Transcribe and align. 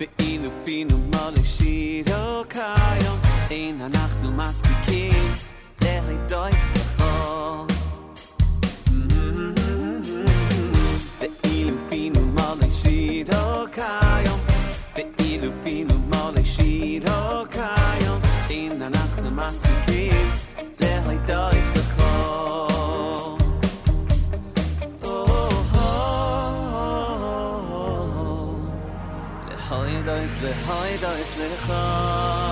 ואילופינו 0.00 0.98
לא 1.14 1.30
לשידו 1.30 2.42
כיום, 2.50 3.18
אין 3.50 3.80
אנחנו 3.80 4.32
מספיקים, 4.32 5.22
דרך 5.80 6.04
דויסט 6.28 6.83
היי, 30.68 30.96
דאָ 30.98 31.16
איז 31.16 31.38
מיין 31.38 32.43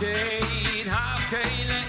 Hafkein, 0.00 0.88
hafkein 0.88 1.66
le'ircho 1.68 1.79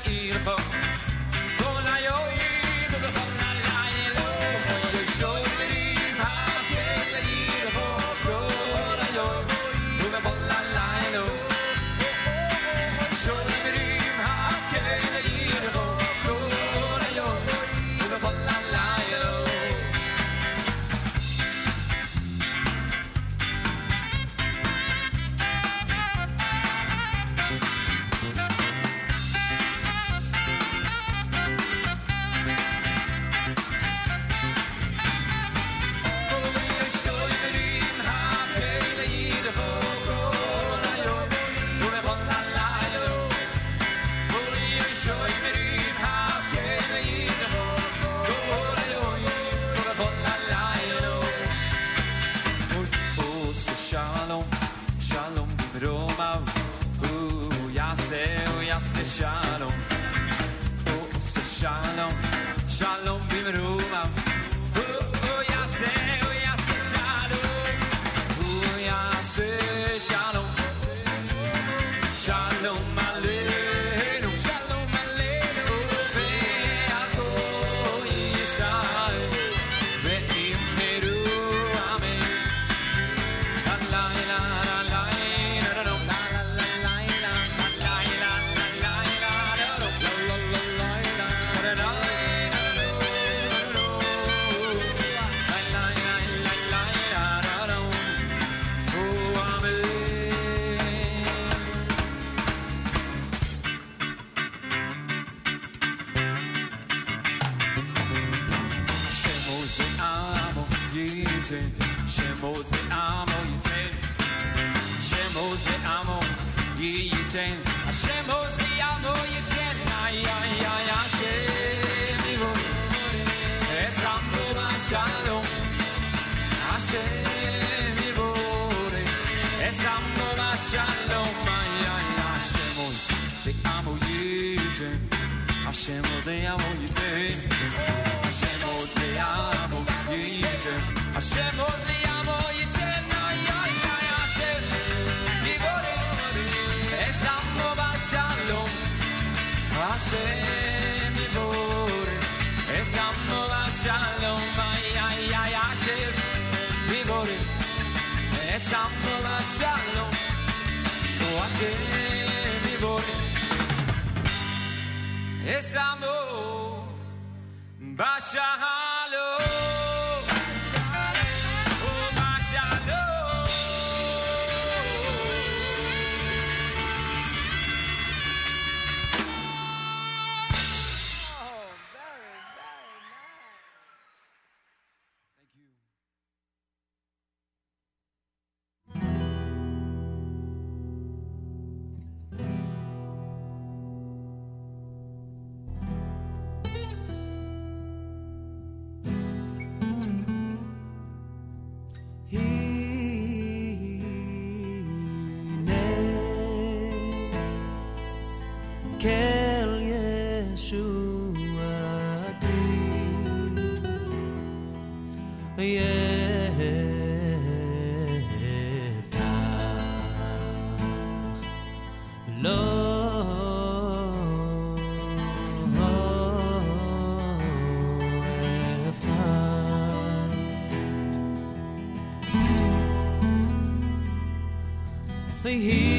the. 235.60 235.91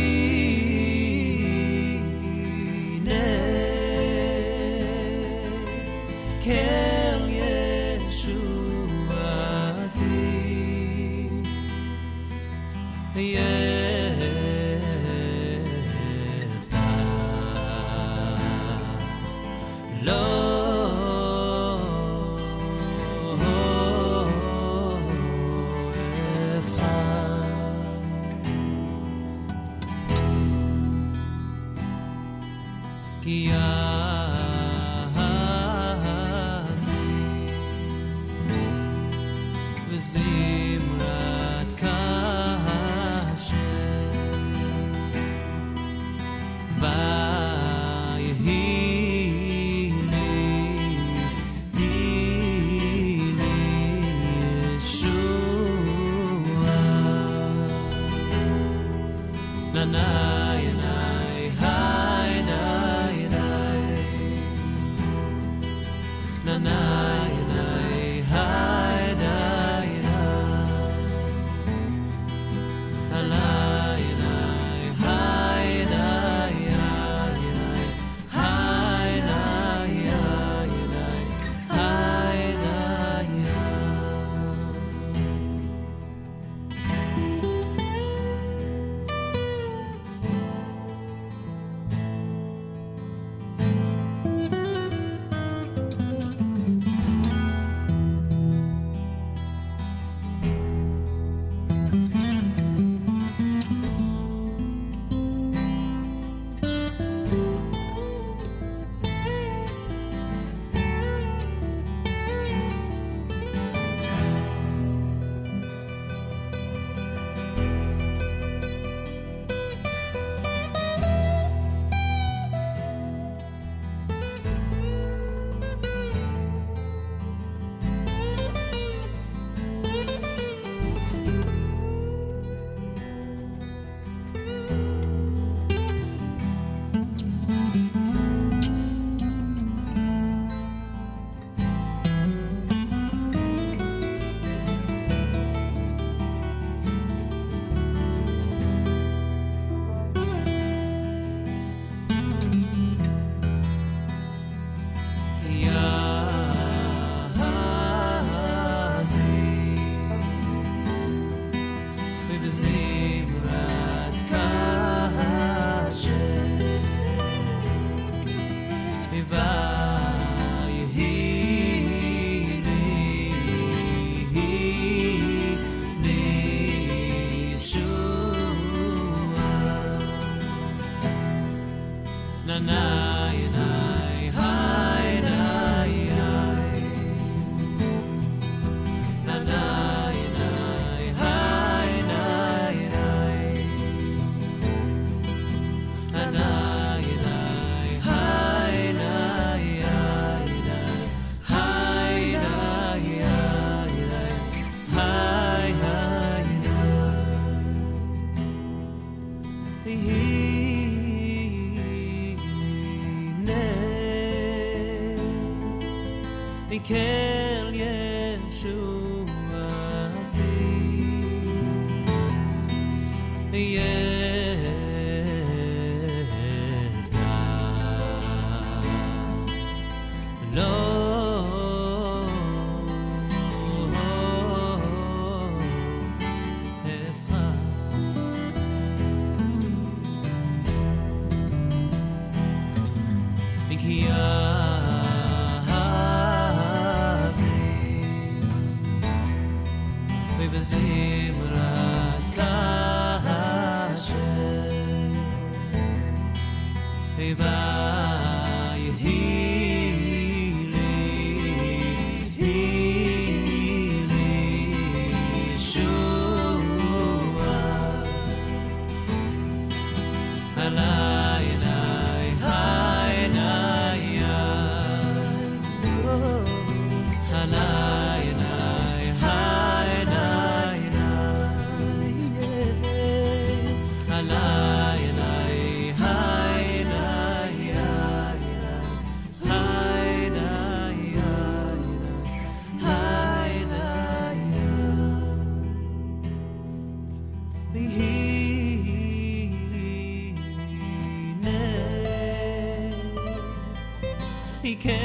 Mikel 304.73 305.02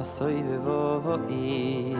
asoy 0.00 0.42
ve 0.42 0.56
vo 0.64 1.00
vo 1.04 1.14
i 1.28 1.94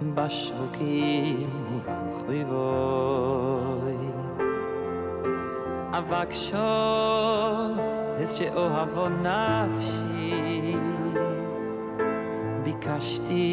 im 0.00 0.10
bashuki 0.16 1.46
mu 1.68 1.78
va 1.86 1.96
khoy 2.16 2.40
vo 2.50 2.68
i 3.90 4.10
avak 5.98 6.30
sho 6.44 6.70
es 8.22 8.34
o 8.62 8.66
bikashti 12.64 13.46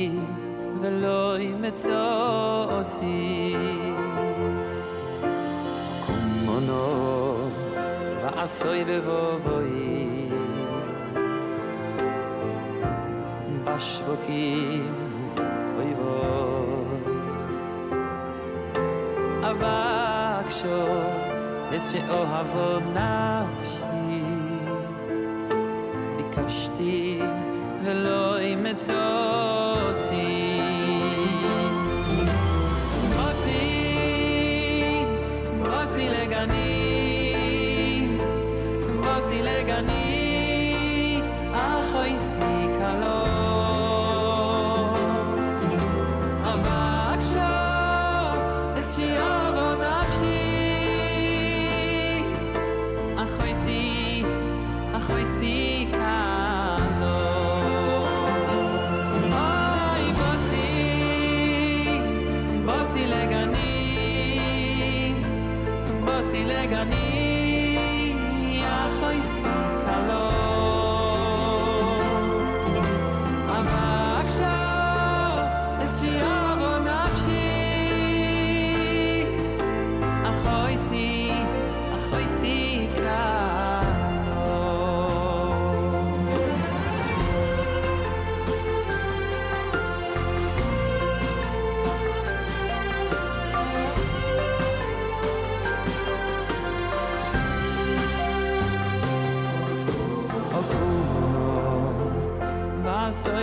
asoy 8.43 8.81
shvoki 13.83 14.81
froy 15.37 15.91
vos 15.99 17.77
av 19.49 19.63
kshon 20.49 21.77
esh 21.77 21.93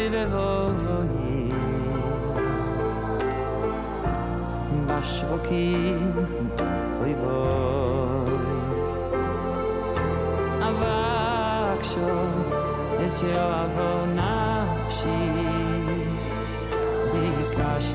oi 0.01 0.09
ve 0.09 0.25
ho 0.33 0.51
ho 0.83 0.97
hi 1.13 1.41
Bash 4.89 5.17
Avak 10.69 11.81
sho 11.93 12.17
es 13.07 13.17
yo 13.29 13.45
o 13.45 13.49
avonav 13.63 14.83
shi 14.99 15.19
Bikash 17.13 17.93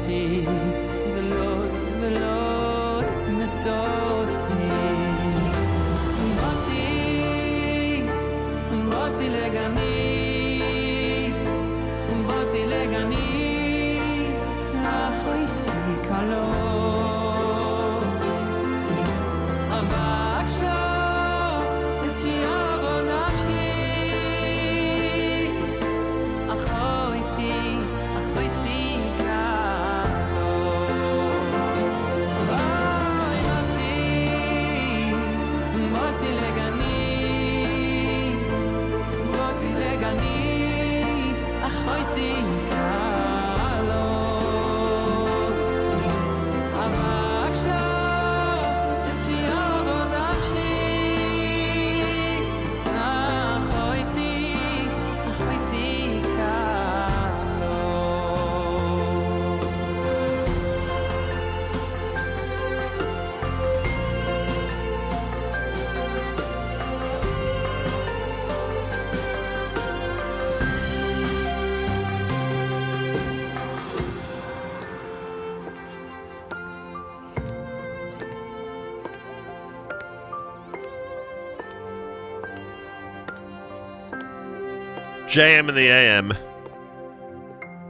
JM 85.36 85.68
in 85.68 85.76
the 85.76 85.90
AM. 85.90 86.30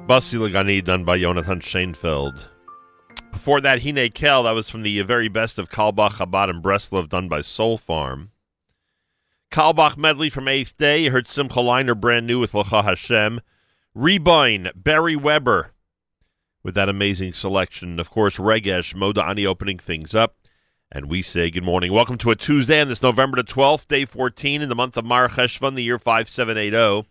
Basi 0.07 0.39
Lagani 0.39 0.83
done 0.83 1.03
by 1.03 1.19
Jonathan 1.19 1.59
Schoenfeld. 1.59 2.49
Before 3.31 3.61
that, 3.61 3.83
Hine 3.83 4.09
Kel, 4.09 4.41
that 4.41 4.53
was 4.53 4.67
from 4.67 4.81
the 4.81 4.99
very 5.03 5.27
best 5.27 5.59
of 5.59 5.69
Carlebach, 5.69 6.13
Chabad, 6.13 6.49
and 6.49 6.63
Breslov 6.63 7.07
done 7.07 7.27
by 7.27 7.41
Soul 7.41 7.77
Farm. 7.77 8.31
Carlebach 9.51 9.95
medley 9.95 10.31
from 10.31 10.47
Eighth 10.47 10.75
Day. 10.75 11.03
You 11.03 11.11
heard 11.11 11.27
Simcha 11.27 11.59
Leiner 11.59 11.95
brand 11.95 12.25
new 12.25 12.39
with 12.39 12.53
Lacha 12.53 12.83
Hashem. 12.83 13.41
Rebind, 13.95 14.71
Barry 14.75 15.15
Weber 15.15 15.71
with 16.63 16.73
that 16.73 16.89
amazing 16.89 17.33
selection. 17.33 17.99
Of 17.99 18.09
course, 18.09 18.37
Regesh, 18.37 18.95
Moda 18.95 19.23
Ani 19.23 19.45
opening 19.45 19.77
things 19.77 20.15
up. 20.15 20.35
And 20.91 21.11
we 21.11 21.21
say 21.21 21.51
good 21.51 21.63
morning. 21.63 21.93
Welcome 21.93 22.17
to 22.17 22.31
a 22.31 22.35
Tuesday 22.35 22.81
on 22.81 22.87
this 22.87 23.03
November 23.03 23.37
the 23.37 23.43
12th, 23.43 23.87
day 23.87 24.05
14 24.05 24.63
in 24.63 24.69
the 24.69 24.73
month 24.73 24.97
of 24.97 25.05
Mar 25.05 25.29
Cheshvan, 25.29 25.75
the 25.75 25.83
year 25.83 25.99
5780. 25.99 27.07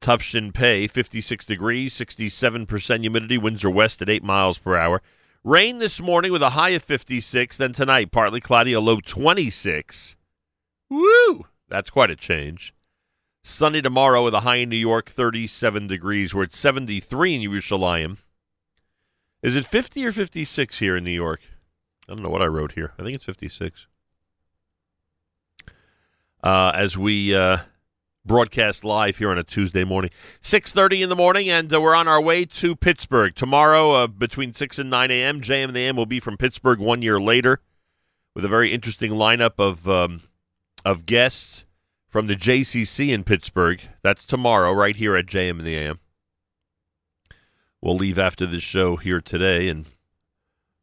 Tufshin 0.00 0.52
Pay, 0.52 0.86
56 0.86 1.44
degrees, 1.44 1.94
67% 1.94 3.00
humidity, 3.00 3.38
winds 3.38 3.64
are 3.64 3.70
west 3.70 4.00
at 4.00 4.08
8 4.08 4.22
miles 4.22 4.58
per 4.58 4.76
hour. 4.76 5.02
Rain 5.44 5.78
this 5.78 6.00
morning 6.00 6.32
with 6.32 6.42
a 6.42 6.50
high 6.50 6.70
of 6.70 6.82
56, 6.82 7.56
then 7.56 7.72
tonight 7.72 8.12
partly 8.12 8.40
cloudy, 8.40 8.72
a 8.72 8.80
low 8.80 9.00
26. 9.00 10.16
Woo! 10.90 11.46
That's 11.68 11.90
quite 11.90 12.10
a 12.10 12.16
change. 12.16 12.74
Sunny 13.42 13.80
tomorrow 13.80 14.22
with 14.24 14.34
a 14.34 14.40
high 14.40 14.56
in 14.56 14.68
New 14.68 14.76
York, 14.76 15.08
37 15.08 15.86
degrees. 15.86 16.34
We're 16.34 16.44
at 16.44 16.54
73 16.54 17.36
in 17.36 17.50
Yerushalayim. 17.50 18.18
Is 19.42 19.56
it 19.56 19.64
50 19.64 20.04
or 20.04 20.12
56 20.12 20.78
here 20.78 20.96
in 20.96 21.04
New 21.04 21.10
York? 21.10 21.40
I 22.08 22.14
don't 22.14 22.22
know 22.22 22.30
what 22.30 22.42
I 22.42 22.46
wrote 22.46 22.72
here. 22.72 22.92
I 22.98 23.02
think 23.02 23.14
it's 23.14 23.24
56. 23.24 23.86
Uh, 26.42 26.72
as 26.74 26.96
we 26.96 27.34
uh, 27.34 27.58
broadcast 28.28 28.84
live 28.84 29.16
here 29.16 29.30
on 29.30 29.38
a 29.38 29.42
Tuesday 29.42 29.82
morning, 29.82 30.10
6.30 30.42 31.02
in 31.02 31.08
the 31.08 31.16
morning, 31.16 31.48
and 31.48 31.72
uh, 31.72 31.80
we're 31.80 31.96
on 31.96 32.06
our 32.06 32.20
way 32.20 32.44
to 32.44 32.76
Pittsburgh. 32.76 33.34
Tomorrow, 33.34 33.92
uh, 33.92 34.06
between 34.06 34.52
6 34.52 34.78
and 34.78 34.90
9 34.90 35.10
a.m., 35.10 35.40
JM 35.40 35.68
in 35.68 35.74
the 35.74 35.80
AM 35.80 35.96
will 35.96 36.06
be 36.06 36.20
from 36.20 36.36
Pittsburgh 36.36 36.78
one 36.78 37.00
year 37.00 37.18
later 37.18 37.60
with 38.34 38.44
a 38.44 38.48
very 38.48 38.70
interesting 38.70 39.12
lineup 39.12 39.58
of, 39.58 39.88
um, 39.88 40.20
of 40.84 41.06
guests 41.06 41.64
from 42.06 42.26
the 42.26 42.36
JCC 42.36 43.12
in 43.12 43.24
Pittsburgh. 43.24 43.80
That's 44.02 44.26
tomorrow, 44.26 44.72
right 44.72 44.94
here 44.94 45.16
at 45.16 45.26
JM 45.26 45.58
in 45.58 45.64
the 45.64 45.74
AM. 45.74 45.98
We'll 47.80 47.96
leave 47.96 48.18
after 48.18 48.44
this 48.44 48.62
show 48.62 48.96
here 48.96 49.22
today 49.22 49.68
and 49.68 49.86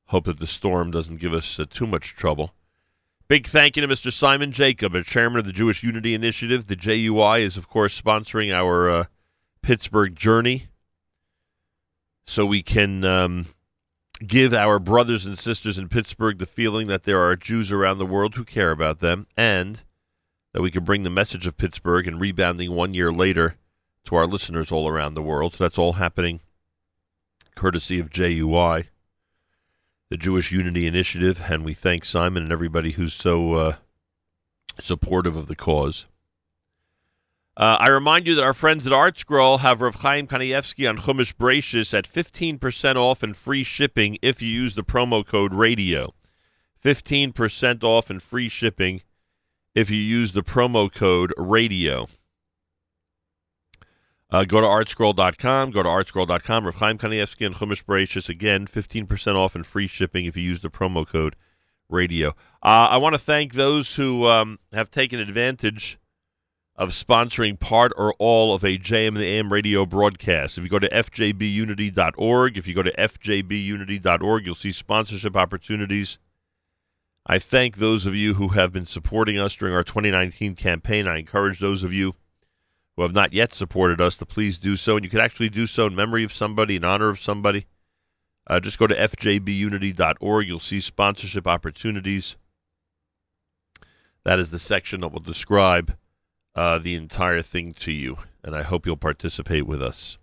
hope 0.08 0.26
that 0.26 0.40
the 0.40 0.48
storm 0.48 0.90
doesn't 0.90 1.20
give 1.20 1.34
us 1.34 1.60
uh, 1.60 1.66
too 1.70 1.86
much 1.86 2.16
trouble. 2.16 2.55
Big 3.28 3.48
thank 3.48 3.76
you 3.76 3.82
to 3.82 3.88
Mr. 3.88 4.14
Simon 4.14 4.52
Jacob, 4.52 4.94
a 4.94 5.04
chairman 5.04 5.40
of 5.40 5.46
the 5.46 5.52
Jewish 5.52 5.82
Unity 5.82 6.14
Initiative. 6.14 6.68
The 6.68 6.76
JUI 6.76 7.42
is, 7.42 7.58
of 7.58 7.68
course, 7.68 8.00
sponsoring 8.00 8.54
our 8.54 8.88
uh, 8.88 9.04
Pittsburgh 9.64 10.16
journey 10.16 10.68
so 12.28 12.46
we 12.46 12.62
can 12.62 13.04
um, 13.04 13.48
give 14.26 14.54
our 14.54 14.78
brothers 14.78 15.26
and 15.26 15.40
sisters 15.40 15.80
in 15.80 15.90
Pittsburgh 15.90 16.38
the 16.38 16.46
feeling 16.46 16.86
that 16.86 17.02
there 17.02 17.20
are 17.20 17.36
Jews 17.36 17.72
around 17.72 17.98
the 17.98 18.06
world 18.06 18.36
who 18.36 18.46
care 18.46 18.70
about 18.70 19.00
them 19.00 19.26
and 19.36 19.82
that 20.54 20.62
we 20.62 20.70
can 20.70 20.84
bring 20.84 21.02
the 21.02 21.10
message 21.10 21.48
of 21.48 21.58
Pittsburgh 21.58 22.08
and 22.08 22.22
rebounding 22.22 22.74
one 22.74 22.94
year 22.94 23.12
later 23.12 23.56
to 24.04 24.16
our 24.16 24.28
listeners 24.28 24.72
all 24.72 24.88
around 24.88 25.16
the 25.16 25.24
world. 25.24 25.56
So 25.56 25.64
that's 25.64 25.80
all 25.80 25.94
happening 25.94 26.42
courtesy 27.56 28.00
of 28.00 28.12
JUI 28.12 28.90
the 30.10 30.18
Jewish 30.18 30.52
Unity 30.52 30.86
Initiative, 30.86 31.44
and 31.50 31.66
we 31.66 31.74
thank 31.74 32.06
Simon 32.06 32.44
and 32.44 32.52
everybody 32.52 32.92
who's 32.92 33.14
so 33.14 33.54
uh, 33.54 33.76
supportive 34.80 35.36
of 35.36 35.48
the 35.48 35.56
cause. 35.56 36.06
Uh, 37.58 37.78
I 37.80 37.88
remind 37.88 38.28
you 38.28 38.36
that 38.36 38.44
our 38.44 38.54
friends 38.54 38.86
at 38.86 38.92
Art 38.92 39.18
Scroll 39.18 39.60
have 39.60 39.80
Rav 39.80 39.96
Chaim 39.96 40.28
Kanievsky 40.28 40.90
on 40.90 40.98
Chumash 40.98 41.34
Bereishis 41.34 41.98
at 41.98 42.06
15% 42.06 42.96
off 42.98 43.24
and 43.24 43.36
free 43.36 43.64
shipping 43.64 44.18
if 44.22 44.42
you 44.42 44.50
use 44.50 44.76
the 44.76 44.84
promo 44.84 45.26
code 45.26 45.54
RADIO. 45.54 46.14
15% 46.84 47.84
off 47.84 48.10
and 48.10 48.22
free 48.22 48.50
shipping 48.50 49.02
if 49.74 49.90
you 49.90 49.98
use 49.98 50.34
the 50.34 50.44
promo 50.44 50.94
code 50.94 51.34
RADIO. 51.38 52.08
Uh, 54.36 54.44
go 54.44 54.60
to 54.60 54.68
artscroll.com. 54.68 55.72
Go 55.72 55.82
to 55.82 55.88
artscroll.com. 55.88 56.66
Rav 56.66 56.76
Chaim 56.76 56.98
Kanievsky 56.98 57.46
and 57.46 57.56
Chumash 57.56 57.86
Bereishis. 57.86 58.28
Again, 58.28 58.68
15% 58.68 59.36
off 59.36 59.56
and 59.56 59.66
free 59.66 59.88
shipping 59.88 60.26
if 60.26 60.36
you 60.36 60.44
use 60.44 60.60
the 60.60 60.70
promo 60.70 61.08
code 61.08 61.38
radio. 61.88 62.32
Uh, 62.62 62.90
I 62.92 62.98
want 62.98 63.16
to 63.16 63.20
thank 63.20 63.54
those 63.54 63.96
who 63.96 64.28
um, 64.28 64.60
have 64.74 64.92
taken 64.92 65.22
advantage 65.22 65.98
of 66.76 66.90
sponsoring 66.90 67.58
part 67.58 67.94
or 67.96 68.14
all 68.20 68.54
of 68.54 68.66
a 68.66 68.78
JM 68.78 69.08
in 69.08 69.14
the 69.14 69.26
AM 69.26 69.54
radio 69.54 69.86
broadcast. 69.86 70.58
If 70.58 70.66
you 70.66 70.70
go 70.70 70.80
to 70.80 70.90
fjbunity.org, 70.90 72.58
if 72.58 72.68
you 72.68 72.74
go 72.74 72.84
to 72.84 72.92
fjbunity.org, 72.92 74.46
you'll 74.46 74.56
see 74.56 74.74
sponsorship 74.74 75.38
opportunities. 75.38 76.18
I 77.26 77.40
thank 77.40 77.78
those 77.78 78.06
of 78.06 78.14
you 78.14 78.34
who 78.34 78.50
have 78.50 78.74
been 78.74 78.86
supporting 78.86 79.40
us 79.40 79.56
during 79.56 79.74
our 79.74 79.86
2019 79.86 80.56
campaign. 80.56 81.08
I 81.08 81.20
encourage 81.20 81.60
those 81.60 81.84
of 81.84 81.94
you 81.94 82.16
who 82.96 83.04
have 83.04 83.14
not 83.14 83.34
yet 83.34 83.54
supported 83.54 84.00
us 84.00 84.16
to 84.18 84.26
please 84.26 84.58
do 84.58 84.76
so. 84.76 84.96
And 84.96 85.04
you 85.04 85.10
can 85.10 85.20
actually 85.20 85.50
do 85.50 85.68
so 85.68 85.88
in 85.88 85.96
memory 85.96 86.24
of 86.24 86.34
somebody, 86.34 86.76
in 86.76 86.84
honor 86.84 87.10
of 87.10 87.22
somebody. 87.22 87.66
Uh, 88.48 88.60
just 88.60 88.80
go 88.80 88.88
to 88.88 88.96
fjbunity.org. 88.96 90.48
You'll 90.48 90.60
see 90.60 90.80
sponsorship 90.80 91.48
opportunities. 91.48 92.36
That 94.24 94.40
is 94.40 94.50
the 94.50 94.60
section 94.60 95.02
that 95.02 95.12
will 95.12 95.20
describe 95.20 95.96
uh, 96.56 96.80
the 96.80 96.96
entire 96.96 97.42
thing 97.42 97.74
to 97.74 97.92
you. 97.92 98.18
And 98.44 98.56
I 98.56 98.64
hope 98.64 98.86
you'll 98.86 98.98
participate 98.98 99.68
with 99.68 99.82
us. 99.82 100.18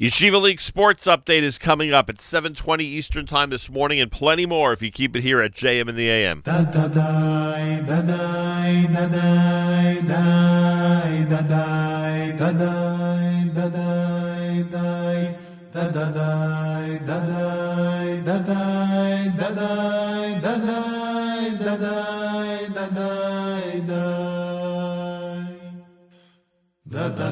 Yeshiva 0.00 0.40
League 0.40 0.60
Sports 0.60 1.06
Update 1.06 1.42
is 1.42 1.58
coming 1.58 1.92
up 1.92 2.08
at 2.08 2.16
7.20 2.16 2.80
Eastern 2.80 3.26
Time 3.26 3.50
this 3.50 3.68
morning 3.68 4.00
and 4.00 4.10
plenty 4.10 4.46
more 4.46 4.72
if 4.72 4.80
you 4.80 4.90
keep 4.90 5.14
it 5.14 5.22
here 5.22 5.42
at 5.42 5.52
JM 5.52 5.86
in 5.86 5.96
the 5.96 6.08
AM. 6.08 6.40
Da 6.40 6.62
da 6.62 6.88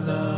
da 0.01 0.30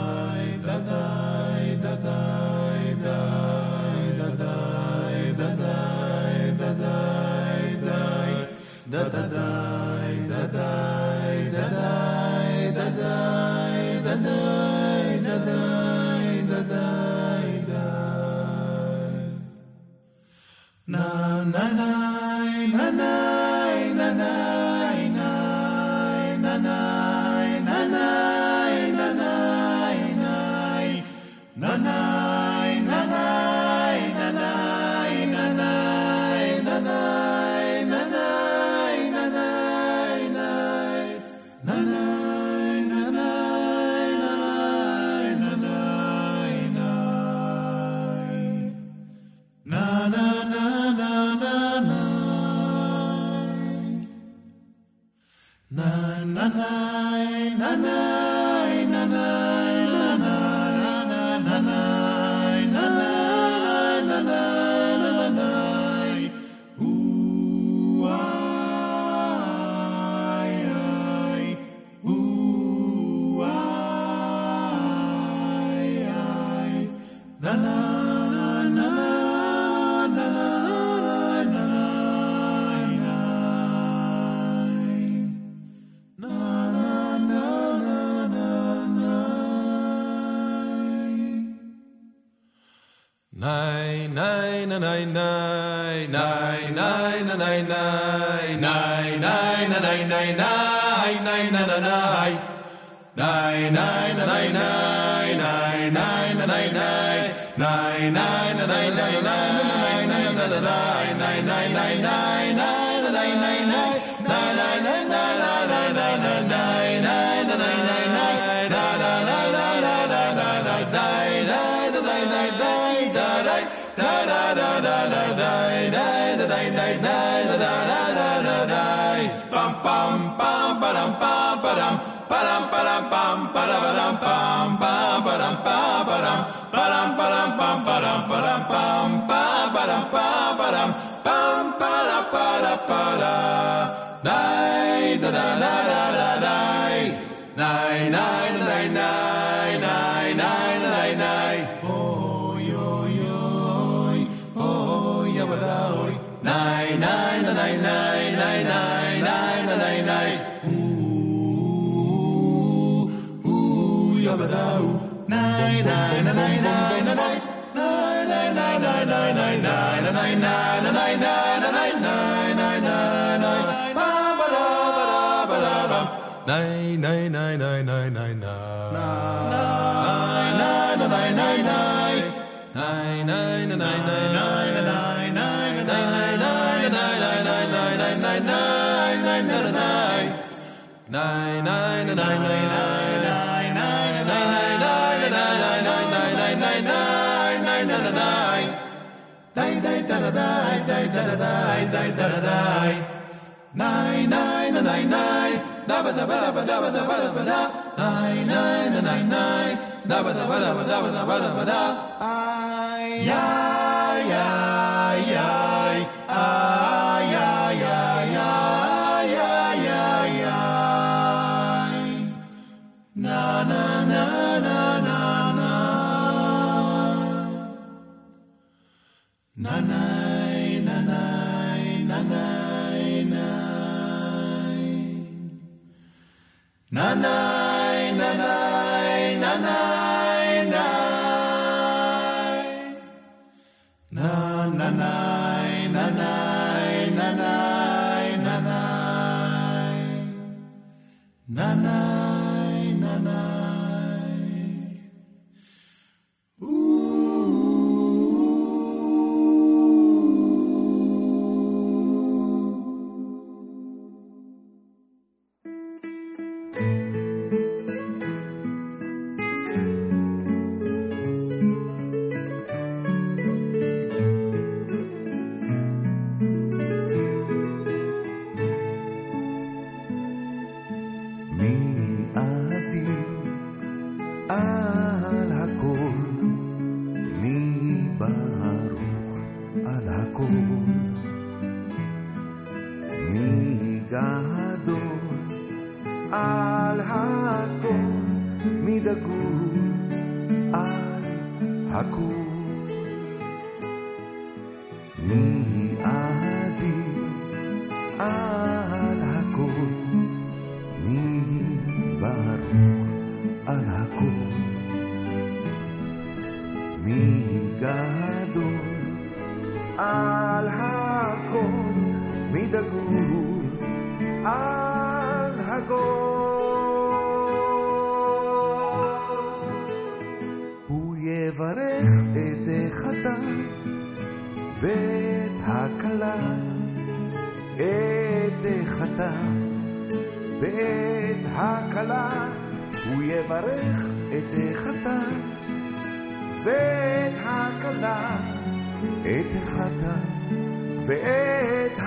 ואת 351.81 351.99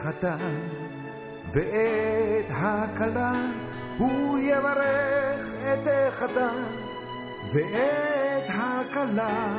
החתן 0.00 0.38
ואת 1.52 2.50
הכלה, 2.50 3.32
הוא 3.98 4.38
יברך 4.38 5.46
את 5.72 5.88
החתן 6.08 6.62
ואת 7.54 8.48
הכלה, 8.48 9.56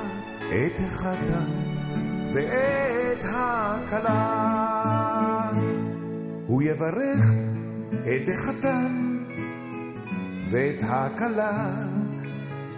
את 0.50 0.80
החתן 0.86 1.52
ואת 2.34 3.26
הכלה. 3.34 4.32
הוא 6.48 6.62
יברך 6.62 7.26
את 8.02 8.30
החתן 8.34 9.18
ואת 10.52 10.84
הכלה, 10.84 11.74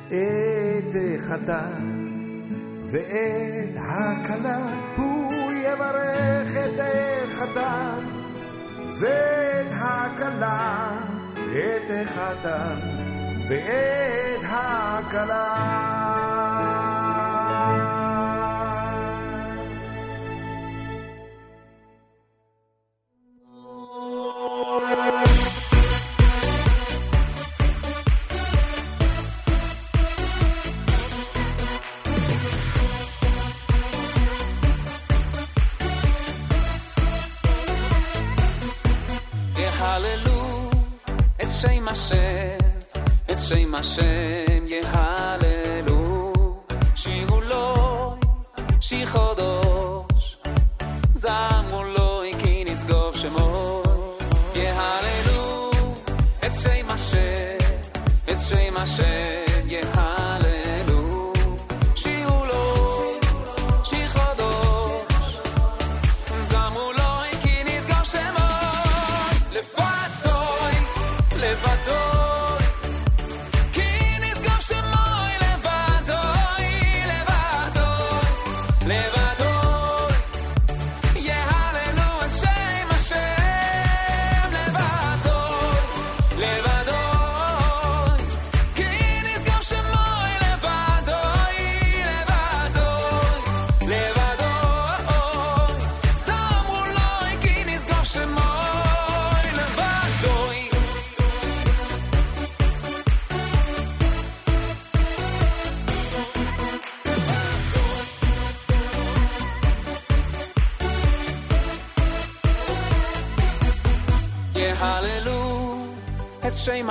את 0.08 0.96
החתן 1.18 2.04
ואת 2.86 3.76
הכלה, 3.76 4.60
הוא 4.98 5.13
לברך 5.74 6.58
את 6.66 6.80
החתן 6.80 8.06
ואת 9.00 9.68
הכלה, 9.72 10.90
את 11.52 11.90
החתן 11.90 12.80
ואת 13.48 14.42
הכלה. 14.44 16.33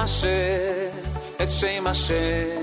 השם, 0.02 0.90
את 1.42 1.48
שם 1.48 1.86
השם. 1.86 2.61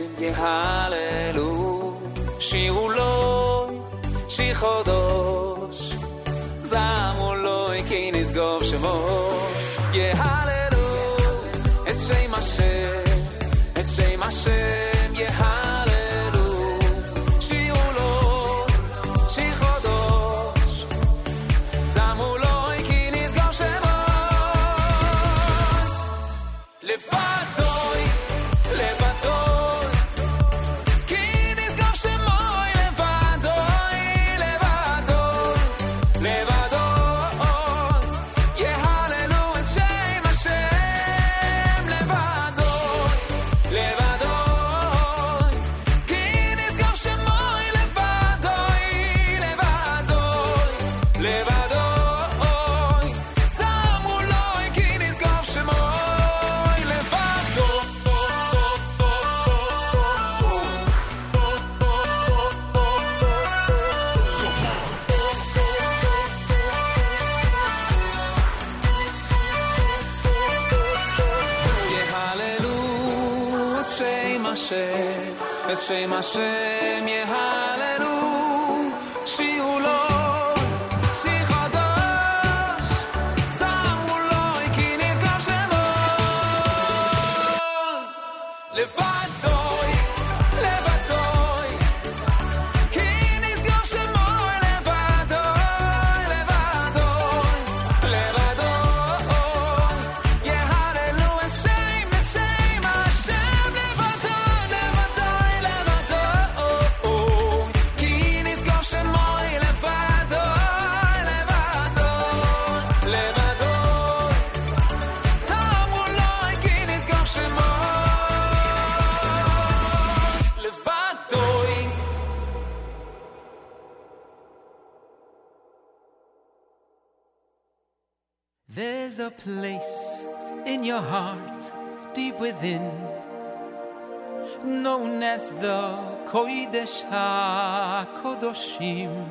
known 134.63 135.23
as 135.23 135.51
the 135.51 135.97
Kodesh 136.27 137.03
HaKodoshim. 137.09 139.25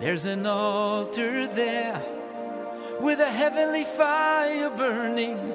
There's 0.00 0.24
an 0.26 0.46
altar 0.46 1.46
there 1.46 2.02
with 3.00 3.20
a 3.20 3.30
heavenly 3.30 3.84
fire 3.84 4.70
burning. 4.70 5.54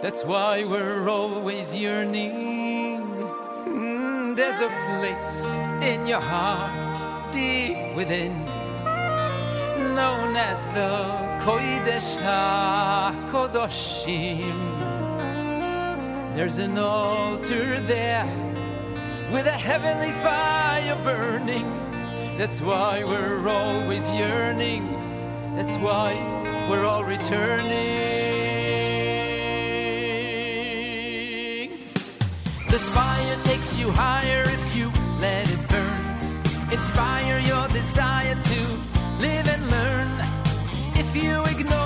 That's 0.00 0.24
why 0.24 0.64
we're 0.64 1.08
always 1.08 1.74
yearning. 1.74 3.02
Mm, 3.66 4.36
there's 4.36 4.60
a 4.60 4.68
place 4.98 5.54
in 5.82 6.06
your 6.06 6.20
heart, 6.20 7.32
deep 7.32 7.76
within, 7.94 8.44
known 9.94 10.36
as 10.36 10.64
the 10.76 11.24
Kodesh 11.44 12.16
HaKodoshim. 13.30 14.93
There's 16.34 16.58
an 16.58 16.76
altar 16.78 17.80
there 17.82 18.26
with 19.30 19.46
a 19.46 19.52
heavenly 19.52 20.10
fire 20.10 20.96
burning. 21.04 21.64
That's 22.36 22.60
why 22.60 23.04
we're 23.04 23.48
always 23.48 24.10
yearning. 24.10 24.82
That's 25.54 25.76
why 25.76 26.14
we're 26.68 26.84
all 26.84 27.04
returning. 27.04 27.70
This 32.68 32.88
fire 32.90 33.36
takes 33.44 33.76
you 33.78 33.92
higher 33.92 34.42
if 34.42 34.76
you 34.76 34.90
let 35.20 35.48
it 35.48 35.68
burn. 35.68 36.16
Inspire 36.72 37.38
your 37.38 37.68
desire 37.68 38.34
to 38.34 38.60
live 39.20 39.46
and 39.54 39.70
learn. 39.70 40.10
If 40.96 41.14
you 41.14 41.44
ignore 41.56 41.83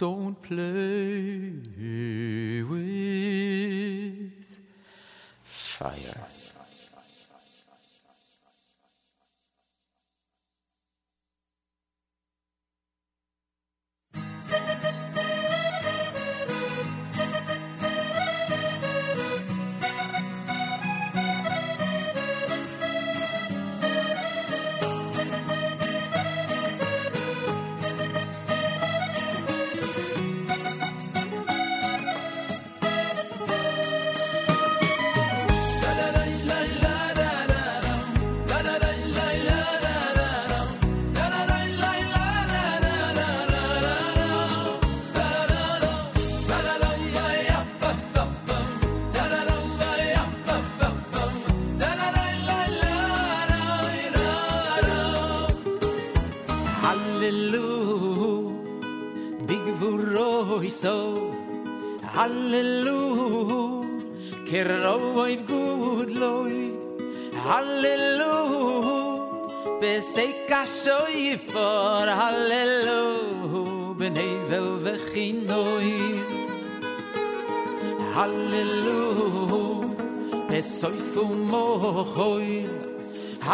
Don't 0.00 0.40
play 0.40 1.52
with 2.62 4.32
fire. 5.44 6.39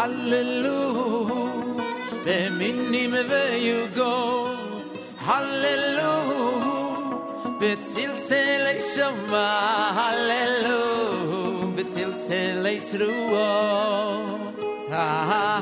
Hallelujah, 0.07 1.75
beminim 2.27 3.15
veyu 3.31 3.81
go. 3.97 4.13
Hallelujah, 5.29 6.71
betzilzelei 7.61 8.81
shema. 8.93 9.49
Hallelujah, 9.99 11.75
betzilzelei 11.77 12.79
shruo. 12.89 13.51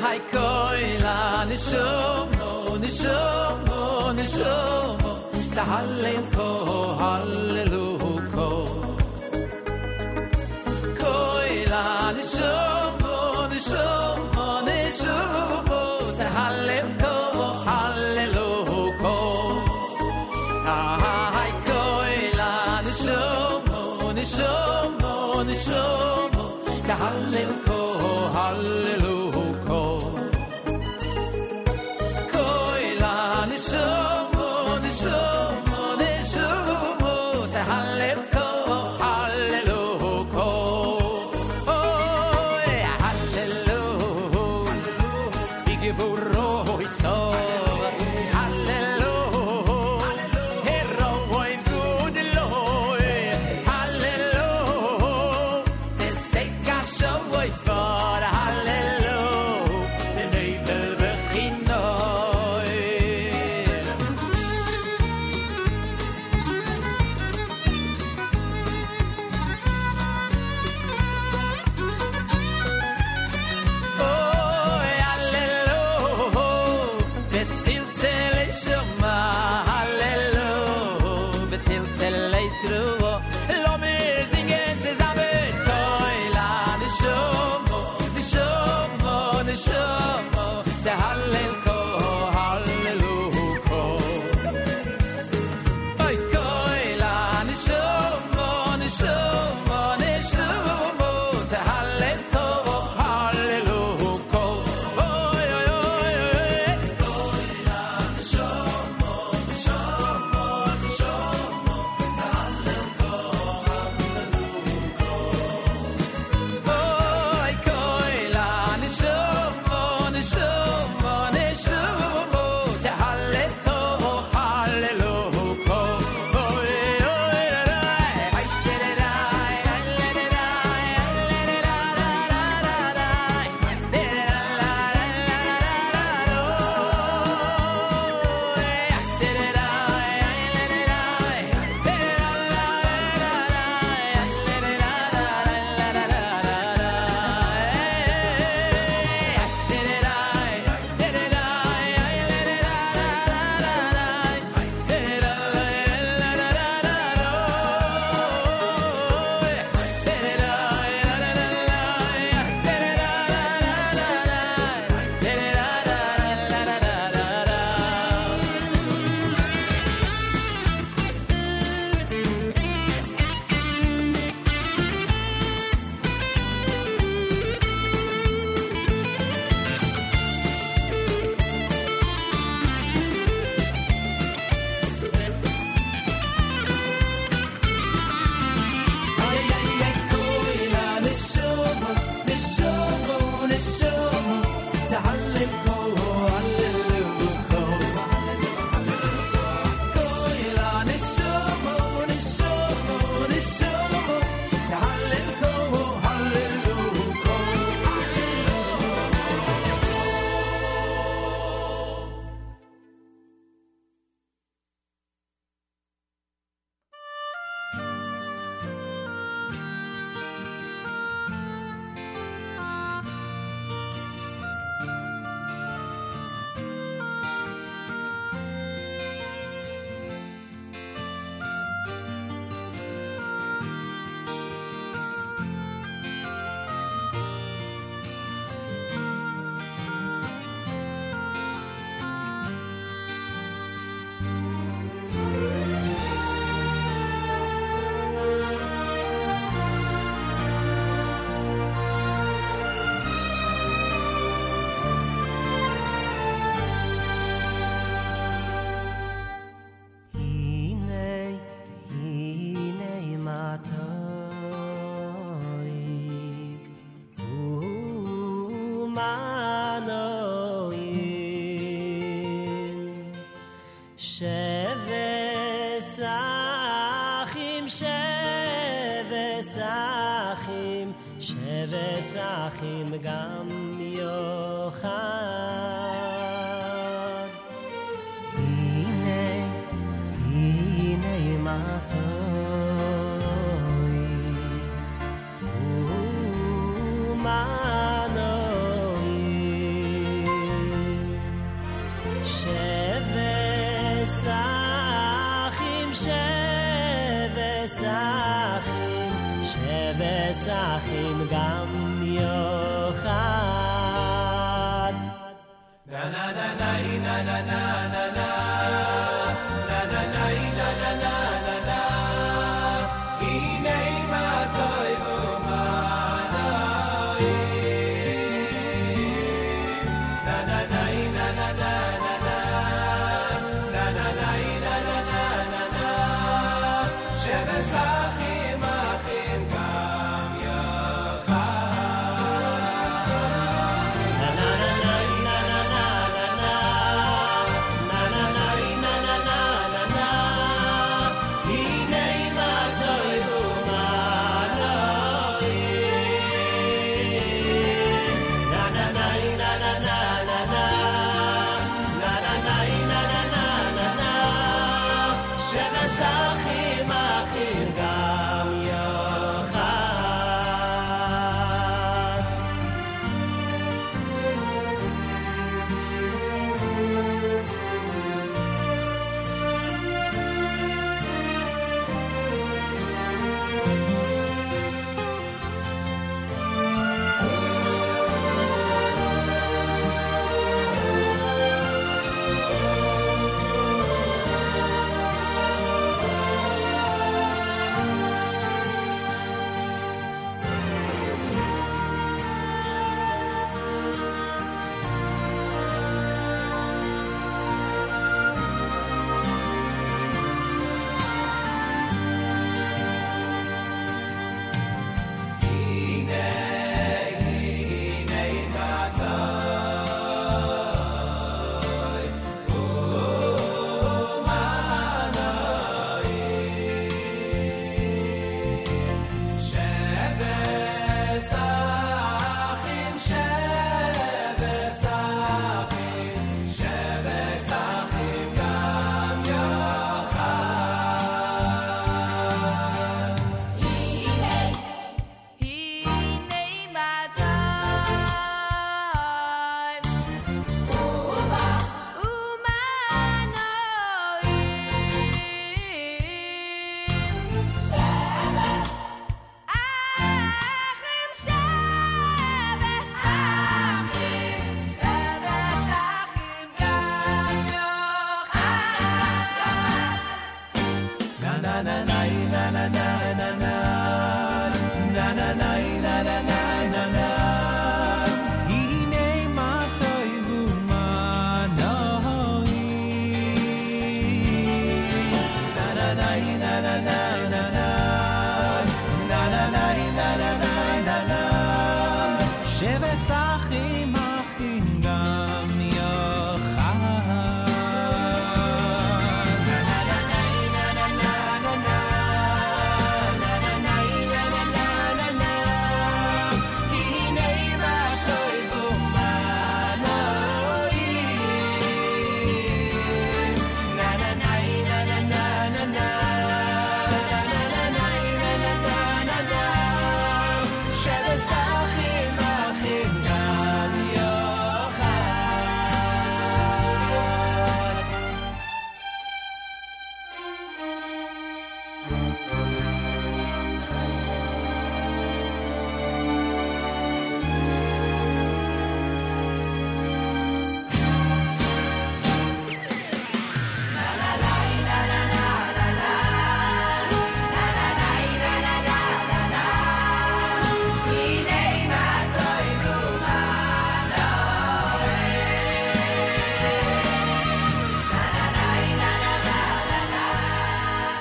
Hay 0.05 0.21
koila 0.35 1.17
nishomo, 1.49 2.51
nishomo, 2.83 3.83
nishomo. 4.19 5.13
Da 5.57 5.63
hallel 5.73 6.23
ko 6.37 6.49
hallelujah. 7.03 7.84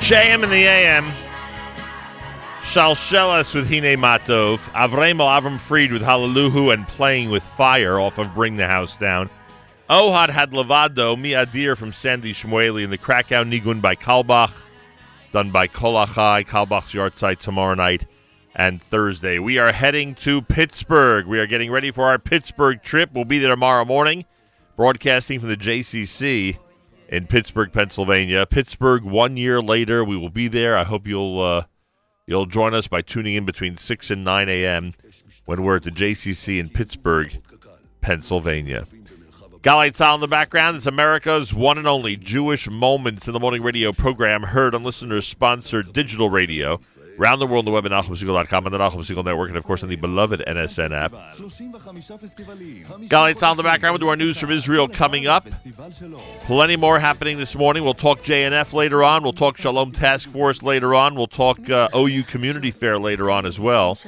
JM 0.03 0.43
and 0.43 0.51
the 0.51 0.65
AM. 0.65 1.09
Shalshelis 2.59 3.55
with 3.55 3.69
Hine 3.69 3.97
Matov, 3.97 4.57
Avremo 4.73 5.21
Avram 5.21 5.57
Fried 5.57 5.93
with 5.93 6.01
Hallelujah 6.01 6.71
and 6.71 6.85
Playing 6.85 7.29
with 7.29 7.41
Fire 7.41 8.01
off 8.01 8.17
of 8.17 8.35
Bring 8.35 8.57
the 8.57 8.67
House 8.67 8.97
Down. 8.97 9.29
Ohad 9.89 10.29
had 10.29 10.51
Levado, 10.51 11.15
Mi 11.17 11.31
Adir 11.31 11.77
from 11.77 11.93
Sandy 11.93 12.33
Shmueli, 12.33 12.83
and 12.83 12.91
the 12.91 12.97
Krakow 12.97 13.45
Nigun 13.45 13.81
by 13.81 13.95
Carlebach, 13.95 14.51
done 15.31 15.51
by 15.51 15.69
Kolachai, 15.69 16.45
Carlebach's 16.45 16.93
yard 16.93 17.17
site 17.17 17.39
tomorrow 17.39 17.75
night 17.75 18.05
and 18.53 18.81
Thursday. 18.81 19.39
We 19.39 19.57
are 19.57 19.71
heading 19.71 20.15
to 20.15 20.41
Pittsburgh. 20.41 21.27
We 21.27 21.39
are 21.39 21.47
getting 21.47 21.71
ready 21.71 21.91
for 21.91 22.07
our 22.07 22.19
Pittsburgh 22.19 22.83
trip. 22.83 23.11
We'll 23.13 23.23
be 23.23 23.39
there 23.39 23.51
tomorrow 23.51 23.85
morning, 23.85 24.25
broadcasting 24.75 25.39
from 25.39 25.47
the 25.47 25.55
JCC 25.55 26.57
in 27.09 27.27
Pittsburgh, 27.27 27.71
Pennsylvania. 27.71 28.45
Pittsburgh, 28.45 29.03
one 29.03 29.37
year 29.37 29.61
later, 29.61 30.03
we 30.03 30.17
will 30.17 30.29
be 30.29 30.47
there. 30.47 30.77
I 30.77 30.83
hope 30.83 31.07
you'll 31.07 31.39
uh, 31.41 31.65
you'll 32.25 32.45
join 32.45 32.73
us 32.73 32.87
by 32.87 33.01
tuning 33.01 33.35
in 33.35 33.45
between 33.45 33.77
six 33.77 34.09
and 34.09 34.23
nine 34.23 34.49
a.m. 34.49 34.93
when 35.45 35.63
we're 35.63 35.77
at 35.77 35.83
the 35.83 35.91
JCC 35.91 36.59
in 36.59 36.69
Pittsburgh, 36.69 37.39
Pennsylvania. 38.01 38.85
Galay 39.61 39.91
Tzal 39.91 40.15
in 40.15 40.21
the 40.21 40.27
background. 40.27 40.75
It's 40.75 40.87
America's 40.87 41.53
one 41.53 41.77
and 41.77 41.87
only 41.87 42.17
Jewish 42.17 42.69
Moments 42.69 43.27
in 43.27 43.33
the 43.33 43.39
Morning 43.39 43.63
radio 43.63 43.93
program, 43.93 44.43
heard 44.43 44.75
on 44.75 44.83
listeners-sponsored 44.83 45.93
digital 45.93 46.29
radio. 46.29 46.81
Around 47.19 47.39
the 47.39 47.47
world 47.47 47.59
on 47.59 47.65
the 47.65 47.71
web 47.71 47.85
at 47.85 47.91
NachumSegal.com 47.91 48.65
and 48.65 48.73
the 48.73 48.79
Segal 48.79 49.23
Network, 49.23 49.49
and 49.49 49.57
of 49.57 49.63
course 49.63 49.83
on 49.83 49.89
the 49.89 49.95
beloved 49.95 50.43
NSN 50.47 50.91
app. 50.91 51.11
Galay 53.07 53.33
Tzal 53.35 53.51
in 53.51 53.57
the 53.57 53.63
background. 53.63 53.93
We'll 53.93 53.99
do 53.99 54.07
our 54.09 54.15
news 54.15 54.39
from 54.39 54.49
Israel 54.49 54.87
coming 54.87 55.27
up. 55.27 55.47
Plenty 56.41 56.75
more 56.75 56.99
happening 56.99 57.37
this 57.37 57.55
morning. 57.55 57.83
We'll 57.83 57.93
talk 57.93 58.19
JNF 58.21 58.73
later 58.73 59.03
on. 59.03 59.21
We'll 59.21 59.33
talk 59.33 59.57
Shalom 59.57 59.91
Task 59.91 60.31
Force 60.31 60.63
later 60.63 60.95
on. 60.95 61.13
We'll 61.13 61.27
talk 61.27 61.69
uh, 61.69 61.89
OU 61.95 62.23
Community 62.23 62.71
Fair 62.71 62.97
later 62.97 63.29
on 63.29 63.45
as 63.45 63.59
well. 63.59 63.99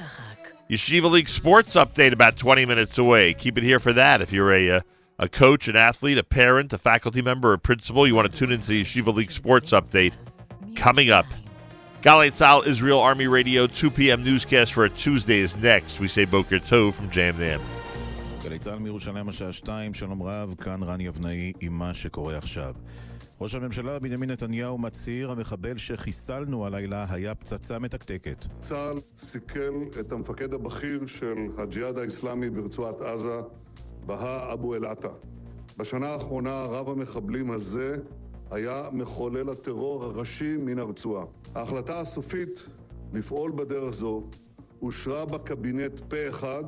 Yeshiva 0.70 1.10
League 1.12 1.30
Sports 1.30 1.76
Update 1.76 2.12
about 2.12 2.38
20 2.38 2.66
minutes 2.66 2.98
away. 2.98 3.36
Keep 3.36 3.60
it 3.60 3.64
here 3.64 3.80
for 3.80 3.94
that. 3.94 4.20
If 4.22 4.34
you're 4.34 4.52
a, 4.52 4.72
uh, 4.72 4.82
a 5.20 5.30
coach, 5.30 5.68
an 5.68 5.76
athlete, 5.76 6.18
a 6.18 6.24
parent, 6.24 6.74
a 6.74 6.80
faculty 6.80 7.22
member, 7.22 7.54
a 7.54 7.60
principal, 7.60 8.08
you 8.08 8.16
want 8.16 8.32
to 8.32 8.36
tune 8.36 8.52
into 8.52 8.66
the 8.66 8.82
Yeshiva 8.82 9.14
League 9.14 9.32
Sports 9.32 9.72
Update 9.72 10.14
coming 10.76 11.12
up. 11.12 11.28
Galay 12.05 12.31
Tzal, 12.31 12.67
Israel 12.67 13.01
Army 13.01 13.27
Radio, 13.27 13.67
2 13.67 13.91
p.m. 13.91 14.25
newscast 14.25 14.73
for 14.73 14.85
a 14.85 14.91
Tuesday 14.91 15.39
is 15.39 15.57
next. 15.57 16.01
We 16.01 16.09
say 16.09 16.25
Boker 16.25 16.59
Tov 16.59 16.95
from 16.95 17.11
Jam 17.11 17.39
Nam. 17.39 17.61
גלי 18.43 18.59
צה"ל 18.59 18.79
מירושלים 18.79 19.29
השעה 19.29 19.53
2, 19.53 19.95
שלום 19.95 20.23
רב, 20.23 20.55
כאן 20.61 20.83
רן 20.83 21.01
יבנאי 21.01 21.53
עם 21.61 21.73
מה 21.73 21.95
שקורה 21.95 22.39
עכשיו. 22.39 22.75
ראש 23.41 23.55
הממשלה 23.55 23.99
בנימין 23.99 24.31
נתניהו 24.31 24.79
מצהיר, 24.79 25.31
המחבל 25.31 25.77
שחיסלנו 25.77 26.67
הלילה 26.67 27.07
היה 27.11 27.35
פצצה 27.35 27.79
מתקתקת. 27.79 28.47
צה"ל 28.61 29.01
סיכל 29.17 29.85
את 30.01 30.13
המפקד 30.13 30.55
הבכיר 30.55 31.07
של 31.07 31.37
הג'יהאד 31.59 31.99
האיסלאמי 31.99 32.51
ברצועת 32.51 33.01
עזה, 33.01 33.41
בהא 34.07 34.53
אבו 34.53 34.75
אל-עטה. 34.75 35.09
בשנה 35.77 36.07
האחרונה 36.07 36.65
רב 36.65 36.89
המחבלים 36.89 37.51
הזה 37.51 37.97
היה 38.52 38.84
מחולל 38.92 39.50
הטרור 39.50 40.04
הראשי 40.04 40.58
מן 40.58 40.80
הרצועה. 40.80 41.26
ההחלטה 41.56 42.00
הסופית 42.00 42.68
לפעול 43.14 43.52
בדרך 43.52 43.94
זו 43.94 44.24
אושרה 44.82 45.26
בקבינט 45.26 46.00
פה 46.00 46.30
אחד 46.30 46.64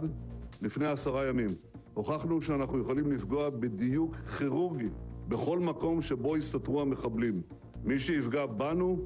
לפני 0.62 0.86
עשרה 0.86 1.28
ימים. 1.28 1.56
הוכחנו 1.94 2.42
שאנחנו 2.42 2.80
יכולים 2.80 3.12
לפגוע 3.12 3.50
בדיוק 3.50 4.16
כירורגי 4.16 4.90
בכל 5.28 5.60
מקום 5.60 6.02
שבו 6.02 6.38
יסתתרו 6.38 6.82
המחבלים. 6.82 7.42
מי 7.84 8.00
שיפגע 8.00 8.46
בנו, 8.46 8.98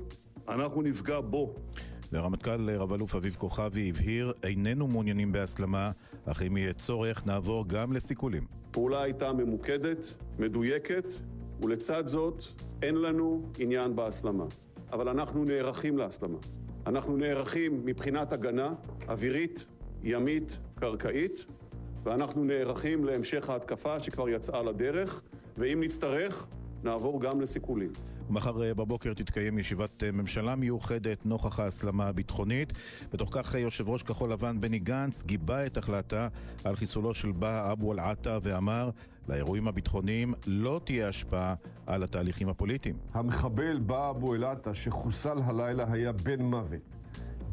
אנחנו 0.50 0.82
נפגע 0.82 1.20
בו. 1.22 1.56
והרמטכ"ל 2.12 2.70
רב-אלוף 2.70 3.16
אביב 3.16 3.36
כוכבי 3.36 3.90
הבהיר, 3.90 4.34
איננו 4.44 4.88
מעוניינים 4.88 5.32
בהסלמה, 5.32 5.92
אך 6.26 6.42
אם 6.42 6.58
יהיה 6.58 6.74
צורך, 6.74 7.26
נעבור 7.26 7.66
גם 7.68 7.94
לסיכולים. 7.94 8.44
הפעולה 8.70 9.02
הייתה 9.02 9.34
ממוקדת, 9.34 10.14
מדויקת, 10.40 11.06
ולצד 11.62 12.07
זאת 12.07 12.43
אין 12.82 12.95
לנו 12.95 13.51
עניין 13.57 13.95
בהסלמה. 13.95 14.45
אבל 14.91 15.09
אנחנו 15.09 15.45
נערכים 15.45 15.97
להסלמה. 15.97 16.38
אנחנו 16.88 17.18
נערכים 17.18 17.86
מבחינת 17.86 18.34
הגנה 18.34 18.74
אווירית, 19.07 19.66
ימית, 20.03 20.59
קרקעית, 20.76 21.45
ואנחנו 22.03 22.43
נערכים 22.43 23.05
להמשך 23.05 23.49
ההתקפה 23.49 23.99
שכבר 23.99 24.30
יצאה 24.30 24.64
לדרך, 24.64 25.22
ואם 25.57 25.80
נצטרך, 25.84 26.47
נעבור 26.84 27.22
גם 27.22 27.41
לסיכולים. 27.41 27.91
מחר 28.30 28.64
אה, 28.64 28.74
בבוקר 28.74 29.14
תתקיים 29.14 29.59
ישיבת 29.59 30.03
אה, 30.03 30.12
ממשלה 30.12 30.55
מיוחדת 30.55 31.26
נוכח 31.26 31.59
ההסלמה 31.59 32.07
הביטחונית. 32.07 32.74
בתוך 33.14 33.30
כך 33.32 33.55
אה, 33.55 33.59
יושב 33.59 33.89
ראש 33.89 34.03
כחול 34.03 34.32
לבן 34.32 34.62
בני 34.62 34.80
גנץ 34.80 35.24
גיבה 35.24 35.66
את 35.66 35.78
החלטה 35.78 36.28
על 36.64 36.76
חיסולו 36.76 37.14
של 37.14 37.32
בא 37.32 37.72
אבו 37.72 37.93
אל-עטה 37.93 38.38
ואמר 38.41 38.89
לאירועים 39.30 39.68
הביטחוניים 39.68 40.34
לא 40.48 40.82
תהיה 40.84 41.08
השפעה 41.08 41.56
על 41.88 42.04
התהליכים 42.04 42.50
הפוליטיים. 42.50 42.96
המחבל 43.14 43.80
בא 43.80 44.10
אבו 44.10 44.36
אל-עטה 44.36 44.76
שחוסל 44.76 45.38
הלילה 45.44 45.86
היה 45.92 46.12
בן 46.12 46.42
מוות. 46.42 46.96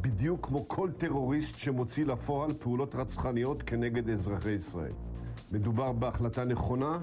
בדיוק 0.00 0.46
כמו 0.46 0.68
כל 0.68 0.90
טרוריסט 0.98 1.58
שמוציא 1.58 2.06
לפועל 2.06 2.54
פעולות 2.58 2.94
רצחניות 2.94 3.62
כנגד 3.62 4.10
אזרחי 4.10 4.50
ישראל. 4.50 4.92
מדובר 5.52 5.92
בהחלטה 5.92 6.44
נכונה, 6.44 6.98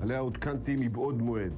עליה 0.00 0.18
עודכנתי 0.18 0.76
מבעוד 0.78 1.22
מועד. 1.22 1.52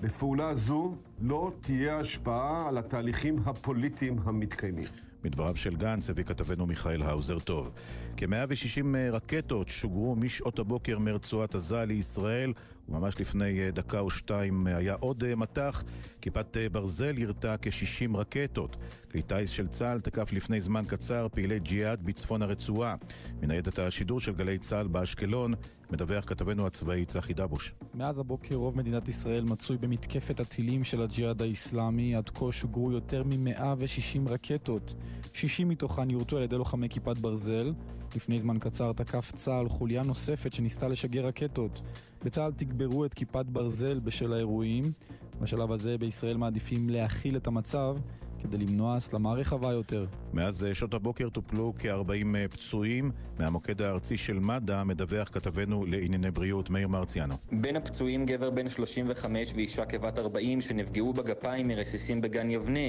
בפעולה 0.00 0.54
זו 0.54 0.94
לא 1.20 1.52
תהיה 1.60 1.98
השפעה 1.98 2.68
על 2.68 2.78
התהליכים 2.78 3.38
הפוליטיים 3.46 4.18
המתקיימים. 4.24 5.07
מדבריו 5.28 5.56
של 5.56 5.76
גנץ 5.76 6.10
הביא 6.10 6.24
כתבנו 6.24 6.66
מיכאל 6.66 7.02
האוזר 7.02 7.38
טוב. 7.38 7.70
כ-160 8.16 8.84
רקטות 9.12 9.68
שוגרו 9.68 10.16
משעות 10.16 10.58
הבוקר 10.58 10.98
מרצועת 10.98 11.54
עזה 11.54 11.84
לישראל, 11.84 12.52
וממש 12.88 13.20
לפני 13.20 13.70
דקה 13.72 14.00
או 14.00 14.10
שתיים 14.10 14.66
היה 14.66 14.94
עוד 14.94 15.34
מטח. 15.34 15.84
כיפת 16.20 16.56
ברזל 16.72 17.18
יירתה 17.18 17.54
כ-60 17.62 18.16
רקטות. 18.16 18.76
כלי 19.10 19.22
טיס 19.22 19.50
של 19.50 19.66
צה"ל 19.66 20.00
תקף 20.00 20.32
לפני 20.32 20.60
זמן 20.60 20.84
קצר 20.88 21.26
פעילי 21.32 21.60
ג'יהאד 21.60 22.00
בצפון 22.02 22.42
הרצועה. 22.42 22.94
מניידת 23.42 23.78
השידור 23.78 24.20
של 24.20 24.32
גלי 24.32 24.58
צה"ל 24.58 24.86
באשקלון 24.86 25.54
מדווח 25.90 26.24
כתבנו 26.24 26.66
הצבאי 26.66 27.04
צחי 27.04 27.34
דבוש. 27.34 27.74
מאז 27.94 28.18
הבוקר 28.18 28.54
רוב 28.54 28.76
מדינת 28.76 29.08
ישראל 29.08 29.44
מצוי 29.44 29.78
במתקפת 29.78 30.40
הטילים 30.40 30.84
של 30.84 31.02
הג'יהאד 31.02 31.42
האיסלאמי. 31.42 32.14
עד 32.14 32.28
כה 32.28 32.52
שוגרו 32.52 32.92
יותר 32.92 33.22
מ-160 33.24 34.30
רקטות. 34.30 34.94
60 35.32 35.68
מתוכן 35.68 36.10
יורטו 36.10 36.36
על 36.36 36.42
ידי 36.42 36.56
לוחמי 36.56 36.88
כיפת 36.88 37.18
ברזל. 37.18 37.72
לפני 38.16 38.38
זמן 38.38 38.58
קצר 38.58 38.92
תקף 38.92 39.32
צה"ל 39.36 39.68
חוליה 39.68 40.02
נוספת 40.02 40.52
שניסתה 40.52 40.88
לשגר 40.88 41.26
רקטות. 41.26 41.82
בצה"ל 42.24 42.52
תגברו 42.52 43.04
את 43.04 43.14
כיפת 43.14 43.46
ברזל 43.46 43.98
בשל 44.00 44.32
האירועים. 44.32 44.92
בשלב 45.40 45.72
הזה 45.72 45.98
בישראל 45.98 46.36
מעדיפים 46.36 46.90
להכיל 46.90 47.36
את 47.36 47.46
המצב 47.46 47.96
כדי 48.42 48.58
למנוע 48.58 48.96
הסלמה 48.96 49.32
רחבה 49.32 49.72
יותר. 49.72 50.06
מאז 50.32 50.66
שעות 50.72 50.94
הבוקר 50.94 51.28
טופלו 51.28 51.72
כ-40 51.78 52.48
פצועים. 52.50 53.10
מהמוקד 53.38 53.82
הארצי 53.82 54.16
של 54.16 54.38
מד"א 54.38 54.82
מדווח 54.84 55.28
כתבנו 55.32 55.86
לענייני 55.86 56.30
בריאות 56.30 56.70
מאיר 56.70 56.88
מרציאנו. 56.88 57.34
בין 57.52 57.76
הפצועים 57.76 58.26
גבר 58.26 58.50
בן 58.50 58.68
35 58.68 59.52
ואישה 59.54 59.84
כבת 59.84 60.18
40 60.18 60.60
שנפגעו 60.60 61.12
בגפיים 61.12 61.68
מרסיסים 61.68 62.20
בגן 62.20 62.50
יבנה. 62.50 62.88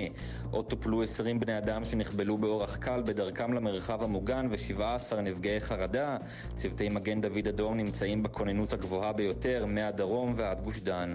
עוד 0.52 0.66
טופלו 0.66 1.04
20 1.04 1.40
בני 1.40 1.58
אדם 1.58 1.86
שנחבלו 1.86 2.38
באורח 2.38 2.76
קל 2.76 3.02
בדרכם 3.06 3.54
למרחב 3.54 4.04
המוגן 4.04 4.48
ו-17 4.52 5.16
נפגעי 5.16 5.62
חרדה. 5.62 6.18
צוותי 6.56 6.90
מגן 6.90 7.22
דוד 7.22 7.48
אדום 7.48 7.78
נמצאים 7.78 8.24
בכוננות 8.24 8.74
הגבוהה 8.74 9.14
ביותר 9.14 9.66
מהדרום 9.68 10.34
ועד 10.36 10.62
גוש 10.62 10.80
דן. 10.80 11.14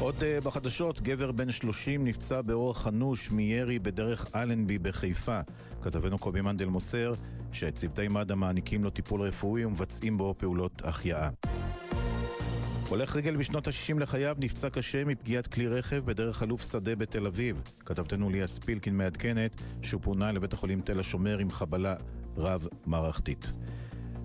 עוד 0.00 0.14
uh, 0.14 0.44
בחדשות, 0.44 1.00
גבר 1.00 1.32
בן 1.32 1.50
30 1.50 2.04
נפצע 2.04 2.42
באורח 2.42 2.86
אנוש 2.86 3.30
מירי 3.30 3.78
בדרך 3.78 4.26
אלנבי 4.34 4.78
בחיפה. 4.78 5.40
כתבנו 5.82 6.18
קובי 6.18 6.40
מנדל 6.40 6.66
מוסר 6.66 7.14
שצוותי 7.52 8.08
מד"א 8.08 8.34
מעניקים 8.34 8.84
לו 8.84 8.90
טיפול 8.90 9.22
רפואי 9.22 9.64
ומבצעים 9.64 10.16
בו 10.16 10.34
פעולות 10.38 10.82
החייאה. 10.84 11.28
הולך 12.88 13.16
רגל 13.16 13.36
בשנות 13.36 13.68
ה-60 13.68 14.00
לחייו 14.00 14.36
נפצע 14.38 14.70
קשה 14.70 15.04
מפגיעת 15.04 15.46
כלי 15.46 15.68
רכב 15.68 16.02
בדרך 16.04 16.42
אלוף 16.42 16.72
שדה 16.72 16.96
בתל 16.96 17.26
אביב. 17.26 17.62
כתבתנו 17.84 18.30
ליה 18.30 18.46
ספילקין 18.46 18.96
מעדכנת 18.96 19.60
שהוא 19.82 20.00
פונה 20.02 20.32
לבית 20.32 20.52
החולים 20.52 20.80
תל 20.80 21.00
השומר 21.00 21.38
עם 21.38 21.50
חבלה 21.50 21.94
רב-מערכתית. 22.36 23.52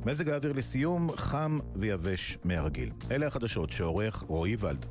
מזג 0.06 0.30
האוויר 0.30 0.52
לסיום, 0.52 1.10
חם 1.16 1.60
ויבש 1.76 2.38
מהרגיל. 2.44 2.90
אלה 3.12 3.28
החדשות 3.28 3.72
שעורך 3.72 4.24
רועי 4.28 4.56
ולד. 4.60 4.86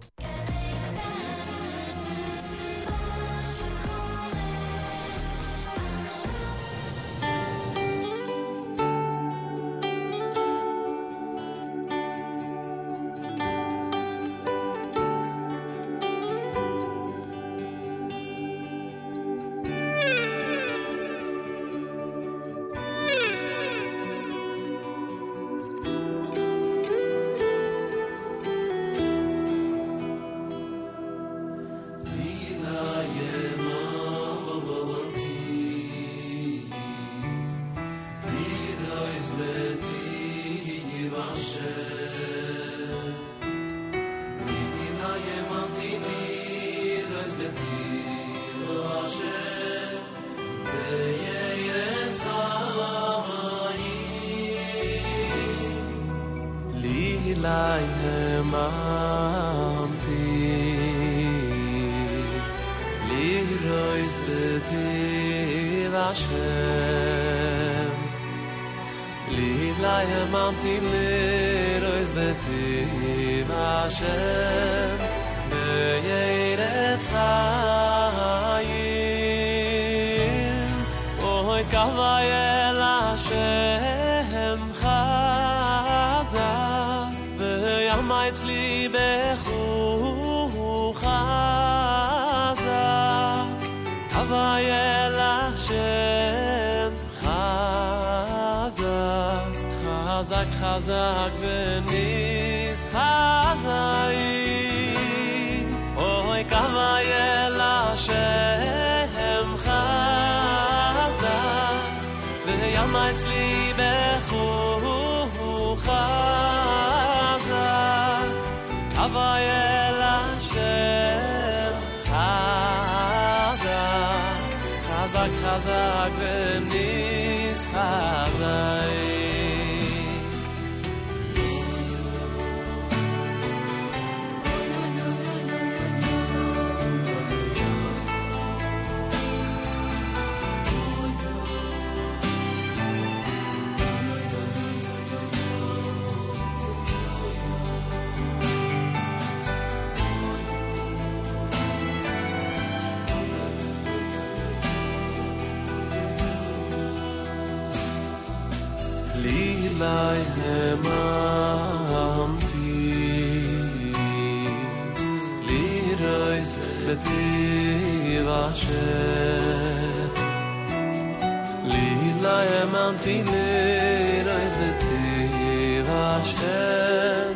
Lila 171.72 172.38
em 172.60 172.72
antiler 172.86 174.26
eis 174.38 174.54
beti 174.60 175.82
vashem 175.88 177.34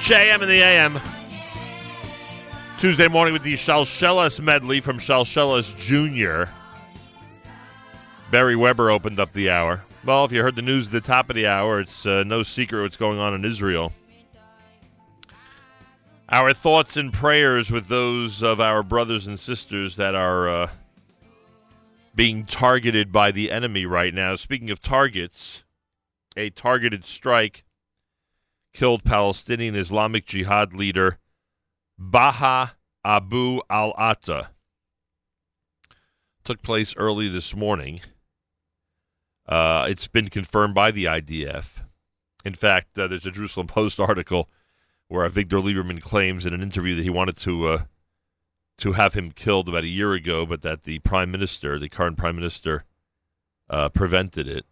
JM 0.08 0.42
in 0.42 0.48
the 0.48 0.62
AM. 0.62 1.02
Tuesday 2.80 3.10
morning 3.10 3.34
with 3.34 3.44
the 3.44 3.56
Shalshelas 3.56 4.40
medley 4.40 4.80
from 4.80 5.00
Shalshelas 5.00 5.76
Jr. 5.76 6.50
Barry 8.32 8.56
Weber 8.56 8.90
opened 8.90 9.20
up 9.20 9.34
the 9.34 9.50
hour. 9.50 9.84
Well, 10.06 10.24
if 10.24 10.32
you 10.32 10.44
heard 10.44 10.56
the 10.56 10.62
news 10.62 10.86
at 10.86 10.94
the 10.94 11.02
top 11.02 11.30
of 11.30 11.36
the 11.36 11.46
hour, 11.46 11.82
it's 11.82 12.06
uh, 12.06 12.24
no 12.26 12.42
secret 12.44 12.84
what's 12.84 12.96
going 12.96 13.20
on 13.20 13.34
in 13.34 13.44
Israel. 13.44 13.92
Our 16.30 16.54
thoughts 16.54 16.96
and 16.96 17.12
prayers 17.12 17.70
with 17.70 17.88
those 17.88 18.42
of 18.42 18.62
our 18.62 18.84
brothers 18.84 19.28
and 19.28 19.38
sisters 19.38 19.98
that 19.98 20.16
are 20.16 20.48
uh, 20.48 20.70
being 22.16 22.46
targeted 22.46 23.12
by 23.12 23.32
the 23.32 23.52
enemy 23.52 23.86
right 23.86 24.14
now. 24.14 24.38
Speaking 24.38 24.70
of 24.70 24.82
targets, 24.82 25.66
a 26.38 26.50
targeted 26.50 27.06
strike 27.06 27.66
killed 28.78 29.04
Palestinian 29.04 29.76
Islamic 29.76 30.28
Jihad 30.28 30.72
leader 30.72 31.18
Baha 31.98 32.76
Abu 33.04 33.60
al 33.72 33.96
Atta. 33.98 34.52
Took 36.44 36.62
place 36.62 36.96
early 36.96 37.28
this 37.28 37.56
morning. 37.56 38.02
Uh, 39.48 39.88
it's 39.90 40.08
been 40.08 40.30
confirmed 40.30 40.76
by 40.76 40.92
the 40.92 41.06
IDF. 41.06 41.66
In 42.46 42.54
fact, 42.54 43.00
uh, 43.00 43.08
there's 43.08 43.26
a 43.26 43.32
Jerusalem 43.32 43.66
Post 43.66 44.00
article 44.00 44.48
where 45.08 45.28
Victor 45.28 45.58
Lieberman 45.58 46.00
claims 46.00 46.46
in 46.46 46.54
an 46.54 46.62
interview 46.62 46.96
that 46.98 47.04
he 47.04 47.10
wanted 47.10 47.38
to 47.38 47.68
uh, 47.68 47.84
to 48.78 48.92
have 48.92 49.16
him 49.16 49.32
killed 49.32 49.68
about 49.68 49.86
a 49.86 49.88
year 49.88 50.14
ago, 50.14 50.46
but 50.46 50.62
that 50.62 50.84
the 50.84 51.00
prime 51.00 51.32
minister, 51.32 51.80
the 51.80 51.90
current 51.90 52.16
prime 52.16 52.36
minister, 52.36 52.84
uh, 53.72 53.90
prevented 53.90 54.48
it 54.48 54.68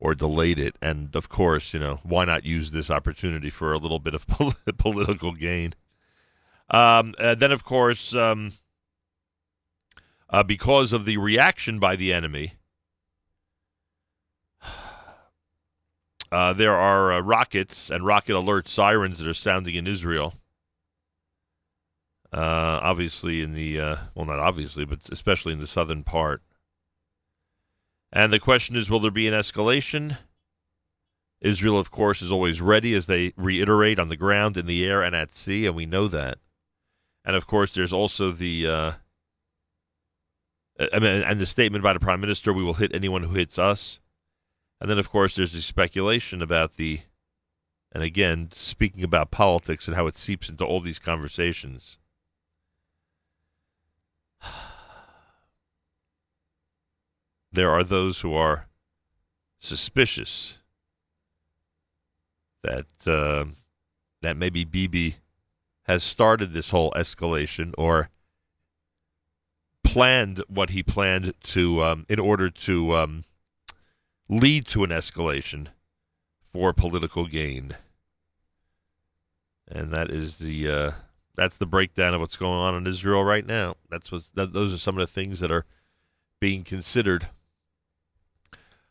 or 0.00 0.14
delayed 0.14 0.58
it. 0.58 0.76
And 0.80 1.14
of 1.14 1.28
course, 1.28 1.72
you 1.74 1.78
know, 1.78 2.00
why 2.02 2.24
not 2.24 2.44
use 2.44 2.70
this 2.70 2.90
opportunity 2.90 3.50
for 3.50 3.72
a 3.72 3.78
little 3.78 3.98
bit 3.98 4.14
of 4.14 4.26
political 4.78 5.32
gain? 5.32 5.74
Um, 6.70 7.14
then, 7.18 7.52
of 7.52 7.64
course, 7.64 8.14
um, 8.14 8.52
uh, 10.30 10.42
because 10.42 10.92
of 10.92 11.04
the 11.04 11.16
reaction 11.18 11.78
by 11.78 11.96
the 11.96 12.12
enemy, 12.12 12.54
uh, 16.32 16.52
there 16.52 16.76
are 16.76 17.12
uh, 17.12 17.20
rockets 17.20 17.90
and 17.90 18.06
rocket 18.06 18.36
alert 18.36 18.68
sirens 18.68 19.18
that 19.18 19.26
are 19.26 19.34
sounding 19.34 19.74
in 19.74 19.86
Israel. 19.86 20.34
Uh, 22.32 22.78
obviously, 22.82 23.42
in 23.42 23.54
the 23.54 23.80
uh, 23.80 23.96
well, 24.14 24.24
not 24.24 24.38
obviously, 24.38 24.84
but 24.84 25.00
especially 25.10 25.52
in 25.52 25.58
the 25.58 25.66
southern 25.66 26.04
part. 26.04 26.42
And 28.12 28.32
the 28.32 28.40
question 28.40 28.76
is, 28.76 28.90
will 28.90 29.00
there 29.00 29.10
be 29.10 29.28
an 29.28 29.34
escalation? 29.34 30.18
Israel, 31.40 31.78
of 31.78 31.90
course, 31.90 32.20
is 32.20 32.32
always 32.32 32.60
ready, 32.60 32.94
as 32.94 33.06
they 33.06 33.32
reiterate, 33.36 33.98
on 33.98 34.08
the 34.08 34.16
ground, 34.16 34.56
in 34.56 34.66
the 34.66 34.84
air, 34.84 35.02
and 35.02 35.14
at 35.14 35.34
sea, 35.34 35.66
and 35.66 35.74
we 35.74 35.86
know 35.86 36.08
that. 36.08 36.38
And 37.24 37.36
of 37.36 37.46
course, 37.46 37.70
there's 37.70 37.92
also 37.92 38.32
the 38.32 38.66
uh, 38.66 38.92
I 40.92 40.98
mean, 40.98 41.22
and 41.22 41.38
the 41.38 41.46
statement 41.46 41.84
by 41.84 41.92
the 41.92 42.00
prime 42.00 42.20
minister: 42.20 42.52
"We 42.52 42.62
will 42.62 42.74
hit 42.74 42.94
anyone 42.94 43.22
who 43.22 43.34
hits 43.34 43.58
us." 43.58 44.00
And 44.80 44.88
then, 44.88 44.98
of 44.98 45.10
course, 45.10 45.34
there's 45.34 45.52
the 45.52 45.60
speculation 45.60 46.40
about 46.40 46.76
the, 46.76 47.00
and 47.92 48.02
again, 48.02 48.48
speaking 48.52 49.04
about 49.04 49.30
politics 49.30 49.86
and 49.86 49.94
how 49.94 50.06
it 50.06 50.16
seeps 50.16 50.48
into 50.48 50.64
all 50.64 50.80
these 50.80 50.98
conversations. 50.98 51.98
There 57.52 57.70
are 57.70 57.84
those 57.84 58.20
who 58.20 58.34
are 58.34 58.66
suspicious 59.58 60.58
that 62.62 62.86
uh, 63.06 63.46
that 64.22 64.36
maybe 64.36 64.64
Bibi 64.64 65.16
has 65.84 66.04
started 66.04 66.52
this 66.52 66.70
whole 66.70 66.92
escalation 66.92 67.74
or 67.76 68.10
planned 69.82 70.42
what 70.48 70.70
he 70.70 70.82
planned 70.82 71.34
to 71.42 71.82
um, 71.82 72.06
in 72.08 72.20
order 72.20 72.48
to 72.48 72.94
um, 72.94 73.24
lead 74.28 74.66
to 74.68 74.84
an 74.84 74.90
escalation 74.90 75.68
for 76.52 76.72
political 76.72 77.26
gain. 77.26 77.76
And 79.66 79.90
that 79.90 80.10
is 80.10 80.38
the 80.38 80.68
uh, 80.68 80.90
that's 81.34 81.56
the 81.56 81.66
breakdown 81.66 82.14
of 82.14 82.20
what's 82.20 82.36
going 82.36 82.58
on 82.58 82.76
in 82.76 82.86
Israel 82.86 83.24
right 83.24 83.46
now. 83.46 83.74
That's 83.88 84.12
what 84.12 84.22
that, 84.34 84.52
those 84.52 84.72
are 84.72 84.78
some 84.78 84.98
of 84.98 85.00
the 85.00 85.12
things 85.12 85.40
that 85.40 85.50
are 85.50 85.64
being 86.38 86.62
considered. 86.62 87.28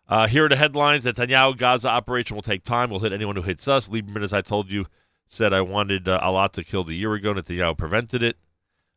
Uh, 0.10 0.26
here 0.28 0.46
are 0.46 0.50
the 0.50 0.56
headlines: 0.56 1.06
Netanyahu 1.06 1.56
Gaza 1.56 1.88
operation 1.88 2.36
will 2.36 2.42
take 2.42 2.64
time. 2.64 2.90
We'll 2.90 3.00
hit 3.00 3.14
anyone 3.14 3.36
who 3.36 3.44
hits 3.44 3.68
us. 3.68 3.88
Lieberman, 3.88 4.24
as 4.24 4.34
I 4.34 4.42
told 4.42 4.72
you, 4.72 4.88
said 5.28 5.54
I 5.54 5.62
wanted 5.62 6.10
uh, 6.10 6.20
Alat 6.22 6.66
kill 6.66 6.90
a 6.90 6.92
year 6.92 7.14
ago. 7.14 7.32
Netanyahu 7.36 7.78
prevented 7.78 8.24
it. 8.24 8.38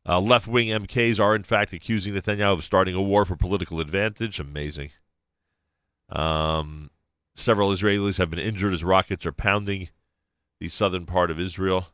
Uh, 0.08 0.18
left 0.18 0.48
wing 0.48 0.68
MKs 0.68 1.20
are, 1.20 1.36
in 1.36 1.42
fact, 1.42 1.74
accusing 1.74 2.14
Netanyahu 2.14 2.54
of 2.54 2.64
starting 2.64 2.94
a 2.94 3.02
war 3.02 3.26
for 3.26 3.36
political 3.36 3.78
advantage. 3.78 4.40
Amazing. 4.40 4.90
Um, 6.08 6.90
several 7.36 7.70
Israelis 7.70 8.16
have 8.16 8.30
been 8.30 8.38
injured 8.38 8.72
as 8.72 8.82
rockets 8.82 9.26
are 9.26 9.32
pounding 9.32 9.90
the 10.60 10.68
southern 10.68 11.04
part 11.04 11.30
of 11.30 11.38
Israel. 11.38 11.88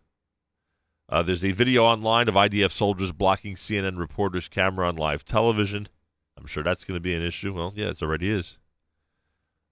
Uh, 1.08 1.22
there's 1.24 1.44
a 1.44 1.52
video 1.52 1.84
online 1.84 2.28
of 2.28 2.34
IDF 2.34 2.70
soldiers 2.70 3.10
blocking 3.10 3.56
CNN 3.56 3.98
reporters' 3.98 4.46
camera 4.46 4.88
on 4.88 4.94
live 4.94 5.24
television. 5.24 5.88
I'm 6.36 6.46
sure 6.46 6.62
that's 6.62 6.84
going 6.84 6.96
to 6.96 7.00
be 7.00 7.14
an 7.14 7.22
issue. 7.22 7.52
Well, 7.52 7.72
yeah, 7.74 7.88
it 7.88 8.02
already 8.02 8.30
is. 8.30 8.58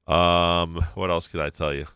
Um, 0.07 0.85
what 0.95 1.11
else 1.11 1.27
can 1.28 1.41
I 1.41 1.51
tell 1.51 1.74
you? 1.74 1.87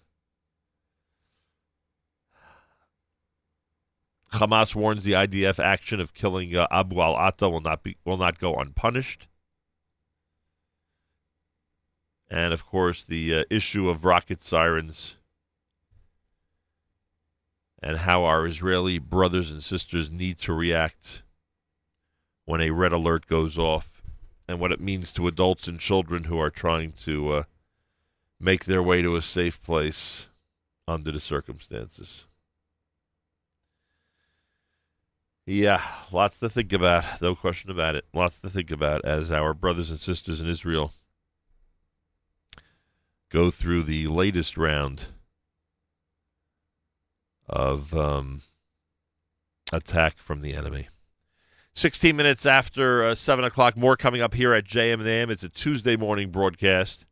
Hamas 4.33 4.75
warns 4.75 5.05
the 5.05 5.13
IDF 5.13 5.59
action 5.59 6.01
of 6.01 6.15
killing 6.15 6.57
uh, 6.57 6.67
Abu 6.71 7.01
al 7.01 7.17
Atta 7.17 7.49
will 7.49 7.61
not 7.61 7.83
be 7.83 7.97
will 8.05 8.17
not 8.17 8.39
go 8.39 8.55
unpunished. 8.55 9.27
And 12.29 12.53
of 12.53 12.65
course, 12.65 13.03
the 13.03 13.35
uh, 13.35 13.45
issue 13.51 13.89
of 13.89 14.05
rocket 14.05 14.45
sirens 14.45 15.17
and 17.83 17.99
how 17.99 18.25
our 18.25 18.47
Israeli 18.47 18.99
brothers 18.99 19.51
and 19.51 19.63
sisters 19.63 20.11
need 20.11 20.39
to 20.39 20.53
react 20.53 21.23
when 22.45 22.61
a 22.61 22.71
red 22.71 22.93
alert 22.93 23.27
goes 23.27 23.59
off, 23.59 24.03
and 24.49 24.59
what 24.59 24.73
it 24.73 24.81
means 24.81 25.13
to 25.13 25.29
adults 25.29 25.69
and 25.69 25.79
children 25.79 26.25
who 26.25 26.39
are 26.39 26.51
trying 26.51 26.93
to 26.93 27.33
uh, 27.33 27.43
make 28.41 28.65
their 28.65 28.83
way 28.83 29.03
to 29.03 29.17
a 29.17 29.23
safe 29.23 29.63
place 29.63 30.27
under 30.89 31.13
the 31.13 31.21
circumstances. 31.21 32.25
Yeah, 35.47 35.83
lots 36.13 36.39
to 36.39 36.49
think 36.49 36.73
about. 36.73 37.21
No 37.21 37.35
question 37.35 37.71
about 37.71 37.97
it. 37.97 38.05
Lots 38.15 38.39
to 38.39 38.49
think 38.49 38.71
about 38.71 39.05
as 39.05 39.31
our 39.31 39.53
brothers 39.53 39.91
and 39.91 39.99
sisters 39.99 40.41
in 40.41 40.49
Israel 40.49 40.93
go 43.31 43.51
through 43.51 43.83
the 43.83 44.07
latest 44.07 44.57
round 44.57 45.07
of 47.49 47.95
um, 47.95 48.43
attack 49.73 50.19
from 50.19 50.41
the 50.41 50.55
enemy. 50.55 50.89
16 51.75 52.17
minutes 52.17 52.47
after 52.47 53.03
uh, 53.05 53.15
7 53.15 53.45
o'clock, 53.45 53.77
more 53.77 53.97
coming 53.97 54.21
up 54.21 54.35
here 54.35 54.53
at 54.53 54.65
JM 54.65 55.03
and. 55.03 55.31
It's 55.31 55.43
a 55.43 55.49
Tuesday 55.49 55.97
morning 55.97 56.31
broadcast. 56.31 57.07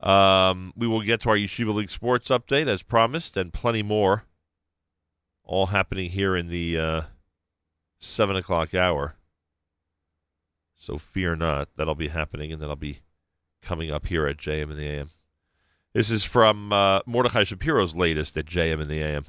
Um, 0.00 0.72
we 0.76 0.86
will 0.86 1.02
get 1.02 1.20
to 1.22 1.30
our 1.30 1.36
Yeshiva 1.36 1.74
League 1.74 1.90
sports 1.90 2.30
update 2.30 2.68
as 2.68 2.82
promised 2.82 3.36
and 3.36 3.52
plenty 3.52 3.82
more. 3.82 4.24
All 5.44 5.66
happening 5.66 6.10
here 6.10 6.34
in 6.36 6.48
the 6.48 6.78
uh, 6.78 7.02
7 7.98 8.36
o'clock 8.36 8.74
hour. 8.74 9.16
So 10.76 10.96
fear 10.96 11.36
not. 11.36 11.68
That'll 11.76 11.94
be 11.94 12.08
happening 12.08 12.52
and 12.52 12.62
that'll 12.62 12.76
be 12.76 13.00
coming 13.60 13.90
up 13.90 14.06
here 14.06 14.26
at 14.26 14.38
JM 14.38 14.70
and 14.70 14.78
the 14.78 14.86
AM. 14.86 15.10
This 15.92 16.10
is 16.10 16.24
from 16.24 16.72
uh, 16.72 17.00
Mordechai 17.04 17.44
Shapiro's 17.44 17.94
latest 17.94 18.36
at 18.36 18.46
JM 18.46 18.80
and 18.80 18.90
the 18.90 19.02
AM. 19.02 19.24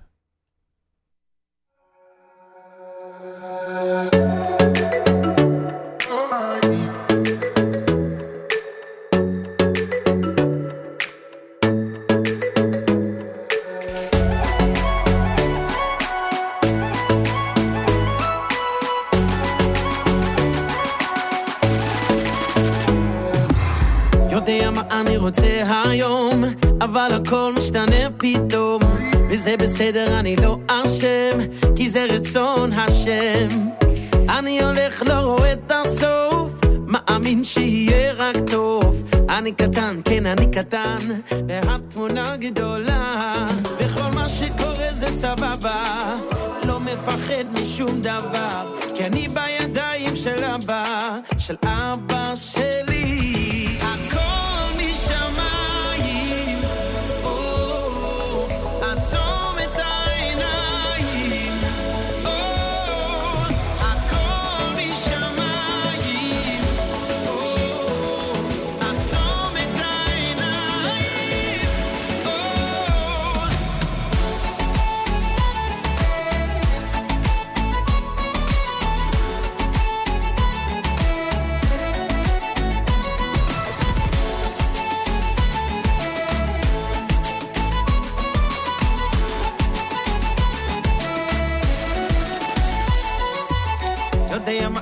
רוצה 25.22 25.64
היום, 25.86 26.44
אבל 26.82 27.12
הכל 27.14 27.54
משתנה 27.58 28.10
פתאום. 28.18 28.82
וזה 29.30 29.58
בסדר, 29.58 30.20
אני 30.20 30.36
לא 30.36 30.58
אשם, 30.68 31.38
כי 31.76 31.90
זה 31.90 32.06
רצון 32.10 32.72
השם. 32.74 33.48
אני 34.30 34.64
הולך, 34.64 35.04
לא 35.06 35.14
רואה 35.14 35.54
את 35.54 35.72
הסוף, 35.72 36.50
מאמין 36.88 37.44
שיהיה 37.44 38.14
רק 38.14 38.36
טוב. 38.52 39.04
אני 39.30 39.52
קטן, 39.52 40.00
כן, 40.06 40.26
אני 40.26 40.52
קטן, 40.52 40.98
והתמונה 41.48 42.38
גדולה, 42.38 43.46
וכל 43.78 44.16
מה 44.16 44.30
שקורה 44.30 44.82
סבבה, 45.22 46.16
לא 46.68 46.80
מפחד 46.80 47.44
משום 47.54 48.02
דבר, 48.02 48.78
כי 48.96 49.06
אני 49.06 49.28
בידיים 49.28 50.16
של 50.16 50.44
אבא, 50.44 51.18
של 51.38 51.56
אבא 51.64 52.34
שלי. 52.36 53.78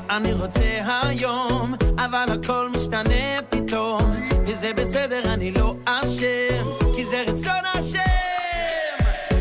אני 0.10 0.34
רוצה 0.34 0.82
היום, 1.04 1.74
אבל 1.98 2.26
הכל 2.34 2.70
משתנה 2.78 3.42
פתאום, 3.50 4.02
וזה 4.48 4.74
בסדר, 4.74 5.34
אני 5.34 5.52
לא 5.52 5.76
אשם, 5.86 6.66
כי 6.96 7.06
זה 7.06 7.22
רצון 7.28 7.66
השם. 7.74 8.00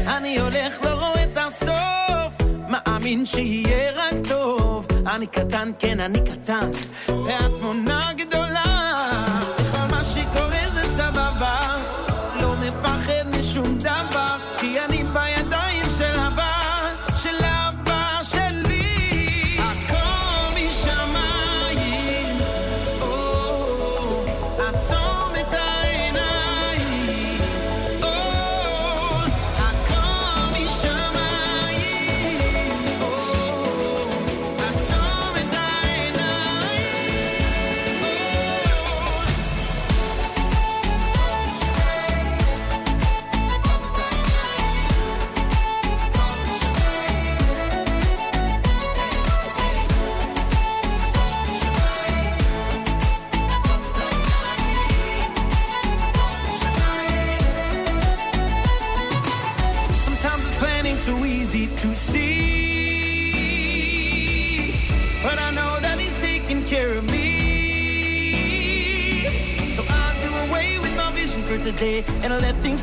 אני 0.06 0.40
הולך, 0.40 0.82
לא 0.82 0.90
רואה 0.90 1.24
את 1.24 1.38
הסוף, 1.38 2.48
מאמין 2.68 3.26
שיהיה 3.26 3.92
רק 3.96 4.14
טוב. 4.28 4.86
אני 5.06 5.26
קטן, 5.26 5.70
כן, 5.78 6.00
אני 6.00 6.18
קטן, 6.20 6.70
והתמונה 7.08 8.10
גדולה. 8.16 8.77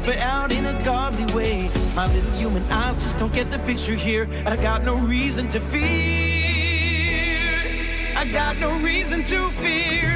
Play 0.06 0.20
out 0.20 0.52
in 0.52 0.68
a 0.68 0.84
godly 0.84 1.26
way. 1.34 1.68
My 1.96 2.06
little 2.14 2.32
human 2.34 2.62
eyes 2.72 3.02
just 3.02 3.18
don't 3.18 3.34
get 3.34 3.50
the 3.50 3.58
picture 3.58 3.96
here. 3.96 4.30
And 4.46 4.50
I 4.50 4.56
got 4.56 4.84
no 4.84 4.98
reason 4.98 5.50
to 5.50 5.60
fear. 5.60 5.82
I 8.16 8.24
got 8.32 8.58
no 8.58 8.78
reason 8.84 9.24
to 9.24 9.50
fear. 9.50 10.16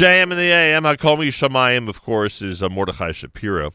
JM 0.00 0.32
in 0.32 0.38
the 0.38 0.50
AM. 0.50 0.84
Hakomi 0.84 1.28
Shamayim, 1.28 1.86
of 1.86 2.00
course, 2.00 2.40
is 2.40 2.62
uh, 2.62 2.70
Mordechai 2.70 3.12
Shapiro. 3.12 3.70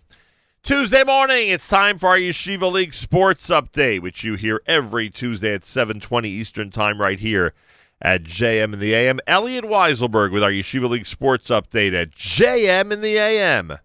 Tuesday 0.64 1.04
morning, 1.04 1.50
it's 1.50 1.68
time 1.68 2.00
for 2.00 2.08
our 2.08 2.18
Yeshiva 2.18 2.72
League 2.72 2.96
Sports 2.96 3.50
Update, 3.50 4.02
which 4.02 4.24
you 4.24 4.34
hear 4.34 4.60
every 4.66 5.12
Tuesday 5.12 5.54
at 5.54 5.62
7.20 5.62 6.26
Eastern 6.26 6.72
Time 6.72 7.00
right 7.00 7.20
here 7.20 7.54
at 8.02 8.24
JM 8.24 8.74
in 8.74 8.80
the 8.80 8.96
AM. 8.96 9.20
Elliot 9.28 9.66
Weiselberg 9.66 10.32
with 10.32 10.42
our 10.42 10.50
Yeshiva 10.50 10.90
League 10.90 11.06
Sports 11.06 11.52
Update 11.52 11.94
at 11.94 12.10
JM 12.16 12.92
in 12.92 13.02
the 13.02 13.18
AM. 13.18 13.78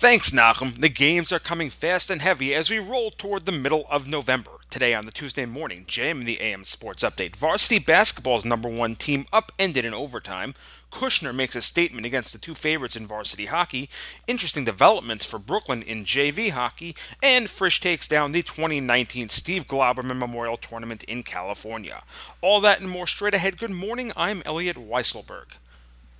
Thanks, 0.00 0.30
Nachum. 0.30 0.80
The 0.80 0.88
games 0.88 1.32
are 1.32 1.40
coming 1.40 1.70
fast 1.70 2.08
and 2.08 2.20
heavy 2.20 2.54
as 2.54 2.70
we 2.70 2.78
roll 2.78 3.10
toward 3.10 3.46
the 3.46 3.50
middle 3.50 3.84
of 3.90 4.06
November. 4.06 4.52
Today 4.70 4.94
on 4.94 5.06
the 5.06 5.10
Tuesday 5.10 5.44
morning, 5.44 5.86
JM 5.88 6.20
in 6.20 6.24
the 6.24 6.40
AM 6.40 6.64
Sports 6.64 7.02
Update. 7.02 7.34
Varsity 7.34 7.80
basketball's 7.80 8.44
number 8.44 8.68
one 8.68 8.94
team 8.94 9.26
upended 9.32 9.84
in 9.84 9.92
overtime. 9.92 10.54
Kushner 10.92 11.34
makes 11.34 11.56
a 11.56 11.60
statement 11.60 12.06
against 12.06 12.32
the 12.32 12.38
two 12.38 12.54
favorites 12.54 12.94
in 12.94 13.08
varsity 13.08 13.46
hockey. 13.46 13.90
Interesting 14.28 14.64
developments 14.64 15.26
for 15.26 15.40
Brooklyn 15.40 15.82
in 15.82 16.04
JV 16.04 16.52
hockey. 16.52 16.94
And 17.20 17.50
Frisch 17.50 17.80
takes 17.80 18.06
down 18.06 18.30
the 18.30 18.42
2019 18.42 19.28
Steve 19.30 19.66
Glauberman 19.66 20.16
Memorial 20.16 20.56
Tournament 20.56 21.02
in 21.08 21.24
California. 21.24 22.04
All 22.40 22.60
that 22.60 22.80
and 22.80 22.88
more 22.88 23.08
straight 23.08 23.34
ahead. 23.34 23.58
Good 23.58 23.72
morning. 23.72 24.12
I'm 24.16 24.44
Elliot 24.46 24.76
Weiselberg. 24.76 25.56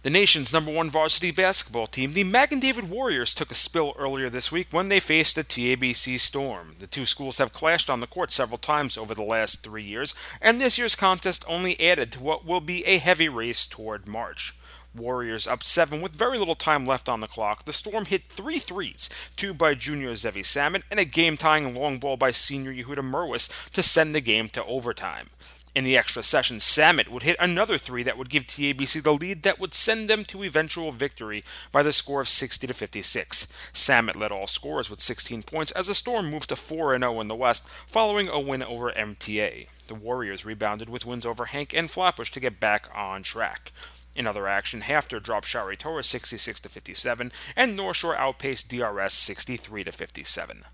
The 0.05 0.11
nation's 0.11 0.53
number 0.53 0.71
one 0.71 0.91
varsity 0.91 1.33
basketball 1.33 1.89
team, 1.89 2.13
the 2.13 2.23
Magen 2.23 2.61
David 2.61 2.89
Warriors, 2.89 3.35
took 3.35 3.51
a 3.51 3.55
spill 3.55 3.95
earlier 3.99 4.31
this 4.31 4.53
week 4.53 4.69
when 4.71 4.89
they 4.89 5.01
faced 5.01 5.35
the 5.35 5.43
TABC 5.43 6.21
Storm. 6.21 6.77
The 6.79 6.87
two 6.87 7.05
schools 7.05 7.39
have 7.39 7.53
clashed 7.53 7.91
on 7.91 7.99
the 7.99 8.07
court 8.07 8.31
several 8.31 8.59
times 8.59 8.97
over 8.97 9.13
the 9.13 9.25
last 9.25 9.65
three 9.65 9.83
years, 9.83 10.15
and 10.41 10.61
this 10.61 10.79
year's 10.79 10.95
contest 10.95 11.45
only 11.49 11.79
added 11.81 12.13
to 12.13 12.23
what 12.23 12.47
will 12.47 12.61
be 12.61 12.87
a 12.87 12.99
heavy 12.99 13.29
race 13.29 13.67
toward 13.67 14.07
March. 14.07 14.55
Warriors 14.95 15.49
up 15.49 15.65
seven 15.65 16.01
with 16.01 16.15
very 16.15 16.39
little 16.39 16.55
time 16.55 16.85
left 16.85 17.09
on 17.09 17.19
the 17.19 17.27
clock. 17.27 17.65
The 17.65 17.73
Storm 17.73 18.05
hit 18.05 18.25
three 18.29 18.61
threes, 18.61 19.11
two 19.35 19.53
by 19.53 19.75
junior 19.75 20.15
Zevi 20.15 20.45
Salmon, 20.45 20.85
and 20.93 21.01
a 21.01 21.05
game 21.05 21.37
tying 21.37 21.75
long 21.75 21.99
ball 21.99 22.17
by 22.17 22.31
senior 22.31 22.73
Yehuda 22.73 23.03
Merwis 23.03 23.51
to 23.73 23.83
send 23.83 24.15
the 24.15 24.21
game 24.21 24.49
to 24.51 24.65
overtime. 24.65 25.31
In 25.75 25.85
the 25.85 25.97
extra 25.99 26.23
session, 26.23 26.59
Samet 26.59 27.09
would 27.09 27.23
hit 27.23 27.37
another 27.39 27.79
three 27.79 28.03
that 28.03 28.17
would 28.17 28.31
give 28.31 28.47
TABC 28.47 29.03
the 29.03 29.13
lead 29.13 29.43
that 29.43 29.61
would 29.61 29.75
send 29.75 30.09
them 30.09 30.25
to 30.25 30.43
eventual 30.43 30.93
victory 30.93 31.45
by 31.71 31.83
the 31.83 31.93
score 31.93 32.21
of 32.21 32.29
60 32.29 32.67
to 32.67 32.73
56. 32.73 33.53
Samet 33.73 34.17
led 34.17 34.33
all 34.33 34.47
scorers 34.47 34.91
with 34.91 35.01
16 35.01 35.43
points 35.43 35.71
as 35.73 35.87
the 35.87 35.95
Storm 35.95 36.31
moved 36.31 36.49
to 36.49 36.57
4 36.57 36.99
0 36.99 37.21
in 37.21 37.29
the 37.29 37.35
West 37.35 37.69
following 37.87 38.29
a 38.29 38.41
win 38.41 38.63
over 38.63 38.91
MTA. 38.93 39.69
The 39.87 39.95
Warriors 39.95 40.45
rebounded 40.45 40.89
with 40.89 41.07
wins 41.07 41.27
over 41.27 41.47
HANC 41.47 41.75
and 41.75 41.91
Flatbush 41.91 42.31
to 42.33 42.41
get 42.41 42.61
back 42.61 42.89
on 42.95 43.23
track. 43.23 43.73
In 44.17 44.27
other 44.27 44.49
action, 44.49 44.81
HAFTR 44.81 45.23
dropped 45.23 45.47
Shaarei 45.47 45.79
Torah 45.79 46.03
66 46.03 46.59
to 46.61 46.69
57, 46.69 47.31
and 47.55 47.77
North 47.77 47.99
Shore 47.99 48.17
outpaced 48.17 48.69
DRS 48.69 49.13
63 49.13 49.85
to 49.85 49.93
57. 49.93 50.65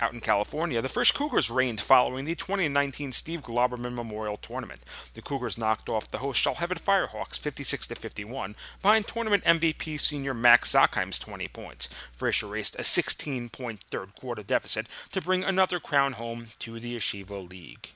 Out 0.00 0.14
in 0.14 0.20
California, 0.20 0.80
the 0.80 0.88
Frisch 0.88 1.10
Cougars 1.10 1.50
reigned 1.50 1.80
following 1.80 2.24
the 2.24 2.36
2019 2.36 3.10
Steve 3.10 3.42
Glauberman 3.42 3.94
Memorial 3.94 4.36
Tournament. 4.36 4.80
The 5.14 5.22
Cougars 5.22 5.58
knocked 5.58 5.88
off 5.88 6.08
the 6.08 6.18
host 6.18 6.44
Shalhevet 6.44 6.80
Firehawks 6.80 7.36
56 7.36 7.88
51 7.88 8.54
behind 8.80 9.08
tournament 9.08 9.42
MVP 9.42 9.98
senior 9.98 10.34
Max 10.34 10.72
Zockheim's 10.72 11.18
20 11.18 11.48
points. 11.48 11.88
Frisch 12.16 12.44
erased 12.44 12.76
a 12.76 12.82
16-point 12.82 13.80
third 13.90 14.14
quarter 14.14 14.44
deficit 14.44 14.86
to 15.10 15.20
bring 15.20 15.42
another 15.42 15.80
crown 15.80 16.12
home 16.12 16.46
to 16.60 16.78
the 16.78 16.94
Yeshiva 16.94 17.50
League. 17.50 17.90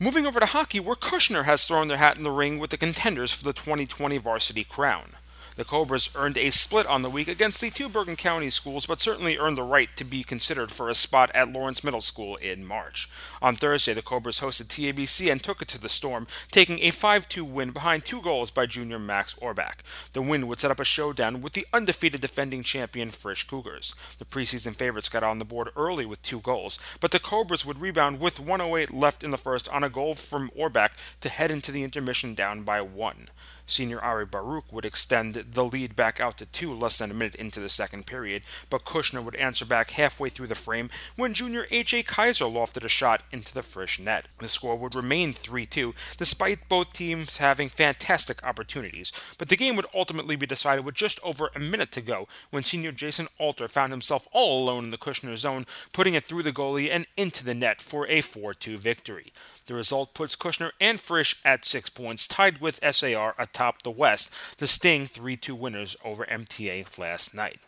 Moving 0.00 0.26
over 0.26 0.40
to 0.40 0.46
hockey, 0.46 0.80
where 0.80 0.96
Kushner 0.96 1.44
has 1.44 1.66
thrown 1.66 1.86
their 1.86 1.98
hat 1.98 2.16
in 2.16 2.24
the 2.24 2.30
ring 2.32 2.58
with 2.58 2.70
the 2.70 2.78
contenders 2.78 3.30
for 3.30 3.44
the 3.44 3.52
2020 3.52 4.16
varsity 4.18 4.64
crown. 4.64 5.10
The 5.56 5.64
Cobras 5.64 6.10
earned 6.14 6.38
a 6.38 6.50
split 6.50 6.86
on 6.86 7.02
the 7.02 7.10
week 7.10 7.28
against 7.28 7.60
the 7.60 7.70
two 7.70 7.88
Bergen 7.88 8.16
County 8.16 8.50
schools, 8.50 8.86
but 8.86 9.00
certainly 9.00 9.36
earned 9.36 9.56
the 9.56 9.62
right 9.62 9.88
to 9.96 10.04
be 10.04 10.22
considered 10.22 10.70
for 10.70 10.88
a 10.88 10.94
spot 10.94 11.30
at 11.34 11.52
Lawrence 11.52 11.82
Middle 11.82 12.00
School 12.00 12.36
in 12.36 12.64
March. 12.64 13.08
On 13.42 13.56
Thursday, 13.56 13.92
the 13.92 14.02
Cobras 14.02 14.40
hosted 14.40 14.68
TABC 14.68 15.30
and 15.30 15.42
took 15.42 15.60
it 15.60 15.68
to 15.68 15.78
the 15.80 15.88
Storm, 15.88 16.26
taking 16.50 16.78
a 16.80 16.90
5 16.90 17.28
2 17.28 17.44
win 17.44 17.72
behind 17.72 18.04
two 18.04 18.22
goals 18.22 18.50
by 18.50 18.66
junior 18.66 18.98
Max 18.98 19.34
Orbach. 19.34 19.80
The 20.12 20.22
win 20.22 20.46
would 20.46 20.60
set 20.60 20.70
up 20.70 20.80
a 20.80 20.84
showdown 20.84 21.40
with 21.40 21.54
the 21.54 21.66
undefeated 21.72 22.20
defending 22.20 22.62
champion 22.62 23.10
Frisch 23.10 23.46
Cougars. 23.46 23.94
The 24.18 24.24
preseason 24.24 24.74
favorites 24.74 25.08
got 25.08 25.22
on 25.22 25.38
the 25.38 25.44
board 25.44 25.70
early 25.76 26.06
with 26.06 26.22
two 26.22 26.40
goals, 26.40 26.78
but 27.00 27.10
the 27.10 27.18
Cobras 27.18 27.66
would 27.66 27.80
rebound 27.80 28.20
with 28.20 28.38
108 28.40 28.94
left 28.94 29.24
in 29.24 29.30
the 29.30 29.36
first 29.36 29.68
on 29.68 29.84
a 29.84 29.88
goal 29.88 30.14
from 30.14 30.50
Orbach 30.56 30.92
to 31.20 31.28
head 31.28 31.50
into 31.50 31.72
the 31.72 31.82
intermission 31.82 32.34
down 32.34 32.62
by 32.62 32.80
one. 32.80 33.28
Senior 33.70 34.00
Ari 34.00 34.26
Baruch 34.26 34.72
would 34.72 34.84
extend 34.84 35.34
the 35.34 35.64
lead 35.64 35.94
back 35.94 36.20
out 36.20 36.38
to 36.38 36.46
two 36.46 36.74
less 36.74 36.98
than 36.98 37.10
a 37.10 37.14
minute 37.14 37.34
into 37.36 37.60
the 37.60 37.68
second 37.68 38.06
period, 38.06 38.42
but 38.68 38.84
Kushner 38.84 39.22
would 39.22 39.36
answer 39.36 39.64
back 39.64 39.92
halfway 39.92 40.28
through 40.28 40.48
the 40.48 40.54
frame 40.54 40.90
when 41.16 41.34
junior 41.34 41.66
A.J. 41.70 42.02
Kaiser 42.04 42.46
lofted 42.46 42.84
a 42.84 42.88
shot 42.88 43.22
into 43.30 43.54
the 43.54 43.62
Frisch 43.62 44.00
net. 44.00 44.26
The 44.38 44.48
score 44.48 44.76
would 44.76 44.94
remain 44.94 45.32
3 45.32 45.66
2, 45.66 45.94
despite 46.16 46.68
both 46.68 46.92
teams 46.92 47.36
having 47.36 47.68
fantastic 47.68 48.44
opportunities, 48.44 49.12
but 49.38 49.48
the 49.48 49.56
game 49.56 49.76
would 49.76 49.86
ultimately 49.94 50.36
be 50.36 50.46
decided 50.46 50.84
with 50.84 50.94
just 50.94 51.20
over 51.22 51.50
a 51.54 51.60
minute 51.60 51.92
to 51.92 52.00
go 52.00 52.26
when 52.50 52.62
senior 52.62 52.92
Jason 52.92 53.28
Alter 53.38 53.68
found 53.68 53.92
himself 53.92 54.26
all 54.32 54.64
alone 54.64 54.84
in 54.84 54.90
the 54.90 54.98
Kushner 54.98 55.36
zone, 55.36 55.66
putting 55.92 56.14
it 56.14 56.24
through 56.24 56.42
the 56.42 56.52
goalie 56.52 56.90
and 56.90 57.06
into 57.16 57.44
the 57.44 57.54
net 57.54 57.80
for 57.80 58.06
a 58.08 58.20
4 58.20 58.54
2 58.54 58.78
victory. 58.78 59.32
The 59.66 59.74
result 59.74 60.14
puts 60.14 60.34
Kushner 60.34 60.72
and 60.80 60.98
Frisch 60.98 61.40
at 61.44 61.64
six 61.64 61.88
points, 61.90 62.26
tied 62.26 62.60
with 62.60 62.80
SAR 62.90 63.36
atop 63.38 63.59
the 63.82 63.90
West, 63.90 64.32
the 64.58 64.66
Sting 64.66 65.06
3 65.06 65.36
2 65.36 65.54
winners 65.54 65.96
over 66.04 66.24
MTA 66.24 66.98
last 66.98 67.34
night. 67.34 67.60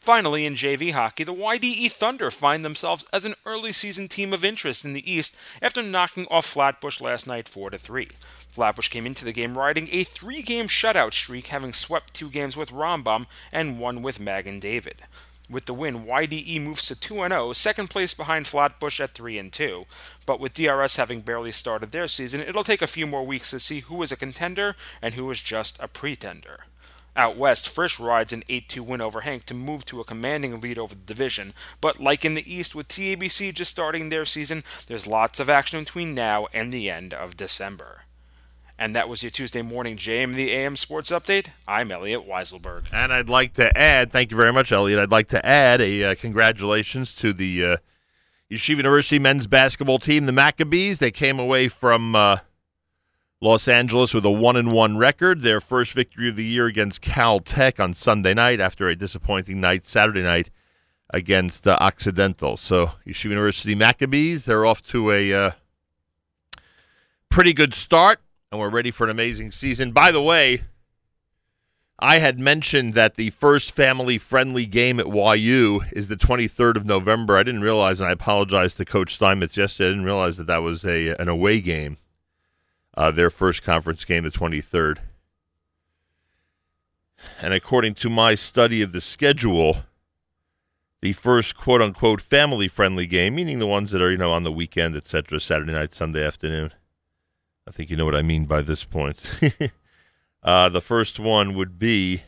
Finally, 0.00 0.44
in 0.44 0.54
JV 0.54 0.92
hockey, 0.92 1.24
the 1.24 1.32
YDE 1.32 1.90
Thunder 1.90 2.30
find 2.30 2.62
themselves 2.62 3.06
as 3.12 3.24
an 3.24 3.34
early 3.46 3.72
season 3.72 4.06
team 4.06 4.34
of 4.34 4.44
interest 4.44 4.84
in 4.84 4.92
the 4.92 5.10
East 5.10 5.34
after 5.62 5.82
knocking 5.82 6.26
off 6.30 6.44
Flatbush 6.44 7.00
last 7.00 7.26
night 7.26 7.48
4 7.48 7.70
3. 7.70 8.10
Flatbush 8.50 8.88
came 8.88 9.06
into 9.06 9.24
the 9.24 9.32
game 9.32 9.56
riding 9.56 9.88
a 9.90 10.04
three 10.04 10.42
game 10.42 10.66
shutout 10.68 11.12
streak, 11.12 11.46
having 11.46 11.72
swept 11.72 12.12
two 12.12 12.28
games 12.28 12.56
with 12.56 12.70
Rambam 12.70 13.26
and 13.52 13.78
one 13.78 14.02
with 14.02 14.20
Magen 14.20 14.60
David. 14.60 15.02
With 15.50 15.66
the 15.66 15.74
win, 15.74 16.06
YDE 16.06 16.60
moves 16.62 16.86
to 16.86 16.98
2 16.98 17.16
0, 17.16 17.52
second 17.52 17.90
place 17.90 18.14
behind 18.14 18.46
Flatbush 18.46 18.98
at 18.98 19.12
3 19.12 19.50
2. 19.50 19.84
But 20.24 20.40
with 20.40 20.54
DRS 20.54 20.96
having 20.96 21.20
barely 21.20 21.52
started 21.52 21.92
their 21.92 22.08
season, 22.08 22.40
it'll 22.40 22.64
take 22.64 22.80
a 22.80 22.86
few 22.86 23.06
more 23.06 23.26
weeks 23.26 23.50
to 23.50 23.60
see 23.60 23.80
who 23.80 24.02
is 24.02 24.10
a 24.10 24.16
contender 24.16 24.74
and 25.02 25.14
who 25.14 25.30
is 25.30 25.42
just 25.42 25.82
a 25.82 25.88
pretender. 25.88 26.60
Out 27.16 27.36
west, 27.36 27.68
Frisch 27.68 28.00
rides 28.00 28.32
an 28.32 28.42
8 28.48 28.68
2 28.68 28.82
win 28.82 29.00
over 29.02 29.20
HANC 29.20 29.44
to 29.46 29.54
move 29.54 29.84
to 29.86 30.00
a 30.00 30.04
commanding 30.04 30.60
lead 30.60 30.78
over 30.78 30.94
the 30.94 31.02
division. 31.02 31.52
But 31.80 32.00
like 32.00 32.24
in 32.24 32.34
the 32.34 32.52
East, 32.52 32.74
with 32.74 32.88
TABC 32.88 33.54
just 33.54 33.70
starting 33.70 34.08
their 34.08 34.24
season, 34.24 34.64
there's 34.86 35.06
lots 35.06 35.38
of 35.38 35.50
action 35.50 35.80
between 35.84 36.14
now 36.14 36.48
and 36.54 36.72
the 36.72 36.90
end 36.90 37.12
of 37.12 37.36
December. 37.36 38.04
And 38.78 38.94
that 38.96 39.08
was 39.08 39.22
your 39.22 39.30
Tuesday 39.30 39.62
morning 39.62 39.96
JM 39.96 40.34
the 40.34 40.50
AM 40.50 40.74
Sports 40.74 41.10
Update. 41.10 41.48
I'm 41.66 41.92
Elliot 41.92 42.26
Weiselberg. 42.26 42.92
And 42.92 43.12
I'd 43.12 43.28
like 43.28 43.54
to 43.54 43.76
add, 43.78 44.10
thank 44.10 44.32
you 44.32 44.36
very 44.36 44.52
much, 44.52 44.72
Elliot. 44.72 44.98
I'd 44.98 45.12
like 45.12 45.28
to 45.28 45.44
add 45.46 45.80
a 45.80 46.04
uh, 46.04 46.14
congratulations 46.16 47.14
to 47.16 47.32
the 47.32 47.64
uh, 47.64 47.76
Yeshiva 48.50 48.78
University 48.78 49.20
men's 49.20 49.46
basketball 49.46 50.00
team, 50.00 50.26
the 50.26 50.32
Maccabees. 50.32 50.98
They 50.98 51.12
came 51.12 51.38
away 51.38 51.68
from 51.68 52.16
uh, 52.16 52.38
Los 53.40 53.68
Angeles 53.68 54.12
with 54.12 54.24
a 54.24 54.30
one 54.30 54.56
and 54.56 54.72
one 54.72 54.96
record. 54.96 55.42
Their 55.42 55.60
first 55.60 55.92
victory 55.92 56.28
of 56.28 56.36
the 56.36 56.44
year 56.44 56.66
against 56.66 57.00
Cal 57.00 57.38
Tech 57.38 57.78
on 57.78 57.94
Sunday 57.94 58.34
night 58.34 58.58
after 58.58 58.88
a 58.88 58.96
disappointing 58.96 59.60
night 59.60 59.86
Saturday 59.86 60.22
night 60.22 60.50
against 61.10 61.68
uh, 61.68 61.78
Occidental. 61.80 62.56
So 62.56 62.90
Yeshiva 63.06 63.30
University 63.30 63.76
Maccabees, 63.76 64.46
they're 64.46 64.66
off 64.66 64.82
to 64.88 65.12
a 65.12 65.32
uh, 65.32 65.50
pretty 67.28 67.52
good 67.52 67.72
start, 67.72 68.20
and 68.54 68.60
we're 68.60 68.68
ready 68.68 68.92
for 68.92 69.02
an 69.02 69.10
amazing 69.10 69.50
season. 69.50 69.90
By 69.90 70.12
the 70.12 70.22
way, 70.22 70.62
I 71.98 72.18
had 72.18 72.38
mentioned 72.38 72.94
that 72.94 73.16
the 73.16 73.30
first 73.30 73.72
family 73.72 74.16
friendly 74.16 74.64
game 74.64 75.00
at 75.00 75.08
YU 75.08 75.80
is 75.90 76.06
the 76.06 76.14
23rd 76.14 76.76
of 76.76 76.86
November. 76.86 77.36
I 77.36 77.42
didn't 77.42 77.62
realize, 77.62 78.00
and 78.00 78.08
I 78.08 78.12
apologize 78.12 78.74
to 78.74 78.84
Coach 78.84 79.14
Steinmetz 79.14 79.56
yesterday. 79.56 79.88
I 79.88 79.90
didn't 79.90 80.04
realize 80.04 80.36
that 80.36 80.46
that 80.46 80.62
was 80.62 80.84
a 80.84 81.16
an 81.20 81.28
away 81.28 81.60
game, 81.60 81.96
uh, 82.96 83.10
their 83.10 83.28
first 83.28 83.64
conference 83.64 84.04
game, 84.04 84.22
the 84.22 84.30
23rd. 84.30 84.98
And 87.42 87.52
according 87.52 87.94
to 87.94 88.08
my 88.08 88.36
study 88.36 88.82
of 88.82 88.92
the 88.92 89.00
schedule, 89.00 89.78
the 91.00 91.12
first 91.12 91.56
quote 91.56 91.82
unquote 91.82 92.20
family 92.20 92.68
friendly 92.68 93.08
game, 93.08 93.34
meaning 93.34 93.58
the 93.58 93.66
ones 93.66 93.90
that 93.90 94.00
are, 94.00 94.12
you 94.12 94.16
know, 94.16 94.30
on 94.30 94.44
the 94.44 94.52
weekend, 94.52 94.94
etc., 94.94 95.40
Saturday 95.40 95.72
night, 95.72 95.92
Sunday 95.92 96.24
afternoon. 96.24 96.72
I 97.66 97.70
think 97.70 97.90
you 97.90 97.96
know 97.96 98.04
what 98.04 98.14
I 98.14 98.22
mean 98.22 98.44
by 98.46 98.62
this 98.62 98.84
point. 98.84 99.18
Uh, 100.44 100.68
the 100.68 100.80
first 100.80 101.18
one 101.18 101.54
would 101.54 101.78
be 101.78 102.22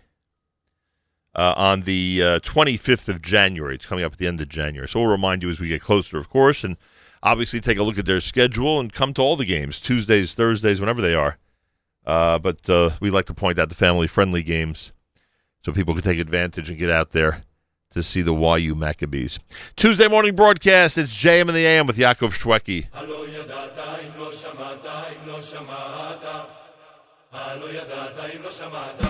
uh, 1.35 1.53
on 1.55 1.83
the 1.83 2.23
uh, 2.23 2.39
25th 2.41 3.09
of 3.11 3.21
January. 3.21 3.75
It's 3.75 3.85
coming 3.85 4.05
up 4.05 4.13
at 4.13 4.19
the 4.19 4.27
end 4.27 4.41
of 4.41 4.49
January. 4.49 4.89
So 4.89 5.01
we'll 5.01 5.11
remind 5.11 5.43
you 5.43 5.51
as 5.51 5.61
we 5.61 5.69
get 5.69 5.83
closer, 5.83 6.17
of 6.17 6.31
course, 6.31 6.65
and 6.65 6.79
obviously 7.23 7.61
take 7.61 7.77
a 7.77 7.83
look 7.83 7.99
at 7.99 8.07
their 8.07 8.21
schedule 8.21 8.81
and 8.81 8.91
come 8.91 9.13
to 9.15 9.23
all 9.23 9.37
the 9.37 9.45
games 9.45 9.79
Tuesdays, 9.79 10.33
Thursdays, 10.33 10.81
whenever 10.81 11.03
they 11.03 11.15
are. 11.15 11.37
Uh, 12.07 12.39
but 12.39 12.69
uh, 12.71 12.91
we 13.01 13.11
like 13.11 13.27
to 13.27 13.35
point 13.35 13.59
out 13.59 13.69
the 13.69 13.75
family 13.75 14.07
friendly 14.07 14.43
games 14.43 14.93
so 15.63 15.73
people 15.73 15.93
can 15.93 16.03
take 16.03 16.19
advantage 16.19 16.71
and 16.71 16.79
get 16.79 16.91
out 16.91 17.13
there 17.13 17.43
to 17.96 18.02
see 18.02 18.22
the 18.22 18.34
YU 18.34 18.76
Maccabees. 18.76 19.40
Tuesday 19.76 20.08
morning 20.08 20.36
broadcast. 20.36 20.98
It's 20.98 21.14
JM 21.14 21.42
and 21.42 21.56
the 21.56 21.66
AM 21.66 21.88
with 21.88 21.98
Yaakov 21.98 22.34
Shweki. 22.34 22.88
הלא 22.94 23.26
ידעת 23.28 23.78
אם 28.36 28.44
לא 28.44 28.52
שמעת, 28.52 29.02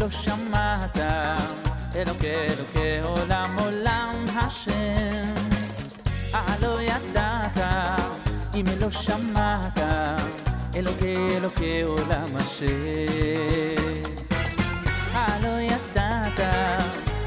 לא 0.00 0.10
שמעת, 0.10 0.98
אלוקי 1.96 2.34
אלוקי 2.34 3.00
עולם 3.02 3.56
עולם 3.58 4.26
השם. 4.36 5.34
הלא 6.32 6.82
ידעת, 6.82 7.58
אם 8.54 8.64
לא 8.80 8.90
שמעת, 8.90 9.78
אלוקי 10.74 11.16
אלוקי 11.36 11.82
עולם 11.82 12.36
השם. 12.36 12.66
הלא 15.12 15.60
ידעת, 15.60 16.40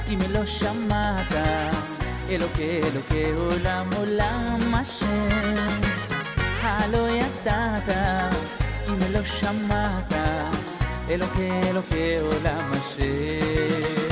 אם 0.09 0.19
לא 0.29 0.45
שמעת, 0.45 1.33
אלוקי 2.29 2.81
אלוקי 2.83 3.31
עולם 3.37 3.89
עולם 3.97 4.73
השם. 4.73 5.81
הלא 6.61 7.09
ידעת, 7.09 7.89
אם 8.87 8.99
לא 9.11 9.23
שמעת, 9.23 10.11
אלוקי 11.09 11.49
אלוקי 11.69 12.19
עולם 12.19 12.71
השם. 12.73 14.02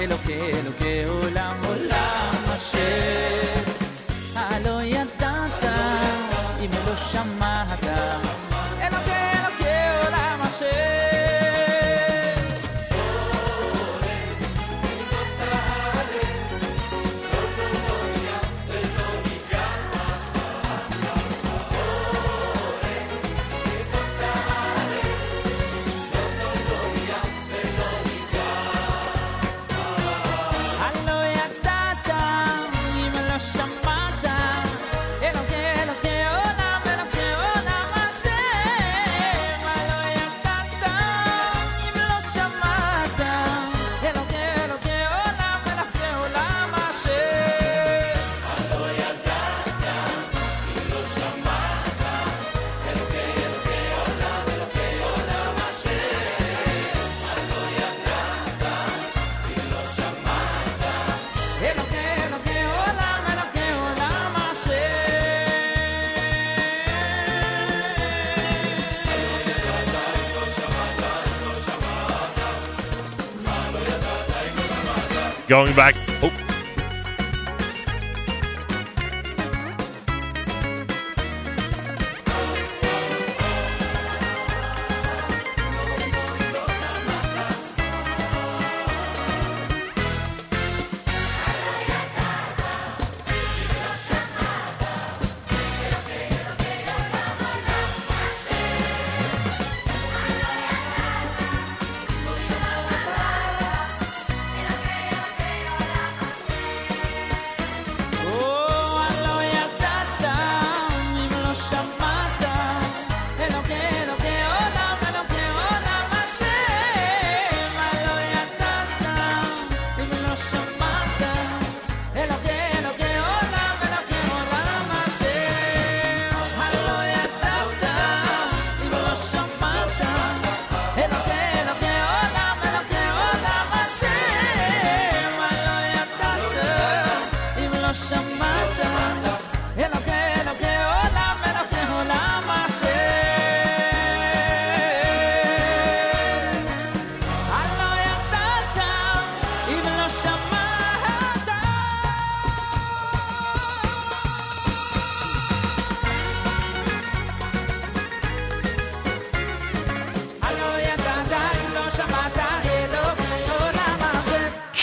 Eloque, 0.00 0.50
eloqueo, 0.60 1.27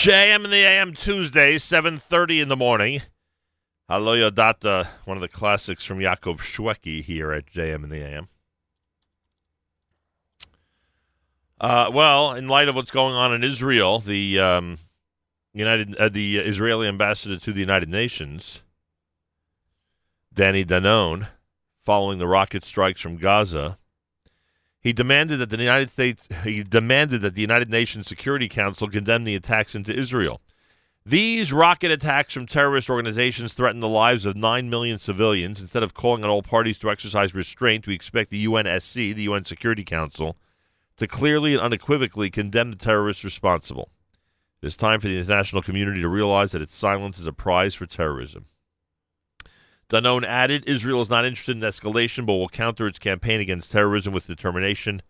JM 0.06 0.44
in 0.44 0.52
the 0.52 0.64
AM 0.64 0.92
Tuesday, 0.92 1.56
7.30 1.56 2.42
in 2.42 2.48
the 2.48 2.54
morning. 2.54 3.02
Halo 3.88 4.14
Yodata, 4.14 4.86
one 5.04 5.16
of 5.16 5.20
the 5.20 5.26
classics 5.26 5.84
from 5.84 5.98
Yaakov 5.98 6.38
Shwekey 6.38 7.02
here 7.02 7.32
at 7.32 7.50
JM 7.50 7.82
in 7.82 7.90
the 7.90 8.06
AM. 8.06 8.28
Uh, 11.60 11.90
well, 11.92 12.34
in 12.34 12.46
light 12.46 12.68
of 12.68 12.76
what's 12.76 12.92
going 12.92 13.16
on 13.16 13.34
in 13.34 13.42
Israel, 13.42 13.98
the 13.98 14.38
um, 14.38 14.78
United, 15.52 15.96
uh, 15.96 16.08
the 16.08 16.36
Israeli 16.36 16.86
ambassador 16.86 17.36
to 17.40 17.52
the 17.52 17.58
United 17.58 17.88
Nations, 17.88 18.62
Danny 20.32 20.64
Danon, 20.64 21.26
following 21.84 22.18
the 22.18 22.28
rocket 22.28 22.64
strikes 22.64 23.00
from 23.00 23.16
Gaza, 23.16 23.76
he 24.86 24.92
demanded 24.92 25.38
that 25.38 25.50
the 25.50 25.58
United 25.58 25.90
States 25.90 26.28
he 26.44 26.62
demanded 26.62 27.20
that 27.22 27.34
the 27.34 27.40
United 27.40 27.68
Nations 27.68 28.06
Security 28.06 28.48
Council 28.48 28.88
condemn 28.88 29.24
the 29.24 29.34
attacks 29.34 29.74
into 29.74 29.92
Israel. 29.92 30.40
These 31.04 31.52
rocket 31.52 31.90
attacks 31.90 32.32
from 32.32 32.46
terrorist 32.46 32.88
organizations 32.88 33.52
threaten 33.52 33.80
the 33.80 33.88
lives 33.88 34.24
of 34.24 34.36
9 34.36 34.70
million 34.70 35.00
civilians. 35.00 35.60
Instead 35.60 35.82
of 35.82 35.94
calling 35.94 36.22
on 36.22 36.30
all 36.30 36.40
parties 36.40 36.78
to 36.78 36.88
exercise 36.88 37.34
restraint, 37.34 37.88
we 37.88 37.96
expect 37.96 38.30
the 38.30 38.46
UNSC, 38.46 39.12
the 39.12 39.22
UN 39.22 39.44
Security 39.44 39.82
Council, 39.82 40.36
to 40.98 41.08
clearly 41.08 41.54
and 41.54 41.62
unequivocally 41.62 42.30
condemn 42.30 42.70
the 42.70 42.76
terrorists 42.76 43.24
responsible. 43.24 43.90
It 44.62 44.68
is 44.68 44.76
time 44.76 45.00
for 45.00 45.08
the 45.08 45.18
international 45.18 45.62
community 45.62 46.00
to 46.00 46.08
realize 46.08 46.52
that 46.52 46.62
its 46.62 46.76
silence 46.76 47.18
is 47.18 47.26
a 47.26 47.32
prize 47.32 47.74
for 47.74 47.86
terrorism. 47.86 48.44
Danon 49.88 50.24
added, 50.24 50.64
Israel 50.68 51.00
is 51.00 51.10
not 51.10 51.24
interested 51.24 51.56
in 51.56 51.62
escalation, 51.62 52.26
but 52.26 52.34
will 52.34 52.48
counter 52.48 52.88
its 52.88 52.98
campaign 52.98 53.40
against 53.40 53.70
terrorism 53.70 54.12
with 54.12 54.26
determination 54.26 55.00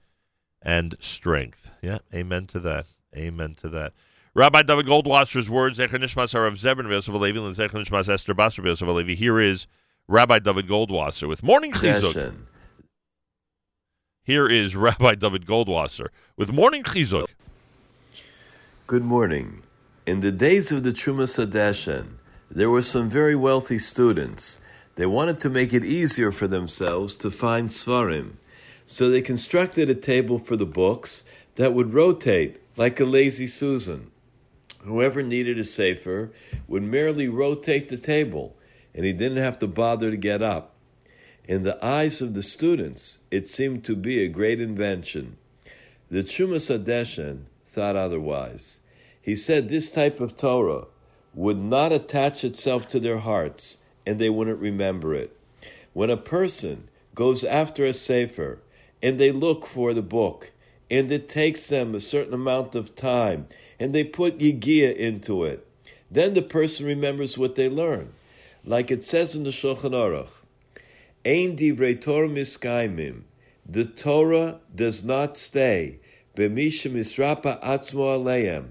and 0.60 0.94
strength. 1.00 1.70
Yeah, 1.80 1.98
amen 2.14 2.46
to 2.48 2.60
that. 2.60 2.86
Amen 3.16 3.54
to 3.62 3.68
that. 3.70 3.94
Rabbi 4.34 4.62
David 4.62 4.84
Goldwasser's 4.84 5.48
words, 5.48 5.78
Zecher 5.78 5.98
Nishmas 5.98 6.34
Harav 6.34 6.58
Zebrin 6.58 6.90
Yosef 6.90 7.14
Alevi, 7.14 7.38
and 7.38 7.56
Zecher 7.56 7.82
Nishmas 7.82 8.06
Esther 8.12 8.34
Basra 8.34 8.66
Yosef 8.66 8.86
Alevi. 8.86 9.14
Here 9.14 9.40
is 9.40 9.66
Rabbi 10.08 10.40
David 10.40 10.68
Goldwasser 10.68 11.26
with 11.26 11.42
Morning 11.42 11.72
Chizuk. 11.72 12.34
Here 14.22 14.46
is 14.46 14.76
Rabbi 14.76 15.14
David 15.14 15.46
Goldwasser 15.46 16.08
with 16.36 16.52
Morning 16.52 16.82
Chizuk. 16.82 17.28
Good 18.86 19.04
morning. 19.04 19.62
In 20.06 20.20
the 20.20 20.32
days 20.32 20.70
of 20.70 20.82
the 20.82 20.92
Trumas 20.92 21.42
Hadeshen, 21.42 22.18
there 22.50 22.70
were 22.70 22.82
some 22.82 23.08
very 23.08 23.34
wealthy 23.34 23.78
students. 23.78 24.60
They 24.96 25.06
wanted 25.06 25.40
to 25.40 25.50
make 25.50 25.74
it 25.74 25.84
easier 25.84 26.32
for 26.32 26.48
themselves 26.48 27.16
to 27.16 27.30
find 27.30 27.68
Svarim, 27.68 28.36
so 28.86 29.10
they 29.10 29.20
constructed 29.20 29.90
a 29.90 29.94
table 29.94 30.38
for 30.38 30.56
the 30.56 30.66
books 30.66 31.24
that 31.56 31.74
would 31.74 31.92
rotate 31.92 32.60
like 32.76 32.98
a 32.98 33.04
lazy 33.04 33.46
Susan. 33.46 34.10
Whoever 34.80 35.22
needed 35.22 35.58
a 35.58 35.64
safer 35.64 36.32
would 36.66 36.82
merely 36.82 37.28
rotate 37.28 37.90
the 37.90 37.98
table, 37.98 38.56
and 38.94 39.04
he 39.04 39.12
didn't 39.12 39.42
have 39.42 39.58
to 39.58 39.66
bother 39.66 40.10
to 40.10 40.16
get 40.16 40.42
up. 40.42 40.74
In 41.44 41.62
the 41.62 41.84
eyes 41.84 42.22
of 42.22 42.32
the 42.32 42.42
students, 42.42 43.18
it 43.30 43.48
seemed 43.48 43.84
to 43.84 43.96
be 43.96 44.24
a 44.24 44.28
great 44.28 44.60
invention. 44.60 45.36
The 46.10 46.24
Trumas 46.24 46.70
Hadeshen 46.70 47.44
thought 47.66 47.96
otherwise. 47.96 48.80
He 49.20 49.36
said 49.36 49.68
this 49.68 49.90
type 49.90 50.20
of 50.20 50.38
Torah 50.38 50.86
would 51.34 51.58
not 51.58 51.92
attach 51.92 52.44
itself 52.44 52.88
to 52.88 52.98
their 52.98 53.18
hearts 53.18 53.78
and 54.06 54.18
they 54.18 54.30
wouldn't 54.30 54.60
remember 54.60 55.14
it. 55.14 55.36
When 55.92 56.10
a 56.10 56.16
person 56.16 56.88
goes 57.14 57.42
after 57.44 57.84
a 57.84 57.92
Sefer 57.92 58.60
and 59.02 59.18
they 59.18 59.32
look 59.32 59.66
for 59.66 59.92
the 59.92 60.02
book 60.02 60.52
and 60.90 61.10
it 61.10 61.28
takes 61.28 61.68
them 61.68 61.94
a 61.94 62.00
certain 62.00 62.34
amount 62.34 62.74
of 62.74 62.94
time 62.94 63.48
and 63.80 63.94
they 63.94 64.04
put 64.04 64.38
Yigia 64.38 64.94
into 64.94 65.44
it, 65.44 65.66
then 66.10 66.34
the 66.34 66.42
person 66.42 66.86
remembers 66.86 67.36
what 67.36 67.56
they 67.56 67.68
learn. 67.68 68.12
Like 68.64 68.90
it 68.90 69.04
says 69.04 69.34
in 69.34 69.44
the 69.44 69.50
Shulchan 69.50 69.92
Aruch, 69.92 70.30
Ein 71.24 71.56
divrei 71.56 72.00
Torah 72.00 72.28
miskaimim. 72.28 73.22
The 73.68 73.84
Torah 73.84 74.60
does 74.74 75.04
not 75.04 75.36
stay. 75.36 75.98
b'misha 76.36 76.90
misrapa 76.90 77.60
atzmo 77.62 78.16
aleim, 78.16 78.68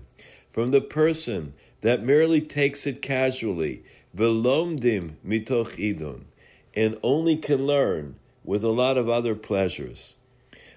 from 0.52 0.72
the 0.72 0.80
person 0.80 1.54
that 1.82 2.04
merely 2.04 2.40
takes 2.40 2.88
it 2.88 3.02
casually, 3.02 3.84
velomdim 4.16 5.16
mitoch 5.26 5.78
idun, 5.78 6.26
and 6.74 6.98
only 7.04 7.36
can 7.36 7.66
learn 7.66 8.16
with 8.44 8.64
a 8.64 8.70
lot 8.70 8.98
of 8.98 9.10
other 9.10 9.36
pleasures. 9.36 10.16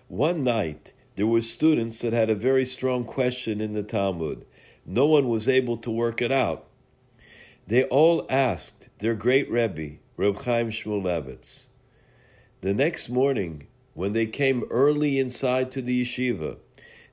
One 0.09 0.43
night, 0.43 0.93
there 1.17 1.27
were 1.27 1.41
students 1.41 2.01
that 2.01 2.13
had 2.13 2.31
a 2.31 2.35
very 2.35 2.65
strong 2.65 3.05
question 3.05 3.61
in 3.61 3.75
the 3.75 3.83
Talmud. 3.83 4.45
No 4.87 5.07
one 5.07 5.29
was 5.29 5.49
able 5.49 5.77
to 5.79 5.91
work 5.91 6.23
it 6.23 6.33
out. 6.33 6.65
They 7.67 7.85
all 7.85 8.27
asked 8.31 8.89
their 9.01 9.15
great 9.15 9.51
Rebbe, 9.51 9.99
Reb 10.17 10.43
Chaim 10.43 10.71
Shmulevitz. 10.71 11.67
The 12.63 12.73
next 12.73 13.11
morning, 13.11 13.67
when 13.95 14.15
they 14.15 14.27
came 14.27 14.65
early 14.71 15.19
inside 15.19 15.71
to 15.73 15.83
the 15.83 16.03
yeshiva, 16.03 16.57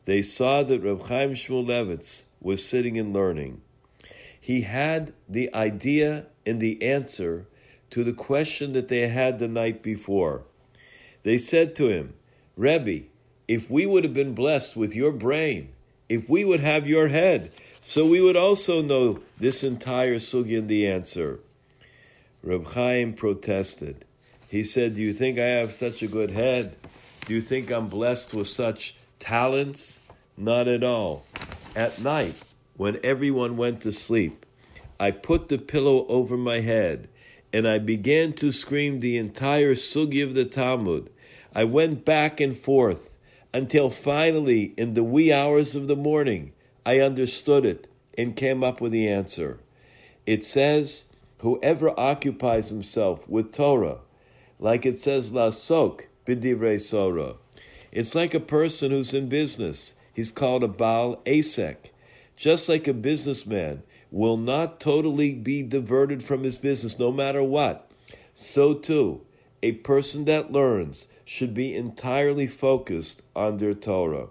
they 0.06 0.22
saw 0.22 0.64
that 0.64 0.82
Reb 0.82 1.08
Chaim 1.08 1.34
Shmulevitz 1.34 2.26
was 2.40 2.66
sitting 2.66 2.98
and 2.98 3.14
learning. 3.14 3.62
He 4.46 4.62
had 4.62 5.12
the 5.28 5.52
idea 5.56 6.28
and 6.46 6.60
the 6.60 6.80
answer 6.84 7.48
to 7.90 8.04
the 8.04 8.14
question 8.14 8.74
that 8.74 8.90
they 8.90 9.08
had 9.08 9.40
the 9.40 9.48
night 9.48 9.82
before. 9.82 10.44
They 11.24 11.40
said 11.40 11.76
to 11.78 11.88
him, 11.90 12.14
Rebbe, 12.56 13.08
if 13.48 13.72
we 13.72 13.88
would 13.88 14.04
have 14.04 14.14
been 14.14 14.36
blessed 14.36 14.78
with 14.78 14.94
your 14.94 15.12
brain, 15.12 15.70
if 16.10 16.30
we 16.30 16.46
would 16.46 16.60
have 16.60 16.88
your 16.88 17.08
head, 17.08 17.54
so 17.82 18.06
we 18.06 18.22
would 18.22 18.38
also 18.38 18.84
know 18.84 19.22
this 19.40 19.64
entire 19.64 20.18
sugi 20.18 20.60
and 20.60 20.70
the 20.70 20.86
answer. 20.86 21.40
Reb 22.44 22.68
Chaim 22.68 23.14
protested. 23.14 24.06
He 24.48 24.64
said, 24.64 24.94
Do 24.94 25.02
you 25.02 25.12
think 25.12 25.40
I 25.40 25.48
have 25.48 25.74
such 25.74 26.04
a 26.04 26.08
good 26.08 26.30
head? 26.30 26.78
Do 27.26 27.34
you 27.34 27.42
think 27.42 27.72
I'm 27.72 27.88
blessed 27.88 28.36
with 28.36 28.48
such 28.48 28.96
talents? 29.18 30.02
Not 30.38 30.68
at 30.68 30.84
all. 30.84 31.26
At 31.76 32.00
night, 32.00 32.36
when 32.78 33.00
everyone 33.04 33.58
went 33.58 33.82
to 33.82 33.92
sleep, 33.92 34.46
I 35.00 35.12
put 35.12 35.50
the 35.50 35.58
pillow 35.58 36.06
over 36.08 36.38
my 36.38 36.60
head 36.60 37.10
and 37.54 37.68
I 37.68 37.80
began 37.80 38.34
to 38.34 38.52
scream 38.52 39.00
the 39.00 39.18
entire 39.18 39.76
sugi 39.76 40.24
of 40.24 40.34
the 40.34 40.46
Talmud. 40.46 41.10
I 41.54 41.64
went 41.64 42.04
back 42.04 42.42
and 42.42 42.58
forth 42.58 43.12
until 43.54 43.90
finally, 43.90 44.74
in 44.76 44.94
the 44.94 45.04
wee 45.04 45.32
hours 45.32 45.76
of 45.76 45.88
the 45.88 45.96
morning, 45.96 46.52
I 46.86 47.00
understood 47.00 47.66
it 47.66 47.88
and 48.18 48.36
came 48.36 48.64
up 48.64 48.82
with 48.82 48.92
the 48.92 49.08
answer. 49.08 49.60
It 50.26 50.44
says, 50.44 51.06
Whoever 51.40 51.98
occupies 51.98 52.70
himself 52.70 53.28
with 53.30 53.54
Torah, 53.54 54.00
like 54.60 54.86
it 54.86 55.00
says, 55.00 55.32
Lasok 55.32 56.08
b'divrei 56.26 56.76
Sorah. 56.76 57.38
It's 57.92 58.16
like 58.16 58.34
a 58.34 58.42
person 58.42 58.92
who's 58.92 59.14
in 59.14 59.30
business. 59.30 59.94
He's 60.14 60.34
called 60.34 60.64
a 60.64 60.68
Baal 60.68 61.22
Asek. 61.26 61.92
Just 62.36 62.68
like 62.68 62.88
a 62.88 62.94
businessman 62.94 63.84
will 64.12 64.38
not 64.38 64.80
totally 64.80 65.34
be 65.34 65.64
diverted 65.64 66.24
from 66.24 66.44
his 66.44 66.58
business 66.58 67.00
no 67.00 67.12
matter 67.12 67.44
what, 67.44 67.90
so 68.34 68.74
too, 68.74 69.22
a 69.64 69.72
person 69.74 70.26
that 70.26 70.52
learns 70.52 71.08
should 71.24 71.54
be 71.54 71.74
entirely 71.74 72.48
focused 72.48 73.24
on 73.36 73.58
their 73.58 73.74
Torah. 73.74 74.28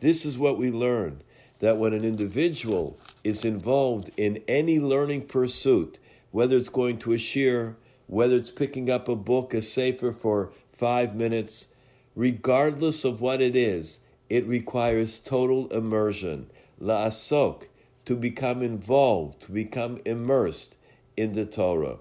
This 0.00 0.26
is 0.26 0.36
what 0.38 0.58
we 0.58 0.70
learn 0.70 1.22
that 1.60 1.78
when 1.78 1.92
an 1.92 2.04
individual 2.04 2.98
is 3.24 3.44
involved 3.44 4.10
in 4.16 4.42
any 4.46 4.78
learning 4.78 5.26
pursuit, 5.26 5.98
whether 6.30 6.56
it's 6.56 6.68
going 6.68 6.98
to 6.98 7.12
a 7.12 7.18
shir, 7.18 7.76
whether 8.06 8.36
it's 8.36 8.50
picking 8.50 8.90
up 8.90 9.08
a 9.08 9.16
book, 9.16 9.54
a 9.54 9.62
sefer 9.62 10.12
for 10.12 10.52
five 10.72 11.14
minutes, 11.14 11.68
regardless 12.14 13.04
of 13.04 13.20
what 13.20 13.40
it 13.40 13.56
is, 13.56 14.00
it 14.28 14.46
requires 14.46 15.18
total 15.18 15.68
immersion, 15.68 16.50
la'asok, 16.80 17.68
to 18.04 18.16
become 18.16 18.62
involved, 18.62 19.42
to 19.42 19.52
become 19.52 20.00
immersed 20.04 20.76
in 21.16 21.32
the 21.32 21.44
Torah. 21.44 21.98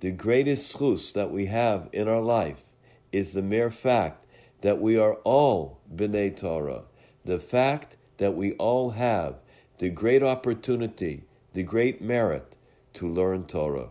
The 0.00 0.12
greatest 0.12 0.78
chus 0.78 1.12
that 1.12 1.30
we 1.30 1.46
have 1.46 1.88
in 1.92 2.08
our 2.08 2.20
life 2.20 2.66
is 3.10 3.32
the 3.32 3.42
mere 3.42 3.70
fact 3.70 4.26
that 4.60 4.80
we 4.80 4.98
are 4.98 5.14
all 5.24 5.80
b'nei 5.94 6.36
Torah, 6.36 6.82
the 7.24 7.38
fact 7.38 7.96
that 8.18 8.34
we 8.34 8.52
all 8.52 8.90
have 8.90 9.36
the 9.78 9.90
great 9.90 10.22
opportunity, 10.22 11.24
the 11.52 11.62
great 11.62 12.00
merit 12.00 12.56
to 12.92 13.08
learn 13.08 13.44
Torah. 13.44 13.88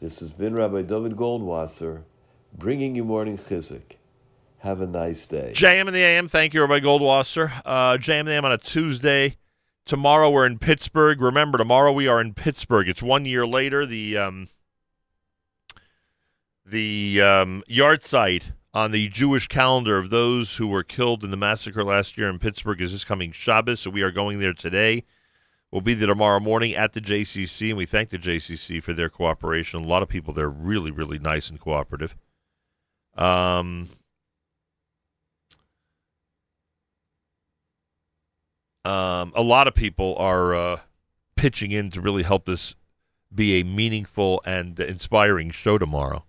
This 0.00 0.20
has 0.20 0.32
been 0.32 0.54
Rabbi 0.54 0.82
David 0.82 1.16
Goldwasser 1.16 2.02
bringing 2.52 2.96
you 2.96 3.04
morning 3.04 3.36
Chizuk. 3.36 3.96
Have 4.60 4.82
a 4.82 4.86
nice 4.86 5.26
day. 5.26 5.52
JM 5.54 5.88
in 5.88 5.94
the 5.94 6.02
AM. 6.02 6.28
Thank 6.28 6.52
you, 6.52 6.60
Rabbi 6.60 6.80
Goldwasser. 6.80 7.62
Uh, 7.64 7.96
JM 7.96 8.20
in 8.20 8.26
the 8.26 8.32
AM 8.32 8.44
on 8.44 8.52
a 8.52 8.58
Tuesday. 8.58 9.36
Tomorrow 9.86 10.28
we're 10.28 10.44
in 10.44 10.58
Pittsburgh. 10.58 11.22
Remember, 11.22 11.56
tomorrow 11.56 11.92
we 11.92 12.06
are 12.06 12.20
in 12.20 12.34
Pittsburgh. 12.34 12.86
It's 12.86 13.02
one 13.02 13.24
year 13.24 13.46
later. 13.46 13.86
The 13.86 14.18
um, 14.18 14.48
the 16.66 17.22
um, 17.22 17.64
yahrzeit 17.70 18.52
on 18.74 18.90
the 18.90 19.08
Jewish 19.08 19.48
calendar 19.48 19.96
of 19.96 20.10
those 20.10 20.58
who 20.58 20.66
were 20.66 20.84
killed 20.84 21.24
in 21.24 21.30
the 21.30 21.38
massacre 21.38 21.82
last 21.82 22.18
year 22.18 22.28
in 22.28 22.38
Pittsburgh 22.38 22.82
is 22.82 22.92
this 22.92 23.02
coming 23.02 23.32
Shabbos. 23.32 23.80
So 23.80 23.90
we 23.90 24.02
are 24.02 24.12
going 24.12 24.40
there 24.40 24.52
today. 24.52 25.04
We'll 25.70 25.80
be 25.80 25.94
there 25.94 26.08
tomorrow 26.08 26.38
morning 26.38 26.74
at 26.74 26.92
the 26.92 27.00
JCC, 27.00 27.70
and 27.70 27.78
we 27.78 27.86
thank 27.86 28.10
the 28.10 28.18
JCC 28.18 28.82
for 28.82 28.92
their 28.92 29.08
cooperation. 29.08 29.82
A 29.82 29.86
lot 29.86 30.02
of 30.02 30.08
people 30.08 30.34
there 30.34 30.50
really, 30.50 30.90
really 30.90 31.18
nice 31.18 31.48
and 31.48 31.58
cooperative. 31.58 32.14
Um, 33.16 33.88
um, 38.84 39.32
a 39.34 39.42
lot 39.42 39.68
of 39.68 39.74
people 39.74 40.16
are 40.16 40.54
uh, 40.54 40.80
pitching 41.36 41.70
in 41.70 41.90
to 41.90 42.00
really 42.00 42.22
help 42.22 42.46
this 42.46 42.74
be 43.34 43.60
a 43.60 43.64
meaningful 43.64 44.42
and 44.44 44.78
inspiring 44.80 45.50
show 45.50 45.78
tomorrow 45.78 46.24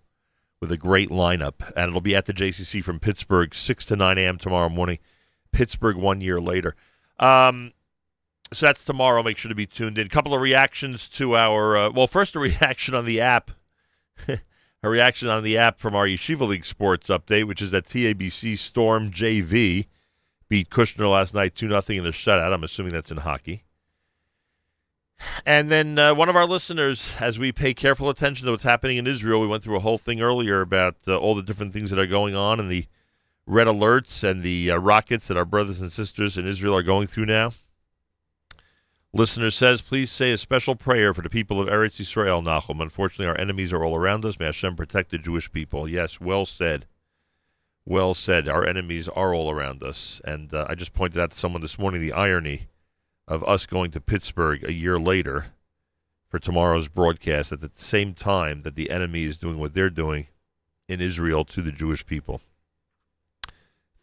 with 0.59 0.71
a 0.71 0.77
great 0.77 1.09
lineup. 1.09 1.71
And 1.75 1.89
it'll 1.89 2.01
be 2.01 2.15
at 2.15 2.25
the 2.25 2.33
JCC 2.33 2.83
from 2.83 2.99
Pittsburgh, 2.99 3.53
6 3.55 3.85
to 3.85 3.95
9 3.95 4.17
a.m. 4.17 4.37
tomorrow 4.37 4.69
morning. 4.69 4.99
Pittsburgh 5.51 5.97
one 5.97 6.21
year 6.21 6.39
later. 6.39 6.75
Um, 7.19 7.73
so 8.53 8.67
that's 8.67 8.83
tomorrow. 8.83 9.23
Make 9.23 9.37
sure 9.37 9.49
to 9.49 9.55
be 9.55 9.65
tuned 9.65 9.97
in. 9.97 10.07
A 10.07 10.09
couple 10.09 10.33
of 10.33 10.41
reactions 10.41 11.07
to 11.09 11.35
our, 11.35 11.77
uh, 11.77 11.89
well, 11.89 12.07
first 12.07 12.35
a 12.35 12.39
reaction 12.41 12.93
on 12.93 13.05
the 13.05 13.19
app. 13.19 13.51
a 14.27 14.89
reaction 14.89 15.29
on 15.29 15.43
the 15.43 15.57
app 15.57 15.79
from 15.79 15.95
our 15.95 16.05
Yeshiva 16.05 16.47
League 16.47 16.65
Sports 16.65 17.09
update, 17.09 17.47
which 17.47 17.61
is 17.61 17.71
that 17.71 17.85
TABC 17.85 18.57
Storm 18.57 19.11
JV 19.11 19.87
beat 20.51 20.69
Kushner 20.69 21.09
last 21.09 21.33
night 21.33 21.55
2 21.55 21.69
0 21.69 21.81
in 21.87 22.05
a 22.05 22.11
shutout. 22.11 22.51
I'm 22.51 22.65
assuming 22.65 22.91
that's 22.91 23.09
in 23.09 23.17
hockey. 23.17 23.63
And 25.45 25.71
then 25.71 25.97
uh, 25.97 26.13
one 26.13 26.27
of 26.27 26.35
our 26.35 26.45
listeners, 26.45 27.13
as 27.21 27.39
we 27.39 27.53
pay 27.53 27.73
careful 27.73 28.09
attention 28.09 28.45
to 28.45 28.51
what's 28.51 28.63
happening 28.63 28.97
in 28.97 29.07
Israel, 29.07 29.39
we 29.39 29.47
went 29.47 29.63
through 29.63 29.77
a 29.77 29.81
whole 29.81 29.97
thing 29.97 30.19
earlier 30.19 30.59
about 30.59 30.97
uh, 31.07 31.15
all 31.15 31.35
the 31.35 31.41
different 31.41 31.71
things 31.71 31.89
that 31.89 31.99
are 31.99 32.05
going 32.05 32.35
on 32.35 32.59
and 32.59 32.69
the 32.69 32.85
red 33.45 33.67
alerts 33.67 34.29
and 34.29 34.43
the 34.43 34.71
uh, 34.71 34.75
rockets 34.75 35.29
that 35.29 35.37
our 35.37 35.45
brothers 35.45 35.79
and 35.79 35.89
sisters 35.89 36.37
in 36.37 36.45
Israel 36.45 36.75
are 36.75 36.83
going 36.83 37.07
through 37.07 37.27
now. 37.27 37.51
Listener 39.13 39.51
says, 39.51 39.81
please 39.81 40.11
say 40.11 40.33
a 40.33 40.37
special 40.37 40.75
prayer 40.75 41.13
for 41.13 41.21
the 41.21 41.29
people 41.29 41.61
of 41.61 41.69
Eretz 41.69 41.95
Yisrael, 42.01 42.43
Nachum. 42.43 42.81
Unfortunately, 42.81 43.27
our 43.27 43.39
enemies 43.39 43.71
are 43.71 43.85
all 43.85 43.95
around 43.95 44.25
us. 44.25 44.37
May 44.37 44.47
Hashem 44.47 44.75
protect 44.75 45.11
the 45.11 45.17
Jewish 45.17 45.49
people. 45.49 45.87
Yes, 45.87 46.19
well 46.19 46.45
said. 46.45 46.87
Well 47.85 48.13
said. 48.13 48.47
Our 48.47 48.65
enemies 48.65 49.07
are 49.09 49.33
all 49.33 49.51
around 49.51 49.83
us. 49.83 50.21
And 50.23 50.53
uh, 50.53 50.67
I 50.69 50.75
just 50.75 50.93
pointed 50.93 51.19
out 51.19 51.31
to 51.31 51.37
someone 51.37 51.61
this 51.61 51.79
morning 51.79 52.01
the 52.01 52.13
irony 52.13 52.67
of 53.27 53.43
us 53.43 53.65
going 53.65 53.91
to 53.91 54.01
Pittsburgh 54.01 54.63
a 54.63 54.73
year 54.73 54.99
later 54.99 55.47
for 56.29 56.39
tomorrow's 56.39 56.87
broadcast 56.87 57.51
at 57.51 57.61
the 57.61 57.71
same 57.73 58.13
time 58.13 58.61
that 58.61 58.75
the 58.75 58.89
enemy 58.89 59.23
is 59.23 59.37
doing 59.37 59.59
what 59.59 59.73
they're 59.73 59.89
doing 59.89 60.27
in 60.87 61.01
Israel 61.01 61.43
to 61.45 61.61
the 61.61 61.71
Jewish 61.71 62.05
people. 62.05 62.41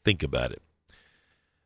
Think 0.04 0.22
about 0.22 0.52
it. 0.52 0.62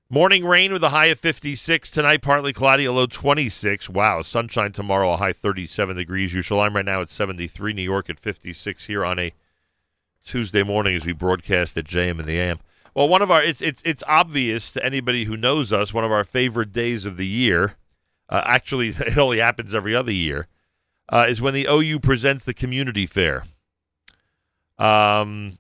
Morning 0.09 0.45
rain 0.45 0.73
with 0.73 0.85
a 0.85 0.91
high 0.91 1.07
of 1.07 1.19
56 1.19 1.91
tonight, 1.91 2.21
partly 2.21 2.53
cloudy, 2.53 2.85
a 2.85 2.93
low 2.93 3.07
26. 3.07 3.89
Wow, 3.89 4.21
sunshine 4.21 4.73
tomorrow, 4.73 5.13
a 5.13 5.17
high 5.17 5.33
37 5.33 5.97
degrees. 5.97 6.35
Usual. 6.35 6.61
I'm 6.61 6.77
right 6.77 6.85
now 6.85 7.01
at 7.01 7.09
73, 7.09 7.73
New 7.73 7.83
York 7.83 8.11
at 8.11 8.21
56 8.21 8.85
here 8.87 9.05
on 9.05 9.19
a 9.19 9.33
Tuesday 10.25 10.63
morning 10.63 10.95
as 10.95 11.07
we 11.07 11.13
broadcast 11.13 11.77
at 11.77 11.85
JM 11.85 12.21
in 12.21 12.27
the 12.27 12.39
AM. 12.39 12.59
Well, 12.95 13.09
one 13.09 13.23
of 13.23 13.31
our 13.31 13.43
it's 13.43 13.63
it's 13.63 13.83
it's 13.85 14.05
obvious 14.07 14.73
to 14.73 14.85
anybody 14.85 15.25
who 15.25 15.37
knows 15.37 15.73
us. 15.73 15.95
One 15.95 16.05
of 16.05 16.13
our 16.13 16.25
favorite 16.25 16.73
days 16.73 17.07
of 17.07 17.17
the 17.17 17.27
year, 17.27 17.77
uh, 18.29 18.43
actually, 18.45 18.89
it 18.99 19.17
only 19.17 19.39
happens 19.39 19.75
every 19.75 19.95
other 19.95 20.13
year, 20.13 20.47
uh, 21.09 21.27
is 21.29 21.41
when 21.41 21.55
the 21.55 21.67
OU 21.71 22.01
presents 22.01 22.45
the 22.45 22.55
community 22.55 23.07
fair. 23.07 23.45
Um, 24.79 25.59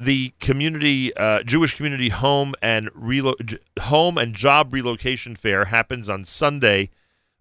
the 0.00 0.32
community 0.40 1.14
uh, 1.16 1.42
Jewish 1.42 1.74
community 1.76 2.08
home 2.08 2.54
and 2.62 2.90
relo- 2.92 3.58
home 3.80 4.18
and 4.18 4.34
job 4.34 4.72
relocation 4.72 5.36
fair 5.36 5.66
happens 5.66 6.08
on 6.08 6.24
Sunday 6.24 6.90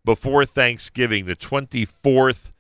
before 0.06 0.46
Thanksgiving, 0.46 1.26
the 1.26 1.36
twenty 1.36 1.86
fourth 1.86 2.53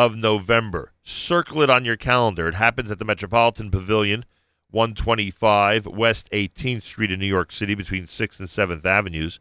of 0.00 0.16
November. 0.16 0.92
Circle 1.02 1.60
it 1.60 1.68
on 1.68 1.84
your 1.84 1.98
calendar. 1.98 2.48
It 2.48 2.54
happens 2.54 2.90
at 2.90 2.98
the 2.98 3.04
Metropolitan 3.04 3.70
Pavilion. 3.70 4.24
125 4.70 5.84
West 5.84 6.30
18th 6.32 6.84
Street 6.84 7.12
in 7.12 7.20
New 7.20 7.26
York 7.26 7.52
City 7.52 7.74
between 7.74 8.04
6th 8.04 8.38
and 8.38 8.48
7th 8.48 8.86
Avenues. 8.86 9.40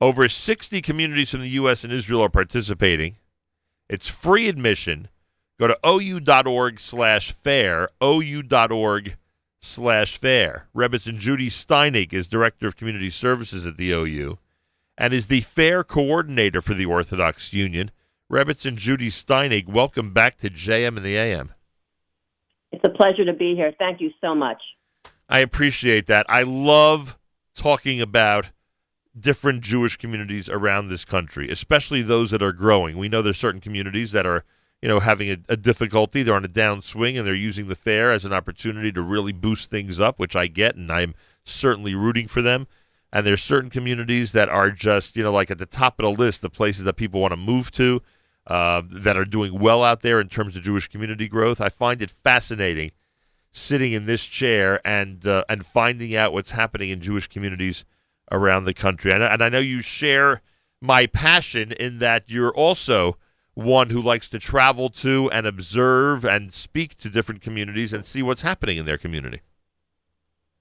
Over 0.00 0.26
60 0.26 0.80
communities 0.80 1.30
from 1.30 1.42
the 1.42 1.50
U.S. 1.50 1.84
and 1.84 1.92
Israel 1.92 2.22
are 2.22 2.30
participating. 2.30 3.16
It's 3.90 4.08
free 4.08 4.48
admission. 4.48 5.08
Go 5.58 5.66
to 5.66 5.78
ou.org 5.86 6.80
slash 6.80 7.32
fair, 7.32 7.90
ou.org 8.00 9.16
slash 9.60 10.16
fair. 10.16 10.68
Rebbetzin 10.74 11.18
Judi 11.18 11.48
Steinig 11.48 12.14
is 12.14 12.26
Director 12.26 12.66
of 12.66 12.76
Community 12.76 13.10
Services 13.10 13.66
at 13.66 13.76
the 13.76 13.90
OU 13.90 14.38
and 14.96 15.12
is 15.12 15.26
the 15.26 15.42
fair 15.42 15.84
coordinator 15.84 16.62
for 16.62 16.72
the 16.72 16.86
Orthodox 16.86 17.52
Union. 17.52 17.90
Rebbetzin 18.30 18.76
Judi 18.76 19.08
Steinig, 19.08 19.66
welcome 19.66 20.12
back 20.12 20.36
to 20.38 20.48
JM 20.48 20.96
in 20.96 21.02
the 21.02 21.16
AM. 21.16 21.52
It's 22.70 22.84
a 22.84 22.88
pleasure 22.88 23.24
to 23.24 23.32
be 23.32 23.56
here. 23.56 23.74
Thank 23.76 24.00
you 24.00 24.12
so 24.20 24.36
much. 24.36 24.62
I 25.28 25.40
appreciate 25.40 26.06
that. 26.06 26.26
I 26.28 26.44
love 26.44 27.18
talking 27.56 28.00
about 28.00 28.50
different 29.18 29.62
Jewish 29.62 29.96
communities 29.96 30.48
around 30.48 30.88
this 30.88 31.04
country, 31.04 31.50
especially 31.50 32.02
those 32.02 32.30
that 32.30 32.40
are 32.40 32.52
growing. 32.52 32.96
We 32.96 33.08
know 33.08 33.20
there's 33.20 33.36
certain 33.36 33.60
communities 33.60 34.12
that 34.12 34.26
are, 34.26 34.44
you 34.80 34.88
know, 34.88 35.00
having 35.00 35.30
a, 35.30 35.38
a 35.48 35.56
difficulty. 35.56 36.22
They're 36.22 36.36
on 36.36 36.44
a 36.44 36.48
downswing, 36.48 37.18
and 37.18 37.26
they're 37.26 37.34
using 37.34 37.66
the 37.66 37.74
fair 37.74 38.12
as 38.12 38.24
an 38.24 38.32
opportunity 38.32 38.92
to 38.92 39.02
really 39.02 39.32
boost 39.32 39.70
things 39.70 39.98
up, 39.98 40.20
which 40.20 40.36
I 40.36 40.46
get, 40.46 40.76
and 40.76 40.88
I'm 40.92 41.16
certainly 41.42 41.96
rooting 41.96 42.28
for 42.28 42.42
them. 42.42 42.68
And 43.12 43.26
there's 43.26 43.42
certain 43.42 43.70
communities 43.70 44.30
that 44.32 44.48
are 44.48 44.70
just, 44.70 45.16
you 45.16 45.24
know, 45.24 45.32
like 45.32 45.50
at 45.50 45.58
the 45.58 45.66
top 45.66 45.98
of 45.98 46.04
the 46.04 46.22
list, 46.22 46.42
the 46.42 46.48
places 46.48 46.84
that 46.84 46.94
people 46.94 47.20
want 47.20 47.32
to 47.32 47.36
move 47.36 47.72
to, 47.72 48.02
uh, 48.46 48.82
that 48.90 49.16
are 49.16 49.24
doing 49.24 49.58
well 49.58 49.82
out 49.82 50.02
there 50.02 50.20
in 50.20 50.28
terms 50.28 50.56
of 50.56 50.62
Jewish 50.62 50.88
community 50.88 51.28
growth. 51.28 51.60
I 51.60 51.68
find 51.68 52.02
it 52.02 52.10
fascinating 52.10 52.92
sitting 53.52 53.92
in 53.92 54.06
this 54.06 54.26
chair 54.26 54.80
and 54.86 55.26
uh, 55.26 55.44
and 55.48 55.66
finding 55.66 56.14
out 56.14 56.32
what's 56.32 56.52
happening 56.52 56.90
in 56.90 57.00
Jewish 57.00 57.28
communities 57.28 57.84
around 58.30 58.64
the 58.64 58.74
country. 58.74 59.12
And, 59.12 59.22
and 59.22 59.42
I 59.42 59.48
know 59.48 59.58
you 59.58 59.80
share 59.80 60.40
my 60.80 61.06
passion 61.06 61.72
in 61.72 61.98
that 61.98 62.24
you're 62.28 62.54
also 62.54 63.16
one 63.54 63.90
who 63.90 64.00
likes 64.00 64.28
to 64.30 64.38
travel 64.38 64.88
to 64.88 65.30
and 65.32 65.46
observe 65.46 66.24
and 66.24 66.54
speak 66.54 66.96
to 66.98 67.10
different 67.10 67.42
communities 67.42 67.92
and 67.92 68.04
see 68.04 68.22
what's 68.22 68.42
happening 68.42 68.78
in 68.78 68.86
their 68.86 68.96
community. 68.96 69.40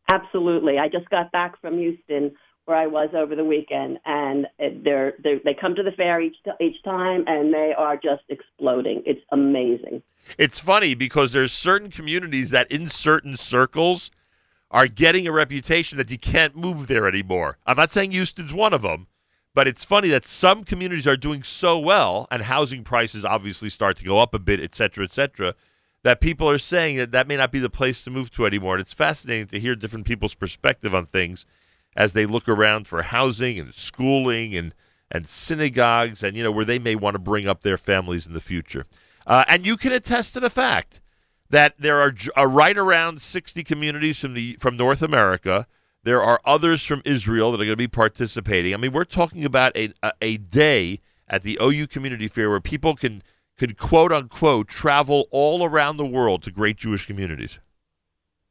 Absolutely. 0.09 0.79
I 0.79 0.89
just 0.89 1.07
got 1.09 1.31
back 1.31 1.61
from 1.61 1.77
Houston 1.77 2.31
where 2.69 2.77
I 2.77 2.85
was 2.85 3.09
over 3.15 3.35
the 3.35 3.43
weekend, 3.43 3.97
and 4.05 4.45
they're, 4.59 5.15
they're 5.23 5.39
they 5.43 5.55
come 5.59 5.73
to 5.73 5.81
the 5.81 5.91
fair 5.91 6.21
each 6.21 6.35
each 6.61 6.81
time, 6.83 7.23
and 7.25 7.51
they 7.51 7.73
are 7.75 7.97
just 7.97 8.21
exploding. 8.29 9.01
It's 9.07 9.25
amazing. 9.31 10.03
It's 10.37 10.59
funny 10.59 10.93
because 10.93 11.33
there's 11.33 11.51
certain 11.51 11.89
communities 11.89 12.51
that 12.51 12.71
in 12.71 12.91
certain 12.91 13.37
circles 13.37 14.11
are 14.69 14.85
getting 14.85 15.27
a 15.27 15.31
reputation 15.31 15.97
that 15.97 16.11
you 16.11 16.19
can't 16.19 16.55
move 16.55 16.85
there 16.85 17.07
anymore. 17.07 17.57
I'm 17.65 17.77
not 17.77 17.89
saying 17.89 18.11
Houston's 18.11 18.53
one 18.53 18.71
of 18.71 18.83
them, 18.83 19.07
but 19.55 19.67
it's 19.67 19.83
funny 19.83 20.09
that 20.09 20.27
some 20.27 20.63
communities 20.63 21.07
are 21.07 21.17
doing 21.17 21.41
so 21.41 21.79
well 21.79 22.27
and 22.29 22.43
housing 22.43 22.83
prices 22.83 23.25
obviously 23.25 23.69
start 23.69 23.97
to 23.97 24.03
go 24.03 24.19
up 24.19 24.35
a 24.35 24.39
bit, 24.39 24.59
et 24.59 24.75
cetera, 24.75 25.03
et 25.05 25.13
cetera, 25.13 25.55
that 26.03 26.21
people 26.21 26.47
are 26.47 26.59
saying 26.59 26.97
that 26.97 27.11
that 27.13 27.27
may 27.27 27.35
not 27.35 27.51
be 27.51 27.57
the 27.57 27.67
place 27.67 28.03
to 28.03 28.11
move 28.11 28.29
to 28.33 28.45
anymore. 28.45 28.75
And 28.75 28.81
it's 28.81 28.93
fascinating 28.93 29.47
to 29.47 29.59
hear 29.59 29.75
different 29.75 30.05
people's 30.05 30.35
perspective 30.35 30.93
on 30.93 31.07
things 31.07 31.47
as 31.99 32.13
they 32.13 32.25
look 32.25 32.47
around 32.47 32.87
for 32.87 33.03
housing 33.03 33.59
and 33.59 33.75
schooling 33.75 34.55
and 34.55 34.73
and 35.11 35.27
synagogues 35.27 36.23
and 36.23 36.37
you 36.37 36.43
know 36.43 36.51
where 36.51 36.65
they 36.65 36.79
may 36.79 36.95
want 36.95 37.13
to 37.15 37.19
bring 37.19 37.47
up 37.47 37.61
their 37.61 37.77
families 37.77 38.25
in 38.25 38.33
the 38.33 38.39
future. 38.39 38.85
Uh, 39.27 39.43
and 39.47 39.65
you 39.65 39.75
can 39.75 39.91
attest 39.91 40.33
to 40.33 40.39
the 40.39 40.49
fact 40.49 41.01
that 41.49 41.73
there 41.77 41.99
are, 41.99 42.13
are 42.35 42.47
right 42.47 42.77
around 42.77 43.21
60 43.21 43.63
communities 43.63 44.19
from 44.19 44.33
the 44.33 44.55
from 44.59 44.77
North 44.77 45.01
America. 45.01 45.67
There 46.03 46.23
are 46.23 46.39
others 46.45 46.85
from 46.85 47.01
Israel 47.03 47.51
that 47.51 47.59
are 47.59 47.65
going 47.65 47.69
to 47.71 47.75
be 47.75 47.87
participating. 47.87 48.73
I 48.73 48.77
mean, 48.77 48.93
we're 48.93 49.03
talking 49.03 49.43
about 49.43 49.75
a, 49.75 49.91
a, 50.01 50.13
a 50.21 50.37
day 50.37 51.01
at 51.27 51.41
the 51.41 51.57
OU 51.61 51.87
Community 51.87 52.29
Fair 52.29 52.49
where 52.49 52.61
people 52.61 52.95
can 52.95 53.21
can 53.57 53.73
quote 53.75 54.13
unquote 54.13 54.69
travel 54.69 55.27
all 55.31 55.65
around 55.65 55.97
the 55.97 56.05
world 56.05 56.43
to 56.43 56.51
great 56.51 56.77
Jewish 56.77 57.05
communities. 57.05 57.59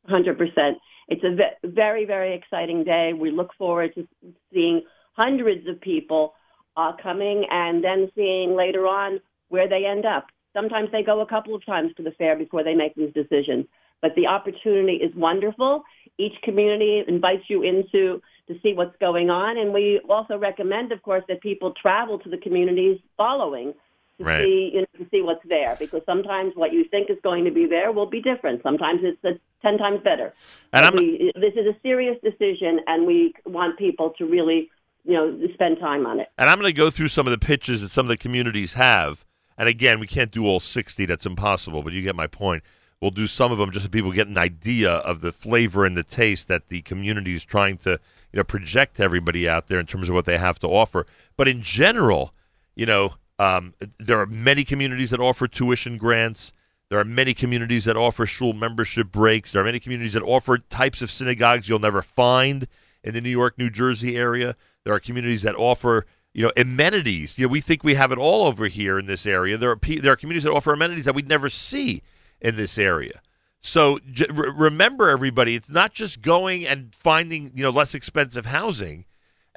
Hundred 0.07 0.37
percent. 0.37 0.77
It's 1.09 1.25
a 1.25 1.35
ve- 1.35 1.71
very 1.71 2.05
very 2.05 2.35
exciting 2.35 2.85
day. 2.85 3.13
We 3.13 3.31
look 3.31 3.51
forward 3.59 3.95
to 3.95 4.07
seeing 4.53 4.83
hundreds 5.13 5.67
of 5.67 5.81
people 5.81 6.35
uh, 6.77 6.93
coming, 7.03 7.45
and 7.51 7.83
then 7.83 8.11
seeing 8.15 8.55
later 8.55 8.87
on 8.87 9.21
where 9.49 9.69
they 9.69 9.85
end 9.85 10.07
up. 10.07 10.27
Sometimes 10.55 10.91
they 10.93 11.03
go 11.03 11.21
a 11.21 11.27
couple 11.27 11.55
of 11.55 11.65
times 11.67 11.93
to 11.97 12.03
the 12.03 12.13
fair 12.13 12.37
before 12.37 12.63
they 12.63 12.75
make 12.75 12.95
these 12.95 13.13
decisions. 13.13 13.67
But 14.01 14.13
the 14.15 14.27
opportunity 14.27 14.95
is 14.95 15.13
wonderful. 15.17 15.83
Each 16.19 16.35
community 16.45 17.03
invites 17.07 17.45
you 17.49 17.63
into 17.63 18.23
to 18.47 18.55
see 18.63 18.73
what's 18.75 18.97
going 19.01 19.29
on, 19.29 19.59
and 19.59 19.75
we 19.75 20.01
also 20.09 20.39
recommend, 20.39 20.93
of 20.93 21.03
course, 21.03 21.25
that 21.29 21.41
people 21.43 21.75
travel 21.81 22.19
to 22.21 22.31
the 22.31 22.39
communities 22.39 22.99
following 23.17 23.75
to 24.19 24.25
Right. 24.25 24.45
see 24.45 24.71
you 24.75 24.81
know, 24.81 24.87
to 25.05 25.07
see 25.11 25.23
what's 25.23 25.45
there 25.49 25.77
because 25.79 26.03
sometimes 26.05 26.55
what 26.57 26.73
you 26.73 26.85
think 26.85 27.09
is 27.11 27.17
going 27.23 27.45
to 27.45 27.51
be 27.51 27.67
there 27.67 27.93
will 27.93 28.07
be 28.07 28.21
different. 28.21 28.63
Sometimes 28.63 29.01
it's 29.03 29.25
uh, 29.25 29.31
ten 29.63 29.79
times 29.79 30.01
better. 30.03 30.35
And 30.73 30.85
I'm- 30.85 30.97
we, 30.97 31.33
this 31.37 31.55
is 31.55 31.67
a 31.67 31.77
serious 31.83 32.19
decision, 32.23 32.81
and 32.87 33.07
we 33.07 33.35
want 33.47 33.79
people 33.79 34.11
to 34.19 34.27
really 34.27 34.71
you 35.05 35.15
know 35.15 35.39
spend 35.55 35.79
time 35.79 36.07
on 36.07 36.21
it. 36.21 36.29
And 36.37 36.51
I'm 36.51 36.59
going 36.59 36.73
to 36.73 36.77
go 36.77 36.91
through 36.91 37.09
some 37.09 37.27
of 37.27 37.31
the 37.31 37.39
pitches 37.39 37.83
that 37.83 37.91
some 37.91 38.05
of 38.07 38.09
the 38.09 38.17
communities 38.17 38.75
have. 38.75 39.25
And 39.57 39.69
again, 39.69 39.99
we 39.99 40.07
can't 40.07 40.31
do 40.31 40.47
all 40.47 40.61
60. 40.61 41.05
That's 41.07 41.27
impossible, 41.27 41.83
but 41.83 41.93
you 41.93 42.01
get 42.01 42.15
my 42.15 42.29
point. 42.29 42.63
We'll 43.01 43.11
do 43.11 43.27
some 43.27 43.51
of 43.51 43.59
them 43.59 43.71
just 43.73 43.85
so 43.87 43.91
people 43.91 44.13
get 44.13 44.29
an 44.29 44.39
idea 44.39 44.91
of 44.91 45.21
the 45.21 45.33
flavor 45.33 45.85
and 45.85 45.97
the 45.97 46.03
taste 46.05 46.47
that 46.49 46.69
the 46.69 46.81
community 46.83 47.35
is 47.35 47.45
trying 47.45 47.77
to, 47.79 47.91
you 48.33 48.37
know, 48.37 48.45
project 48.45 48.97
to 48.97 49.03
everybody 49.03 49.49
out 49.49 49.67
there 49.69 49.81
in 49.81 49.87
terms 49.87 50.09
of 50.09 50.15
what 50.15 50.27
they 50.27 50.39
have 50.39 50.59
to 50.61 50.69
offer. 50.69 51.07
But 51.37 51.49
in 51.49 51.61
general, 51.63 52.33
you 52.77 52.87
know, 52.87 53.15
um, 53.39 53.75
there 53.99 54.19
are 54.19 54.27
many 54.27 54.65
communities 54.65 55.11
that 55.11 55.21
offer 55.21 55.47
tuition 55.47 55.97
grants. 55.97 56.53
There 56.91 56.99
are 56.99 57.05
many 57.05 57.35
communities 57.35 57.85
that 57.85 57.97
offer 57.97 58.27
shul 58.27 58.53
membership 58.53 59.13
breaks. 59.13 59.53
There 59.53 59.63
are 59.63 59.65
many 59.65 59.79
communities 59.79 60.15
that 60.15 60.23
offer 60.23 60.59
types 60.59 61.03
of 61.03 61.11
synagogues 61.11 61.69
you'll 61.69 61.79
never 61.79 62.03
find 62.03 62.67
in 63.05 63.15
the 63.15 63.21
New 63.21 63.31
York, 63.31 63.59
New 63.59 63.71
Jersey 63.71 64.17
area. 64.17 64.57
There 64.85 64.95
are 64.95 65.01
communities 65.01 65.43
that 65.43 65.55
offer, 65.55 66.07
you 66.33 66.45
know, 66.45 66.53
amenities. 66.57 67.39
You 67.39 67.47
know, 67.47 67.53
we 67.53 67.61
think 67.61 67.85
we 67.85 67.95
have 67.95 68.11
it 68.11 68.19
all 68.19 68.47
over 68.47 68.67
here 68.67 68.99
in 68.99 69.07
this 69.07 69.27
area. 69.27 69.57
There 69.57 69.71
are 69.71 69.79
there 69.83 70.13
are 70.13 70.17
communities 70.17 70.45
that 70.45 70.53
offer 70.53 70.73
amenities 70.73 71.05
that 71.05 71.15
we'd 71.15 71.29
never 71.29 71.49
see 71.49 72.03
in 72.41 72.57
this 72.57 72.79
area. 72.79 73.21
So 73.61 73.99
j- 74.11 74.27
remember, 74.31 75.09
everybody, 75.11 75.55
it's 75.57 75.71
not 75.71 75.93
just 75.93 76.23
going 76.23 76.67
and 76.67 76.95
finding 76.95 77.53
you 77.55 77.63
know 77.63 77.71
less 77.71 77.95
expensive 77.95 78.47
housing 78.47 79.05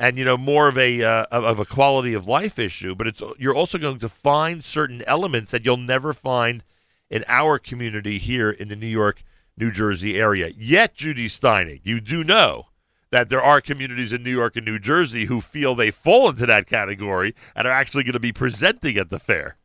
and 0.02 0.18
you 0.18 0.26
know 0.26 0.36
more 0.36 0.68
of 0.68 0.80
a 0.80 1.04
uh, 1.04 1.26
of 1.30 1.60
a 1.60 1.66
quality 1.66 2.16
of 2.16 2.28
life 2.28 2.58
issue, 2.58 2.96
but 2.96 3.06
it's 3.06 3.22
you're 3.38 3.56
also 3.56 3.78
going 3.78 4.00
to 4.00 4.10
find 4.10 4.64
certain 4.64 5.04
elements 5.06 5.52
that 5.52 5.64
you'll 5.64 5.78
never 5.78 6.12
find 6.12 6.64
in 7.12 7.24
our 7.28 7.60
community 7.60 8.18
here 8.18 8.50
in 8.50 8.68
the 8.68 8.76
New 8.76 8.88
York, 8.88 9.24
New 9.56 9.72
Jersey 9.72 10.20
area. 10.20 10.52
Yet, 10.58 10.96
Judi 10.96 11.26
Steinig, 11.26 11.82
you 11.84 12.02
do 12.02 12.24
know 12.24 12.66
that 13.12 13.30
there 13.30 13.44
are 13.44 13.62
communities 13.62 14.12
in 14.12 14.24
New 14.24 14.32
York 14.32 14.56
and 14.56 14.66
New 14.66 14.80
Jersey 14.80 15.26
who 15.26 15.40
feel 15.40 15.76
they 15.76 15.92
fall 15.92 16.30
into 16.30 16.48
that 16.48 16.66
category 16.66 17.36
and 17.56 17.68
are 17.68 17.72
actually 17.72 18.04
going 18.04 18.14
to 18.14 18.20
be 18.20 18.32
presenting 18.32 18.98
at 18.98 19.10
the 19.10 19.20
fair. 19.20 19.58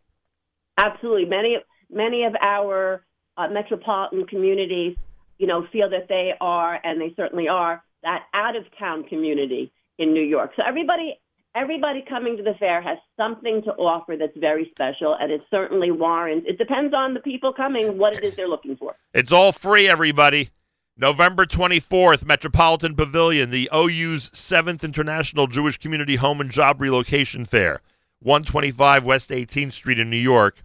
Absolutely. 0.76 1.24
Many 1.24 1.56
many 1.88 2.24
of 2.24 2.34
our 2.42 3.02
uh, 3.38 3.48
metropolitan 3.48 4.26
communities, 4.26 4.98
you 5.38 5.46
know, 5.46 5.66
feel 5.72 5.88
that 5.88 6.08
they 6.10 6.34
are, 6.42 6.78
and 6.84 7.00
they 7.00 7.14
certainly 7.16 7.48
are, 7.48 7.82
that 8.02 8.24
out 8.34 8.54
of 8.54 8.64
town 8.78 9.04
community 9.04 9.72
in 9.98 10.12
New 10.12 10.22
York. 10.22 10.52
So 10.56 10.62
everybody 10.66 11.18
everybody 11.54 12.04
coming 12.06 12.36
to 12.36 12.42
the 12.42 12.54
fair 12.58 12.82
has 12.82 12.98
something 13.16 13.62
to 13.62 13.70
offer 13.72 14.14
that's 14.16 14.36
very 14.36 14.70
special, 14.70 15.16
and 15.18 15.32
it 15.32 15.40
certainly 15.50 15.90
warrants. 15.90 16.46
It 16.48 16.58
depends 16.58 16.92
on 16.94 17.14
the 17.14 17.20
people 17.20 17.52
coming 17.52 17.96
what 17.96 18.14
it 18.14 18.22
is 18.22 18.36
they're 18.36 18.48
looking 18.48 18.76
for. 18.76 18.94
It's 19.14 19.32
all 19.32 19.52
free, 19.52 19.88
everybody. 19.88 20.50
November 20.98 21.44
24th, 21.44 22.24
Metropolitan 22.24 22.94
Pavilion, 22.94 23.50
the 23.50 23.68
OU's 23.74 24.30
7th 24.30 24.82
International 24.82 25.46
Jewish 25.46 25.76
Community 25.78 26.16
Home 26.16 26.40
and 26.40 26.50
Job 26.50 26.80
Relocation 26.80 27.44
Fair, 27.44 27.80
125 28.22 29.04
West 29.04 29.30
18th 29.30 29.74
Street 29.74 29.98
in 29.98 30.08
New 30.08 30.16
York, 30.16 30.62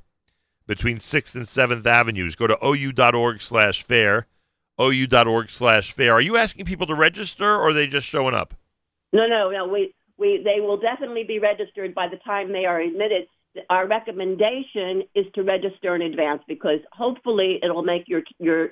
between 0.67 0.99
6th 0.99 1.35
and 1.35 1.45
7th 1.45 1.85
Avenues. 1.85 2.35
Go 2.35 2.47
to 2.47 2.57
ou.org 2.65 3.41
slash 3.41 3.83
fair, 3.83 4.27
ou.org 4.79 5.49
slash 5.49 5.91
fair. 5.91 6.13
Are 6.13 6.21
you 6.21 6.37
asking 6.37 6.63
people 6.63 6.87
to 6.87 6.95
register, 6.95 7.55
or 7.55 7.69
are 7.69 7.73
they 7.73 7.87
just 7.87 8.07
showing 8.07 8.33
up? 8.33 8.53
No, 9.13 9.27
no, 9.27 9.49
no. 9.49 9.67
We 9.67 9.93
we 10.17 10.41
they 10.43 10.61
will 10.61 10.77
definitely 10.77 11.23
be 11.23 11.39
registered 11.39 11.93
by 11.93 12.07
the 12.07 12.17
time 12.17 12.51
they 12.51 12.65
are 12.65 12.79
admitted. 12.79 13.27
Our 13.69 13.87
recommendation 13.87 15.03
is 15.13 15.25
to 15.35 15.43
register 15.43 15.95
in 15.95 16.01
advance 16.01 16.41
because 16.47 16.79
hopefully 16.93 17.59
it'll 17.61 17.83
make 17.83 18.07
your 18.07 18.21
your 18.39 18.69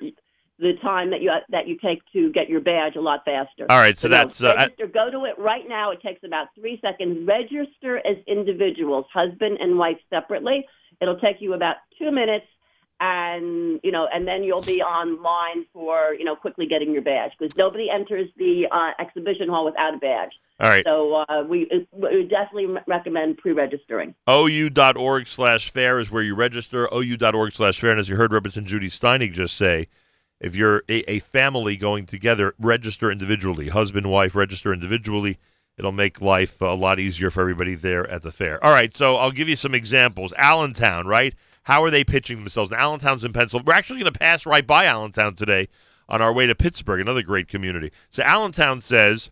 the 0.60 0.74
time 0.82 1.10
that 1.10 1.22
you 1.22 1.32
that 1.48 1.66
you 1.66 1.76
take 1.82 2.00
to 2.12 2.30
get 2.32 2.48
your 2.48 2.60
badge 2.60 2.96
a 2.96 3.00
lot 3.00 3.24
faster. 3.24 3.66
All 3.68 3.78
right, 3.78 3.98
so 3.98 4.08
no, 4.08 4.16
that's, 4.16 4.42
uh, 4.42 4.54
register. 4.56 4.86
go 4.86 5.10
to 5.10 5.24
it 5.24 5.38
right 5.38 5.66
now. 5.66 5.90
It 5.90 6.00
takes 6.02 6.22
about 6.24 6.48
three 6.54 6.78
seconds. 6.82 7.26
Register 7.26 7.98
as 7.98 8.16
individuals, 8.26 9.06
husband 9.12 9.58
and 9.60 9.78
wife 9.78 9.96
separately. 10.10 10.66
It'll 11.00 11.18
take 11.18 11.36
you 11.40 11.54
about 11.54 11.76
two 11.98 12.10
minutes, 12.10 12.46
and 13.00 13.80
you 13.82 13.90
know, 13.90 14.06
and 14.12 14.28
then 14.28 14.42
you'll 14.42 14.60
be 14.60 14.82
online 14.82 15.64
for 15.72 16.14
you 16.18 16.24
know 16.24 16.36
quickly 16.36 16.66
getting 16.66 16.92
your 16.92 17.02
badge 17.02 17.32
because 17.38 17.56
nobody 17.56 17.88
enters 17.90 18.28
the 18.36 18.66
uh, 18.70 18.90
exhibition 19.02 19.48
hall 19.48 19.64
without 19.64 19.94
a 19.94 19.98
badge. 19.98 20.32
All 20.60 20.68
right. 20.68 20.84
So 20.84 21.24
uh, 21.26 21.42
we, 21.48 21.66
we 21.90 22.24
definitely 22.24 22.66
recommend 22.86 23.38
pre-registering. 23.38 24.14
OU.org 24.28 25.26
slash 25.26 25.70
fair 25.70 25.98
is 25.98 26.10
where 26.10 26.22
you 26.22 26.34
register. 26.34 26.86
OU.org 26.92 27.54
slash 27.54 27.80
fair. 27.80 27.92
And 27.92 27.98
as 27.98 28.10
you 28.10 28.16
heard 28.16 28.30
Representative 28.30 28.82
Judi 28.82 28.88
Steinig 28.88 29.32
just 29.32 29.56
say, 29.56 29.88
if 30.38 30.54
you're 30.54 30.82
a, 30.86 31.10
a 31.10 31.18
family 31.20 31.78
going 31.78 32.04
together, 32.04 32.54
register 32.58 33.10
individually. 33.10 33.68
Husband, 33.68 34.10
wife, 34.10 34.34
register 34.34 34.70
individually. 34.70 35.38
It'll 35.78 35.92
make 35.92 36.20
life 36.20 36.60
a 36.60 36.74
lot 36.74 37.00
easier 37.00 37.30
for 37.30 37.40
everybody 37.40 37.74
there 37.74 38.06
at 38.10 38.22
the 38.22 38.30
fair. 38.30 38.62
All 38.62 38.70
right, 38.70 38.94
so 38.94 39.16
I'll 39.16 39.30
give 39.30 39.48
you 39.48 39.56
some 39.56 39.74
examples. 39.74 40.34
Allentown, 40.36 41.06
right? 41.06 41.34
How 41.64 41.82
are 41.82 41.90
they 41.90 42.04
pitching 42.04 42.38
themselves? 42.38 42.70
Now, 42.70 42.78
Allentown's 42.78 43.24
in 43.24 43.32
Pennsylvania. 43.32 43.66
We're 43.66 43.78
actually 43.78 44.00
going 44.00 44.12
to 44.12 44.18
pass 44.18 44.46
right 44.46 44.66
by 44.66 44.86
Allentown 44.86 45.34
today 45.34 45.68
on 46.08 46.20
our 46.20 46.32
way 46.32 46.46
to 46.46 46.54
Pittsburgh, 46.54 47.00
another 47.00 47.22
great 47.22 47.48
community. 47.48 47.92
So 48.10 48.22
Allentown 48.22 48.80
says 48.80 49.30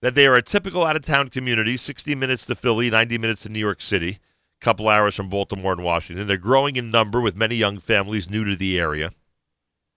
that 0.00 0.14
they 0.14 0.26
are 0.26 0.34
a 0.34 0.42
typical 0.42 0.84
out 0.84 0.96
of 0.96 1.04
town 1.04 1.28
community, 1.28 1.76
60 1.76 2.14
minutes 2.14 2.46
to 2.46 2.54
Philly, 2.54 2.90
90 2.90 3.18
minutes 3.18 3.42
to 3.42 3.48
New 3.48 3.58
York 3.58 3.82
City, 3.82 4.20
a 4.60 4.64
couple 4.64 4.88
hours 4.88 5.14
from 5.14 5.28
Baltimore 5.28 5.72
and 5.72 5.84
Washington. 5.84 6.26
They're 6.26 6.36
growing 6.36 6.76
in 6.76 6.90
number 6.90 7.20
with 7.20 7.36
many 7.36 7.56
young 7.56 7.78
families 7.78 8.30
new 8.30 8.44
to 8.44 8.56
the 8.56 8.78
area. 8.78 9.10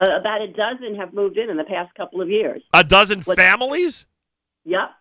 Uh, 0.01 0.17
about 0.19 0.41
a 0.41 0.47
dozen 0.47 0.95
have 0.95 1.13
moved 1.13 1.37
in 1.37 1.49
in 1.49 1.57
the 1.57 1.63
past 1.65 1.93
couple 1.95 2.21
of 2.21 2.29
years. 2.29 2.61
A 2.73 2.83
dozen 2.83 3.21
families? 3.21 4.05
Yep, 4.65 4.91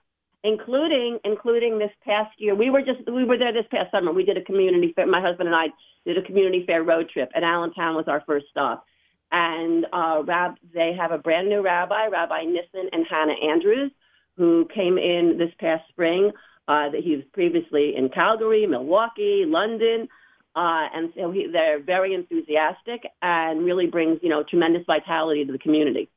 including 0.44 1.18
including 1.24 1.78
this 1.78 1.90
past 2.04 2.32
year. 2.38 2.54
We 2.54 2.70
were 2.70 2.82
just 2.82 3.00
we 3.06 3.24
were 3.24 3.38
there 3.38 3.52
this 3.52 3.66
past 3.70 3.90
summer. 3.90 4.12
We 4.12 4.24
did 4.24 4.36
a 4.36 4.42
community 4.42 4.92
fair. 4.94 5.06
My 5.06 5.20
husband 5.20 5.48
and 5.48 5.56
I 5.56 5.66
did 6.04 6.18
a 6.18 6.22
community 6.22 6.64
fair 6.66 6.82
road 6.82 7.10
trip, 7.10 7.30
and 7.34 7.44
Allentown 7.44 7.94
was 7.94 8.06
our 8.08 8.22
first 8.26 8.46
stop. 8.50 8.84
And 9.30 9.86
uh, 9.92 10.22
Rab, 10.24 10.54
they 10.72 10.94
have 10.98 11.12
a 11.12 11.18
brand 11.18 11.48
new 11.48 11.62
rabbi, 11.62 12.06
Rabbi 12.06 12.44
Nissen 12.44 12.88
and 12.92 13.06
Hannah 13.08 13.34
Andrews, 13.52 13.90
who 14.36 14.66
came 14.74 14.96
in 14.96 15.36
this 15.38 15.50
past 15.58 15.88
spring. 15.88 16.32
Uh, 16.66 16.90
that 16.90 17.00
he 17.02 17.16
was 17.16 17.24
previously 17.32 17.96
in 17.96 18.10
Calgary, 18.10 18.66
Milwaukee, 18.66 19.44
London, 19.46 20.06
uh, 20.54 20.86
and 20.94 21.10
so 21.16 21.30
he, 21.30 21.46
they're 21.50 21.80
very 21.80 22.12
enthusiastic 22.12 23.06
and 23.22 23.64
really 23.64 23.86
brings 23.86 24.18
you 24.22 24.28
know 24.28 24.42
tremendous 24.42 24.82
vitality 24.86 25.46
to 25.46 25.52
the 25.52 25.58
community. 25.58 26.10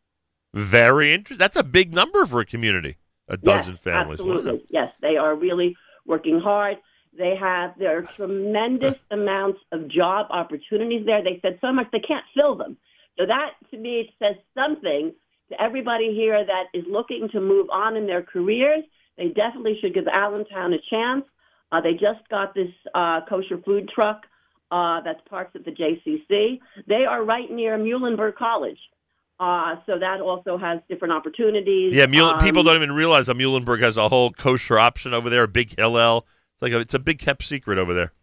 Very 0.54 1.14
interesting. 1.14 1.38
That's 1.38 1.56
a 1.56 1.64
big 1.64 1.94
number 1.94 2.26
for 2.26 2.42
a 2.42 2.46
community. 2.46 2.98
A 3.32 3.38
dozen 3.38 3.74
yes, 3.74 3.82
families. 3.82 4.20
Absolutely. 4.20 4.66
Yes, 4.70 4.92
they 5.02 5.16
are 5.16 5.36
really 5.36 5.76
working 6.06 6.40
hard. 6.40 6.78
They 7.18 7.36
have 7.40 7.72
there 7.80 7.98
are 7.98 8.02
tremendous 8.16 8.96
amounts 9.10 9.60
of 9.72 9.88
job 9.88 10.28
opportunities 10.30 11.06
there. 11.06 11.24
They 11.24 11.40
said 11.42 11.58
so 11.62 11.72
much 11.72 11.88
they 11.92 12.00
can't 12.00 12.26
fill 12.36 12.56
them. 12.56 12.78
So 13.18 13.26
that 13.26 13.52
to 13.72 13.78
me 13.78 14.14
says 14.20 14.36
something 14.54 15.14
to 15.50 15.62
everybody 15.62 16.14
here 16.14 16.46
that 16.46 16.66
is 16.78 16.84
looking 16.90 17.30
to 17.32 17.40
move 17.40 17.70
on 17.70 17.96
in 17.96 18.06
their 18.06 18.22
careers. 18.22 18.84
They 19.18 19.30
definitely 19.30 19.78
should 19.82 19.94
give 19.94 20.08
Allentown 20.08 20.74
a 20.74 20.78
chance. 20.90 21.26
Uh, 21.72 21.80
they 21.80 21.94
just 21.94 22.28
got 22.30 22.54
this 22.54 22.72
uh, 22.94 23.22
kosher 23.30 23.60
food 23.64 23.90
truck 23.94 24.24
uh, 24.72 25.02
that's 25.02 25.22
parked 25.30 25.56
at 25.56 25.64
the 25.64 25.72
JCC. 25.72 26.60
They 26.88 27.06
are 27.08 27.24
right 27.24 27.50
near 27.50 27.78
Muhlenberg 27.78 28.36
College. 28.36 28.80
Uh, 29.42 29.78
so 29.88 29.98
that 29.98 30.22
also 30.22 30.56
has 30.56 30.80
different 30.88 31.12
opportunities. 31.12 31.96
Yeah, 31.96 32.06
Mule, 32.06 32.36
people 32.38 32.60
Um, 32.60 32.68
don't 32.68 32.76
even 32.76 32.92
realize 32.92 33.26
that 33.26 33.36
Muhlenberg 33.36 33.82
has 33.82 33.98
a 33.98 34.08
whole 34.08 34.32
kosher 34.32 34.78
option 34.78 35.16
over 35.16 35.32
there, 35.32 35.42
a 35.42 35.48
big 35.48 35.76
Hillel. 35.76 36.28
It's 36.54 36.62
like 36.62 36.74
a, 36.74 36.80
it's 36.80 36.94
a 36.94 37.00
big 37.00 37.18
kept 37.18 37.42
secret 37.42 37.80
over 37.80 37.92
there, 37.92 38.14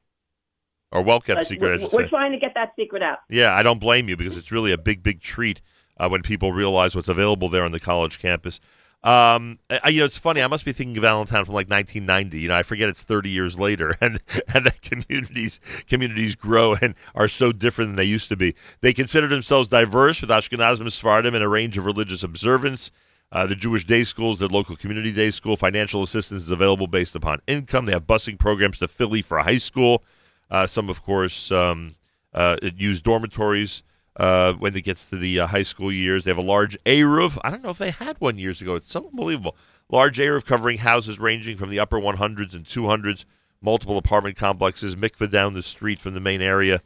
or 0.92 1.02
well 1.02 1.20
kept 1.20 1.48
secret, 1.48 1.80
we're, 1.80 1.88
we're 2.04 2.08
trying 2.08 2.30
to 2.30 2.38
get 2.38 2.54
that 2.54 2.70
secret 2.76 3.02
out. 3.02 3.18
Yeah, 3.28 3.52
I 3.52 3.64
don't 3.64 3.80
blame 3.80 4.08
you 4.08 4.16
because 4.16 4.36
it's 4.36 4.52
really 4.52 4.70
a 4.70 4.78
big, 4.78 5.02
big 5.02 5.20
treat 5.20 5.60
uh, 5.96 6.08
when 6.08 6.22
people 6.22 6.52
realize 6.52 6.94
what's 6.94 7.08
available 7.08 7.48
there 7.48 7.64
on 7.64 7.72
the 7.72 7.80
college 7.80 8.20
campus. 8.20 8.60
Um, 9.04 9.60
I, 9.70 9.90
you 9.90 10.00
know, 10.00 10.06
it's 10.06 10.18
funny. 10.18 10.42
I 10.42 10.48
must 10.48 10.64
be 10.64 10.72
thinking 10.72 10.96
of 10.98 11.04
Allentown 11.04 11.44
from 11.44 11.54
like 11.54 11.70
1990. 11.70 12.40
You 12.40 12.48
know, 12.48 12.56
I 12.56 12.64
forget 12.64 12.88
it's 12.88 13.02
30 13.02 13.30
years 13.30 13.58
later, 13.58 13.96
and 14.00 14.20
and 14.52 14.66
that 14.66 14.82
communities 14.82 15.60
communities 15.86 16.34
grow 16.34 16.74
and 16.74 16.94
are 17.14 17.28
so 17.28 17.52
different 17.52 17.90
than 17.90 17.96
they 17.96 18.04
used 18.04 18.28
to 18.30 18.36
be. 18.36 18.54
They 18.80 18.92
consider 18.92 19.28
themselves 19.28 19.68
diverse 19.68 20.20
with 20.20 20.30
Ashkenazim 20.30 20.90
Sephardim 20.90 21.34
and 21.34 21.44
a 21.44 21.48
range 21.48 21.78
of 21.78 21.84
religious 21.84 22.22
observance. 22.22 22.90
Uh, 23.30 23.46
the 23.46 23.54
Jewish 23.54 23.84
day 23.84 24.04
schools, 24.04 24.38
their 24.38 24.48
local 24.48 24.74
community 24.74 25.12
day 25.12 25.30
school, 25.30 25.56
financial 25.56 26.02
assistance 26.02 26.42
is 26.42 26.50
available 26.50 26.86
based 26.86 27.14
upon 27.14 27.40
income. 27.46 27.84
They 27.84 27.92
have 27.92 28.06
busing 28.06 28.38
programs 28.38 28.78
to 28.78 28.88
Philly 28.88 29.20
for 29.22 29.38
high 29.38 29.58
school. 29.58 30.02
Uh, 30.50 30.66
some, 30.66 30.88
of 30.88 31.02
course, 31.02 31.52
um, 31.52 31.96
uh, 32.32 32.56
use 32.62 33.02
dormitories 33.02 33.82
uh, 34.18 34.52
when 34.54 34.76
it 34.76 34.82
gets 34.82 35.04
to 35.06 35.16
the 35.16 35.40
uh, 35.40 35.46
high 35.46 35.62
school 35.62 35.92
years. 35.92 36.24
They 36.24 36.30
have 36.30 36.38
a 36.38 36.42
large 36.42 36.76
Eruv. 36.84 37.38
I 37.44 37.50
don't 37.50 37.62
know 37.62 37.70
if 37.70 37.78
they 37.78 37.90
had 37.90 38.20
one 38.20 38.38
years 38.38 38.60
ago. 38.60 38.74
It's 38.74 38.90
so 38.90 39.06
unbelievable. 39.06 39.56
Large 39.90 40.18
Eruv 40.18 40.44
covering 40.44 40.78
houses 40.78 41.18
ranging 41.18 41.56
from 41.56 41.70
the 41.70 41.78
upper 41.78 41.98
100s 41.98 42.52
and 42.52 42.64
200s, 42.64 43.24
multiple 43.62 43.96
apartment 43.96 44.36
complexes, 44.36 44.96
mikveh 44.96 45.30
down 45.30 45.54
the 45.54 45.62
street 45.62 46.00
from 46.00 46.14
the 46.14 46.20
main 46.20 46.42
area, 46.42 46.82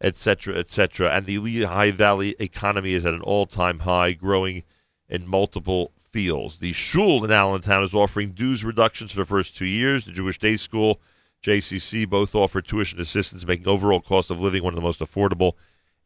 etc., 0.00 0.56
etc. 0.56 1.10
And 1.10 1.26
the 1.26 1.38
Lehigh 1.38 1.90
Valley 1.90 2.36
economy 2.38 2.92
is 2.92 3.04
at 3.04 3.14
an 3.14 3.22
all-time 3.22 3.80
high, 3.80 4.12
growing 4.12 4.62
in 5.08 5.26
multiple 5.26 5.90
fields. 6.12 6.58
The 6.58 6.72
shul 6.72 7.24
in 7.24 7.32
Allentown 7.32 7.82
is 7.82 7.94
offering 7.94 8.32
dues 8.32 8.64
reductions 8.64 9.10
for 9.10 9.18
the 9.18 9.26
first 9.26 9.56
two 9.56 9.64
years. 9.64 10.04
The 10.04 10.12
Jewish 10.12 10.38
Day 10.38 10.56
School, 10.56 11.00
JCC, 11.42 12.08
both 12.08 12.34
offer 12.34 12.62
tuition 12.62 13.00
assistance, 13.00 13.44
making 13.44 13.66
overall 13.66 14.00
cost 14.00 14.30
of 14.30 14.40
living 14.40 14.62
one 14.62 14.74
of 14.74 14.76
the 14.76 14.82
most 14.82 15.00
affordable 15.00 15.54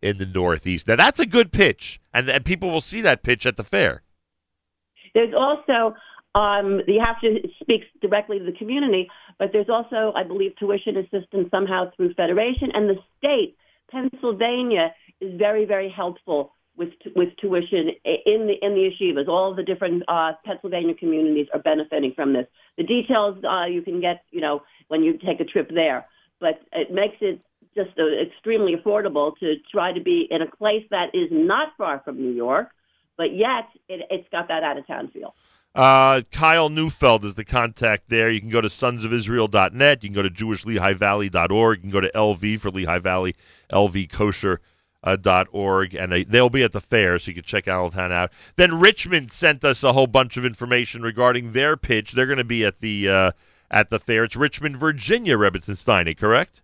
in 0.03 0.19
the 0.19 0.27
Northeast. 0.27 0.89
Now 0.89 0.97
that's 0.97 1.19
a 1.19 1.27
good 1.27 1.53
pitch, 1.53 2.01
and, 2.13 2.29
and 2.29 2.45
people 2.45 2.71
will 2.71 2.81
see 2.81 3.01
that 3.03 3.23
pitch 3.23 3.47
at 3.47 3.57
the 3.57 3.65
fair. 3.65 4.03
There's 5.15 5.35
also 5.35 5.95
um, 6.35 6.81
you 6.87 7.01
have 7.05 7.21
to 7.21 7.41
speak 7.61 7.83
directly 8.01 8.39
to 8.39 8.45
the 8.45 8.53
community, 8.53 9.09
but 9.39 9.51
there's 9.53 9.69
also, 9.69 10.13
I 10.15 10.23
believe, 10.25 10.55
tuition 10.57 10.97
assistance 10.97 11.49
somehow 11.51 11.91
through 11.97 12.15
Federation, 12.15 12.71
and 12.75 12.89
the 12.89 12.97
state, 13.19 13.57
Pennsylvania, 13.91 14.95
is 15.21 15.37
very, 15.39 15.65
very 15.65 15.89
helpful 15.91 16.53
with 16.77 16.91
with 17.17 17.31
tuition 17.41 17.91
in 18.05 18.47
the 18.47 18.55
in 18.63 18.75
the 18.75 18.91
yeshivas. 18.91 19.27
All 19.27 19.55
the 19.55 19.65
different 19.65 20.05
uh, 20.07 20.33
Pennsylvania 20.45 20.95
communities 20.95 21.49
are 21.53 21.61
benefiting 21.61 22.13
from 22.15 22.33
this. 22.33 22.47
The 22.77 22.85
details 22.85 23.43
uh, 23.45 23.65
you 23.65 23.83
can 23.83 24.01
get, 24.01 24.23
you 24.31 24.41
know, 24.41 24.63
when 24.87 25.03
you 25.03 25.19
take 25.19 25.41
a 25.41 25.45
trip 25.45 25.71
there, 25.75 26.07
but 26.41 26.61
it 26.73 26.93
makes 26.93 27.17
it 27.21 27.41
just 27.75 27.91
uh, 27.99 28.05
extremely 28.23 28.75
affordable 28.75 29.37
to 29.39 29.55
try 29.71 29.93
to 29.93 30.01
be 30.01 30.27
in 30.31 30.43
a 30.43 30.47
place 30.47 30.85
that 30.91 31.15
is 31.15 31.29
not 31.31 31.69
far 31.77 32.01
from 32.05 32.17
New 32.17 32.33
York, 32.33 32.71
but 33.17 33.35
yet 33.35 33.69
it, 33.89 34.07
it's 34.11 34.29
got 34.31 34.49
that 34.49 34.63
out 34.63 34.79
of 34.79 34.87
town 34.87 35.09
feel. 35.09 35.35
Uh, 35.75 36.23
Kyle 36.33 36.71
Neufeld 36.71 37.25
is 37.25 37.35
the 37.35 37.45
contact 37.45 38.09
there. 38.09 38.31
You 38.31 38.41
can 38.41 38.51
go 38.51 38.61
to 38.61 38.69
sonsofisrael.net. 38.69 40.03
You 40.03 40.09
can 40.09 40.15
go 40.15 40.23
to 40.23 40.31
jewishlehigh-valley.org. 40.31 41.79
You 41.79 41.83
can 41.83 41.91
go 41.91 42.01
to 42.01 42.11
LV 42.13 42.61
for 42.61 42.71
Lehigh 42.71 42.99
Valley, 42.99 43.35
lvkosher 43.73 44.59
uh, 45.03 45.17
and 45.99 46.13
they, 46.13 46.25
they'll 46.25 46.51
be 46.51 46.63
at 46.63 46.73
the 46.73 46.81
fair, 46.81 47.19
so 47.19 47.31
you 47.31 47.35
can 47.35 47.45
check 47.45 47.69
Allentown 47.69 48.13
out. 48.13 48.33
Then 48.57 48.79
Richmond 48.79 49.33
sent 49.33 49.65
us 49.65 49.85
a 49.85 49.93
whole 49.93 50.07
bunch 50.07 50.37
of 50.37 50.45
information 50.45 51.03
regarding 51.03 51.53
their 51.53 51.77
pitch. 51.77 52.13
They're 52.13 52.27
going 52.27 52.39
to 52.39 52.45
be 52.45 52.65
at 52.65 52.81
the 52.81 53.09
uh, 53.09 53.31
at 53.71 53.91
the 53.91 53.99
fair. 53.99 54.25
It's 54.25 54.37
Richmond, 54.37 54.77
Virginia, 54.77 55.37
Rebbetzin 55.37 55.77
Steinig, 55.77 56.19
correct? 56.19 56.63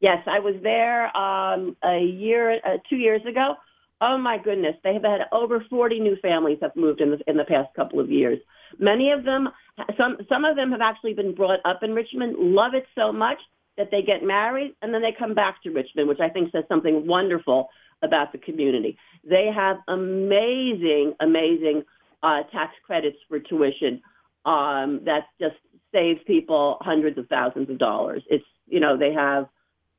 Yes, 0.00 0.18
I 0.26 0.40
was 0.40 0.54
there 0.62 1.16
um, 1.16 1.76
a 1.84 2.00
year, 2.04 2.56
uh, 2.64 2.78
two 2.90 2.96
years 2.96 3.22
ago. 3.28 3.54
Oh 4.00 4.18
my 4.18 4.38
goodness, 4.38 4.74
they 4.84 4.92
have 4.92 5.04
had 5.04 5.22
over 5.32 5.64
40 5.70 6.00
new 6.00 6.16
families 6.20 6.58
have 6.60 6.76
moved 6.76 7.00
in 7.00 7.12
the 7.12 7.18
in 7.26 7.36
the 7.38 7.44
past 7.44 7.74
couple 7.74 8.00
of 8.00 8.10
years. 8.10 8.38
Many 8.78 9.12
of 9.12 9.24
them, 9.24 9.48
some 9.96 10.18
some 10.28 10.44
of 10.44 10.56
them 10.56 10.70
have 10.72 10.82
actually 10.82 11.14
been 11.14 11.34
brought 11.34 11.60
up 11.64 11.82
in 11.82 11.94
Richmond, 11.94 12.36
love 12.38 12.74
it 12.74 12.84
so 12.94 13.12
much 13.12 13.38
that 13.78 13.88
they 13.90 14.02
get 14.02 14.22
married 14.22 14.74
and 14.82 14.92
then 14.92 15.02
they 15.02 15.14
come 15.18 15.34
back 15.34 15.62
to 15.62 15.70
Richmond, 15.70 16.08
which 16.08 16.20
I 16.20 16.28
think 16.28 16.52
says 16.52 16.64
something 16.68 17.06
wonderful 17.06 17.68
about 18.02 18.32
the 18.32 18.38
community. 18.38 18.98
They 19.28 19.50
have 19.54 19.78
amazing, 19.88 21.14
amazing 21.20 21.84
uh, 22.22 22.42
tax 22.52 22.72
credits 22.86 23.16
for 23.28 23.38
tuition 23.40 24.02
um, 24.44 25.00
that 25.06 25.24
just 25.40 25.56
saves 25.92 26.20
people 26.26 26.78
hundreds 26.82 27.18
of 27.18 27.26
thousands 27.28 27.70
of 27.70 27.78
dollars. 27.78 28.22
It's 28.28 28.44
you 28.68 28.80
know 28.80 28.98
they 28.98 29.12
have 29.14 29.46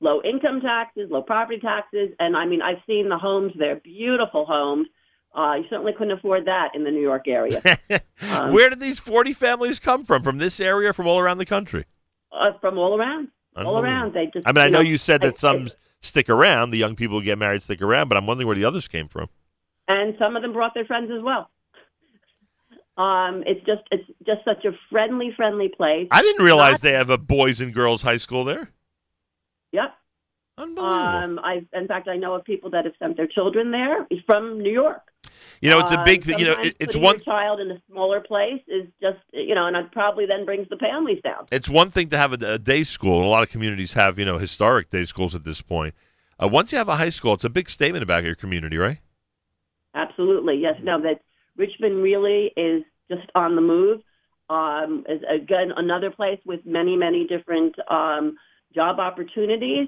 low 0.01 0.21
income 0.23 0.61
taxes, 0.61 1.09
low 1.09 1.21
property 1.21 1.59
taxes, 1.59 2.09
and 2.19 2.35
I 2.35 2.45
mean 2.45 2.61
I've 2.61 2.81
seen 2.87 3.09
the 3.09 3.17
homes 3.17 3.53
there, 3.57 3.75
beautiful 3.77 4.45
homes. 4.45 4.87
Uh, 5.35 5.55
you 5.55 5.65
certainly 5.69 5.91
couldn't 5.97 6.17
afford 6.17 6.45
that 6.45 6.69
in 6.75 6.83
the 6.85 6.91
New 6.91 7.01
York 7.01 7.27
area. 7.27 7.61
Um, 8.31 8.53
Where 8.53 8.69
did 8.69 8.79
these 8.79 8.97
40 8.97 9.33
families 9.33 9.77
come 9.77 10.05
from? 10.05 10.23
From 10.23 10.37
this 10.37 10.61
area, 10.61 10.93
from 10.93 11.05
all 11.05 11.19
around 11.19 11.37
the 11.37 11.45
country? 11.45 11.83
uh, 12.31 12.51
from 12.61 12.77
all 12.77 12.97
around, 12.97 13.27
all 13.57 13.77
around. 13.77 14.13
They 14.13 14.27
just. 14.27 14.47
I 14.47 14.53
mean, 14.53 14.63
I 14.63 14.69
know 14.69 14.79
know 14.79 14.89
you 14.89 14.97
said 14.97 15.19
that 15.21 15.33
I- 15.33 15.37
some 15.37 15.67
stick 16.01 16.29
around, 16.29 16.69
the 16.71 16.77
young 16.77 16.95
people 16.95 17.19
who 17.19 17.25
get 17.25 17.37
married 17.37 17.61
stick 17.61 17.81
around, 17.81 18.07
but 18.07 18.17
I'm 18.17 18.25
wondering 18.25 18.47
where 18.47 18.55
the 18.55 18.63
others 18.63 18.87
came 18.87 19.09
from. 19.09 19.27
and 19.89 20.15
some 20.17 20.37
of 20.37 20.41
them 20.43 20.53
brought 20.53 20.73
their 20.73 20.85
friends 20.85 21.11
as 21.15 21.21
well. 21.21 21.49
Um, 22.97 23.43
it's 23.45 23.59
just 23.65 23.81
it's 23.91 24.07
just 24.25 24.45
such 24.45 24.63
a 24.63 24.71
friendly, 24.89 25.33
friendly 25.35 25.67
place. 25.67 26.07
I 26.11 26.21
didn't 26.21 26.45
realize 26.45 26.73
Not- 26.75 26.81
they 26.81 26.93
have 26.93 27.09
a 27.09 27.17
boys 27.17 27.59
and 27.59 27.73
girls 27.73 28.01
high 28.01 28.17
school 28.17 28.45
there. 28.45 28.69
Yep. 29.75 29.91
Um, 30.57 31.39
I, 31.43 31.65
in 31.73 31.87
fact, 31.87 32.07
I 32.07 32.15
know 32.15 32.33
of 32.35 32.45
people 32.45 32.69
that 32.71 32.85
have 32.85 32.93
sent 32.97 33.17
their 33.17 33.27
children 33.27 33.71
there 33.71 34.07
from 34.25 34.61
New 34.61 34.71
York. 34.71 35.01
You 35.59 35.69
know, 35.69 35.79
it's 35.79 35.91
a 35.91 36.01
big 36.05 36.21
Uh, 36.21 36.25
thing. 36.27 36.39
You 36.39 36.45
know, 36.45 36.61
it, 36.61 36.77
it's 36.79 36.95
one 36.95 37.19
child 37.19 37.59
in 37.59 37.69
a 37.71 37.81
smaller 37.89 38.21
place 38.21 38.61
is 38.67 38.87
just 39.01 39.19
you 39.33 39.53
know, 39.53 39.65
and 39.67 39.75
it 39.75 39.91
probably 39.91 40.25
then 40.25 40.45
brings 40.45 40.67
the 40.69 40.77
families 40.77 41.21
down. 41.23 41.45
it's 41.51 41.69
one 41.69 41.89
thing 41.89 42.07
to 42.09 42.17
have 42.17 42.31
a, 42.33 42.53
a 42.53 42.57
day 42.57 42.83
school, 42.83 43.17
and 43.17 43.25
a 43.25 43.29
lot 43.29 43.43
of 43.43 43.49
communities 43.51 43.93
have 43.93 44.17
you 44.17 44.25
know 44.29 44.37
historic 44.37 44.89
day 44.89 45.03
schools 45.03 45.35
at 45.35 45.43
this 45.43 45.61
point. 45.61 45.93
Uh, 46.41 46.47
once 46.47 46.71
you 46.71 46.77
have 46.77 46.87
a 46.89 46.95
high 46.97 47.09
school, 47.09 47.33
it's 47.33 47.43
a 47.43 47.49
big 47.49 47.69
statement 47.69 48.03
about 48.03 48.23
your 48.23 48.35
community, 48.35 48.77
right? 48.77 48.99
Absolutely, 49.93 50.55
yes. 50.57 50.75
No, 50.83 51.01
that 51.01 51.21
Richmond 51.57 52.01
really 52.01 52.51
is 52.55 52.83
just 53.11 53.29
on 53.35 53.55
the 53.55 53.61
move. 53.61 54.01
Um, 54.49 55.05
is 55.09 55.21
again 55.29 55.71
another 55.75 56.11
place 56.11 56.39
with 56.45 56.61
many, 56.65 56.95
many 56.95 57.25
different 57.25 57.75
um, 57.89 58.37
job 58.75 58.99
opportunities. 58.99 59.87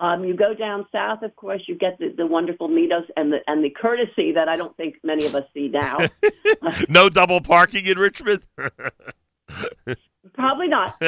Um, 0.00 0.24
you 0.24 0.34
go 0.34 0.54
down 0.54 0.86
south, 0.90 1.22
of 1.22 1.36
course, 1.36 1.62
you 1.66 1.76
get 1.76 1.98
the, 1.98 2.12
the 2.16 2.26
wonderful 2.26 2.68
middos 2.68 3.08
and 3.16 3.32
the 3.32 3.38
and 3.46 3.64
the 3.64 3.70
courtesy 3.70 4.32
that 4.32 4.48
I 4.48 4.56
don't 4.56 4.76
think 4.76 4.96
many 5.04 5.24
of 5.24 5.36
us 5.36 5.44
see 5.54 5.68
now. 5.68 5.98
no 6.88 7.08
double 7.08 7.40
parking 7.40 7.86
in 7.86 7.96
Richmond. 7.96 8.42
Probably 10.34 10.68
not. 10.68 11.00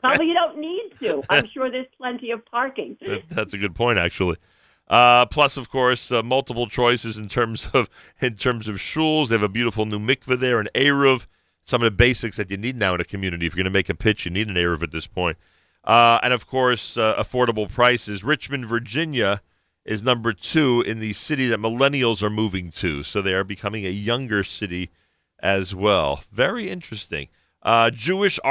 Probably 0.00 0.26
you 0.26 0.34
don't 0.34 0.58
need 0.58 0.90
to. 1.00 1.22
I'm 1.30 1.46
sure 1.54 1.70
there's 1.70 1.86
plenty 1.96 2.32
of 2.32 2.44
parking. 2.44 2.98
That's 3.30 3.54
a 3.54 3.58
good 3.58 3.74
point, 3.74 3.98
actually. 3.98 4.36
Uh, 4.88 5.24
plus, 5.26 5.56
of 5.56 5.70
course, 5.70 6.12
uh, 6.12 6.22
multiple 6.22 6.68
choices 6.68 7.16
in 7.16 7.28
terms 7.28 7.68
of 7.72 7.88
in 8.20 8.34
terms 8.34 8.68
of 8.68 8.76
shuls. 8.76 9.28
They 9.28 9.36
have 9.36 9.42
a 9.42 9.48
beautiful 9.48 9.86
new 9.86 9.98
mikveh 9.98 10.38
there, 10.38 10.60
an 10.60 10.68
eruv. 10.74 11.26
Some 11.64 11.80
of 11.80 11.86
the 11.86 11.96
basics 11.96 12.36
that 12.36 12.50
you 12.50 12.58
need 12.58 12.76
now 12.76 12.94
in 12.94 13.00
a 13.00 13.04
community. 13.04 13.46
If 13.46 13.54
you're 13.54 13.64
going 13.64 13.72
to 13.72 13.76
make 13.76 13.88
a 13.88 13.94
pitch, 13.94 14.26
you 14.26 14.30
need 14.30 14.48
an 14.48 14.56
eruv 14.56 14.82
at 14.82 14.92
this 14.92 15.06
point. 15.06 15.38
Uh, 15.84 16.18
and 16.22 16.32
of 16.32 16.46
course, 16.46 16.96
uh, 16.96 17.14
affordable 17.16 17.70
prices. 17.70 18.24
Richmond, 18.24 18.66
Virginia, 18.66 19.42
is 19.84 20.02
number 20.02 20.32
two 20.32 20.82
in 20.82 20.98
the 20.98 21.12
city 21.12 21.46
that 21.48 21.60
millennials 21.60 22.22
are 22.22 22.30
moving 22.30 22.70
to. 22.70 23.02
So 23.02 23.20
they 23.20 23.34
are 23.34 23.44
becoming 23.44 23.84
a 23.84 23.90
younger 23.90 24.42
city 24.42 24.90
as 25.40 25.74
well. 25.74 26.22
Very 26.32 26.70
interesting. 26.70 27.28
Uh, 27.62 27.90
JewishRVA.com. 27.90 28.42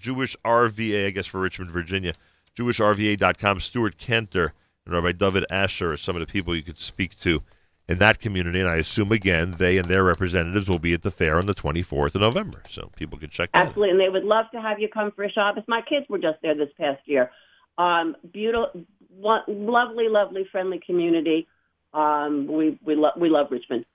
Jewish 0.00 0.36
RVA, 0.44 1.06
I 1.06 1.10
guess, 1.10 1.26
for 1.26 1.40
Richmond, 1.40 1.70
Virginia. 1.70 2.14
JewishRVA.com. 2.56 3.60
Stuart 3.60 3.98
Kenter 3.98 4.52
and 4.86 4.94
Rabbi 4.94 5.12
David 5.12 5.44
Asher 5.50 5.92
are 5.92 5.98
some 5.98 6.16
of 6.16 6.20
the 6.20 6.26
people 6.26 6.56
you 6.56 6.62
could 6.62 6.80
speak 6.80 7.18
to 7.20 7.42
in 7.88 7.98
that 7.98 8.20
community. 8.20 8.60
And 8.60 8.68
I 8.68 8.76
assume, 8.76 9.10
again, 9.10 9.56
they 9.58 9.78
and 9.78 9.88
their 9.88 10.04
representatives 10.04 10.68
will 10.68 10.78
be 10.78 10.92
at 10.92 11.02
the 11.02 11.10
fair 11.10 11.38
on 11.38 11.46
the 11.46 11.54
24th 11.54 12.14
of 12.14 12.20
November. 12.20 12.62
So 12.68 12.90
people 12.96 13.18
can 13.18 13.30
check 13.30 13.50
out. 13.54 13.68
Absolutely, 13.68 13.90
and 13.92 14.00
they 14.00 14.08
would 14.08 14.24
love 14.24 14.46
to 14.52 14.60
have 14.60 14.78
you 14.78 14.88
come 14.88 15.10
for 15.12 15.24
a 15.24 15.30
Shabbos. 15.30 15.64
My 15.66 15.82
kids 15.82 16.06
were 16.08 16.18
just 16.18 16.38
there 16.42 16.54
this 16.54 16.70
past 16.78 17.00
year. 17.06 17.30
Um, 17.78 18.16
beautiful, 18.32 18.84
lo- 19.16 19.44
lovely, 19.46 20.08
lovely, 20.08 20.46
friendly 20.50 20.80
community. 20.84 21.48
Um, 21.94 22.46
we 22.46 22.78
we 22.84 22.94
love 22.94 23.14
we 23.16 23.30
love 23.30 23.46
Richmond. 23.50 23.86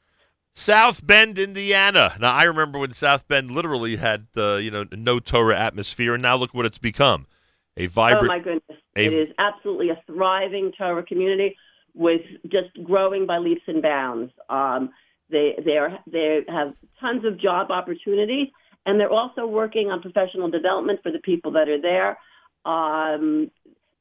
South 0.56 1.06
Bend, 1.06 1.38
Indiana. 1.38 2.16
Now 2.20 2.34
I 2.34 2.44
remember 2.44 2.80
when 2.80 2.94
South 2.94 3.28
Bend 3.28 3.52
literally 3.52 3.98
had 3.98 4.28
uh, 4.36 4.56
you 4.56 4.72
know 4.72 4.86
no 4.92 5.20
Torah 5.20 5.60
atmosphere, 5.60 6.14
and 6.14 6.24
now 6.24 6.36
look 6.36 6.54
what 6.54 6.66
it's 6.66 6.78
become. 6.78 7.28
A 7.76 7.88
vibrant. 7.88 8.26
oh 8.26 8.28
my 8.28 8.40
goodness, 8.40 8.82
a- 8.96 9.06
it 9.06 9.14
is 9.14 9.30
absolutely 9.38 9.90
a 9.90 10.02
thriving 10.08 10.72
Torah 10.78 11.04
community 11.04 11.56
with 11.96 12.22
just 12.44 12.70
growing 12.84 13.26
by 13.26 13.38
leaps 13.38 13.62
and 13.68 13.82
bounds. 13.82 14.32
Um, 14.50 14.90
they 15.30 15.54
they 15.64 15.78
are 15.78 16.00
they 16.12 16.40
have 16.48 16.74
tons 17.00 17.26
of 17.26 17.40
job 17.40 17.72
opportunities, 17.72 18.48
and 18.86 19.00
they're 19.00 19.12
also 19.12 19.46
working 19.48 19.90
on 19.90 20.02
professional 20.02 20.50
development 20.50 21.00
for 21.04 21.12
the 21.12 21.20
people 21.20 21.52
that 21.54 21.70
are 21.70 21.82
there. 21.82 22.18
Um, 22.66 23.52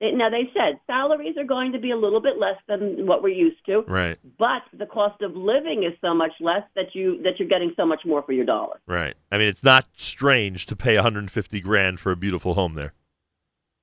they, 0.01 0.11
now 0.13 0.31
they 0.31 0.51
said 0.53 0.81
salaries 0.87 1.37
are 1.39 1.45
going 1.45 1.73
to 1.73 1.79
be 1.79 1.91
a 1.93 1.97
little 1.97 2.21
bit 2.21 2.39
less 2.39 2.57
than 2.67 3.07
what 3.07 3.23
we're 3.23 3.35
used 3.35 3.65
to, 3.67 3.83
Right, 3.87 4.19
but 4.39 4.63
the 4.77 4.87
cost 4.87 5.23
of 5.23 5.37
living 5.37 5.85
is 5.85 5.97
so 6.01 6.13
much 6.13 6.33
less 6.41 6.63
that 6.75 6.95
you 6.95 7.23
that 7.23 7.39
you're 7.39 7.49
getting 7.49 7.73
so 7.77 7.87
much 7.87 8.01
more 8.05 8.23
for 8.23 8.33
your 8.33 8.45
dollar. 8.45 8.81
right. 8.87 9.15
I 9.31 9.39
mean, 9.39 9.49
it's 9.49 9.63
not 9.65 9.87
strange 9.95 10.67
to 10.67 10.77
pay 10.77 10.97
150 10.97 11.61
grand 11.61 12.01
for 12.01 12.11
a 12.13 12.17
beautiful 12.17 12.55
home 12.55 12.75
there. 12.75 12.95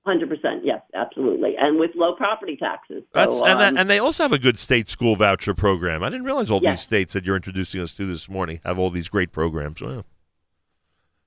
Hundred 0.09 0.29
percent, 0.29 0.65
yes, 0.65 0.81
absolutely, 0.95 1.55
and 1.55 1.79
with 1.79 1.91
low 1.93 2.15
property 2.15 2.57
taxes. 2.57 3.03
So, 3.03 3.05
That's, 3.13 3.31
and, 3.31 3.59
that, 3.59 3.73
um, 3.73 3.77
and 3.77 3.87
they 3.87 3.99
also 3.99 4.23
have 4.23 4.33
a 4.33 4.39
good 4.39 4.57
state 4.57 4.89
school 4.89 5.15
voucher 5.15 5.53
program. 5.53 6.01
I 6.01 6.09
didn't 6.09 6.25
realize 6.25 6.49
all 6.49 6.59
Yes. 6.63 6.79
these 6.79 6.81
states 6.81 7.13
that 7.13 7.25
you're 7.27 7.35
introducing 7.35 7.79
us 7.79 7.93
to 7.93 8.07
this 8.07 8.27
morning 8.27 8.59
have 8.65 8.79
all 8.79 8.89
these 8.89 9.07
great 9.07 9.31
programs. 9.31 9.83
Wow. 9.83 10.05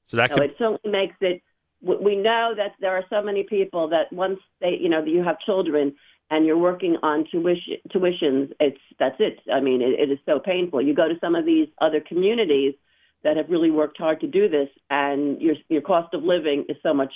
So 0.07 0.17
that 0.17 0.33
could, 0.33 0.43
it 0.43 0.57
certainly 0.59 0.81
makes 0.91 1.15
it. 1.21 1.43
We 1.81 2.17
know 2.17 2.55
that 2.57 2.73
there 2.81 2.97
are 2.97 3.05
so 3.09 3.23
many 3.23 3.45
people 3.45 3.89
that 3.91 4.13
once 4.13 4.41
they, 4.61 4.77
you 4.81 4.89
know, 4.89 5.05
you 5.05 5.23
have 5.23 5.39
children 5.39 5.95
and 6.33 6.45
you're 6.45 6.59
working 6.59 6.97
on 7.05 7.25
tuition, 7.31 7.77
tuitions. 7.95 8.51
It's 8.59 8.81
that's 8.99 9.17
it. 9.21 9.39
I 9.53 9.61
mean, 9.61 9.81
it, 9.81 10.01
it 10.01 10.11
is 10.11 10.19
so 10.27 10.41
painful. 10.41 10.83
You 10.83 10.93
go 10.93 11.07
to 11.07 11.15
some 11.21 11.37
of 11.37 11.47
these 11.47 11.69
other 11.81 12.01
communities 12.01 12.75
that 13.23 13.37
have 13.37 13.49
really 13.49 13.71
worked 13.71 13.99
hard 13.99 14.21
to 14.23 14.27
do 14.27 14.49
this, 14.49 14.69
and 14.91 15.41
your 15.41 15.55
your 15.69 15.83
cost 15.83 16.15
of 16.15 16.25
living 16.25 16.65
is 16.69 16.77
so 16.83 16.93
much 16.93 17.13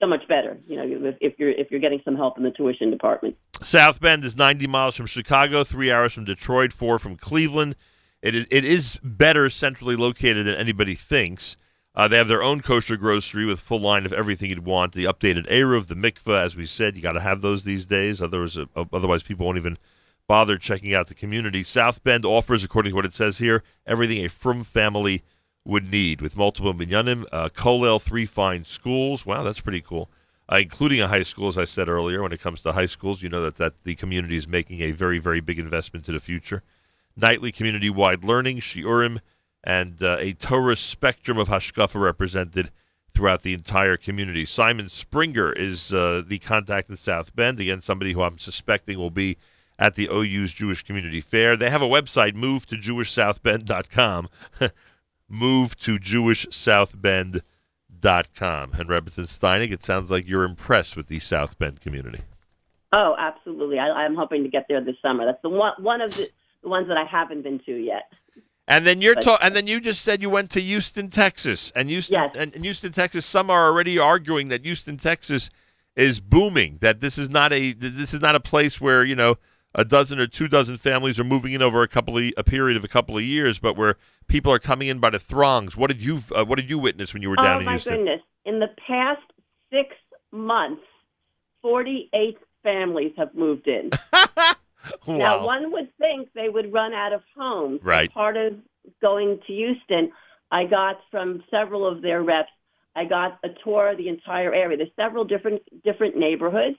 so 0.00 0.06
much 0.06 0.26
better. 0.28 0.58
You 0.66 0.76
know, 0.76 1.08
if, 1.08 1.16
if 1.20 1.38
you're 1.38 1.50
if 1.50 1.70
you're 1.70 1.80
getting 1.80 2.00
some 2.04 2.16
help 2.16 2.36
in 2.38 2.44
the 2.44 2.50
tuition 2.50 2.90
department. 2.90 3.36
South 3.60 4.00
Bend 4.00 4.24
is 4.24 4.36
90 4.36 4.66
miles 4.66 4.96
from 4.96 5.06
Chicago, 5.06 5.64
three 5.64 5.90
hours 5.90 6.12
from 6.12 6.24
Detroit, 6.24 6.72
four 6.72 6.98
from 6.98 7.16
Cleveland. 7.16 7.74
It 8.22 8.34
is, 8.34 8.46
it 8.50 8.64
is 8.64 8.98
better 9.02 9.48
centrally 9.48 9.96
located 9.96 10.46
than 10.46 10.54
anybody 10.54 10.94
thinks. 10.94 11.56
Uh, 11.94 12.06
they 12.06 12.16
have 12.16 12.28
their 12.28 12.42
own 12.42 12.60
kosher 12.60 12.96
grocery 12.96 13.44
with 13.44 13.58
full 13.58 13.80
line 13.80 14.06
of 14.06 14.12
everything 14.12 14.50
you'd 14.50 14.64
want. 14.64 14.92
The 14.92 15.04
updated 15.04 15.50
Eruv, 15.50 15.86
the 15.86 15.94
mikveh, 15.94 16.40
as 16.40 16.54
we 16.54 16.66
said, 16.66 16.94
you 16.94 17.02
got 17.02 17.12
to 17.12 17.20
have 17.20 17.40
those 17.40 17.64
these 17.64 17.84
days. 17.84 18.22
Otherwise, 18.22 18.56
uh, 18.56 18.84
otherwise 18.92 19.22
people 19.24 19.46
won't 19.46 19.58
even 19.58 19.78
bother 20.28 20.58
checking 20.58 20.94
out 20.94 21.08
the 21.08 21.14
community. 21.14 21.64
South 21.64 22.04
Bend 22.04 22.24
offers, 22.24 22.62
according 22.62 22.92
to 22.92 22.96
what 22.96 23.04
it 23.04 23.14
says 23.14 23.38
here, 23.38 23.64
everything 23.86 24.24
a 24.24 24.28
Frum 24.28 24.62
family 24.62 25.22
would 25.68 25.90
need 25.90 26.22
with 26.22 26.34
multiple 26.34 26.72
minyanim, 26.72 27.26
uh, 27.30 27.50
Kolel, 27.50 28.00
three 28.00 28.24
fine 28.24 28.64
schools. 28.64 29.26
Wow, 29.26 29.42
that's 29.42 29.60
pretty 29.60 29.82
cool. 29.82 30.08
Uh, 30.50 30.56
including 30.62 30.98
a 31.02 31.08
high 31.08 31.22
school, 31.22 31.46
as 31.48 31.58
I 31.58 31.66
said 31.66 31.90
earlier. 31.90 32.22
When 32.22 32.32
it 32.32 32.40
comes 32.40 32.62
to 32.62 32.72
high 32.72 32.86
schools, 32.86 33.22
you 33.22 33.28
know 33.28 33.42
that, 33.42 33.56
that 33.56 33.84
the 33.84 33.94
community 33.94 34.38
is 34.38 34.48
making 34.48 34.80
a 34.80 34.92
very, 34.92 35.18
very 35.18 35.40
big 35.40 35.58
investment 35.58 36.06
to 36.06 36.12
the 36.12 36.20
future. 36.20 36.62
Nightly 37.18 37.52
community-wide 37.52 38.24
learning, 38.24 38.60
shiurim, 38.60 39.20
and 39.62 40.02
uh, 40.02 40.16
a 40.18 40.32
Torah 40.32 40.74
spectrum 40.74 41.36
of 41.36 41.48
hashkafa 41.48 42.00
represented 42.00 42.70
throughout 43.12 43.42
the 43.42 43.52
entire 43.52 43.98
community. 43.98 44.46
Simon 44.46 44.88
Springer 44.88 45.52
is 45.52 45.92
uh, 45.92 46.22
the 46.26 46.38
contact 46.38 46.88
in 46.88 46.96
South 46.96 47.36
Bend. 47.36 47.60
Again, 47.60 47.82
somebody 47.82 48.12
who 48.12 48.22
I'm 48.22 48.38
suspecting 48.38 48.96
will 48.96 49.10
be 49.10 49.36
at 49.78 49.96
the 49.96 50.08
OU's 50.10 50.54
Jewish 50.54 50.82
Community 50.82 51.20
Fair. 51.20 51.58
They 51.58 51.68
have 51.68 51.82
a 51.82 51.86
website, 51.86 52.34
move 52.34 52.64
to 52.66 52.76
jewishsouthbend.com. 52.76 54.30
move 55.28 55.78
to 55.80 55.98
jewishsouthbend.com. 55.98 57.42
And 58.72 58.88
Rebbetzin 58.88 59.26
Steinig, 59.26 59.72
it 59.72 59.84
sounds 59.84 60.10
like 60.10 60.28
you're 60.28 60.44
impressed 60.44 60.96
with 60.96 61.08
the 61.08 61.18
South 61.18 61.58
Bend 61.58 61.80
community. 61.80 62.20
Oh, 62.92 63.14
absolutely. 63.18 63.78
I, 63.78 63.88
I'm 63.88 64.14
hoping 64.14 64.42
to 64.44 64.48
get 64.48 64.66
there 64.68 64.82
this 64.82 64.96
summer. 65.02 65.26
That's 65.26 65.42
the 65.42 65.50
one 65.50 65.74
one 65.78 66.00
of 66.00 66.14
the, 66.14 66.30
the 66.62 66.68
ones 66.68 66.88
that 66.88 66.96
I 66.96 67.04
haven't 67.04 67.42
been 67.42 67.58
to 67.66 67.72
yet. 67.72 68.10
And 68.66 68.86
then 68.86 69.00
you're 69.00 69.14
ta- 69.14 69.38
and 69.42 69.54
then 69.54 69.66
you 69.66 69.80
just 69.80 70.02
said 70.02 70.22
you 70.22 70.30
went 70.30 70.50
to 70.50 70.60
Houston, 70.60 71.08
Texas, 71.08 71.72
and 71.74 71.88
Houston 71.88 72.30
and, 72.34 72.54
and 72.54 72.64
Houston, 72.64 72.92
Texas. 72.92 73.24
Some 73.26 73.50
are 73.50 73.66
already 73.66 73.98
arguing 73.98 74.48
that 74.48 74.62
Houston, 74.64 74.96
Texas, 74.96 75.50
is 75.96 76.20
booming. 76.20 76.78
That 76.80 77.00
this 77.00 77.18
is 77.18 77.30
not 77.30 77.52
a 77.52 77.72
this 77.72 78.14
is 78.14 78.20
not 78.20 78.34
a 78.34 78.40
place 78.40 78.80
where 78.80 79.04
you 79.04 79.14
know 79.14 79.36
a 79.74 79.84
dozen 79.84 80.18
or 80.18 80.26
two 80.26 80.48
dozen 80.48 80.76
families 80.76 81.20
are 81.20 81.24
moving 81.24 81.52
in 81.52 81.62
over 81.62 81.82
a 81.82 81.88
couple 81.88 82.18
of 82.18 82.32
a 82.36 82.44
period 82.44 82.76
of 82.76 82.84
a 82.84 82.88
couple 82.88 83.16
of 83.16 83.22
years, 83.22 83.58
but 83.58 83.76
where 83.76 83.96
people 84.26 84.52
are 84.52 84.58
coming 84.58 84.88
in 84.88 84.98
by 84.98 85.10
the 85.10 85.18
throngs. 85.18 85.76
What 85.76 85.88
did 85.88 86.02
you 86.02 86.20
uh, 86.36 86.44
What 86.44 86.56
did 86.56 86.70
you 86.70 86.78
witness 86.78 87.12
when 87.12 87.22
you 87.22 87.30
were 87.30 87.36
down 87.36 87.56
oh 87.56 87.60
in 87.60 87.64
my 87.66 87.72
Houston? 87.72 87.96
goodness! 87.96 88.20
In 88.44 88.60
the 88.60 88.70
past 88.86 89.22
six 89.70 89.94
months, 90.32 90.82
48 91.62 92.38
families 92.62 93.12
have 93.16 93.34
moved 93.34 93.68
in. 93.68 93.90
wow. 94.12 94.54
Now, 95.06 95.44
one 95.44 95.72
would 95.72 95.90
think 95.98 96.30
they 96.34 96.48
would 96.48 96.72
run 96.72 96.92
out 96.92 97.12
of 97.12 97.22
homes. 97.36 97.80
Right. 97.82 98.12
Part 98.12 98.36
of 98.36 98.54
going 99.02 99.40
to 99.46 99.52
Houston, 99.52 100.12
I 100.50 100.64
got 100.64 100.96
from 101.10 101.42
several 101.50 101.86
of 101.86 102.02
their 102.02 102.22
reps. 102.22 102.48
I 102.96 103.04
got 103.04 103.38
a 103.44 103.48
tour 103.62 103.90
of 103.90 103.98
the 103.98 104.08
entire 104.08 104.52
area. 104.52 104.76
There's 104.76 104.90
several 104.96 105.24
different 105.24 105.62
different 105.84 106.16
neighborhoods, 106.16 106.76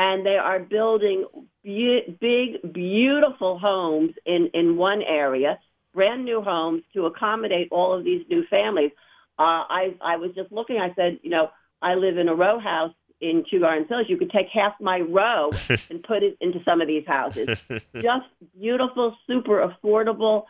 and 0.00 0.24
they 0.24 0.36
are 0.36 0.58
building 0.58 1.26
be- 1.62 2.16
big, 2.20 2.72
beautiful 2.72 3.58
homes 3.58 4.12
in 4.24 4.50
in 4.54 4.78
one 4.78 5.02
area, 5.02 5.58
brand 5.92 6.24
new 6.24 6.40
homes 6.40 6.82
to 6.94 7.04
accommodate 7.04 7.68
all 7.70 7.92
of 7.92 8.02
these 8.02 8.24
new 8.30 8.42
families. 8.48 8.92
Uh, 9.38 9.62
I 9.68 9.94
I 10.00 10.16
was 10.16 10.30
just 10.34 10.50
looking. 10.50 10.78
I 10.78 10.94
said, 10.96 11.20
you 11.22 11.28
know, 11.28 11.50
I 11.82 11.94
live 11.94 12.16
in 12.16 12.28
a 12.28 12.34
row 12.34 12.58
house 12.58 12.94
in 13.20 13.44
Two 13.50 13.60
Gardens 13.60 13.88
Village. 13.88 14.06
You 14.08 14.16
could 14.16 14.30
take 14.30 14.48
half 14.48 14.72
my 14.80 15.00
row 15.00 15.50
and 15.90 16.02
put 16.02 16.22
it 16.22 16.38
into 16.40 16.60
some 16.64 16.80
of 16.80 16.88
these 16.88 17.06
houses. 17.06 17.60
Just 17.94 18.26
beautiful, 18.58 19.14
super 19.26 19.68
affordable. 19.68 20.44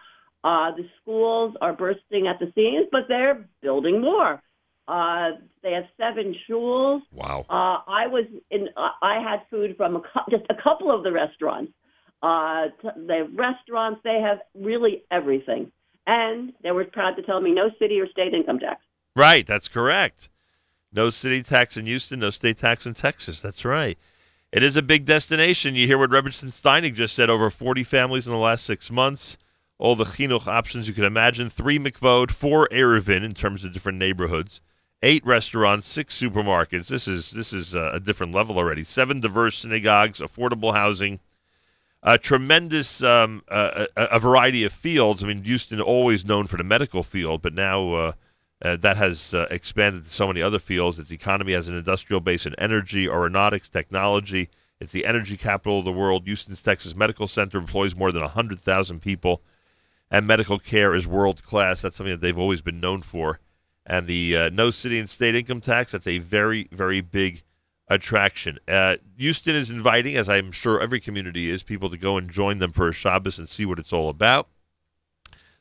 Uh, 0.44 0.70
the 0.76 0.88
schools 1.02 1.56
are 1.60 1.72
bursting 1.72 2.28
at 2.28 2.38
the 2.38 2.52
seams, 2.54 2.86
but 2.92 3.02
they're 3.08 3.48
building 3.62 4.00
more. 4.00 4.40
Uh, 4.90 5.36
they 5.62 5.70
have 5.70 5.84
seven 5.96 6.34
shuls. 6.48 7.02
Wow. 7.12 7.46
Uh, 7.48 7.78
I 7.88 8.08
was 8.08 8.24
in. 8.50 8.68
Uh, 8.76 8.88
I 9.00 9.20
had 9.20 9.42
food 9.48 9.76
from 9.76 9.94
a, 9.94 10.00
cou- 10.00 10.28
just 10.30 10.44
a 10.50 10.60
couple 10.60 10.90
of 10.90 11.04
the 11.04 11.12
restaurants. 11.12 11.72
Uh, 12.24 12.66
t- 12.82 12.88
they 13.06 13.18
have 13.18 13.32
restaurants. 13.32 14.00
They 14.02 14.20
have 14.20 14.38
really 14.54 15.04
everything, 15.12 15.70
and 16.08 16.52
they 16.64 16.72
were 16.72 16.84
proud 16.86 17.14
to 17.16 17.22
tell 17.22 17.40
me 17.40 17.52
no 17.52 17.70
city 17.78 18.00
or 18.00 18.08
state 18.08 18.34
income 18.34 18.58
tax. 18.58 18.82
Right, 19.14 19.46
that's 19.46 19.68
correct. 19.68 20.28
No 20.92 21.08
city 21.10 21.44
tax 21.44 21.76
in 21.76 21.86
Houston, 21.86 22.18
no 22.18 22.30
state 22.30 22.58
tax 22.58 22.84
in 22.84 22.94
Texas. 22.94 23.38
That's 23.38 23.64
right. 23.64 23.96
It 24.50 24.64
is 24.64 24.74
a 24.74 24.82
big 24.82 25.04
destination. 25.04 25.76
You 25.76 25.86
hear 25.86 25.98
what 25.98 26.10
Rebbetzin 26.10 26.50
Steinig 26.50 26.94
just 26.94 27.14
said 27.14 27.30
over 27.30 27.48
40 27.48 27.84
families 27.84 28.26
in 28.26 28.32
the 28.32 28.38
last 28.40 28.66
six 28.66 28.90
months. 28.90 29.36
All 29.78 29.94
the 29.94 30.02
chinuch 30.02 30.48
options 30.48 30.88
you 30.88 30.94
can 30.94 31.04
imagine. 31.04 31.48
Three 31.48 31.78
mikvod, 31.78 32.32
four 32.32 32.66
Eruvin 32.72 33.22
in 33.22 33.34
terms 33.34 33.62
of 33.62 33.72
different 33.72 33.98
neighborhoods. 33.98 34.60
Eight 35.02 35.24
restaurants, 35.24 35.88
six 35.88 36.18
supermarkets. 36.20 36.88
This 36.88 37.08
is 37.08 37.30
this 37.30 37.52
is 37.52 37.74
uh, 37.74 37.90
a 37.94 38.00
different 38.00 38.34
level 38.34 38.58
already. 38.58 38.84
Seven 38.84 39.20
diverse 39.20 39.58
synagogues, 39.58 40.20
affordable 40.20 40.74
housing, 40.74 41.20
a 42.02 42.18
tremendous 42.18 43.02
um, 43.02 43.42
a, 43.48 43.86
a 43.96 44.18
variety 44.18 44.64
of 44.64 44.72
fields. 44.72 45.22
I 45.22 45.26
mean, 45.26 45.42
Houston 45.44 45.80
always 45.80 46.26
known 46.26 46.46
for 46.46 46.58
the 46.58 46.64
medical 46.64 47.02
field, 47.02 47.40
but 47.40 47.54
now 47.54 47.92
uh, 47.94 48.12
uh, 48.62 48.76
that 48.76 48.96
has 48.98 49.32
uh, 49.32 49.46
expanded 49.50 50.04
to 50.04 50.10
so 50.10 50.26
many 50.26 50.42
other 50.42 50.58
fields. 50.58 50.98
Its 50.98 51.12
economy 51.12 51.52
has 51.52 51.68
an 51.68 51.76
industrial 51.76 52.20
base 52.20 52.44
in 52.44 52.54
energy, 52.56 53.06
aeronautics, 53.06 53.68
technology. 53.68 54.50
It's 54.80 54.92
the 54.92 55.06
energy 55.06 55.36
capital 55.36 55.78
of 55.78 55.84
the 55.84 55.92
world. 55.92 56.24
Houston's 56.24 56.62
Texas 56.62 56.94
Medical 56.94 57.26
Center 57.26 57.58
employs 57.58 57.96
more 57.96 58.12
than 58.12 58.22
100,000 58.22 59.00
people, 59.00 59.42
and 60.10 60.26
medical 60.26 60.58
care 60.58 60.94
is 60.94 61.06
world 61.06 61.42
class. 61.42 61.82
That's 61.82 61.96
something 61.96 62.12
that 62.12 62.20
they've 62.20 62.38
always 62.38 62.62
been 62.62 62.80
known 62.80 63.02
for. 63.02 63.40
And 63.90 64.06
the 64.06 64.36
uh, 64.36 64.50
no 64.50 64.70
city 64.70 65.00
and 65.00 65.10
state 65.10 65.34
income 65.34 65.60
tax, 65.60 65.90
that's 65.90 66.06
a 66.06 66.18
very, 66.18 66.68
very 66.70 67.00
big 67.00 67.42
attraction. 67.88 68.60
Uh, 68.68 68.98
Houston 69.16 69.56
is 69.56 69.68
inviting, 69.68 70.14
as 70.14 70.28
I'm 70.28 70.52
sure 70.52 70.80
every 70.80 71.00
community 71.00 71.50
is, 71.50 71.64
people 71.64 71.90
to 71.90 71.98
go 71.98 72.16
and 72.16 72.30
join 72.30 72.58
them 72.58 72.70
for 72.70 72.86
a 72.86 72.92
Shabbos 72.92 73.36
and 73.36 73.48
see 73.48 73.66
what 73.66 73.80
it's 73.80 73.92
all 73.92 74.08
about. 74.08 74.46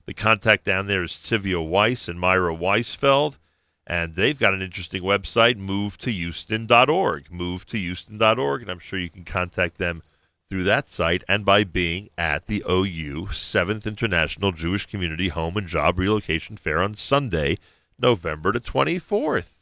The 0.06 0.14
contact 0.14 0.64
down 0.64 0.86
there 0.86 1.02
is 1.02 1.14
Tivia 1.14 1.68
Weiss 1.68 2.08
and 2.08 2.20
Myra 2.20 2.56
Weisfeld, 2.56 3.40
and 3.88 4.16
they've 4.16 4.38
got 4.38 4.54
an 4.54 4.62
interesting 4.62 5.02
website, 5.02 5.56
movetohouston.org. 5.56 7.30
Movetohouston.org, 7.32 8.62
and 8.62 8.70
I'm 8.70 8.78
sure 8.78 9.00
you 9.00 9.10
can 9.10 9.26
contact 9.26 9.80
them 9.80 10.04
through 10.52 10.66
that 10.66 10.88
site 10.88 11.24
and 11.28 11.44
by 11.44 11.64
being 11.64 12.10
at 12.16 12.46
the 12.46 12.64
OU 12.70 13.30
7th 13.32 13.88
International 13.88 14.52
Jewish 14.52 14.86
Community 14.86 15.30
Home 15.30 15.58
and 15.58 15.68
Job 15.68 15.98
Relocation 15.98 16.58
Fair 16.58 16.84
on 16.84 16.94
Sunday, 16.94 17.58
November 18.00 18.52
the 18.52 18.60
24th. 18.60 19.60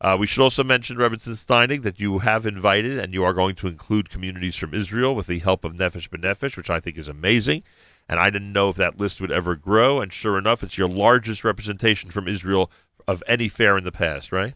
Uh, 0.00 0.16
we 0.18 0.26
should 0.26 0.42
also 0.42 0.62
mention, 0.62 0.96
Rebbetzin 0.96 1.34
Steinig, 1.34 1.82
that 1.82 1.98
you 1.98 2.18
have 2.18 2.46
invited 2.46 2.98
and 2.98 3.12
you 3.12 3.24
are 3.24 3.32
going 3.32 3.56
to 3.56 3.66
include 3.66 4.10
communities 4.10 4.56
from 4.56 4.72
Israel 4.72 5.14
with 5.14 5.26
the 5.26 5.40
help 5.40 5.64
of 5.64 5.74
Nefesh 5.74 6.08
B'Nefesh, 6.08 6.56
which 6.56 6.70
I 6.70 6.78
think 6.78 6.96
is 6.96 7.08
amazing. 7.08 7.64
And 8.08 8.20
I 8.20 8.30
didn't 8.30 8.52
know 8.52 8.68
if 8.68 8.76
that 8.76 9.00
list 9.00 9.20
would 9.20 9.32
ever 9.32 9.56
grow. 9.56 10.00
And 10.00 10.12
sure 10.12 10.38
enough, 10.38 10.62
it's 10.62 10.78
your 10.78 10.88
largest 10.88 11.42
representation 11.42 12.10
from 12.10 12.28
Israel 12.28 12.70
of 13.08 13.22
any 13.26 13.48
fair 13.48 13.76
in 13.76 13.84
the 13.84 13.92
past, 13.92 14.30
right? 14.30 14.54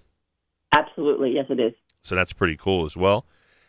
Absolutely, 0.73 1.33
yes, 1.33 1.47
it 1.51 1.59
is. 1.59 1.73
So 2.03 2.15
that's 2.15 2.33
pretty 2.33 2.57
cool 2.57 2.85
as 2.85 2.97
well. 2.97 3.27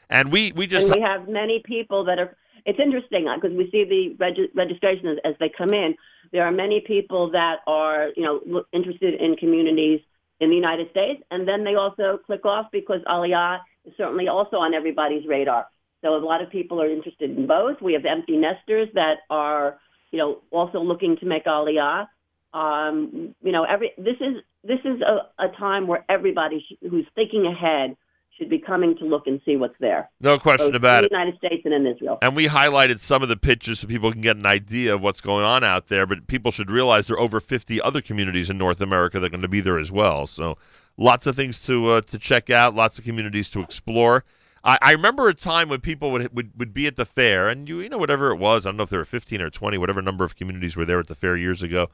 And 0.09 0.31
we, 0.31 0.51
we 0.51 0.67
just. 0.67 0.87
and 0.87 0.95
we 0.95 1.01
have 1.01 1.27
many 1.27 1.61
people 1.65 2.05
that 2.05 2.19
are. 2.19 2.37
It's 2.65 2.79
interesting 2.79 3.27
because 3.35 3.55
we 3.55 3.69
see 3.71 3.83
the 3.83 4.15
reg- 4.19 4.51
registration 4.55 5.07
as, 5.07 5.17
as 5.25 5.35
they 5.39 5.51
come 5.55 5.73
in. 5.73 5.95
There 6.31 6.43
are 6.43 6.51
many 6.51 6.81
people 6.85 7.31
that 7.31 7.57
are, 7.67 8.09
you 8.15 8.23
know, 8.23 8.63
interested 8.71 9.15
in 9.15 9.35
communities 9.35 9.99
in 10.39 10.49
the 10.49 10.55
United 10.55 10.89
States, 10.91 11.21
and 11.31 11.47
then 11.47 11.63
they 11.63 11.75
also 11.75 12.19
click 12.25 12.45
off 12.45 12.67
because 12.71 13.01
Aliyah 13.07 13.59
is 13.85 13.93
certainly 13.97 14.27
also 14.27 14.57
on 14.57 14.73
everybody's 14.73 15.25
radar. 15.27 15.67
So 16.01 16.15
a 16.15 16.17
lot 16.17 16.41
of 16.41 16.49
people 16.49 16.81
are 16.81 16.89
interested 16.89 17.37
in 17.37 17.47
both. 17.47 17.81
We 17.81 17.93
have 17.93 18.05
empty 18.05 18.37
nesters 18.37 18.89
that 18.93 19.19
are, 19.29 19.79
you 20.11 20.19
know, 20.19 20.41
also 20.51 20.79
looking 20.81 21.17
to 21.17 21.25
make 21.25 21.45
Aliyah. 21.45 22.07
Um, 22.53 23.33
you 23.41 23.51
know, 23.51 23.63
every 23.63 23.91
this 23.97 24.17
is 24.19 24.43
this 24.63 24.79
is 24.85 25.01
a, 25.01 25.43
a 25.43 25.49
time 25.57 25.87
where 25.87 26.05
everybody 26.09 26.59
sh- 26.59 26.87
who's 26.89 27.07
thinking 27.15 27.45
ahead 27.47 27.95
should 28.37 28.49
be 28.49 28.59
coming 28.59 28.97
to 28.97 29.05
look 29.05 29.27
and 29.27 29.39
see 29.45 29.55
what's 29.55 29.75
there. 29.79 30.09
No 30.19 30.39
question 30.39 30.69
both 30.69 30.75
about 30.75 30.99
in 30.99 31.05
it. 31.05 31.09
the 31.09 31.17
United 31.17 31.37
States 31.37 31.61
and 31.65 31.73
in 31.73 31.85
Israel. 31.85 32.17
And 32.21 32.35
we 32.35 32.47
highlighted 32.47 32.99
some 32.99 33.21
of 33.21 33.29
the 33.29 33.37
pictures 33.37 33.79
so 33.79 33.87
people 33.87 34.11
can 34.11 34.21
get 34.21 34.37
an 34.37 34.45
idea 34.45 34.93
of 34.93 35.01
what's 35.01 35.21
going 35.21 35.45
on 35.45 35.63
out 35.63 35.87
there. 35.87 36.05
But 36.05 36.27
people 36.27 36.51
should 36.51 36.71
realize 36.71 37.07
there 37.07 37.17
are 37.17 37.19
over 37.19 37.39
50 37.39 37.81
other 37.81 38.01
communities 38.01 38.49
in 38.49 38.57
North 38.57 38.81
America 38.81 39.19
that 39.19 39.27
are 39.27 39.29
going 39.29 39.41
to 39.41 39.47
be 39.47 39.61
there 39.61 39.77
as 39.77 39.91
well. 39.91 40.25
So 40.25 40.57
lots 40.97 41.27
of 41.27 41.35
things 41.35 41.59
to 41.65 41.91
uh, 41.91 42.01
to 42.01 42.17
check 42.17 42.49
out, 42.49 42.75
lots 42.75 42.97
of 42.97 43.05
communities 43.05 43.49
to 43.49 43.61
explore. 43.61 44.23
I, 44.63 44.77
I 44.81 44.91
remember 44.91 45.27
a 45.27 45.33
time 45.33 45.69
when 45.69 45.81
people 45.81 46.11
would, 46.11 46.35
would 46.35 46.51
would 46.57 46.73
be 46.73 46.87
at 46.87 46.95
the 46.95 47.05
fair, 47.05 47.49
and 47.49 47.67
you 47.67 47.81
you 47.81 47.89
know 47.89 47.97
whatever 47.97 48.31
it 48.31 48.37
was, 48.37 48.65
I 48.65 48.69
don't 48.69 48.77
know 48.77 48.83
if 48.83 48.89
there 48.89 48.99
were 48.99 49.05
15 49.05 49.41
or 49.41 49.49
20, 49.49 49.77
whatever 49.77 50.01
number 50.01 50.23
of 50.23 50.35
communities 50.35 50.75
were 50.75 50.85
there 50.85 50.99
at 50.99 51.07
the 51.07 51.15
fair 51.15 51.35
years 51.35 51.61
ago. 51.61 51.89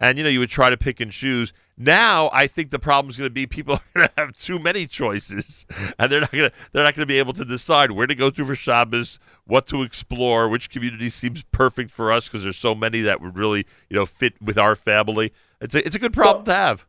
And 0.00 0.18
you 0.18 0.24
know 0.24 0.30
you 0.30 0.40
would 0.40 0.50
try 0.50 0.70
to 0.70 0.76
pick 0.76 1.00
and 1.00 1.10
choose. 1.10 1.52
Now 1.76 2.28
I 2.32 2.46
think 2.46 2.70
the 2.70 2.78
problem 2.78 3.10
is 3.10 3.16
going 3.16 3.30
to 3.30 3.32
be 3.32 3.46
people 3.46 3.74
are 3.94 4.00
going 4.00 4.08
to 4.08 4.14
have 4.16 4.36
too 4.36 4.58
many 4.58 4.86
choices, 4.86 5.66
and 5.98 6.10
they're 6.10 6.20
not 6.20 6.32
going 6.32 6.50
to 6.50 6.56
they're 6.72 6.84
not 6.84 6.94
going 6.94 7.06
to 7.06 7.12
be 7.12 7.18
able 7.18 7.32
to 7.34 7.44
decide 7.44 7.92
where 7.92 8.06
to 8.06 8.14
go 8.14 8.30
to 8.30 8.44
for 8.44 8.54
Shabbos, 8.54 9.18
what 9.44 9.66
to 9.68 9.82
explore, 9.82 10.48
which 10.48 10.68
community 10.68 11.10
seems 11.10 11.44
perfect 11.44 11.90
for 11.90 12.10
us 12.10 12.28
because 12.28 12.42
there's 12.42 12.58
so 12.58 12.74
many 12.74 13.00
that 13.02 13.20
would 13.20 13.36
really 13.36 13.66
you 13.88 13.96
know 13.96 14.04
fit 14.04 14.40
with 14.42 14.58
our 14.58 14.74
family. 14.74 15.32
It's 15.60 15.74
a 15.74 15.86
it's 15.86 15.96
a 15.96 16.00
good 16.00 16.12
problem 16.12 16.44
to 16.46 16.54
have. 16.54 16.86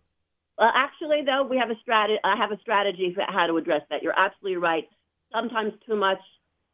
Well, 0.57 0.72
actually, 0.73 1.22
though, 1.26 1.44
we 1.44 1.57
have 1.57 1.69
a 1.69 1.80
strategy. 1.82 2.19
I 2.23 2.38
have 2.38 2.52
a 2.52 2.60
strategy 2.61 3.11
for 3.14 3.23
how 3.27 3.45
to 3.48 3.57
address 3.57 3.82
that. 3.90 4.02
You're 4.02 4.18
absolutely 4.18 4.57
right. 4.57 4.86
Sometimes 5.34 5.73
too 5.86 5.95
much 5.95 6.19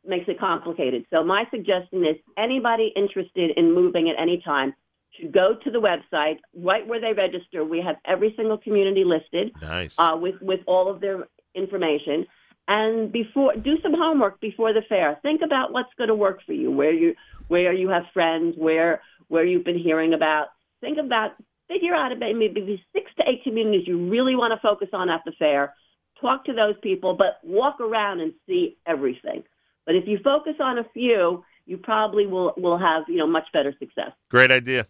makes 0.05 0.27
it 0.27 0.39
complicated. 0.39 1.05
So 1.09 1.23
my 1.23 1.45
suggestion 1.51 2.05
is 2.05 2.15
anybody 2.37 2.91
interested 2.95 3.51
in 3.55 3.73
moving 3.73 4.09
at 4.09 4.21
any 4.21 4.41
time 4.43 4.73
should 5.19 5.31
go 5.31 5.55
to 5.63 5.71
the 5.71 5.79
website 5.79 6.38
right 6.55 6.88
where 6.88 7.01
they 7.01 7.13
register. 7.13 7.63
We 7.63 7.81
have 7.81 7.97
every 8.05 8.33
single 8.35 8.57
community 8.57 9.03
listed 9.03 9.51
Nice. 9.61 9.93
uh, 9.97 10.17
with 10.19 10.35
with 10.41 10.61
all 10.67 10.89
of 10.89 11.01
their 11.01 11.27
information. 11.55 12.25
And 12.67 13.11
before, 13.11 13.55
do 13.55 13.77
some 13.81 13.93
homework 13.93 14.39
before 14.39 14.71
the 14.71 14.81
fair. 14.88 15.19
Think 15.21 15.41
about 15.41 15.73
what's 15.73 15.93
going 15.97 16.07
to 16.07 16.15
work 16.15 16.39
for 16.45 16.53
you. 16.53 16.71
Where 16.71 16.93
you 16.93 17.15
where 17.47 17.73
you 17.73 17.89
have 17.89 18.03
friends, 18.13 18.55
where 18.57 19.01
where 19.27 19.45
you've 19.45 19.65
been 19.65 19.79
hearing 19.79 20.13
about. 20.13 20.47
Think 20.79 20.97
about 20.97 21.31
figure 21.67 21.93
out 21.93 22.11
about 22.11 22.35
maybe 22.35 22.83
six 22.93 23.11
to 23.17 23.23
eight 23.27 23.43
communities 23.43 23.88
you 23.88 24.09
really 24.09 24.35
want 24.35 24.53
to 24.53 24.59
focus 24.61 24.89
on 24.93 25.09
at 25.09 25.21
the 25.25 25.31
fair. 25.39 25.73
Talk 26.19 26.45
to 26.45 26.53
those 26.53 26.75
people, 26.83 27.15
but 27.15 27.39
walk 27.43 27.79
around 27.79 28.19
and 28.19 28.33
see 28.47 28.77
everything. 28.85 29.43
But 29.85 29.95
if 29.95 30.07
you 30.07 30.19
focus 30.23 30.55
on 30.59 30.77
a 30.77 30.83
few, 30.93 31.43
you 31.72 31.77
probably 31.77 32.27
will 32.27 32.53
will 32.57 32.77
have 32.77 33.03
you 33.07 33.15
know 33.15 33.26
much 33.26 33.48
better 33.53 33.73
success. 33.80 34.11
Great 34.30 34.52
idea. 34.52 34.85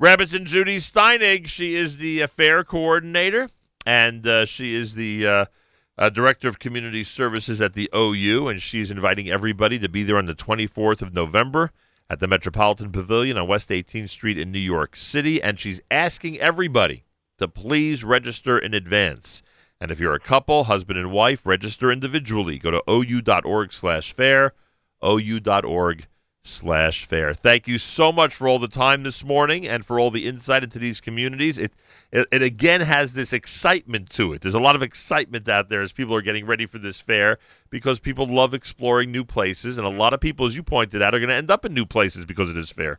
Rebbetzin 0.00 0.46
Judi 0.46 0.76
Steinig. 0.76 1.48
She 1.48 1.74
is 1.74 1.98
the 1.98 2.26
fair 2.28 2.62
coordinator, 2.62 3.48
and 3.84 4.26
uh, 4.26 4.44
she 4.46 4.74
is 4.74 4.94
the 4.94 5.26
uh, 5.26 5.44
uh, 5.98 6.08
director 6.10 6.46
of 6.48 6.60
community 6.60 7.02
services 7.02 7.60
at 7.60 7.74
the 7.74 7.90
OU, 7.94 8.48
and 8.48 8.62
she's 8.62 8.90
inviting 8.90 9.28
everybody 9.28 9.80
to 9.80 9.88
be 9.88 10.04
there 10.04 10.16
on 10.16 10.26
the 10.26 10.34
24th 10.34 11.02
of 11.02 11.12
November 11.12 11.72
at 12.08 12.20
the 12.20 12.28
Metropolitan 12.28 12.92
Pavilion 12.92 13.36
on 13.36 13.48
West 13.48 13.68
18th 13.68 14.10
Street 14.10 14.38
in 14.38 14.52
New 14.52 14.60
York 14.60 14.96
City, 14.96 15.42
and 15.42 15.58
she's 15.58 15.80
asking 15.90 16.38
everybody 16.38 17.04
to 17.38 17.48
please 17.48 18.04
register 18.04 18.56
in 18.56 18.74
advance. 18.74 19.42
And 19.80 19.90
if 19.90 19.98
you're 19.98 20.14
a 20.14 20.20
couple, 20.20 20.64
husband 20.64 21.00
and 21.00 21.10
wife, 21.10 21.44
register 21.44 21.90
individually. 21.90 22.58
Go 22.58 22.70
to 22.70 22.82
ou.org 22.88 23.72
slash 23.72 24.12
fair, 24.12 24.52
ou.org 25.02 26.06
slash 26.44 27.04
fair. 27.04 27.32
Thank 27.32 27.68
you 27.68 27.78
so 27.78 28.10
much 28.10 28.34
for 28.34 28.48
all 28.48 28.58
the 28.58 28.68
time 28.68 29.04
this 29.04 29.24
morning 29.24 29.66
and 29.66 29.84
for 29.84 30.00
all 30.00 30.10
the 30.10 30.26
insight 30.26 30.64
into 30.64 30.78
these 30.78 31.00
communities. 31.00 31.58
It, 31.58 31.72
it, 32.10 32.26
it 32.32 32.42
again 32.42 32.80
has 32.80 33.12
this 33.12 33.32
excitement 33.32 34.10
to 34.10 34.32
it. 34.32 34.42
There's 34.42 34.54
a 34.54 34.60
lot 34.60 34.74
of 34.74 34.82
excitement 34.82 35.48
out 35.48 35.68
there 35.68 35.80
as 35.80 35.92
people 35.92 36.14
are 36.16 36.22
getting 36.22 36.44
ready 36.44 36.66
for 36.66 36.78
this 36.78 37.00
fair 37.00 37.38
because 37.70 38.00
people 38.00 38.26
love 38.26 38.54
exploring 38.54 39.12
new 39.12 39.24
places. 39.24 39.78
And 39.78 39.86
a 39.86 39.90
lot 39.90 40.12
of 40.12 40.20
people, 40.20 40.46
as 40.46 40.56
you 40.56 40.62
pointed 40.62 41.00
out, 41.00 41.14
are 41.14 41.20
going 41.20 41.30
to 41.30 41.34
end 41.34 41.50
up 41.50 41.64
in 41.64 41.74
new 41.74 41.86
places 41.86 42.26
because 42.26 42.48
of 42.48 42.56
this 42.56 42.70
fair. 42.70 42.98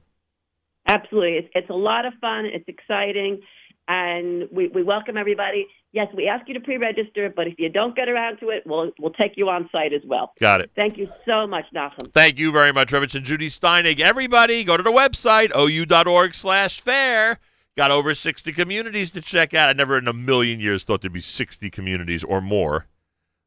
Absolutely. 0.88 1.34
It's, 1.34 1.50
it's 1.54 1.70
a 1.70 1.76
lot 1.76 2.06
of 2.06 2.14
fun. 2.22 2.46
It's 2.46 2.68
exciting. 2.68 3.42
And 3.88 4.48
we, 4.52 4.70
we 4.70 4.84
welcome 4.84 5.18
everybody. 5.18 5.68
Yes, 5.94 6.08
we 6.16 6.28
ask 6.28 6.48
you 6.48 6.56
to 6.56 6.60
pre-register, 6.60 7.32
but 7.34 7.46
if 7.46 7.54
you 7.60 7.70
don't 7.70 7.96
get 7.96 8.10
around 8.10 8.38
to 8.40 8.50
it, 8.50 8.64
we'll, 8.66 8.92
we'll 9.00 9.14
take 9.14 9.34
you 9.38 9.48
on 9.50 9.70
site 9.72 9.94
as 9.94 10.02
well. 10.04 10.34
Got 10.40 10.62
it. 10.62 10.72
Thank 10.76 10.98
you 10.98 11.08
so 11.24 11.46
much, 11.46 11.66
Nachum. 11.74 12.12
Thank 12.12 12.40
you 12.40 12.52
very 12.52 12.74
much, 12.74 12.92
Rebbetzin 12.92 13.24
Judi 13.24 13.46
Steinig. 13.48 14.00
Everybody, 14.00 14.64
go 14.64 14.76
to 14.76 14.82
the 14.82 14.92
website, 14.92 15.52
ou.org 15.56 16.34
slash 16.34 16.82
fair. 16.82 17.38
Got 17.78 17.92
over 17.92 18.16
60 18.16 18.52
communities 18.54 19.12
to 19.12 19.22
check 19.22 19.54
out. 19.54 19.70
I 19.70 19.74
never 19.74 20.00
in 20.00 20.08
a 20.08 20.14
million 20.14 20.60
years 20.60 20.84
thought 20.84 21.02
there'd 21.02 21.14
be 21.14 21.22
60 21.22 21.70
communities 21.70 22.24
or 22.24 22.42
more 22.42 22.88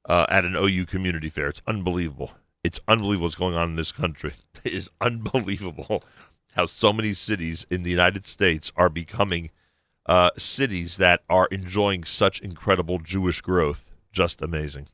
uh, 0.09 0.27
at 0.29 0.45
an 0.45 0.55
OU 0.55 0.87
community 0.87 1.29
fair. 1.29 1.49
It's 1.49 1.63
unbelievable. 1.67 2.31
It's 2.63 2.79
unbelievable 2.87 3.27
what's 3.27 3.35
going 3.35 3.57
on 3.57 3.71
in 3.71 3.77
this 3.77 3.93
country. 3.93 4.35
It 4.65 4.73
is 4.73 4.91
unbelievable 5.01 6.03
how 6.55 6.67
so 6.67 6.93
many 6.93 7.13
cities 7.13 7.67
in 7.71 7.83
the 7.85 7.91
United 7.91 8.25
States 8.25 8.73
are 8.77 8.89
becoming 8.89 9.51
uh, 10.07 10.31
cities 10.37 10.97
that 10.97 11.23
are 11.29 11.47
enjoying 11.51 12.05
such 12.05 12.41
incredible 12.41 12.99
Jewish 12.99 13.41
growth. 13.41 13.93
Just 14.13 14.41
amazing. 14.41 14.89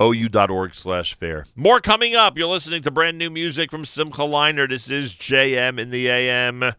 OU.org 0.00 0.74
slash 0.74 1.14
fair. 1.14 1.44
More 1.54 1.80
coming 1.80 2.14
up. 2.14 2.36
You're 2.36 2.48
listening 2.48 2.82
to 2.82 2.90
brand 2.90 3.18
new 3.18 3.30
music 3.30 3.70
from 3.70 3.84
Simcha 3.84 4.22
Leiner. 4.22 4.68
This 4.68 4.90
is 4.90 5.14
JM 5.14 5.78
in 5.78 5.90
the 5.90 6.08
AM. 6.08 6.74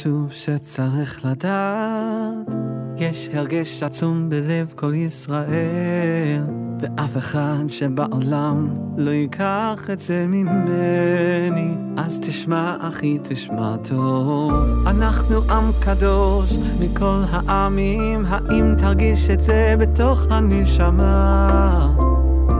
חשוב 0.00 0.32
שצריך 0.32 1.24
לדעת, 1.24 2.54
יש 2.96 3.28
הרגש 3.32 3.82
עצום 3.82 4.28
בלב 4.30 4.72
כל 4.76 4.94
ישראל, 4.94 6.42
ואף 6.80 7.16
אחד 7.16 7.64
שבעולם 7.68 8.68
לא 8.96 9.10
ייקח 9.10 9.88
את 9.92 10.00
זה 10.00 10.26
ממני. 10.28 11.74
אז 11.96 12.18
תשמע 12.22 12.76
אחי, 12.80 13.18
תשמע 13.22 13.76
טוב, 13.76 14.52
אנחנו 14.86 15.36
עם 15.50 15.64
קדוש 15.80 16.56
מכל 16.80 17.20
העמים, 17.30 18.24
האם 18.28 18.74
תרגיש 18.78 19.30
את 19.30 19.40
זה 19.40 19.74
בתוך 19.78 20.20
הנשמה? 20.30 21.96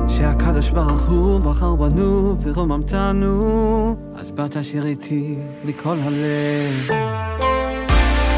שהקדוש 0.08 0.70
ברוך 0.70 1.02
הוא 1.02 1.40
בחר 1.40 1.74
בנו 1.74 2.36
ורוממתנו, 2.42 3.96
אז 4.14 4.30
באת 4.30 4.64
שיר 4.64 4.86
איתי 4.86 5.34
מכל 5.64 5.96
הלב. 6.02 7.09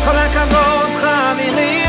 כל 0.05 0.19
הכבוד 0.19 0.91
חברים, 1.01 1.82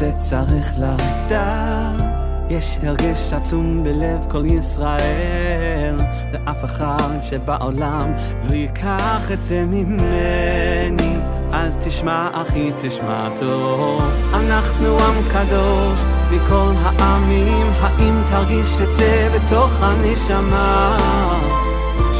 שצריך 0.00 0.72
לדעת, 0.78 2.02
יש 2.50 2.78
הרגש 2.82 3.32
עצום 3.32 3.84
בלב 3.84 4.24
כל 4.28 4.44
ישראל, 4.46 5.96
ואף 6.32 6.64
אחד 6.64 7.18
שבעולם 7.22 8.12
לא 8.48 8.54
ייקח 8.54 9.30
את 9.32 9.44
זה 9.44 9.64
ממני. 9.64 11.16
אז 11.52 11.76
תשמע 11.80 12.28
אחי, 12.32 12.70
תשמע 12.82 13.28
טוב, 13.40 14.02
אנחנו 14.34 14.98
עם 14.98 15.14
קדוש 15.28 16.00
מכל 16.32 16.72
העמים, 16.76 17.66
האם 17.80 18.22
תרגיש 18.30 18.80
את 18.82 18.94
זה 18.94 19.28
בתוך 19.34 19.70
הנשמה? 19.80 20.96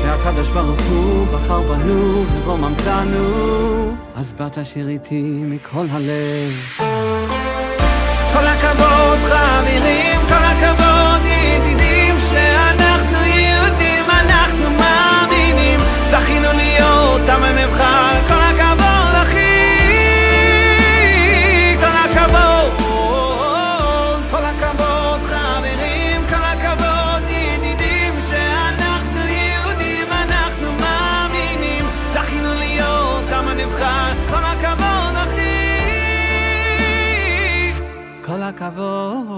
שהקדוש 0.00 0.50
ברוך 0.50 0.80
הוא 0.80 1.26
בחר 1.26 1.60
בנו 1.60 2.24
ורוממתנו, 2.44 3.92
אז 4.14 4.32
באת 4.32 4.58
שיר 4.64 4.88
איתי 4.88 5.42
מכל 5.46 5.86
הלב. 5.90 6.89
כל 34.28 34.42
הכבוד 34.42 35.16
אחי, 35.16 35.60
כל 38.24 38.42
הכבוד. 38.42 39.29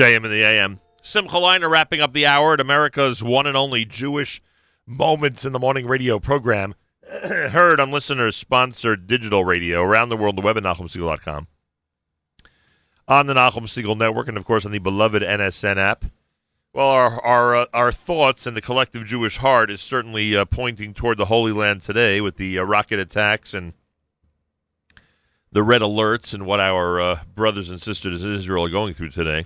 JM 0.00 0.24
in 0.24 0.30
the 0.30 0.42
AM. 0.42 0.80
Simcha 1.02 1.36
Leiner 1.36 1.68
wrapping 1.68 2.00
up 2.00 2.14
the 2.14 2.24
hour 2.24 2.54
at 2.54 2.60
America's 2.60 3.22
one 3.22 3.46
and 3.46 3.54
only 3.54 3.84
Jewish 3.84 4.40
Moments 4.86 5.44
in 5.44 5.52
the 5.52 5.58
Morning 5.58 5.86
radio 5.86 6.18
program. 6.18 6.74
Heard 7.22 7.78
on 7.78 7.90
listeners 7.90 8.34
sponsored 8.34 9.06
digital 9.06 9.44
radio 9.44 9.82
around 9.82 10.08
the 10.08 10.16
world, 10.16 10.38
the 10.38 10.40
web 10.40 10.56
at 10.56 10.62
NachumSiegel.com. 10.62 11.48
On 13.08 13.26
the 13.26 13.34
Nachum 13.34 13.68
Siegel 13.68 13.94
Network, 13.94 14.26
and 14.26 14.38
of 14.38 14.46
course 14.46 14.64
on 14.64 14.72
the 14.72 14.78
beloved 14.78 15.22
NSN 15.22 15.76
app. 15.76 16.06
Well, 16.72 16.88
our 16.88 17.22
our 17.22 17.56
uh, 17.56 17.66
our 17.74 17.92
thoughts 17.92 18.46
and 18.46 18.56
the 18.56 18.62
collective 18.62 19.04
Jewish 19.04 19.36
heart 19.36 19.70
is 19.70 19.82
certainly 19.82 20.34
uh, 20.34 20.46
pointing 20.46 20.94
toward 20.94 21.18
the 21.18 21.26
Holy 21.26 21.52
Land 21.52 21.82
today 21.82 22.22
with 22.22 22.38
the 22.38 22.58
uh, 22.58 22.62
rocket 22.62 23.00
attacks 23.00 23.52
and 23.52 23.74
the 25.52 25.62
red 25.62 25.82
alerts 25.82 26.32
and 26.32 26.46
what 26.46 26.58
our 26.58 26.98
uh, 26.98 27.20
brothers 27.34 27.68
and 27.68 27.82
sisters 27.82 28.24
in 28.24 28.34
Israel 28.34 28.64
are 28.64 28.70
going 28.70 28.94
through 28.94 29.10
today. 29.10 29.44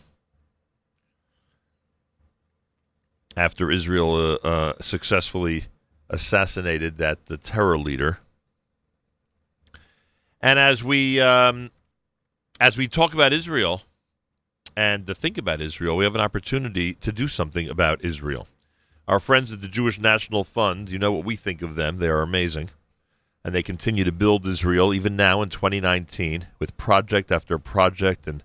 After 3.37 3.71
Israel 3.71 4.15
uh, 4.15 4.47
uh, 4.47 4.73
successfully 4.81 5.65
assassinated 6.09 6.99
that 6.99 7.27
the 7.27 7.37
terror 7.37 7.77
leader, 7.77 8.19
and 10.41 10.59
as 10.59 10.85
we 10.85 11.21
um, 11.21 11.71
as 12.61 12.79
we 12.79 12.87
talk 12.87 13.15
about 13.15 13.33
Israel 13.33 13.83
and 14.77 15.07
to 15.07 15.15
think 15.15 15.39
about 15.39 15.61
Israel, 15.61 15.97
we 15.97 16.05
have 16.05 16.15
an 16.15 16.21
opportunity 16.21 16.95
to 16.95 17.13
do 17.13 17.29
something 17.29 17.69
about 17.69 18.05
Israel. 18.05 18.47
Our 19.07 19.21
friends 19.21 19.53
at 19.53 19.61
the 19.61 19.69
Jewish 19.69 19.99
National 19.99 20.45
Fund, 20.45 20.89
you 20.89 20.99
know 20.99 21.13
what 21.13 21.25
we 21.25 21.37
think 21.37 21.63
of 21.63 21.75
them. 21.75 21.99
They 21.99 22.09
are 22.09 22.23
amazing. 22.23 22.71
And 23.45 23.55
they 23.55 23.63
continue 23.63 24.05
to 24.05 24.13
build 24.13 24.47
Israel 24.47 24.95
even 24.95 25.17
now 25.17 25.43
in 25.43 25.51
2019 25.51 26.47
with 26.59 26.77
project 26.79 27.31
after 27.31 27.59
project 27.59 28.27
and 28.27 28.43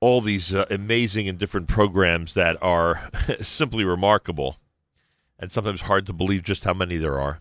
all 0.00 0.20
these 0.20 0.54
uh, 0.54 0.64
amazing 0.70 1.28
and 1.28 1.38
different 1.38 1.68
programs 1.68 2.34
that 2.34 2.56
are 2.62 3.10
simply 3.40 3.84
remarkable 3.84 4.56
and 5.38 5.52
sometimes 5.52 5.82
hard 5.82 6.06
to 6.06 6.12
believe 6.12 6.42
just 6.42 6.64
how 6.64 6.74
many 6.74 6.96
there 6.96 7.20
are. 7.20 7.40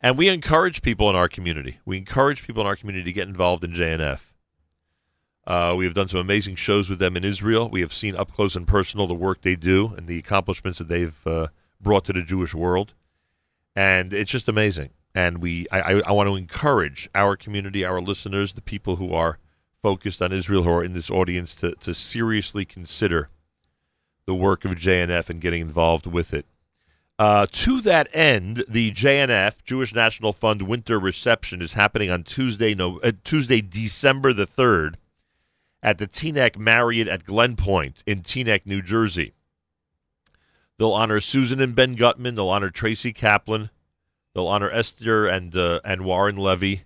And 0.00 0.18
we 0.18 0.28
encourage 0.28 0.82
people 0.82 1.08
in 1.08 1.16
our 1.16 1.28
community. 1.28 1.78
We 1.84 1.96
encourage 1.96 2.46
people 2.46 2.62
in 2.62 2.66
our 2.66 2.76
community 2.76 3.04
to 3.04 3.12
get 3.12 3.28
involved 3.28 3.64
in 3.64 3.72
JNF. 3.72 4.20
Uh, 5.46 5.74
we 5.76 5.84
have 5.84 5.94
done 5.94 6.08
some 6.08 6.20
amazing 6.20 6.56
shows 6.56 6.88
with 6.88 6.98
them 6.98 7.16
in 7.16 7.24
Israel. 7.24 7.68
We 7.68 7.82
have 7.82 7.92
seen 7.92 8.16
up 8.16 8.32
close 8.32 8.56
and 8.56 8.66
personal 8.66 9.06
the 9.06 9.14
work 9.14 9.42
they 9.42 9.56
do 9.56 9.94
and 9.96 10.06
the 10.06 10.18
accomplishments 10.18 10.78
that 10.78 10.88
they've 10.88 11.26
uh, 11.26 11.48
brought 11.80 12.04
to 12.06 12.12
the 12.12 12.22
Jewish 12.22 12.54
world, 12.54 12.94
and 13.76 14.12
it's 14.12 14.30
just 14.30 14.48
amazing. 14.48 14.90
And 15.14 15.38
we, 15.38 15.66
I, 15.70 15.80
I, 15.80 16.00
I 16.06 16.12
want 16.12 16.28
to 16.28 16.36
encourage 16.36 17.08
our 17.14 17.36
community, 17.36 17.84
our 17.84 18.00
listeners, 18.00 18.54
the 18.54 18.62
people 18.62 18.96
who 18.96 19.12
are 19.12 19.38
focused 19.84 20.22
on 20.22 20.32
Israel, 20.32 20.62
who 20.62 20.70
are 20.70 20.82
in 20.82 20.94
this 20.94 21.10
audience, 21.10 21.54
to 21.56 21.74
to 21.74 21.92
seriously 21.92 22.64
consider 22.64 23.28
the 24.24 24.34
work 24.34 24.64
of 24.64 24.72
JNF 24.72 25.28
and 25.28 25.42
getting 25.42 25.60
involved 25.60 26.06
with 26.06 26.32
it. 26.32 26.46
Uh, 27.18 27.46
to 27.52 27.82
that 27.82 28.08
end, 28.14 28.64
the 28.66 28.92
JNF 28.92 29.62
Jewish 29.62 29.94
National 29.94 30.32
Fund 30.32 30.62
Winter 30.62 30.98
Reception 30.98 31.60
is 31.60 31.74
happening 31.74 32.10
on 32.10 32.22
Tuesday, 32.22 32.74
no, 32.74 32.98
uh, 33.00 33.12
Tuesday, 33.24 33.60
December 33.60 34.32
the 34.32 34.46
third, 34.46 34.96
at 35.82 35.98
the 35.98 36.08
Teaneck 36.08 36.56
Marriott 36.56 37.06
at 37.06 37.26
Glen 37.26 37.54
Point 37.54 38.02
in 38.06 38.22
Teaneck, 38.22 38.64
New 38.64 38.80
Jersey. 38.80 39.34
They'll 40.78 40.92
honor 40.92 41.20
Susan 41.20 41.60
and 41.60 41.76
Ben 41.76 41.94
Gutman. 41.94 42.36
They'll 42.36 42.48
honor 42.48 42.70
Tracy 42.70 43.12
Kaplan. 43.12 43.68
They'll 44.34 44.48
honor 44.48 44.70
Esther 44.70 45.26
and 45.26 45.54
uh, 45.54 45.80
and 45.84 46.06
Warren 46.06 46.38
Levy. 46.38 46.84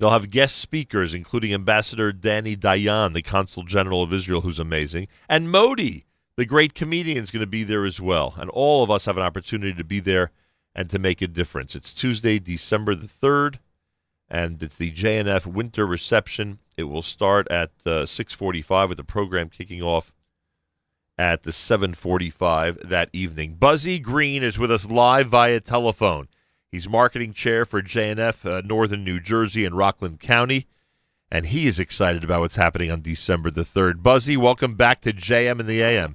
They'll 0.00 0.10
have 0.10 0.30
guest 0.30 0.56
speakers, 0.56 1.12
including 1.12 1.52
Ambassador 1.52 2.10
Danny 2.10 2.56
Dayan, 2.56 3.12
the 3.12 3.20
Consul 3.20 3.64
General 3.64 4.02
of 4.02 4.14
Israel, 4.14 4.40
who's 4.40 4.58
amazing, 4.58 5.08
and 5.28 5.50
Modi, 5.50 6.06
the 6.36 6.46
great 6.46 6.72
comedian, 6.72 7.22
is 7.22 7.30
going 7.30 7.42
to 7.42 7.46
be 7.46 7.64
there 7.64 7.84
as 7.84 8.00
well. 8.00 8.32
And 8.38 8.48
all 8.48 8.82
of 8.82 8.90
us 8.90 9.04
have 9.04 9.18
an 9.18 9.22
opportunity 9.22 9.74
to 9.74 9.84
be 9.84 10.00
there 10.00 10.30
and 10.74 10.88
to 10.88 10.98
make 10.98 11.20
a 11.20 11.28
difference. 11.28 11.76
It's 11.76 11.92
Tuesday, 11.92 12.38
December 12.38 12.94
the 12.94 13.08
3rd, 13.08 13.56
and 14.26 14.62
it's 14.62 14.78
the 14.78 14.90
JNF 14.90 15.44
Winter 15.44 15.86
Reception. 15.86 16.60
It 16.78 16.84
will 16.84 17.02
start 17.02 17.46
at 17.50 17.70
uh, 17.84 18.06
645 18.06 18.88
with 18.88 18.96
the 18.96 19.04
program 19.04 19.50
kicking 19.50 19.82
off 19.82 20.14
at 21.18 21.42
the 21.42 21.52
745 21.52 22.88
that 22.88 23.10
evening. 23.12 23.56
Buzzy 23.56 23.98
Green 23.98 24.42
is 24.42 24.58
with 24.58 24.70
us 24.70 24.88
live 24.88 25.28
via 25.28 25.60
telephone. 25.60 26.28
He's 26.72 26.88
marketing 26.88 27.32
chair 27.32 27.64
for 27.64 27.82
JNF 27.82 28.46
uh, 28.48 28.62
Northern 28.64 29.02
New 29.02 29.18
Jersey 29.18 29.64
and 29.64 29.76
Rockland 29.76 30.20
County, 30.20 30.68
and 31.28 31.46
he 31.46 31.66
is 31.66 31.80
excited 31.80 32.22
about 32.22 32.40
what's 32.42 32.54
happening 32.54 32.92
on 32.92 33.00
December 33.02 33.50
the 33.50 33.64
3rd. 33.64 34.04
Buzzy, 34.04 34.36
welcome 34.36 34.74
back 34.74 35.00
to 35.00 35.12
JM 35.12 35.58
and 35.58 35.68
the 35.68 35.82
AM. 35.82 36.14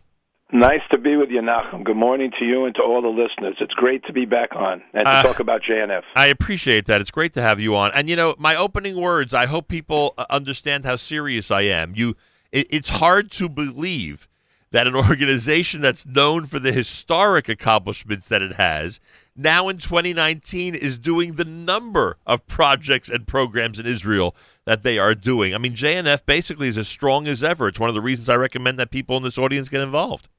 Nice 0.53 0.79
to 0.93 0.97
be 0.97 1.17
with 1.17 1.29
you, 1.29 1.41
Nachum. 1.41 1.83
Good 1.83 1.97
morning 1.97 2.31
to 2.39 2.45
you 2.45 2.63
and 2.63 2.73
to 2.75 2.81
all 2.83 3.01
the 3.01 3.09
listeners. 3.09 3.57
It's 3.59 3.73
great 3.73 4.05
to 4.05 4.13
be 4.13 4.23
back 4.23 4.55
on 4.55 4.81
and 4.93 5.03
to 5.03 5.09
Uh, 5.09 5.23
talk 5.23 5.41
about 5.41 5.61
JNF. 5.69 6.03
I 6.15 6.27
appreciate 6.27 6.85
that. 6.85 7.01
It's 7.01 7.11
great 7.11 7.33
to 7.33 7.41
have 7.41 7.59
you 7.59 7.75
on. 7.75 7.91
And 7.93 8.09
you 8.09 8.15
know, 8.15 8.35
my 8.37 8.55
opening 8.55 8.95
words, 8.95 9.33
I 9.33 9.47
hope 9.47 9.67
people 9.67 10.13
uh, 10.17 10.25
understand 10.29 10.85
how 10.85 10.95
serious 10.95 11.51
I 11.51 11.61
am. 11.63 11.95
You 11.97 12.15
it, 12.53 12.67
it's 12.69 12.89
hard 12.91 13.29
to 13.31 13.49
believe 13.49 14.29
that 14.71 14.87
an 14.87 14.95
organization 15.09 15.81
that's 15.81 16.05
known 16.05 16.45
for 16.47 16.59
the 16.59 16.71
historic 16.71 17.49
accomplishments 17.49 18.27
that 18.29 18.41
it 18.41 18.53
has 18.53 18.99
now 19.35 19.67
in 19.67 19.77
2019 19.77 20.75
is 20.75 20.97
doing 20.97 21.33
the 21.33 21.45
number 21.45 22.17
of 22.25 22.45
projects 22.47 23.09
and 23.09 23.27
programs 23.27 23.79
in 23.79 23.85
Israel 23.85 24.35
that 24.65 24.83
they 24.83 24.97
are 24.97 25.13
doing. 25.13 25.53
I 25.53 25.57
mean, 25.57 25.73
JNF 25.73 26.25
basically 26.25 26.67
is 26.67 26.77
as 26.77 26.87
strong 26.87 27.27
as 27.27 27.43
ever. 27.43 27.67
It's 27.67 27.79
one 27.79 27.89
of 27.89 27.95
the 27.95 28.01
reasons 28.01 28.29
I 28.29 28.35
recommend 28.35 28.79
that 28.79 28.91
people 28.91 29.17
in 29.17 29.23
this 29.23 29.37
audience 29.37 29.69
get 29.69 29.81
involved. 29.81 30.29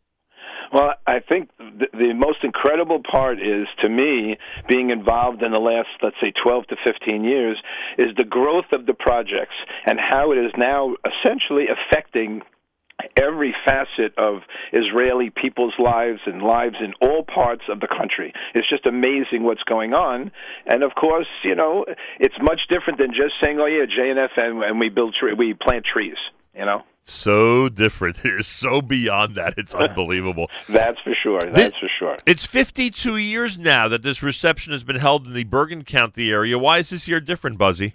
Well, 0.73 0.94
I 1.07 1.20
think 1.20 1.51
the, 1.59 1.86
the 1.93 2.12
most 2.12 2.43
incredible 2.43 3.01
part 3.01 3.39
is, 3.40 3.69
to 3.82 3.89
me, 3.89 4.36
being 4.69 4.90
involved 4.90 5.43
in 5.43 5.53
the 5.53 5.61
last, 5.61 5.89
let's 6.03 6.16
say, 6.20 6.32
12 6.32 6.66
to 6.69 6.77
15 6.85 7.23
years, 7.23 7.57
is 7.98 8.09
the 8.16 8.24
growth 8.24 8.73
of 8.73 8.86
the 8.86 8.94
projects 8.94 9.55
and 9.85 10.01
how 10.01 10.32
it 10.32 10.39
is 10.39 10.51
now 10.57 10.94
essentially 11.05 11.66
affecting 11.69 12.43
every 13.16 13.55
facet 13.64 14.16
of 14.18 14.43
Israeli 14.73 15.31
people's 15.31 15.74
lives 15.78 16.20
and 16.27 16.43
lives 16.43 16.77
in 16.81 16.94
all 17.01 17.23
parts 17.24 17.64
of 17.68 17.81
the 17.81 17.89
country. 17.89 18.32
It's 18.55 18.68
just 18.68 18.86
amazing 18.86 19.43
what's 19.43 19.62
going 19.62 19.94
on. 19.94 20.32
And 20.66 20.82
of 20.82 20.94
course, 20.94 21.28
you 21.44 21.55
know, 21.55 21.85
it's 22.18 22.36
much 22.40 22.62
different 22.68 22.98
than 22.98 23.12
just 23.12 23.35
saying, 23.40 23.59
"Oh 23.60 23.66
yeah, 23.66 23.85
JNF 23.86 24.31
and, 24.36 24.62
and 24.62 24.81
we 24.81 24.89
build 24.89 25.14
tre- 25.14 25.35
we 25.35 25.55
plant 25.55 25.85
trees." 25.85 26.16
You 26.55 26.64
know, 26.64 26.85
So 27.05 27.68
different. 27.68 28.16
It 28.24 28.40
is 28.40 28.47
so 28.47 28.81
beyond 28.81 29.35
that. 29.35 29.55
It's 29.59 29.74
unbelievable. 29.86 30.51
that's 30.68 30.98
for 31.01 31.14
sure. 31.14 31.39
That's 31.40 31.77
for 31.77 31.89
sure. 31.98 32.16
It's 32.24 32.47
52 32.47 33.18
years 33.18 33.59
now 33.59 33.89
that 33.89 34.02
this 34.02 34.23
reception 34.23 34.73
has 34.73 34.82
been 34.82 34.97
held 34.97 35.27
in 35.27 35.35
the 35.35 35.44
Bergen 35.44 35.85
County 35.85 36.31
area. 36.32 36.59
Why 36.59 36.78
is 36.78 36.89
this 36.90 37.06
year 37.06 37.20
different, 37.20 37.59
Buzzy? 37.59 37.94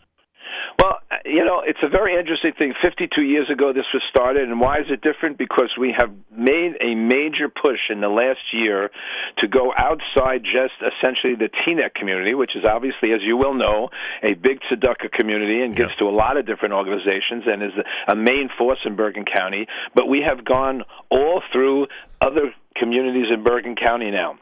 Well, 1.32 1.38
you 1.38 1.46
know, 1.46 1.62
it's 1.66 1.80
a 1.82 1.88
very 1.88 2.18
interesting 2.18 2.54
thing. 2.54 2.74
52 2.82 3.22
years 3.22 3.50
ago, 3.50 3.74
this 3.74 3.86
was 3.94 4.04
started, 4.10 4.50
and 4.50 4.60
why 4.60 4.80
is 4.80 4.86
it 4.90 5.02
different? 5.02 5.38
Because 5.38 5.72
we 5.80 5.94
have 5.98 6.12
made 6.36 6.76
a 6.82 6.96
major 6.96 7.50
push 7.50 7.90
in 7.90 8.02
the 8.02 8.10
last 8.10 8.40
year 8.52 8.92
to 9.38 9.48
go 9.48 9.74
outside 9.76 10.44
just 10.44 10.74
essentially 10.82 11.36
the 11.36 11.50
Teaneck 11.50 11.94
community, 11.94 12.34
which 12.34 12.56
is 12.56 12.64
obviously, 12.66 13.14
as 13.14 13.22
you 13.22 13.38
will 13.38 13.54
know, 13.54 13.90
a 14.24 14.34
big 14.34 14.60
tzedakah 14.62 15.12
community 15.12 15.62
and 15.62 15.76
gives 15.76 15.96
to 15.98 16.06
a 16.06 16.12
lot 16.12 16.38
of 16.38 16.46
different 16.46 16.74
organizations 16.74 17.44
and 17.46 17.64
is 17.64 17.74
a 18.08 18.16
main 18.16 18.50
force 18.58 18.80
in 18.86 18.96
Bergen 18.96 19.26
County. 19.26 19.68
But 19.96 20.08
we 20.08 20.22
have 20.22 20.44
gone 20.44 20.84
all 21.10 21.42
through 21.52 21.88
other 22.20 22.54
communities 22.76 23.28
in 23.34 23.44
Bergen 23.44 23.76
County 23.76 24.12
now 24.12 24.38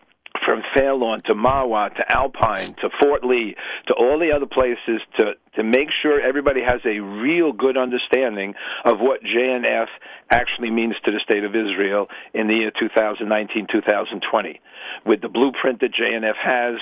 from 0.46 0.64
Fairlawn 0.74 1.22
to 1.24 1.34
Mahwah 1.34 1.96
to 1.96 2.12
Alpine 2.16 2.74
to 2.82 2.90
Fort 3.02 3.24
Lee 3.24 3.56
to 3.88 3.94
all 3.94 4.20
the 4.20 4.32
other 4.32 4.46
places 4.46 5.02
to 5.18 5.34
to 5.56 5.64
make 5.64 5.90
sure 5.92 6.22
everybody 6.22 6.62
has 6.62 6.80
a 6.86 7.00
real 7.00 7.52
good 7.52 7.76
understanding 7.78 8.54
of 8.86 9.00
what 9.00 9.24
JNF 9.24 9.88
actually 10.30 10.70
means 10.70 10.96
to 11.04 11.12
the 11.12 11.20
state 11.20 11.44
of 11.44 11.56
Israel 11.56 12.08
in 12.34 12.48
the 12.48 12.56
year 12.56 12.72
2019-2020 12.72 14.60
with 15.06 15.22
the 15.22 15.30
blueprint 15.30 15.82
that 15.82 15.92
JNF 15.92 16.36
has 16.36 16.80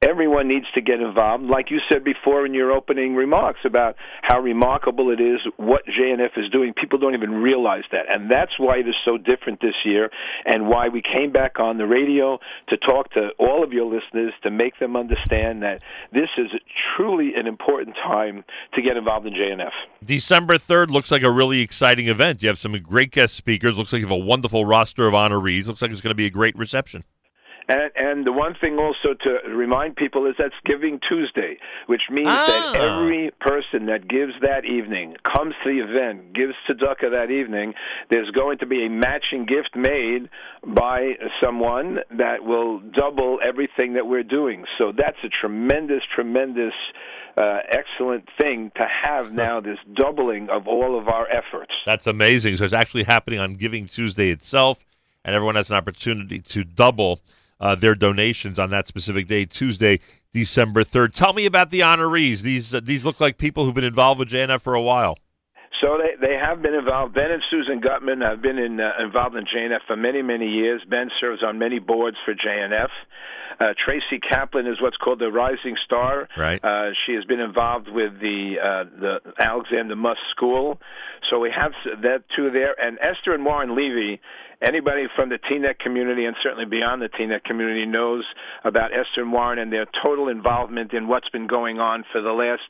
Everyone 0.00 0.46
needs 0.46 0.66
to 0.74 0.80
get 0.80 1.00
involved. 1.00 1.42
Like 1.42 1.72
you 1.72 1.80
said 1.90 2.04
before 2.04 2.46
in 2.46 2.54
your 2.54 2.70
opening 2.70 3.16
remarks 3.16 3.58
about 3.64 3.96
how 4.22 4.38
remarkable 4.38 5.10
it 5.10 5.20
is 5.20 5.40
what 5.56 5.84
JNF 5.86 6.38
is 6.38 6.48
doing, 6.50 6.72
people 6.72 7.00
don't 7.00 7.14
even 7.14 7.42
realize 7.42 7.82
that. 7.90 8.06
And 8.08 8.30
that's 8.30 8.60
why 8.60 8.76
it 8.76 8.86
is 8.86 8.94
so 9.04 9.18
different 9.18 9.60
this 9.60 9.74
year 9.84 10.08
and 10.46 10.68
why 10.68 10.86
we 10.86 11.02
came 11.02 11.32
back 11.32 11.58
on 11.58 11.78
the 11.78 11.86
radio 11.86 12.38
to 12.68 12.76
talk 12.76 13.10
to 13.14 13.30
all 13.40 13.64
of 13.64 13.72
your 13.72 13.86
listeners 13.86 14.32
to 14.44 14.52
make 14.52 14.78
them 14.78 14.94
understand 14.94 15.64
that 15.64 15.82
this 16.12 16.28
is 16.38 16.46
truly 16.96 17.34
an 17.34 17.48
important 17.48 17.96
time 17.96 18.44
to 18.74 18.82
get 18.82 18.96
involved 18.96 19.26
in 19.26 19.34
JNF. 19.34 19.72
December 20.04 20.58
3rd 20.58 20.90
looks 20.90 21.10
like 21.10 21.24
a 21.24 21.30
really 21.30 21.60
exciting 21.60 22.06
event. 22.06 22.40
You 22.40 22.48
have 22.50 22.60
some 22.60 22.78
great 22.82 23.10
guest 23.10 23.34
speakers. 23.34 23.76
Looks 23.76 23.92
like 23.92 23.98
you 23.98 24.06
have 24.06 24.16
a 24.16 24.24
wonderful 24.24 24.64
roster 24.64 25.08
of 25.08 25.14
honorees. 25.14 25.66
Looks 25.66 25.82
like 25.82 25.90
it's 25.90 26.00
going 26.00 26.12
to 26.12 26.14
be 26.14 26.26
a 26.26 26.30
great 26.30 26.56
reception. 26.56 27.02
And, 27.68 27.90
and 27.96 28.26
the 28.26 28.32
one 28.32 28.54
thing 28.54 28.78
also 28.78 29.14
to 29.24 29.50
remind 29.50 29.96
people 29.96 30.26
is 30.26 30.34
that's 30.38 30.54
Giving 30.64 31.00
Tuesday, 31.06 31.58
which 31.86 32.02
means 32.10 32.28
that 32.28 32.74
every 32.74 33.30
person 33.40 33.86
that 33.86 34.08
gives 34.08 34.32
that 34.40 34.64
evening 34.64 35.16
comes 35.22 35.54
to 35.62 35.70
the 35.70 35.80
event, 35.80 36.32
gives 36.32 36.54
tzedakah 36.68 37.10
that 37.10 37.30
evening. 37.30 37.74
There's 38.10 38.30
going 38.30 38.58
to 38.58 38.66
be 38.66 38.86
a 38.86 38.88
matching 38.88 39.44
gift 39.44 39.76
made 39.76 40.30
by 40.66 41.12
someone 41.42 41.98
that 42.16 42.44
will 42.44 42.80
double 42.80 43.38
everything 43.46 43.92
that 43.94 44.06
we're 44.06 44.22
doing. 44.22 44.64
So 44.78 44.92
that's 44.96 45.18
a 45.22 45.28
tremendous, 45.28 46.02
tremendous. 46.14 46.74
Uh, 47.36 47.60
excellent 47.70 48.28
thing 48.36 48.72
to 48.74 48.84
have 48.84 49.32
now 49.46 49.60
this 49.60 49.78
doubling 49.94 50.48
of 50.50 50.66
all 50.66 50.98
of 50.98 51.06
our 51.06 51.28
efforts. 51.30 51.70
That's 51.86 52.08
amazing. 52.08 52.56
So 52.56 52.64
it's 52.64 52.74
actually 52.74 53.04
happening 53.04 53.38
on 53.38 53.54
Giving 53.54 53.86
Tuesday 53.86 54.30
itself, 54.30 54.84
and 55.24 55.36
everyone 55.36 55.54
has 55.54 55.70
an 55.70 55.76
opportunity 55.76 56.40
to 56.40 56.64
double 56.64 57.20
uh, 57.60 57.74
their 57.74 57.94
donations 57.94 58.58
on 58.58 58.70
that 58.70 58.86
specific 58.86 59.26
day, 59.26 59.44
Tuesday, 59.44 60.00
December 60.32 60.84
3rd. 60.84 61.12
Tell 61.12 61.32
me 61.32 61.46
about 61.46 61.70
the 61.70 61.80
honorees. 61.80 62.40
These 62.40 62.74
uh, 62.74 62.80
these 62.82 63.04
look 63.04 63.20
like 63.20 63.38
people 63.38 63.64
who've 63.64 63.74
been 63.74 63.84
involved 63.84 64.18
with 64.18 64.28
JNF 64.28 64.60
for 64.60 64.74
a 64.74 64.82
while. 64.82 65.18
So 65.80 65.98
they 65.98 66.28
they 66.28 66.34
have 66.34 66.62
been 66.62 66.74
involved. 66.74 67.14
Ben 67.14 67.30
and 67.30 67.42
Susan 67.50 67.80
Gutman 67.80 68.20
have 68.20 68.42
been 68.42 68.58
in, 68.58 68.80
uh, 68.80 68.92
involved 69.00 69.36
in 69.36 69.44
JNF 69.44 69.80
for 69.86 69.96
many 69.96 70.22
many 70.22 70.48
years. 70.48 70.82
Ben 70.88 71.10
serves 71.20 71.42
on 71.42 71.58
many 71.58 71.78
boards 71.78 72.16
for 72.24 72.34
JNF. 72.34 72.90
Uh, 73.60 73.74
Tracy 73.76 74.20
Kaplan 74.20 74.68
is 74.68 74.80
what's 74.80 74.96
called 74.96 75.18
the 75.18 75.32
Rising 75.32 75.76
Star. 75.84 76.28
Right. 76.36 76.62
Uh, 76.64 76.90
she 77.04 77.14
has 77.14 77.24
been 77.24 77.40
involved 77.40 77.88
with 77.88 78.20
the 78.20 78.56
uh, 78.62 78.84
the 79.00 79.20
Alexander 79.38 79.96
Muss 79.96 80.18
School. 80.30 80.80
So 81.28 81.38
we 81.40 81.50
have 81.50 81.72
that 82.02 82.24
two 82.34 82.50
there, 82.50 82.80
and 82.80 82.98
Esther 83.00 83.32
and 83.34 83.44
Warren 83.44 83.74
Levy. 83.74 84.20
Anybody 84.60 85.06
from 85.14 85.28
the 85.28 85.38
Teaneck 85.38 85.78
community 85.78 86.24
and 86.24 86.34
certainly 86.42 86.64
beyond 86.64 87.00
the 87.00 87.08
Teaneck 87.08 87.44
community 87.44 87.86
knows 87.86 88.24
about 88.64 88.90
Esther 88.92 89.22
and 89.22 89.32
Warren 89.32 89.60
and 89.60 89.72
their 89.72 89.86
total 90.04 90.28
involvement 90.28 90.92
in 90.92 91.06
what's 91.06 91.28
been 91.28 91.46
going 91.46 91.78
on 91.78 92.04
for 92.10 92.20
the 92.20 92.32
last 92.32 92.62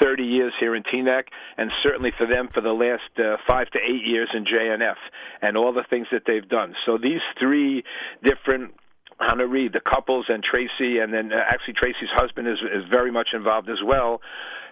30 0.00 0.22
years 0.22 0.54
here 0.58 0.74
in 0.74 0.82
Teaneck, 0.84 1.24
and 1.58 1.70
certainly 1.82 2.12
for 2.16 2.26
them 2.26 2.48
for 2.54 2.62
the 2.62 2.72
last 2.72 3.02
uh, 3.18 3.36
five 3.46 3.68
to 3.72 3.78
eight 3.78 4.06
years 4.06 4.30
in 4.32 4.46
JNF, 4.46 4.96
and 5.42 5.56
all 5.56 5.74
the 5.74 5.84
things 5.90 6.06
that 6.12 6.22
they've 6.26 6.48
done. 6.48 6.74
So 6.86 6.96
these 6.96 7.20
three 7.38 7.84
different 8.22 8.72
Hannah 9.20 9.46
Reed, 9.46 9.74
the 9.74 9.80
couples, 9.80 10.26
and 10.28 10.42
Tracy, 10.42 10.98
and 10.98 11.12
then 11.12 11.30
uh, 11.32 11.36
actually 11.46 11.74
Tracy's 11.74 12.10
husband 12.14 12.48
is 12.48 12.58
is 12.62 12.84
very 12.90 13.12
much 13.12 13.28
involved 13.34 13.68
as 13.68 13.78
well, 13.84 14.20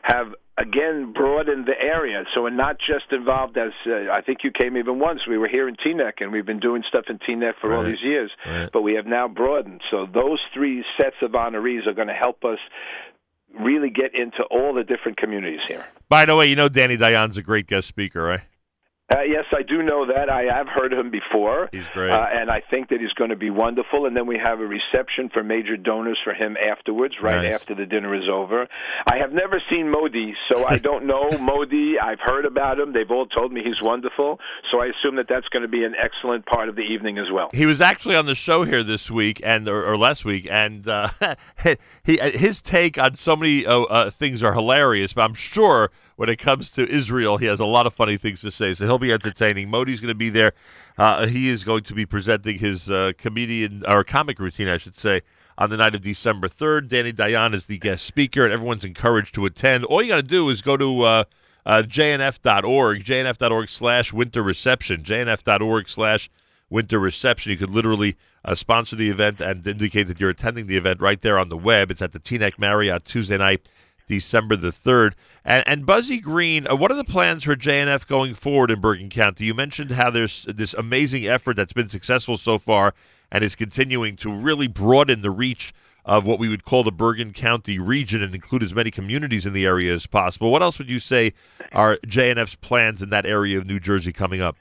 have 0.03 0.35
again 0.63 1.13
broadened 1.13 1.67
the 1.67 1.79
area. 1.79 2.25
So 2.35 2.43
we're 2.43 2.51
not 2.51 2.79
just 2.79 3.13
involved 3.13 3.59
as 3.59 3.73
uh, 3.87 4.11
I 4.13 4.23
think 4.23 4.39
you 4.45 4.51
came 4.51 4.77
even 4.77 4.99
once. 4.99 5.21
We 5.29 5.37
were 5.37 5.49
here 5.49 5.69
in 5.69 5.77
Teaneck, 5.77 6.21
and 6.21 6.33
we've 6.33 6.47
been 6.47 6.61
doing 6.61 6.83
stuff 6.89 7.05
in 7.09 7.19
Teaneck 7.19 7.55
for 7.61 7.75
all 7.75 7.83
these 7.83 8.03
years. 8.03 8.31
Right. 8.47 8.71
But 8.73 8.83
we 8.83 8.95
have 8.95 9.07
now 9.07 9.29
broadened. 9.29 9.83
So 9.91 10.07
those 10.07 10.41
three 10.55 10.85
sets 11.01 11.17
of 11.23 11.33
honorees 11.33 11.87
are 11.87 11.95
going 11.95 12.09
to 12.09 12.15
help 12.15 12.45
us 12.45 12.59
really 13.61 13.91
get 13.91 14.19
into 14.19 14.43
all 14.51 14.73
the 14.73 14.85
different 14.85 15.19
communities 15.19 15.61
here. 15.69 15.85
By 16.09 16.25
the 16.25 16.37
way, 16.37 16.47
you 16.47 16.57
know 16.57 16.69
Danny 16.69 16.97
Dayan's 16.97 17.37
a 17.37 17.43
great 17.43 17.67
guest 17.67 17.89
speaker, 17.89 18.23
right? 18.23 18.41
Uh, 19.11 19.21
yes, 19.29 19.45
I 19.53 19.63
do 19.63 19.83
know 19.83 20.07
that. 20.07 20.31
I 20.31 20.45
have 20.45 20.69
heard 20.69 20.93
him 20.93 21.11
before. 21.11 21.69
He's 21.73 21.87
great. 21.89 22.11
Uh, 22.11 22.25
and 22.33 22.51
I 22.51 22.63
think 22.71 22.89
that 22.89 23.01
he's 23.01 23.13
going 23.13 23.29
to 23.29 23.37
be 23.37 23.51
wonderful. 23.51 24.07
And 24.07 24.17
then 24.17 24.27
we 24.27 24.39
have 24.43 24.61
a 24.61 24.67
reception 24.67 25.29
for 25.29 25.43
major 25.43 25.77
donors 25.77 26.19
for 26.25 26.33
him 26.33 26.57
afterwards, 26.57 27.17
right 27.21 27.43
Nice. 27.43 27.53
after 27.53 27.75
the 27.75 27.85
dinner 27.85 28.15
is 28.15 28.27
over. 28.31 28.67
I 29.11 29.19
have 29.19 29.33
never 29.33 29.61
seen 29.69 29.91
Modi, 29.91 30.35
so 30.51 30.67
I 30.67 30.79
don't 30.89 31.05
know 31.07 31.31
Modi. 31.39 31.99
I've 31.99 32.21
heard 32.21 32.47
about 32.47 32.79
him. 32.79 32.95
They've 32.95 33.11
all 33.11 33.27
told 33.27 33.53
me 33.53 33.63
he's 33.63 33.83
wonderful. 33.83 34.39
So 34.71 34.81
I 34.81 34.87
assume 34.87 35.17
that 35.17 35.27
that's 35.29 35.49
going 35.49 35.63
to 35.63 35.69
be 35.69 35.85
an 35.85 35.95
excellent 36.03 36.47
part 36.47 36.71
of 36.71 36.77
the 36.77 36.83
evening 36.83 37.19
as 37.19 37.27
well. 37.31 37.51
He 37.53 37.67
was 37.67 37.83
actually 37.83 38.17
on 38.17 38.25
the 38.25 38.35
show 38.37 38.65
here 38.65 38.83
this 38.83 39.11
week 39.11 39.43
and 39.45 39.69
or, 39.69 39.85
or 39.85 39.99
last 39.99 40.25
week, 40.25 40.47
and 40.51 40.89
uh, 40.89 41.09
he 42.05 42.17
his 42.19 42.63
take 42.63 42.97
on 42.97 43.17
so 43.17 43.37
many 43.37 43.67
uh, 43.67 43.81
uh, 43.83 44.11
things 44.11 44.43
are 44.43 44.55
hilarious. 44.55 45.13
But 45.13 45.23
I'm 45.23 45.35
sure 45.35 45.91
when 46.23 46.29
it 46.29 46.39
comes 46.39 46.71
to 46.71 46.89
Israel, 46.89 47.39
he 47.39 47.47
has 47.47 47.59
a 47.59 47.65
lot 47.65 47.85
of 47.85 47.93
funny 47.93 48.17
things 48.17 48.43
to 48.43 48.51
say. 48.53 48.75
So 48.75 48.87
he'll 48.87 48.97
be 48.97 49.13
entertaining. 49.13 49.69
Modi's 49.69 50.01
going 50.01 50.07
to 50.07 50.15
be 50.15 50.29
there. 50.29 50.53
Uh, 50.97 51.27
he 51.27 51.49
is 51.49 51.65
going 51.65 51.83
to 51.83 51.95
be 51.95 52.07
presenting 52.07 52.61
his 52.61 52.89
uh, 52.89 53.11
comedian 53.19 53.83
or 53.89 54.05
comic 54.05 54.39
routine, 54.39 54.69
I 54.69 54.77
should 54.77 54.97
say. 54.97 55.23
On 55.59 55.69
the 55.69 55.77
night 55.77 55.97
of 55.97 56.01
December 56.01 56.47
3rd, 56.47 56.87
Danny 56.87 57.13
Dayan 57.13 57.55
is 57.55 57.67
the 57.67 57.77
guest 57.77 58.05
speaker, 58.05 58.45
and 58.45 58.53
everyone's 58.53 58.85
encouraged 58.85 59.35
to 59.35 59.47
attend. 59.47 59.83
All 59.87 60.01
you 60.01 60.11
got 60.11 60.17
to 60.19 60.23
do 60.23 60.49
is 60.49 60.63
go 60.63 60.77
to 60.77 61.03
uh, 61.03 61.25
uh, 61.67 61.83
jnf.org, 61.85 63.03
jnf.org 63.03 63.69
slash 63.69 64.13
winter 64.13 64.45
reception, 64.45 65.03
jnf.org 65.03 65.91
slash 65.91 66.31
winter 66.71 67.01
reception. 67.01 67.51
You 67.51 67.59
could 67.59 67.71
literally 67.71 68.17
uh, 68.45 68.55
sponsor 68.55 68.95
the 68.95 69.11
event 69.11 69.41
and 69.41 69.67
indicate 69.67 70.05
that 70.05 70.21
you're 70.21 70.31
attending 70.31 70.69
the 70.69 70.77
event 70.77 71.01
right 71.01 71.21
there 71.21 71.37
on 71.37 71.49
the 71.49 71.57
web. 71.57 71.91
It's 71.91 72.01
at 72.01 72.13
the 72.13 72.21
Teaneck 72.21 72.61
Marriott 72.61 73.05
Tuesday 73.07 73.39
night, 73.39 73.69
December 74.17 74.57
the 74.57 74.73
3rd. 74.73 75.15
And, 75.43 75.65
and 75.67 75.87
Buzzy 75.87 76.19
Green, 76.19 76.69
uh, 76.69 76.77
what 76.77 76.91
are 76.91 76.97
the 76.97 77.03
plans 77.03 77.45
for 77.45 77.57
JNF 77.57 78.07
going 78.07 78.35
forward 78.35 78.71
in 78.71 78.79
Bergen 78.79 79.09
County? 79.09 79.47
You 79.47 79.55
mentioned 79.55 79.93
how 79.93 80.11
there's 80.11 80.45
this 80.45 80.75
amazing 80.75 81.27
effort 81.27 81.57
that's 81.57 81.73
been 81.73 81.89
successful 81.89 82.37
so 82.37 82.59
far 82.59 82.93
and 83.31 83.43
is 83.43 83.57
continuing 83.57 84.17
to 84.17 84.31
really 84.31 84.67
broaden 84.67 85.23
the 85.23 85.31
reach 85.31 85.73
of 86.05 86.27
what 86.27 86.39
we 86.39 86.51
would 86.51 86.67
call 86.67 86.83
the 86.83 86.93
Bergen 86.93 87.33
County 87.33 87.79
region 87.79 88.23
and 88.23 88.35
include 88.35 88.63
as 88.63 88.75
many 88.75 88.91
communities 88.91 89.47
in 89.47 89.55
the 89.55 89.65
area 89.65 89.95
as 89.95 90.07
possible. 90.07 90.53
What 90.53 90.61
else 90.61 90.79
would 90.79 90.91
you 90.91 91.01
say 91.01 91.33
are 91.73 91.97
JNF's 92.07 92.57
plans 92.57 93.01
in 93.01 93.09
that 93.09 93.25
area 93.25 93.57
of 93.57 93.67
New 93.67 93.81
Jersey 93.81 94.13
coming 94.13 94.43
up? 94.43 94.59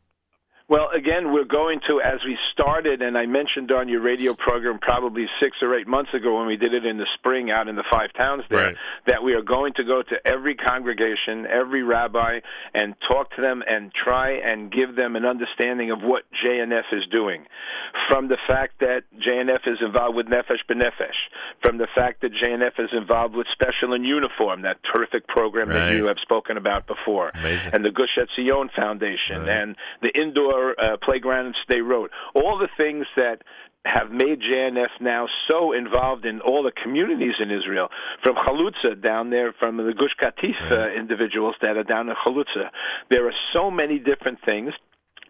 Well, 0.72 0.88
again, 0.95 1.34
we're 1.34 1.43
going 1.43 1.81
to, 1.89 1.99
as 1.99 2.22
we 2.23 2.38
started, 2.53 3.02
and 3.02 3.18
I 3.18 3.26
mentioned 3.26 3.73
on 3.73 3.89
your 3.89 3.99
radio 3.99 4.34
program 4.34 4.80
probably 4.80 5.26
six 5.43 5.57
or 5.61 5.77
eight 5.77 5.85
months 5.85 6.14
ago 6.14 6.38
when 6.38 6.48
we 6.48 6.56
did 6.56 6.73
it 6.73 6.85
in 6.85 6.98
the 6.98 7.07
spring 7.15 7.52
out 7.52 7.68
in 7.68 7.76
the 7.76 7.84
five 7.91 8.14
towns 8.18 8.45
there, 8.49 8.68
Right. 8.68 8.76
that 9.06 9.22
we 9.22 9.34
are 9.34 9.41
going 9.41 9.73
to 9.73 9.84
go 9.84 10.02
to 10.02 10.15
every 10.26 10.56
congregation, 10.56 11.45
every 11.45 11.84
rabbi, 11.84 12.39
and 12.73 12.95
talk 13.06 13.35
to 13.35 13.41
them 13.41 13.61
and 13.68 13.91
try 13.93 14.31
and 14.38 14.72
give 14.72 14.95
them 14.95 15.18
an 15.18 15.26
understanding 15.26 15.91
of 15.91 16.03
what 16.03 16.23
JNF 16.41 16.85
is 16.93 17.03
doing. 17.11 17.43
From 18.07 18.30
the 18.30 18.38
fact 18.48 18.80
that 18.80 19.02
JNF 19.19 19.68
is 19.68 19.80
involved 19.81 20.15
with 20.15 20.27
Nefesh 20.27 20.64
B'Nefesh, 20.69 21.19
from 21.61 21.80
the 21.80 21.88
fact 21.93 22.22
that 22.22 22.31
JNF 22.31 22.80
is 22.80 22.91
involved 22.93 23.35
with 23.35 23.48
Special 23.52 23.93
in 23.93 24.06
Uniform, 24.06 24.61
that 24.61 24.77
terrific 24.95 25.27
program 25.27 25.68
that 25.68 25.98
you 25.98 26.06
have 26.06 26.18
spoken 26.22 26.56
about 26.56 26.88
before, 26.88 27.31
Amazing. 27.35 27.73
and 27.73 27.84
the 27.84 27.91
Gush 27.91 28.18
Etzion 28.18 28.69
Foundation, 28.73 29.49
and 29.49 29.76
the 30.02 30.18
indoor 30.18 30.61
uh, 30.70 30.98
playground 31.02 31.48
in 31.48 31.54
Sderot. 31.66 32.10
All 32.36 32.58
the 32.58 32.70
things 32.78 33.06
that 33.16 33.42
have 33.84 34.12
made 34.12 34.40
JNF 34.42 34.90
now 35.00 35.28
so 35.48 35.74
involved 35.74 36.26
in 36.26 36.40
all 36.42 36.62
the 36.64 36.72
communities 36.72 37.34
in 37.40 37.50
Israel, 37.50 37.90
from 38.24 38.36
Chalutza 38.36 39.02
down 39.02 39.32
there, 39.32 39.54
from 39.58 39.78
the 39.78 39.94
Gush 39.94 40.16
Katif 40.22 40.72
uh, 40.72 40.94
individuals 40.94 41.56
that 41.62 41.78
are 41.78 41.84
down 41.84 42.10
in 42.10 42.16
Chalutza. 42.16 42.70
There 43.10 43.28
are 43.28 43.34
so 43.54 43.72
many 43.72 43.98
different 43.98 44.40
things. 44.46 44.74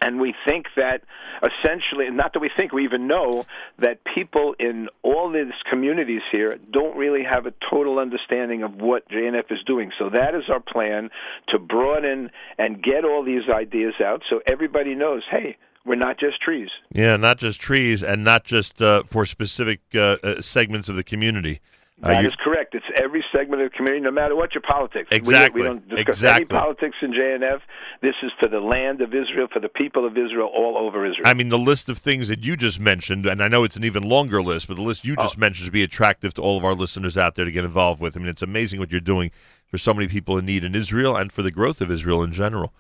And 0.02 0.20
we 0.20 0.34
think 0.48 0.66
that 0.76 1.04
essentially, 1.38 2.10
not 2.10 2.34
that 2.34 2.40
we 2.40 2.50
think, 2.56 2.72
we 2.72 2.84
even 2.84 3.08
know 3.08 3.46
that 3.80 4.00
people 4.16 4.56
in 4.60 4.90
all 5.04 5.32
these 5.32 5.54
communities 5.70 6.22
here 6.32 6.58
don't 6.72 6.98
really 6.98 7.24
have 7.24 7.46
a 7.46 7.54
total 7.70 8.00
understanding 8.00 8.64
of 8.64 8.76
what 8.76 9.08
JNF 9.10 9.52
is 9.52 9.60
doing. 9.66 9.92
So 10.00 10.10
that 10.10 10.34
is 10.34 10.44
our 10.50 10.60
plan 10.60 11.10
to 11.50 11.60
broaden 11.60 12.32
and 12.58 12.82
get 12.82 13.06
all 13.06 13.24
these 13.24 13.48
ideas 13.48 13.94
out 14.04 14.24
so 14.30 14.42
everybody 14.48 14.96
knows, 14.96 15.24
hey, 15.30 15.58
we're 15.86 15.96
not 15.96 16.20
just 16.20 16.42
trees. 16.42 16.70
Yeah, 16.94 17.18
not 17.18 17.38
just 17.38 17.60
trees 17.60 18.04
and 18.04 18.24
not 18.24 18.44
just 18.44 18.82
uh, 18.82 19.04
for 19.04 19.26
specific 19.26 19.82
uh, 19.94 20.18
uh, 20.24 20.42
segments 20.42 20.90
of 20.90 20.96
the 20.96 21.04
community. 21.04 21.60
That 22.02 22.26
is 22.26 22.34
correct. 22.44 22.74
It's 22.74 22.86
every 23.02 23.24
segment 23.32 23.62
of 23.62 23.72
the 23.72 23.76
community, 23.78 24.02
no 24.04 24.12
matter 24.12 24.36
what 24.36 24.54
your 24.56 24.62
politics. 24.62 25.08
Exactly. 25.12 25.62
We, 25.62 25.68
don't 25.68 25.88
discuss 25.88 26.16
Exactly. 26.18 26.46
any 26.56 26.62
politics 26.62 26.98
in 27.02 27.12
JNF. 27.14 27.60
This 28.02 28.16
is 28.24 28.32
for 28.40 28.48
the 28.50 28.60
land 28.60 29.02
of 29.02 29.14
Israel, 29.14 29.48
for 29.54 29.60
the 29.60 29.70
people 29.70 30.06
of 30.06 30.18
Israel, 30.18 30.50
all 30.54 30.78
over 30.78 31.06
Israel. 31.06 31.28
I 31.28 31.34
mean, 31.36 31.50
the 31.50 31.60
list 31.60 31.90
of 31.90 32.00
things 32.00 32.28
that 32.28 32.44
you 32.44 32.58
just 32.58 32.80
mentioned, 32.80 33.26
and 33.26 33.42
I 33.44 33.48
know 33.48 33.64
it's 33.64 33.76
an 33.76 33.84
even 33.84 34.04
longer 34.04 34.42
list, 34.42 34.68
but 34.68 34.78
the 34.78 34.82
list 34.82 35.06
you 35.06 35.16
Oh. 35.18 35.22
just 35.24 35.38
mentioned 35.38 35.66
should 35.66 35.74
be 35.74 35.84
attractive 35.84 36.34
to 36.36 36.42
all 36.42 36.58
of 36.58 36.66
our 36.66 36.74
listeners 36.74 37.18
out 37.18 37.36
there 37.36 37.46
to 37.46 37.52
get 37.52 37.64
involved 37.66 38.02
with. 38.02 38.18
I 38.18 38.20
mean, 38.20 38.30
it's 38.30 38.42
amazing 38.42 38.80
what 38.80 38.90
you're 38.92 39.00
doing 39.00 39.30
for 39.68 39.78
so 39.78 39.94
many 39.94 40.08
people 40.08 40.38
in 40.38 40.46
need 40.46 40.64
in 40.64 40.74
Israel 40.76 41.16
and 41.16 41.32
for 41.32 41.44
the 41.44 41.52
growth 41.52 41.82
of 41.82 41.92
Israel 41.92 42.24
in 42.24 42.32
general. 42.34 42.74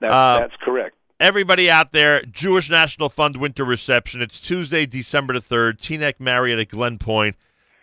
That's, 0.00 0.12
Uh, 0.12 0.38
that's 0.40 0.56
correct. 0.62 0.96
Everybody 1.20 1.70
out 1.70 1.92
there, 1.92 2.22
Jewish 2.22 2.68
National 2.68 3.08
Fund 3.08 3.36
Winter 3.36 3.64
Reception. 3.64 4.20
It's 4.20 4.40
Tuesday, 4.40 4.84
December 4.84 5.34
the 5.34 5.40
3rd, 5.40 5.78
Teaneck 5.80 6.14
Marriott 6.18 6.58
at 6.58 6.68
Glen 6.70 6.98
Point. 6.98 7.36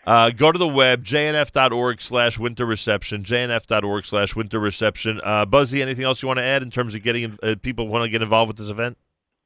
Uh, 0.06 0.32
go 0.32 0.52
to 0.52 0.57
the 0.57 0.68
web, 0.68 1.03
jnf.org 1.03 2.02
slash 2.02 2.40
winter 2.40 2.65
reception, 2.65 3.23
jnf.org 3.23 4.06
slash 4.06 4.36
winter 4.36 4.60
reception. 4.60 5.22
Uh, 5.23 5.45
Buzzy, 5.45 5.82
anything 5.82 6.06
else 6.06 6.22
you 6.22 6.28
want 6.28 6.38
to 6.38 6.44
add 6.44 6.64
in 6.64 6.72
terms 6.72 6.95
of 6.95 7.03
getting 7.03 7.38
uh, 7.44 7.56
people 7.61 7.88
want 7.88 8.03
to 8.03 8.10
get 8.10 8.22
involved 8.22 8.48
with 8.48 8.57
this 8.57 8.69
event? 8.69 8.98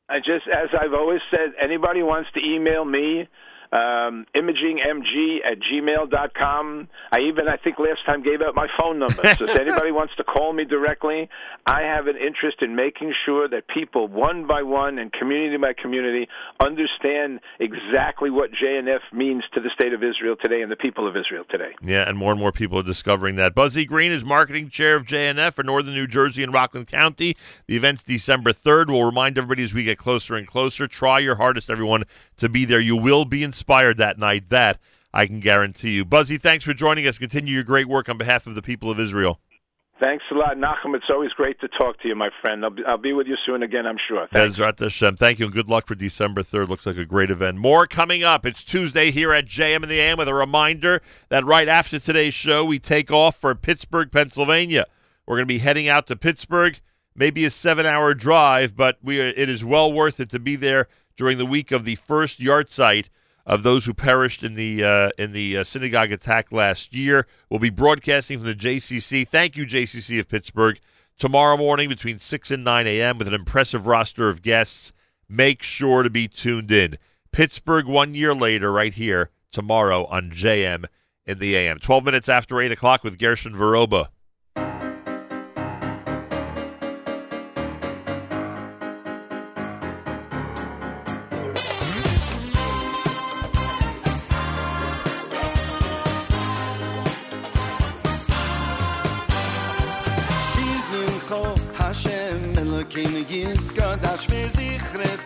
I 0.07 0.19
just, 0.19 0.48
as 0.48 0.69
I've 0.80 0.94
always 0.94 1.22
said, 1.32 1.53
anybody 1.61 2.03
wants 2.03 2.30
to 2.36 2.40
email 2.40 2.86
me, 2.86 3.27
um, 3.71 4.25
imagingemg 4.35 5.39
at 5.45 5.59
gmail.com. 5.59 6.87
I 7.11 7.19
even, 7.19 7.47
I 7.47 7.57
think 7.57 7.79
last 7.79 8.05
time 8.05 8.23
gave 8.23 8.41
out 8.41 8.55
my 8.55 8.67
phone 8.77 8.99
number. 8.99 9.23
so 9.35 9.45
if 9.45 9.55
anybody 9.59 9.91
wants 9.91 10.15
to 10.17 10.23
call 10.23 10.53
me 10.53 10.65
directly, 10.65 11.29
I 11.65 11.81
have 11.81 12.07
an 12.07 12.17
interest 12.17 12.61
in 12.61 12.75
making 12.75 13.13
sure 13.25 13.47
that 13.47 13.67
people, 13.67 14.07
one 14.07 14.47
by 14.47 14.63
one 14.63 14.99
and 14.99 15.11
community 15.11 15.57
by 15.57 15.73
community, 15.73 16.27
understand 16.63 17.39
exactly 17.59 18.29
what 18.29 18.51
JNF 18.51 18.99
means 19.11 19.43
to 19.53 19.61
the 19.61 19.69
state 19.73 19.93
of 19.93 20.03
Israel 20.03 20.35
today 20.41 20.61
and 20.61 20.71
the 20.71 20.75
people 20.75 21.07
of 21.07 21.15
Israel 21.15 21.43
today. 21.49 21.73
Yeah, 21.81 22.07
and 22.07 22.17
more 22.17 22.31
and 22.31 22.39
more 22.39 22.51
people 22.51 22.79
are 22.79 22.83
discovering 22.83 23.35
that. 23.35 23.55
Buzzy 23.55 23.85
Green 23.85 24.11
is 24.11 24.23
marketing 24.23 24.69
chair 24.69 24.95
of 24.95 25.05
JNF 25.05 25.53
for 25.53 25.63
Northern 25.63 25.93
New 25.93 26.07
Jersey 26.07 26.43
and 26.43 26.53
Rockland 26.53 26.87
County. 26.87 27.35
The 27.67 27.75
event's 27.75 28.03
December 28.03 28.51
3rd. 28.51 28.87
We'll 28.87 29.03
remind 29.03 29.37
everybody 29.37 29.63
as 29.63 29.73
we 29.73 29.83
get 29.83 29.97
closer 29.97 30.35
and 30.35 30.47
closer. 30.47 30.87
Try 30.87 31.19
your 31.19 31.35
hardest, 31.35 31.69
everyone, 31.69 32.03
to 32.37 32.49
be 32.49 32.65
there. 32.65 32.79
You 32.79 32.95
will 32.95 33.25
be 33.25 33.43
inspired 33.56 33.98
that 33.98 34.19
night. 34.19 34.49
That 34.49 34.80
I 35.14 35.26
can 35.27 35.40
guarantee 35.40 35.91
you. 35.91 36.03
Buzzy, 36.03 36.38
thanks 36.38 36.65
for 36.65 36.73
joining 36.73 37.07
us. 37.07 37.18
Continue 37.18 37.53
your 37.53 37.64
great 37.64 37.88
work 37.88 38.10
on 38.10 38.18
behalf 38.18 38.45
of 38.48 38.53
the 38.53 38.61
people 38.61 38.91
of 38.91 38.99
Israel. 38.99 39.40
Thanks 40.02 40.26
a 40.30 40.36
lot, 40.36 40.57
Nachum. 40.57 40.94
It's 40.94 41.06
always 41.10 41.32
great 41.32 41.57
to 41.61 41.69
talk 41.69 42.02
to 42.02 42.10
you, 42.10 42.15
my 42.15 42.30
friend. 42.41 42.65
I'll 42.65 42.69
be, 42.69 42.84
I'll 42.86 42.98
be 42.98 43.14
with 43.14 43.27
you 43.27 43.38
soon 43.45 43.64
again, 43.64 43.88
I'm 43.88 43.95
sure. 44.10 44.27
Thanks. 44.34 44.60
Bezrat 44.60 44.77
Hashem. 44.77 45.15
Thank 45.15 45.40
you, 45.40 45.45
and 45.45 45.56
good 45.56 45.69
luck 45.69 45.88
for 45.88 45.95
December 45.95 46.44
3rd. 46.44 46.68
Looks 46.68 46.86
like 46.86 46.98
a 46.98 47.06
great 47.06 47.30
event. 47.30 47.57
More 47.57 47.88
coming 47.88 48.22
up. 48.22 48.45
It's 48.45 48.65
Tuesday 48.65 49.10
here 49.10 49.32
at 49.32 49.45
JM 49.45 49.84
in 49.84 49.90
the 49.90 50.02
AM 50.02 50.18
with 50.18 50.27
a 50.27 50.34
reminder 50.34 51.02
that 51.30 51.45
right 51.45 51.69
after 51.69 51.98
today's 51.98 52.34
show, 52.34 52.65
we 52.65 52.77
take 52.77 53.10
off 53.10 53.38
for 53.38 53.56
Pittsburgh, 53.56 54.11
Pennsylvania. 54.11 54.86
We're 55.26 55.38
going 55.38 55.48
to 55.48 55.53
be 55.53 55.60
heading 55.60 55.88
out 55.88 56.07
to 56.07 56.18
Pittsburgh, 56.18 56.82
maybe 57.15 57.45
a 57.45 57.49
seven 57.49 57.86
hour 57.86 58.14
drive, 58.14 58.76
but 58.76 58.98
we 59.02 59.22
are, 59.22 59.27
it 59.27 59.48
is 59.48 59.64
well 59.64 59.94
worth 59.94 60.19
it 60.19 60.30
to 60.32 60.40
be 60.40 60.57
there 60.57 60.90
during 61.15 61.38
the 61.38 61.45
week 61.45 61.72
of 61.72 61.86
the 61.86 61.95
first 61.95 62.41
yahrzeit 62.41 63.06
of 63.45 63.63
those 63.63 63.85
who 63.85 63.93
perished 63.93 64.43
in 64.43 64.55
the 64.55 64.84
uh, 64.84 65.09
in 65.17 65.31
the 65.31 65.57
uh, 65.57 65.63
synagogue 65.63 66.11
attack 66.11 66.51
last 66.51 66.93
year. 66.93 67.27
We'll 67.49 67.59
be 67.59 67.69
broadcasting 67.69 68.39
from 68.39 68.47
the 68.47 68.55
JCC. 68.55 69.27
Thank 69.27 69.55
you, 69.55 69.65
JCC 69.65 70.19
of 70.19 70.27
Pittsburgh. 70.27 70.80
Tomorrow 71.17 71.57
morning 71.57 71.88
between 71.88 72.19
6 72.19 72.51
and 72.51 72.63
9 72.63 72.88
a.m. 72.88 73.17
with 73.17 73.27
an 73.27 73.34
impressive 73.34 73.88
roster 73.88 74.27
of 74.27 74.41
guests. 74.41 74.91
Make 75.30 75.63
sure 75.63 76.03
to 76.03 76.09
be 76.09 76.27
tuned 76.27 76.72
in. 76.72 76.97
Pittsburgh 77.31 77.85
one 77.85 78.15
year 78.15 78.34
later, 78.34 78.72
right 78.72 78.93
here, 78.93 79.30
tomorrow 79.51 80.05
on 80.05 80.31
JM 80.31 80.85
in 81.26 81.39
the 81.39 81.55
AM. 81.55 81.80
12 81.80 82.03
minutes 82.03 82.30
after 82.30 82.59
8 82.59 82.72
o'clock 82.72 83.03
with 83.03 83.17
Gershon 83.17 83.53
Veroba. 83.53 84.09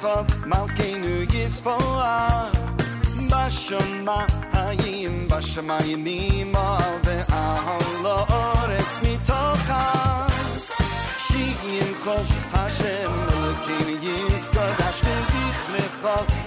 ba 0.09 0.25
mal 0.51 0.67
keinu 0.77 1.15
is 1.43 1.55
fo 1.65 1.75
a 2.01 2.49
ba 3.31 3.43
hayim 4.53 5.15
ba 5.29 5.39
shma 5.49 5.77
ma 6.53 6.67
ve 7.05 7.17
a 7.41 7.45
hola 7.65 8.15
orets 8.39 8.95
mi 9.03 9.13
tokas 9.29 10.65
shigim 11.25 11.89
khosh 12.03 12.33
hashem 12.55 13.13
ba 13.29 13.41
keinu 13.65 13.95
is 14.35 14.45
bezikh 15.05 15.63
me 15.73 15.83
khosh 16.01 16.38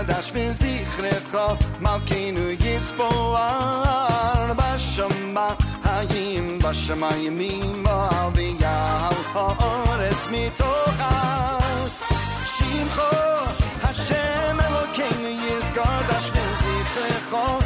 Yiskodash 0.00 0.30
V'zichrecho 0.32 1.58
Malkeinu 1.80 2.56
Yispoar 2.56 4.54
Bashama 4.56 5.56
Hayim 5.84 6.60
Bashamayim 6.60 7.36
Mimo 7.36 8.08
V'yal 8.32 9.18
Ha'oretz 9.32 10.24
Mitochas 10.32 11.94
Shimcho 12.52 13.10
Hashem 13.82 14.58
Yiskodash 15.42 16.30
V'zichrecho 16.34 17.44
Malkeinu 17.44 17.59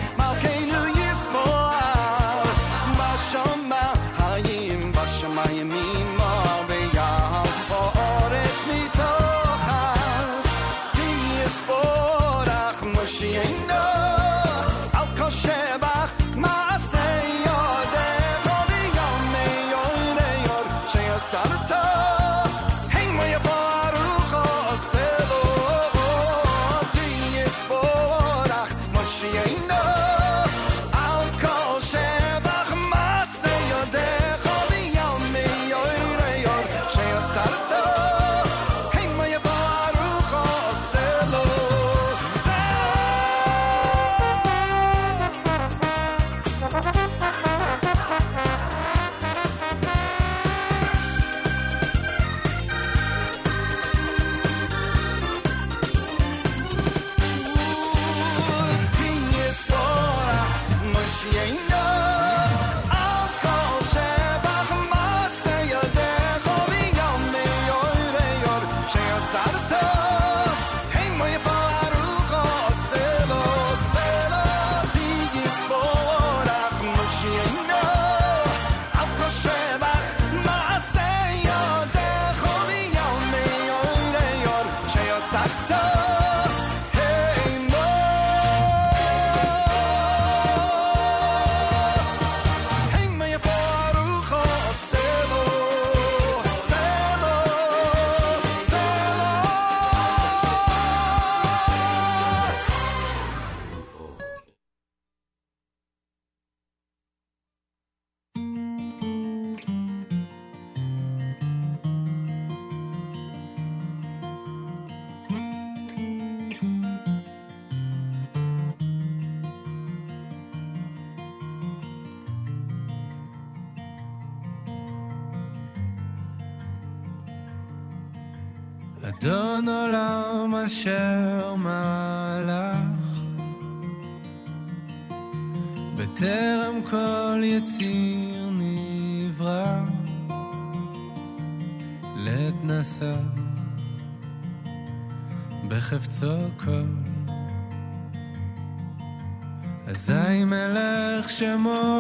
chamou. 151.35 151.94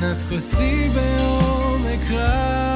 מנת 0.00 0.22
כוסי 0.28 0.88
בעומק 0.94 2.10
רב. 2.10 2.67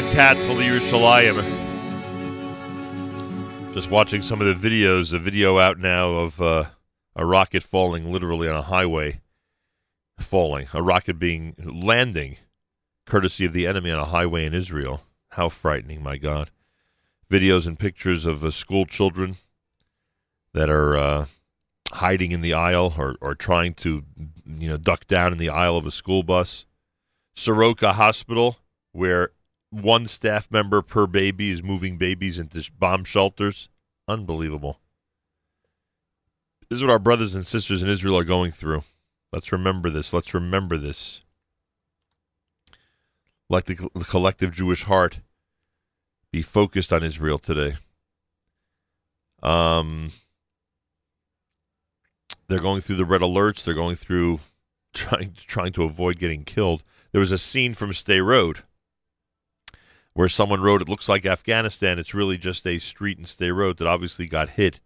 Katz, 0.00 0.44
Holy 0.44 0.64
Yerushalayim. 0.64 1.36
Just 3.74 3.90
watching 3.90 4.22
some 4.22 4.40
of 4.40 4.60
the 4.60 4.68
videos, 4.68 5.12
a 5.12 5.18
video 5.20 5.58
out 5.58 5.78
now 5.78 6.08
of 6.08 6.40
uh, 6.40 6.64
a 7.14 7.24
rocket 7.24 7.62
falling 7.62 8.12
literally 8.12 8.48
on 8.48 8.56
a 8.56 8.62
highway. 8.62 9.20
Falling. 10.18 10.66
A 10.72 10.82
rocket 10.82 11.20
being 11.20 11.54
landing, 11.64 12.38
courtesy 13.06 13.44
of 13.44 13.52
the 13.52 13.68
enemy 13.68 13.92
on 13.92 14.00
a 14.00 14.06
highway 14.06 14.44
in 14.44 14.52
Israel. 14.52 15.02
How 15.30 15.48
frightening, 15.48 16.02
my 16.02 16.16
God. 16.16 16.50
Videos 17.30 17.64
and 17.64 17.78
pictures 17.78 18.26
of 18.26 18.44
uh, 18.44 18.50
school 18.50 18.86
children 18.86 19.36
that 20.54 20.70
are 20.70 20.96
uh, 20.96 21.26
hiding 21.92 22.32
in 22.32 22.40
the 22.40 22.52
aisle 22.52 22.94
or, 22.98 23.14
or 23.20 23.36
trying 23.36 23.74
to, 23.74 24.02
you 24.44 24.68
know, 24.68 24.76
duck 24.76 25.06
down 25.06 25.30
in 25.30 25.38
the 25.38 25.50
aisle 25.50 25.76
of 25.76 25.86
a 25.86 25.92
school 25.92 26.24
bus. 26.24 26.66
Soroka 27.36 27.92
Hospital, 27.92 28.56
where 28.90 29.30
one 29.74 30.06
staff 30.06 30.50
member 30.50 30.82
per 30.82 31.06
baby 31.06 31.50
is 31.50 31.62
moving 31.62 31.96
babies 31.96 32.38
into 32.38 32.70
bomb 32.78 33.04
shelters. 33.04 33.68
Unbelievable. 34.06 34.80
This 36.68 36.78
is 36.78 36.82
what 36.82 36.92
our 36.92 36.98
brothers 36.98 37.34
and 37.34 37.46
sisters 37.46 37.82
in 37.82 37.88
Israel 37.88 38.16
are 38.18 38.24
going 38.24 38.50
through. 38.50 38.84
Let's 39.32 39.52
remember 39.52 39.90
this. 39.90 40.12
Let's 40.12 40.32
remember 40.32 40.78
this. 40.78 41.22
Let 43.50 43.66
the, 43.66 43.90
the 43.94 44.04
collective 44.04 44.52
Jewish 44.52 44.84
heart 44.84 45.20
be 46.30 46.40
focused 46.40 46.92
on 46.92 47.02
Israel 47.02 47.38
today. 47.38 47.74
Um, 49.42 50.12
they're 52.48 52.60
going 52.60 52.80
through 52.80 52.96
the 52.96 53.04
red 53.04 53.20
alerts. 53.20 53.64
They're 53.64 53.74
going 53.74 53.96
through 53.96 54.40
trying 54.94 55.34
trying 55.36 55.72
to 55.72 55.82
avoid 55.82 56.18
getting 56.18 56.44
killed. 56.44 56.82
There 57.12 57.20
was 57.20 57.32
a 57.32 57.38
scene 57.38 57.74
from 57.74 57.90
Sderot 57.90 58.62
where 60.14 60.28
someone 60.28 60.62
wrote, 60.62 60.82
"It 60.82 60.88
looks 60.88 61.08
like 61.08 61.26
Afghanistan. 61.26 61.98
It's 61.98 62.14
really 62.14 62.38
just 62.38 62.66
a 62.66 62.78
street 62.78 63.18
and 63.18 63.26
Sderot 63.26 63.76
that 63.78 63.86
obviously 63.86 64.26
got 64.26 64.50
hit, 64.50 64.80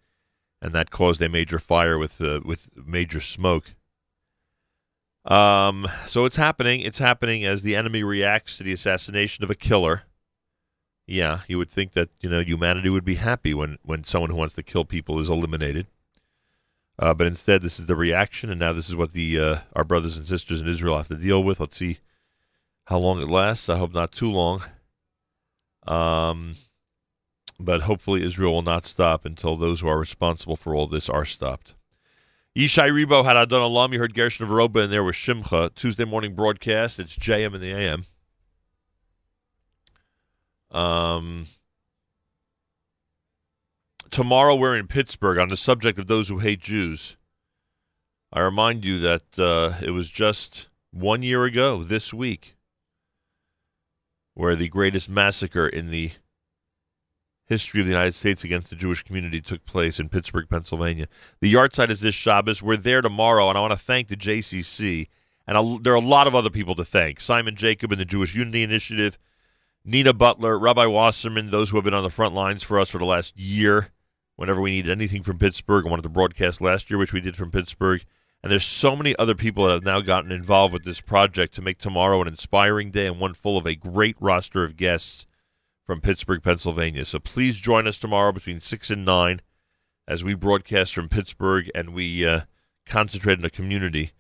and 0.61 0.73
that 0.73 0.91
caused 0.91 1.23
a 1.23 1.29
major 1.29 1.59
fire 1.59 1.99
with 1.99 2.21
uh, 2.21 2.41
with 2.45 2.69
major 2.75 3.21
smoke." 3.21 3.75
Um, 5.25 5.87
so 6.07 6.25
it's 6.25 6.37
happening. 6.37 6.81
It's 6.81 6.99
happening 6.99 7.45
as 7.45 7.63
the 7.63 7.77
enemy 7.77 8.03
reacts 8.03 8.57
to 8.57 8.65
the 8.65 8.73
assassination 8.73 9.45
of 9.45 9.51
a 9.51 9.55
killer. 9.55 10.05
Yeah, 11.07 11.41
you 11.49 11.59
would 11.59 11.71
think 11.71 11.93
that 11.93 12.09
you 12.21 12.31
know 12.31 12.41
humanity 12.41 12.89
would 12.89 13.05
be 13.05 13.17
happy 13.17 13.55
when 13.55 13.79
when 13.83 14.05
someone 14.05 14.31
who 14.31 14.37
wants 14.37 14.55
to 14.55 14.63
kill 14.63 14.85
people 14.85 15.21
is 15.21 15.31
eliminated. 15.31 15.87
Uh, 16.99 17.15
but 17.15 17.27
instead, 17.27 17.63
this 17.63 17.79
is 17.79 17.87
the 17.87 17.95
reaction, 17.95 18.51
and 18.51 18.59
now 18.59 18.73
this 18.73 18.89
is 18.89 18.97
what 18.97 19.13
the 19.13 19.39
uh, 19.39 19.59
our 19.77 19.85
brothers 19.85 20.17
and 20.17 20.27
sisters 20.27 20.61
in 20.61 20.69
Israel 20.69 20.97
have 20.97 21.09
to 21.09 21.17
deal 21.17 21.45
with. 21.45 21.61
Let's 21.61 21.77
see 21.77 21.99
how 22.87 22.99
long 22.99 23.21
it 23.21 23.29
lasts. 23.29 23.69
I 23.69 23.77
hope 23.77 23.95
not 23.95 24.13
too 24.13 24.31
long. 24.31 24.63
Um, 25.89 26.57
but 27.59 27.83
hopefully, 27.83 28.23
Israel 28.23 28.53
will 28.53 28.63
not 28.63 28.87
stop 28.87 29.25
until 29.25 29.57
those 29.57 29.81
who 29.81 29.89
are 29.89 29.99
responsible 29.99 30.57
for 30.57 30.75
all 30.75 30.87
this 30.87 31.09
are 31.09 31.25
stopped. 31.25 31.75
Yishai 32.57 32.91
Ribo 32.91 33.25
had 33.25 33.37
Adon 33.37 33.63
Olam. 33.63 33.93
You 33.93 33.99
heard 33.99 34.15
Gershon 34.15 34.47
Veroba 34.47 34.85
in 34.85 34.91
there 34.91 35.03
with 35.03 35.17
Shimcha. 35.17 35.75
Tuesday 35.75 36.05
morning 36.05 36.35
broadcast. 36.35 36.99
It's 36.99 37.17
JM 37.17 37.55
in 37.55 37.61
the 37.61 37.73
AM. 37.73 38.05
Um, 40.71 41.47
tomorrow 44.11 44.55
we're 44.55 44.77
in 44.77 44.87
Pittsburgh 44.87 45.39
on 45.39 45.49
the 45.49 45.57
subject 45.57 45.99
of 45.99 46.07
those 46.07 46.29
who 46.29 46.39
hate 46.39 46.61
Jews. 46.61 47.17
I 48.31 48.41
remind 48.41 48.85
you 48.85 48.99
that 48.99 49.39
uh, 49.39 49.79
it 49.81 49.91
was 49.91 50.11
just 50.11 50.69
one 50.91 51.23
year 51.23 51.45
ago 51.45 51.83
this 51.83 52.13
week 52.13 52.58
where 54.39 54.55
the 54.55 54.69
greatest 54.69 55.11
massacre 55.11 55.67
in 55.67 55.91
the 55.91 56.13
history 57.47 57.81
of 57.81 57.87
the 57.87 57.93
United 57.93 58.15
States 58.15 58.45
against 58.45 58.71
the 58.71 58.77
Jewish 58.77 59.03
community 59.03 59.41
took 59.41 59.65
place 59.67 59.99
in 59.99 60.09
Pittsburgh, 60.09 60.49
Pennsylvania. 60.49 61.09
The 61.41 61.53
yahrzeit 61.53 61.91
is 61.91 62.03
this 62.03 62.15
Shabbos. 62.15 62.63
We're 62.63 62.77
there 62.77 63.03
tomorrow, 63.03 63.49
and 63.49 63.59
I 63.59 63.61
want 63.61 63.73
to 63.73 63.77
thank 63.77 64.07
the 64.07 64.17
JCC. 64.17 65.09
And 65.45 65.59
a, 65.59 65.79
there 65.83 65.93
are 65.93 65.97
a 65.97 66.01
lot 66.01 66.29
of 66.29 66.37
other 66.37 66.51
people 66.51 66.77
to 66.77 66.85
thank 66.85 67.21
Simon 67.21 67.57
Jacob 67.57 67.91
and 67.91 68.01
the 68.01 68.05
Jewish 68.05 68.37
Unity 68.37 68.63
Initiative, 68.63 69.19
Nina 69.85 70.13
Butler, 70.13 70.57
Rabbi 70.57 70.87
Wasserman, 70.87 71.51
those 71.51 71.71
who 71.71 71.77
have 71.77 71.85
been 71.85 71.93
on 71.93 72.05
the 72.05 72.09
front 72.09 72.33
lines 72.33 72.63
for 72.63 72.79
us 72.79 72.91
for 72.91 72.99
the 72.99 73.05
last 73.05 73.37
year. 73.37 73.89
Whenever 74.37 74.61
we 74.61 74.71
needed 74.71 74.93
anything 74.93 75.25
from 75.25 75.41
Pittsburgh, 75.41 75.85
I 75.85 75.91
wanted 75.91 76.03
to 76.03 76.11
broadcast 76.11 76.61
last 76.61 76.91
year, 76.91 76.99
which 76.99 77.13
we 77.13 77.21
did 77.21 77.35
from 77.35 77.51
Pittsburgh. 77.51 78.05
And 78.43 78.53
there's 78.53 78.65
so 78.65 78.95
many 78.95 79.17
other 79.17 79.35
people 79.35 79.67
that 79.67 79.73
have 79.73 79.85
now 79.85 80.01
gotten 80.01 80.31
involved 80.31 80.73
with 80.73 80.85
this 80.85 81.01
project 81.01 81.55
to 81.55 81.63
make 81.63 81.79
tomorrow 81.79 82.21
an 82.23 82.29
inspiring 82.29 82.91
day 82.91 83.07
and 83.07 83.19
one 83.19 83.35
full 83.35 83.59
of 83.59 83.67
a 83.67 83.75
great 83.75 84.17
roster 84.21 84.63
of 84.63 84.77
guests 84.77 85.27
from 85.85 86.01
Pittsburgh, 86.01 86.43
Pennsylvania. 86.43 87.05
So 87.05 87.19
please 87.19 87.57
join 87.57 87.87
us 87.87 87.99
tomorrow 87.99 88.31
between 88.31 88.61
6 88.61 88.91
and 88.91 89.05
9 89.05 89.41
as 90.07 90.23
we 90.23 90.35
broadcast 90.35 90.95
from 90.95 91.09
Pittsburgh 91.09 91.71
and 91.75 91.95
we 91.95 92.27
uh, 92.27 92.43
concentrate 92.87 93.39
on 93.39 93.45
a 93.45 93.51
community 93.51 94.13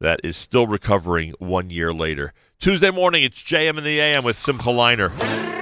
that 0.00 0.20
is 0.22 0.36
still 0.36 0.66
recovering 0.66 1.32
one 1.38 1.70
year 1.70 1.92
later. 1.92 2.32
Tuesday 2.58 2.90
morning, 2.90 3.22
it's 3.22 3.42
JM 3.42 3.78
in 3.78 3.84
the 3.84 4.00
AM 4.00 4.24
with 4.24 4.38
Simcha 4.38 4.70
Leiner. 4.70 5.53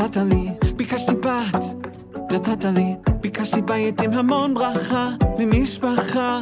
נתת 0.00 0.16
לי, 0.16 0.50
ביקשתי 0.76 1.12
בת, 1.14 1.64
נתת 2.32 2.64
לי, 2.64 2.94
ביקשתי 3.20 3.62
בית 3.62 4.00
עם 4.00 4.12
המון 4.12 4.54
ברכה, 4.54 5.08
ממשפחה. 5.38 6.40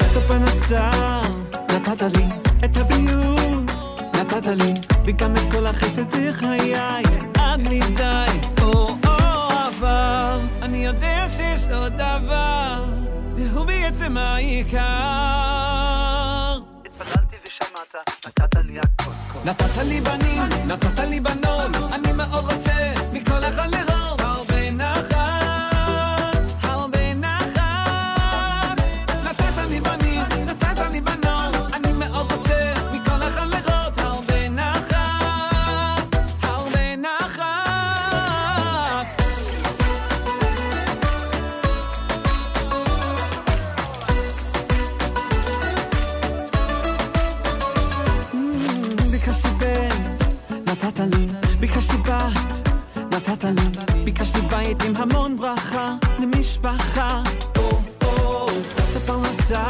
את 0.00 0.16
הפרנסה, 0.16 0.90
נתת 1.74 2.02
לי, 2.02 2.24
את 2.64 2.76
הביוב, 2.76 3.64
נתת 4.16 4.46
לי, 4.46 4.74
וגם 5.04 5.32
את 5.36 5.52
כל 5.52 5.66
החסד 5.66 6.04
בחיי, 6.04 6.74
עד 7.38 7.60
לי 7.60 7.80
די. 7.96 8.62
או, 8.62 8.72
או, 8.88 9.16
אבל, 9.68 10.38
אני 10.62 10.86
יודע 10.86 11.26
שיש 11.28 11.68
עוד 11.74 11.92
דבר, 11.92 12.84
והוא 13.34 13.64
בעצם 13.64 14.16
העיקר. 14.16 16.11
נתת 19.44 19.76
לי 19.76 20.00
בנים, 20.00 20.42
נתת 20.66 20.98
לי 20.98 21.20
בנות, 21.20 21.70
אני 21.92 22.12
מאוד 22.12 22.52
רוצה 22.52 22.94
מכל 23.12 23.44
אחד 23.44 23.68
בית 54.74 54.82
עם 54.82 54.96
המון 54.96 55.36
ברכה 55.36 55.94
למשפחה. 56.18 57.22
או, 57.58 57.80
או, 58.04 58.48
את 58.50 58.96
הפרנסה, 58.96 59.66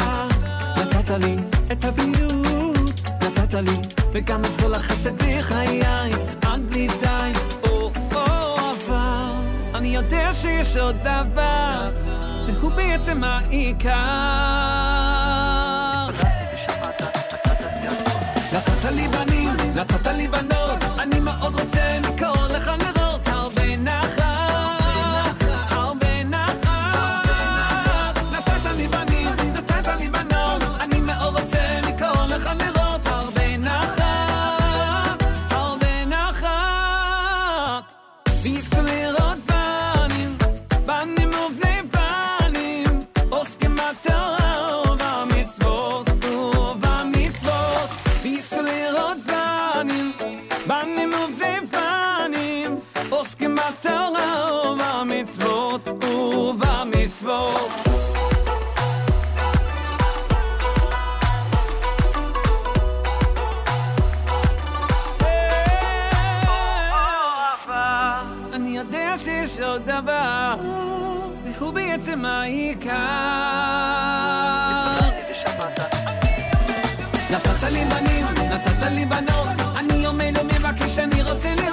נתת 0.77 1.11
לי, 1.11 1.37
את 1.73 1.85
הביוב, 1.85 2.77
נתת 3.23 3.55
לי, 3.55 3.73
וגם 4.13 4.45
את 4.45 4.61
כל 4.61 4.75
החסד 4.75 5.23
בחיי, 5.23 6.13
עד 6.43 6.61
בלי 6.69 6.89
די. 7.01 7.33
או, 7.65 7.91
או, 8.15 8.25
אבל 8.71 9.31
אני 9.75 9.89
יודע 9.89 10.33
שיש 10.33 10.77
עוד 10.77 10.97
דבר, 10.97 11.91
והוא 12.47 12.73
בעצם 12.73 13.25
העיקר. 13.25 13.91
נתת 18.53 18.85
לי 18.95 19.09
בנים, 19.09 19.51
נתת 19.75 20.07
לי 20.07 20.29
בנות, 20.29 20.85
אני 20.99 21.21
מאוד 21.21 21.61
רוצה 21.61 21.99
מכל 22.01 22.47
לראות 22.49 22.92
בעצם 72.05 72.25
העיקר. 72.25 72.91
נתת 77.31 77.63
לי 77.73 77.85
בנים, 77.85 78.27
נתת 78.51 78.91
לי 78.91 79.07
בנות, 79.07 79.49
אני 79.77 80.07
עומד 80.07 80.33
ומבקש, 80.41 80.99
אני 80.99 81.23
רוצה 81.23 81.55
לראות 81.55 81.72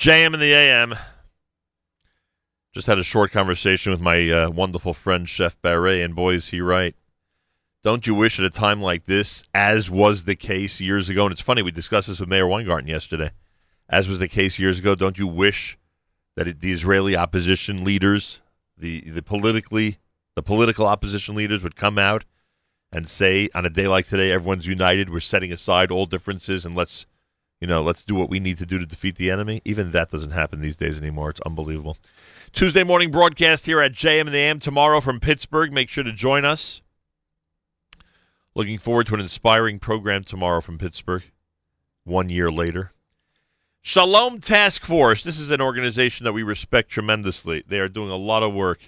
JM 0.00 0.32
in 0.32 0.40
the 0.40 0.54
AM. 0.54 0.94
Just 2.72 2.86
had 2.86 2.98
a 2.98 3.04
short 3.04 3.32
conversation 3.32 3.92
with 3.92 4.00
my 4.00 4.30
uh, 4.30 4.48
wonderful 4.48 4.94
friend 4.94 5.28
Chef 5.28 5.60
Barret, 5.60 6.00
and 6.00 6.16
boy, 6.16 6.36
is 6.36 6.48
he 6.48 6.62
right. 6.62 6.94
Don't 7.84 8.06
you 8.06 8.14
wish 8.14 8.38
at 8.38 8.46
a 8.46 8.48
time 8.48 8.80
like 8.80 9.04
this, 9.04 9.44
as 9.52 9.90
was 9.90 10.24
the 10.24 10.36
case 10.36 10.80
years 10.80 11.10
ago, 11.10 11.24
and 11.24 11.32
it's 11.32 11.42
funny, 11.42 11.60
we 11.60 11.70
discussed 11.70 12.08
this 12.08 12.18
with 12.18 12.30
Mayor 12.30 12.46
Weingarten 12.46 12.88
yesterday, 12.88 13.32
as 13.90 14.08
was 14.08 14.18
the 14.18 14.26
case 14.26 14.58
years 14.58 14.78
ago, 14.78 14.94
don't 14.94 15.18
you 15.18 15.26
wish 15.26 15.76
that 16.34 16.48
it, 16.48 16.60
the 16.60 16.72
Israeli 16.72 17.14
opposition 17.14 17.84
leaders, 17.84 18.40
the, 18.78 19.02
the 19.02 19.20
politically, 19.20 19.98
the 20.34 20.42
political 20.42 20.86
opposition 20.86 21.34
leaders 21.34 21.62
would 21.62 21.76
come 21.76 21.98
out 21.98 22.24
and 22.90 23.06
say 23.06 23.50
on 23.54 23.66
a 23.66 23.70
day 23.70 23.86
like 23.86 24.06
today, 24.06 24.32
everyone's 24.32 24.66
united, 24.66 25.10
we're 25.10 25.20
setting 25.20 25.52
aside 25.52 25.90
all 25.90 26.06
differences 26.06 26.64
and 26.64 26.74
let's 26.74 27.04
you 27.60 27.66
know, 27.66 27.82
let's 27.82 28.02
do 28.02 28.14
what 28.14 28.30
we 28.30 28.40
need 28.40 28.58
to 28.58 28.66
do 28.66 28.78
to 28.78 28.86
defeat 28.86 29.16
the 29.16 29.30
enemy. 29.30 29.60
Even 29.64 29.90
that 29.90 30.10
doesn't 30.10 30.30
happen 30.30 30.60
these 30.60 30.76
days 30.76 30.98
anymore. 30.98 31.30
It's 31.30 31.40
unbelievable. 31.42 31.98
Tuesday 32.52 32.82
morning 32.82 33.10
broadcast 33.10 33.66
here 33.66 33.80
at 33.80 33.92
JM 33.92 34.22
in 34.22 34.32
the 34.32 34.38
AM 34.38 34.58
tomorrow 34.58 35.00
from 35.00 35.20
Pittsburgh. 35.20 35.72
Make 35.72 35.90
sure 35.90 36.02
to 36.02 36.12
join 36.12 36.44
us. 36.44 36.80
Looking 38.54 38.78
forward 38.78 39.06
to 39.08 39.14
an 39.14 39.20
inspiring 39.20 39.78
program 39.78 40.24
tomorrow 40.24 40.60
from 40.60 40.78
Pittsburgh, 40.78 41.22
one 42.04 42.30
year 42.30 42.50
later. 42.50 42.92
Shalom 43.82 44.40
Task 44.40 44.84
Force. 44.84 45.22
This 45.22 45.38
is 45.38 45.50
an 45.50 45.60
organization 45.60 46.24
that 46.24 46.32
we 46.32 46.42
respect 46.42 46.90
tremendously. 46.90 47.62
They 47.66 47.78
are 47.78 47.88
doing 47.88 48.10
a 48.10 48.16
lot 48.16 48.42
of 48.42 48.52
work 48.52 48.80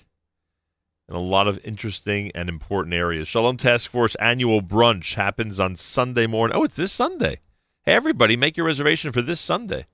in 1.09 1.15
a 1.15 1.21
lot 1.21 1.47
of 1.47 1.65
interesting 1.65 2.33
and 2.35 2.49
important 2.49 2.95
areas. 2.95 3.29
Shalom 3.29 3.57
Task 3.57 3.91
Force 3.91 4.15
annual 4.17 4.63
brunch 4.63 5.15
happens 5.15 5.61
on 5.61 5.77
Sunday 5.77 6.27
morning. 6.27 6.57
Oh, 6.57 6.65
it's 6.65 6.77
this 6.77 6.93
Sunday. 6.93 7.39
Hey, 7.85 7.95
everybody, 7.95 8.37
make 8.37 8.57
your 8.57 8.67
reservation 8.67 9.11
for 9.11 9.23
this 9.23 9.41
Sunday. 9.41 9.87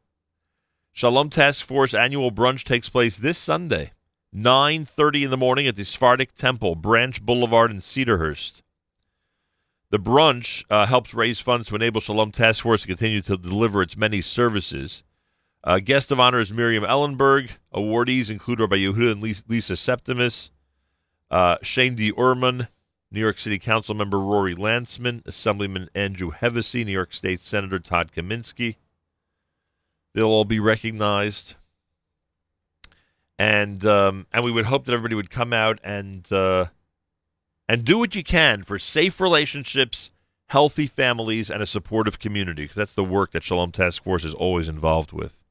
Shalom 0.93 1.31
Task 1.31 1.65
Force 1.65 1.95
annual 1.95 2.31
brunch 2.31 2.65
takes 2.65 2.91
place 2.91 3.17
this 3.17 3.39
Sunday, 3.39 3.93
9.30 4.35 5.25
in 5.25 5.31
the 5.31 5.39
morning 5.39 5.67
at 5.67 5.75
the 5.75 5.87
Sephardic 5.87 6.35
Temple, 6.35 6.75
Branch 6.75 7.25
Boulevard 7.25 7.71
in 7.71 7.79
Cedarhurst. 7.79 8.61
The 9.89 9.99
brunch 9.99 10.67
uh, 10.69 10.85
helps 10.85 11.15
raise 11.15 11.41
funds 11.41 11.69
to 11.69 11.77
enable 11.77 12.03
Shalom 12.03 12.31
Task 12.31 12.63
Force 12.63 12.83
to 12.83 12.89
continue 12.89 13.23
to 13.23 13.39
deliver 13.39 13.81
its 13.81 13.97
many 13.97 14.21
services. 14.21 15.03
Uh, 15.65 15.79
guest 15.79 16.13
of 16.13 16.21
honor 16.21 16.41
is 16.41 16.53
Miriam 16.53 16.85
Ellenberg. 16.85 17.53
Awardees 17.75 18.29
include 18.29 18.61
Rabbi 18.61 18.77
Yehuda 18.77 19.13
and 19.13 19.41
Lisa 19.49 19.79
Septimus, 19.79 20.51
uh, 21.31 21.57
Shane 21.63 21.95
D. 21.95 22.13
Urman, 22.13 22.69
New 23.11 23.21
York 23.21 23.39
City 23.39 23.59
Council 23.59 23.95
member 23.95 24.19
Rory 24.19 24.55
Landsman, 24.55 25.23
Assemblyman 25.25 25.89
Andrew 25.95 26.31
Hevesi, 26.31 26.85
New 26.85 26.93
York 26.93 27.15
State 27.15 27.41
Senator 27.41 27.79
Todd 27.79 28.13
Kaminsky. 28.15 28.77
They'll 30.15 30.27
all 30.27 30.45
be 30.45 30.61
recognized, 30.61 31.55
and 33.39 33.85
um, 33.87 34.27
and 34.33 34.45
we 34.45 34.53
would 34.53 34.67
hope 34.67 34.85
that 34.85 34.93
everybody 34.93 35.15
would 35.15 35.31
come 35.31 35.53
out 35.53 35.79
and 35.83 36.31
uh, 36.33 36.67
and 37.69 37.85
do 37.85 37.99
what 37.99 38.15
you 38.15 38.25
can 38.25 38.63
for 38.63 38.79
safe 38.79 39.21
relationships, 39.21 40.11
healthy 40.49 40.87
families, 40.87 41.51
and 41.51 41.63
a 41.63 41.67
supportive 41.67 42.19
community. 42.19 42.65
Because 42.65 42.77
that's 42.77 42.95
the 42.95 43.05
work 43.05 43.33
that 43.33 43.43
Shalom 43.43 43.73
Task 43.73 44.03
Force 44.03 44.25
is 44.25 44.35
always 44.35 44.69
involved 44.69 45.13
with. 45.13 45.43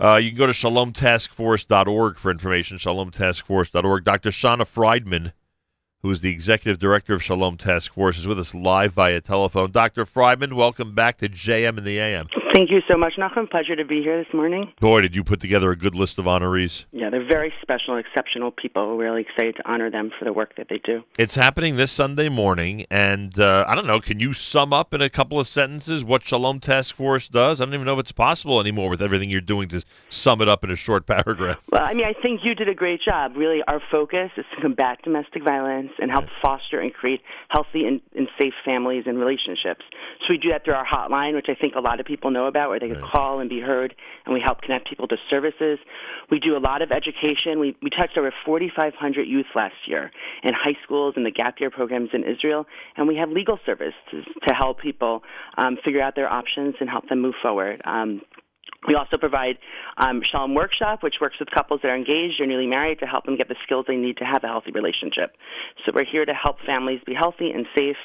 Uh, 0.00 0.16
you 0.16 0.30
can 0.30 0.38
go 0.38 0.46
to 0.46 0.52
shalomtaskforce.org 0.52 2.16
for 2.16 2.30
information. 2.30 2.76
Shalomtaskforce.org. 2.76 4.04
Dr. 4.04 4.30
Shana 4.30 4.66
Frydman 4.66 5.32
who 6.02 6.10
is 6.10 6.20
the 6.20 6.30
executive 6.30 6.80
director 6.80 7.14
of 7.14 7.22
Shalom 7.22 7.56
Task 7.56 7.94
Force, 7.94 8.18
is 8.18 8.26
with 8.26 8.38
us 8.38 8.54
live 8.54 8.92
via 8.92 9.20
telephone. 9.20 9.70
Dr. 9.70 10.04
Frydman, 10.04 10.54
welcome 10.54 10.94
back 10.94 11.16
to 11.18 11.28
JM 11.28 11.78
in 11.78 11.84
the 11.84 11.98
AM. 11.98 12.26
Thank 12.52 12.70
you 12.70 12.82
so 12.86 12.98
much, 12.98 13.14
Nachum. 13.18 13.48
Pleasure 13.50 13.74
to 13.76 13.84
be 13.84 14.02
here 14.02 14.22
this 14.22 14.34
morning. 14.34 14.74
Boy, 14.78 15.00
did 15.00 15.16
you 15.16 15.24
put 15.24 15.40
together 15.40 15.70
a 15.70 15.76
good 15.76 15.94
list 15.94 16.18
of 16.18 16.26
honorees. 16.26 16.84
Yeah, 16.92 17.08
they're 17.08 17.26
very 17.26 17.50
special 17.62 17.96
exceptional 17.96 18.50
people. 18.50 18.94
We're 18.98 19.04
really 19.04 19.22
excited 19.22 19.56
to 19.56 19.62
honor 19.66 19.90
them 19.90 20.10
for 20.18 20.26
the 20.26 20.34
work 20.34 20.56
that 20.56 20.68
they 20.68 20.76
do. 20.76 21.02
It's 21.18 21.34
happening 21.34 21.76
this 21.76 21.90
Sunday 21.90 22.28
morning, 22.28 22.84
and 22.90 23.38
uh, 23.40 23.64
I 23.66 23.74
don't 23.74 23.86
know, 23.86 24.00
can 24.00 24.20
you 24.20 24.34
sum 24.34 24.74
up 24.74 24.92
in 24.92 25.00
a 25.00 25.08
couple 25.08 25.40
of 25.40 25.48
sentences 25.48 26.04
what 26.04 26.24
Shalom 26.24 26.60
Task 26.60 26.94
Force 26.94 27.26
does? 27.26 27.62
I 27.62 27.64
don't 27.64 27.72
even 27.72 27.86
know 27.86 27.94
if 27.94 28.00
it's 28.00 28.12
possible 28.12 28.60
anymore 28.60 28.90
with 28.90 29.00
everything 29.00 29.30
you're 29.30 29.40
doing 29.40 29.68
to 29.68 29.82
sum 30.10 30.42
it 30.42 30.48
up 30.48 30.62
in 30.62 30.70
a 30.70 30.76
short 30.76 31.06
paragraph. 31.06 31.58
Well, 31.72 31.82
I 31.82 31.94
mean, 31.94 32.04
I 32.04 32.12
think 32.20 32.40
you 32.44 32.54
did 32.54 32.68
a 32.68 32.74
great 32.74 33.00
job. 33.00 33.32
Really, 33.34 33.62
our 33.66 33.80
focus 33.90 34.30
is 34.36 34.44
to 34.54 34.60
combat 34.60 34.98
domestic 35.02 35.42
violence 35.42 35.92
and 35.98 36.10
help 36.10 36.26
foster 36.42 36.80
and 36.80 36.92
create 36.92 37.22
healthy 37.48 37.86
and, 37.86 38.02
and 38.14 38.28
safe 38.38 38.54
families 38.62 39.04
and 39.06 39.18
relationships. 39.18 39.86
So 40.20 40.26
we 40.28 40.36
do 40.36 40.50
that 40.50 40.66
through 40.66 40.74
our 40.74 40.86
hotline, 40.86 41.34
which 41.34 41.46
I 41.48 41.54
think 41.54 41.76
a 41.76 41.80
lot 41.80 41.98
of 41.98 42.04
people 42.04 42.30
know 42.30 42.41
about, 42.46 42.70
where 42.70 42.80
they 42.80 42.88
can 42.88 43.02
call 43.02 43.40
and 43.40 43.48
be 43.48 43.60
heard, 43.60 43.94
and 44.24 44.34
we 44.34 44.40
help 44.44 44.62
connect 44.62 44.88
people 44.88 45.08
to 45.08 45.16
services. 45.30 45.78
We 46.30 46.38
do 46.38 46.56
a 46.56 46.58
lot 46.58 46.82
of 46.82 46.90
education. 46.90 47.58
We, 47.60 47.76
we 47.82 47.90
touched 47.90 48.16
over 48.16 48.32
4,500 48.44 49.22
youth 49.22 49.46
last 49.54 49.74
year 49.86 50.10
in 50.42 50.52
high 50.54 50.76
schools 50.84 51.14
and 51.16 51.26
the 51.26 51.30
gap 51.30 51.56
year 51.60 51.70
programs 51.70 52.10
in 52.12 52.24
Israel, 52.24 52.66
and 52.96 53.08
we 53.08 53.16
have 53.16 53.30
legal 53.30 53.58
services 53.66 53.92
to 54.46 54.54
help 54.54 54.80
people 54.80 55.22
um, 55.56 55.76
figure 55.84 56.02
out 56.02 56.14
their 56.14 56.30
options 56.30 56.74
and 56.80 56.88
help 56.88 57.08
them 57.08 57.20
move 57.20 57.34
forward. 57.42 57.80
Um, 57.84 58.22
we 58.88 58.94
also 58.94 59.16
provide 59.16 59.58
um, 59.96 60.22
Shalom 60.24 60.54
Workshop, 60.54 61.02
which 61.02 61.16
works 61.20 61.36
with 61.38 61.50
couples 61.50 61.80
that 61.82 61.88
are 61.88 61.96
engaged 61.96 62.40
or 62.40 62.46
newly 62.46 62.66
married 62.66 62.98
to 62.98 63.06
help 63.06 63.24
them 63.24 63.36
get 63.36 63.48
the 63.48 63.54
skills 63.62 63.84
they 63.86 63.96
need 63.96 64.16
to 64.16 64.24
have 64.24 64.42
a 64.42 64.48
healthy 64.48 64.72
relationship. 64.72 65.36
So 65.84 65.92
we're 65.94 66.04
here 66.04 66.24
to 66.24 66.34
help 66.34 66.56
families 66.66 67.00
be 67.06 67.14
healthy 67.14 67.50
and 67.50 67.66
safe 67.76 67.96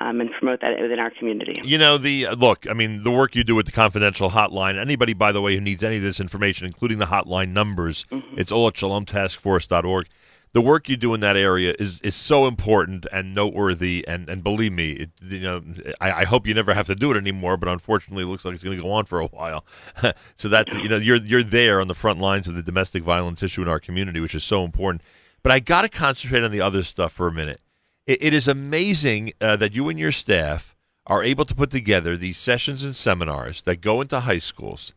um, 0.00 0.20
and 0.20 0.30
promote 0.30 0.60
that 0.60 0.80
within 0.80 0.98
our 0.98 1.10
community. 1.10 1.54
You 1.62 1.78
know, 1.78 1.98
the 1.98 2.26
uh, 2.26 2.34
look, 2.34 2.66
I 2.68 2.74
mean, 2.74 3.02
the 3.02 3.10
work 3.10 3.34
you 3.34 3.44
do 3.44 3.54
with 3.54 3.66
the 3.66 3.72
confidential 3.72 4.30
hotline, 4.30 4.80
anybody, 4.80 5.12
by 5.12 5.32
the 5.32 5.40
way, 5.40 5.54
who 5.54 5.60
needs 5.60 5.82
any 5.82 5.96
of 5.96 6.02
this 6.02 6.20
information, 6.20 6.66
including 6.66 6.98
the 6.98 7.06
hotline 7.06 7.50
numbers, 7.50 8.06
it's 8.36 8.52
all 8.52 8.68
at 8.68 8.74
shalomtaskforce.org. 8.74 10.08
The 10.52 10.62
work 10.62 10.88
you 10.88 10.96
do 10.96 11.12
in 11.12 11.20
that 11.20 11.36
area 11.36 11.74
is, 11.78 12.00
is 12.00 12.14
so 12.14 12.46
important 12.46 13.06
and 13.12 13.34
noteworthy, 13.34 14.04
and, 14.08 14.30
and 14.30 14.42
believe 14.42 14.72
me, 14.72 14.92
it, 14.92 15.10
you 15.22 15.40
know, 15.40 15.62
I, 16.00 16.12
I 16.12 16.24
hope 16.24 16.46
you 16.46 16.54
never 16.54 16.72
have 16.72 16.86
to 16.86 16.94
do 16.94 17.10
it 17.10 17.18
anymore. 17.18 17.58
But 17.58 17.68
unfortunately, 17.68 18.24
it 18.24 18.28
looks 18.28 18.46
like 18.46 18.54
it's 18.54 18.64
going 18.64 18.76
to 18.76 18.82
go 18.82 18.90
on 18.92 19.04
for 19.04 19.20
a 19.20 19.26
while. 19.26 19.66
so 20.36 20.48
that 20.48 20.72
you 20.82 20.88
know, 20.88 20.96
you're 20.96 21.18
you're 21.18 21.42
there 21.42 21.80
on 21.80 21.88
the 21.88 21.94
front 21.94 22.18
lines 22.18 22.48
of 22.48 22.54
the 22.54 22.62
domestic 22.62 23.02
violence 23.02 23.42
issue 23.42 23.60
in 23.60 23.68
our 23.68 23.78
community, 23.78 24.20
which 24.20 24.34
is 24.34 24.42
so 24.42 24.64
important. 24.64 25.02
But 25.42 25.52
I 25.52 25.60
got 25.60 25.82
to 25.82 25.88
concentrate 25.88 26.42
on 26.42 26.50
the 26.50 26.62
other 26.62 26.82
stuff 26.82 27.12
for 27.12 27.28
a 27.28 27.32
minute. 27.32 27.60
It, 28.08 28.22
it 28.22 28.34
is 28.34 28.48
amazing 28.48 29.34
uh, 29.40 29.54
that 29.56 29.74
you 29.74 29.88
and 29.88 29.98
your 29.98 30.10
staff 30.10 30.74
are 31.06 31.22
able 31.22 31.44
to 31.44 31.54
put 31.54 31.70
together 31.70 32.16
these 32.16 32.38
sessions 32.38 32.82
and 32.82 32.96
seminars 32.96 33.62
that 33.62 33.80
go 33.80 34.00
into 34.00 34.20
high 34.20 34.38
schools 34.38 34.94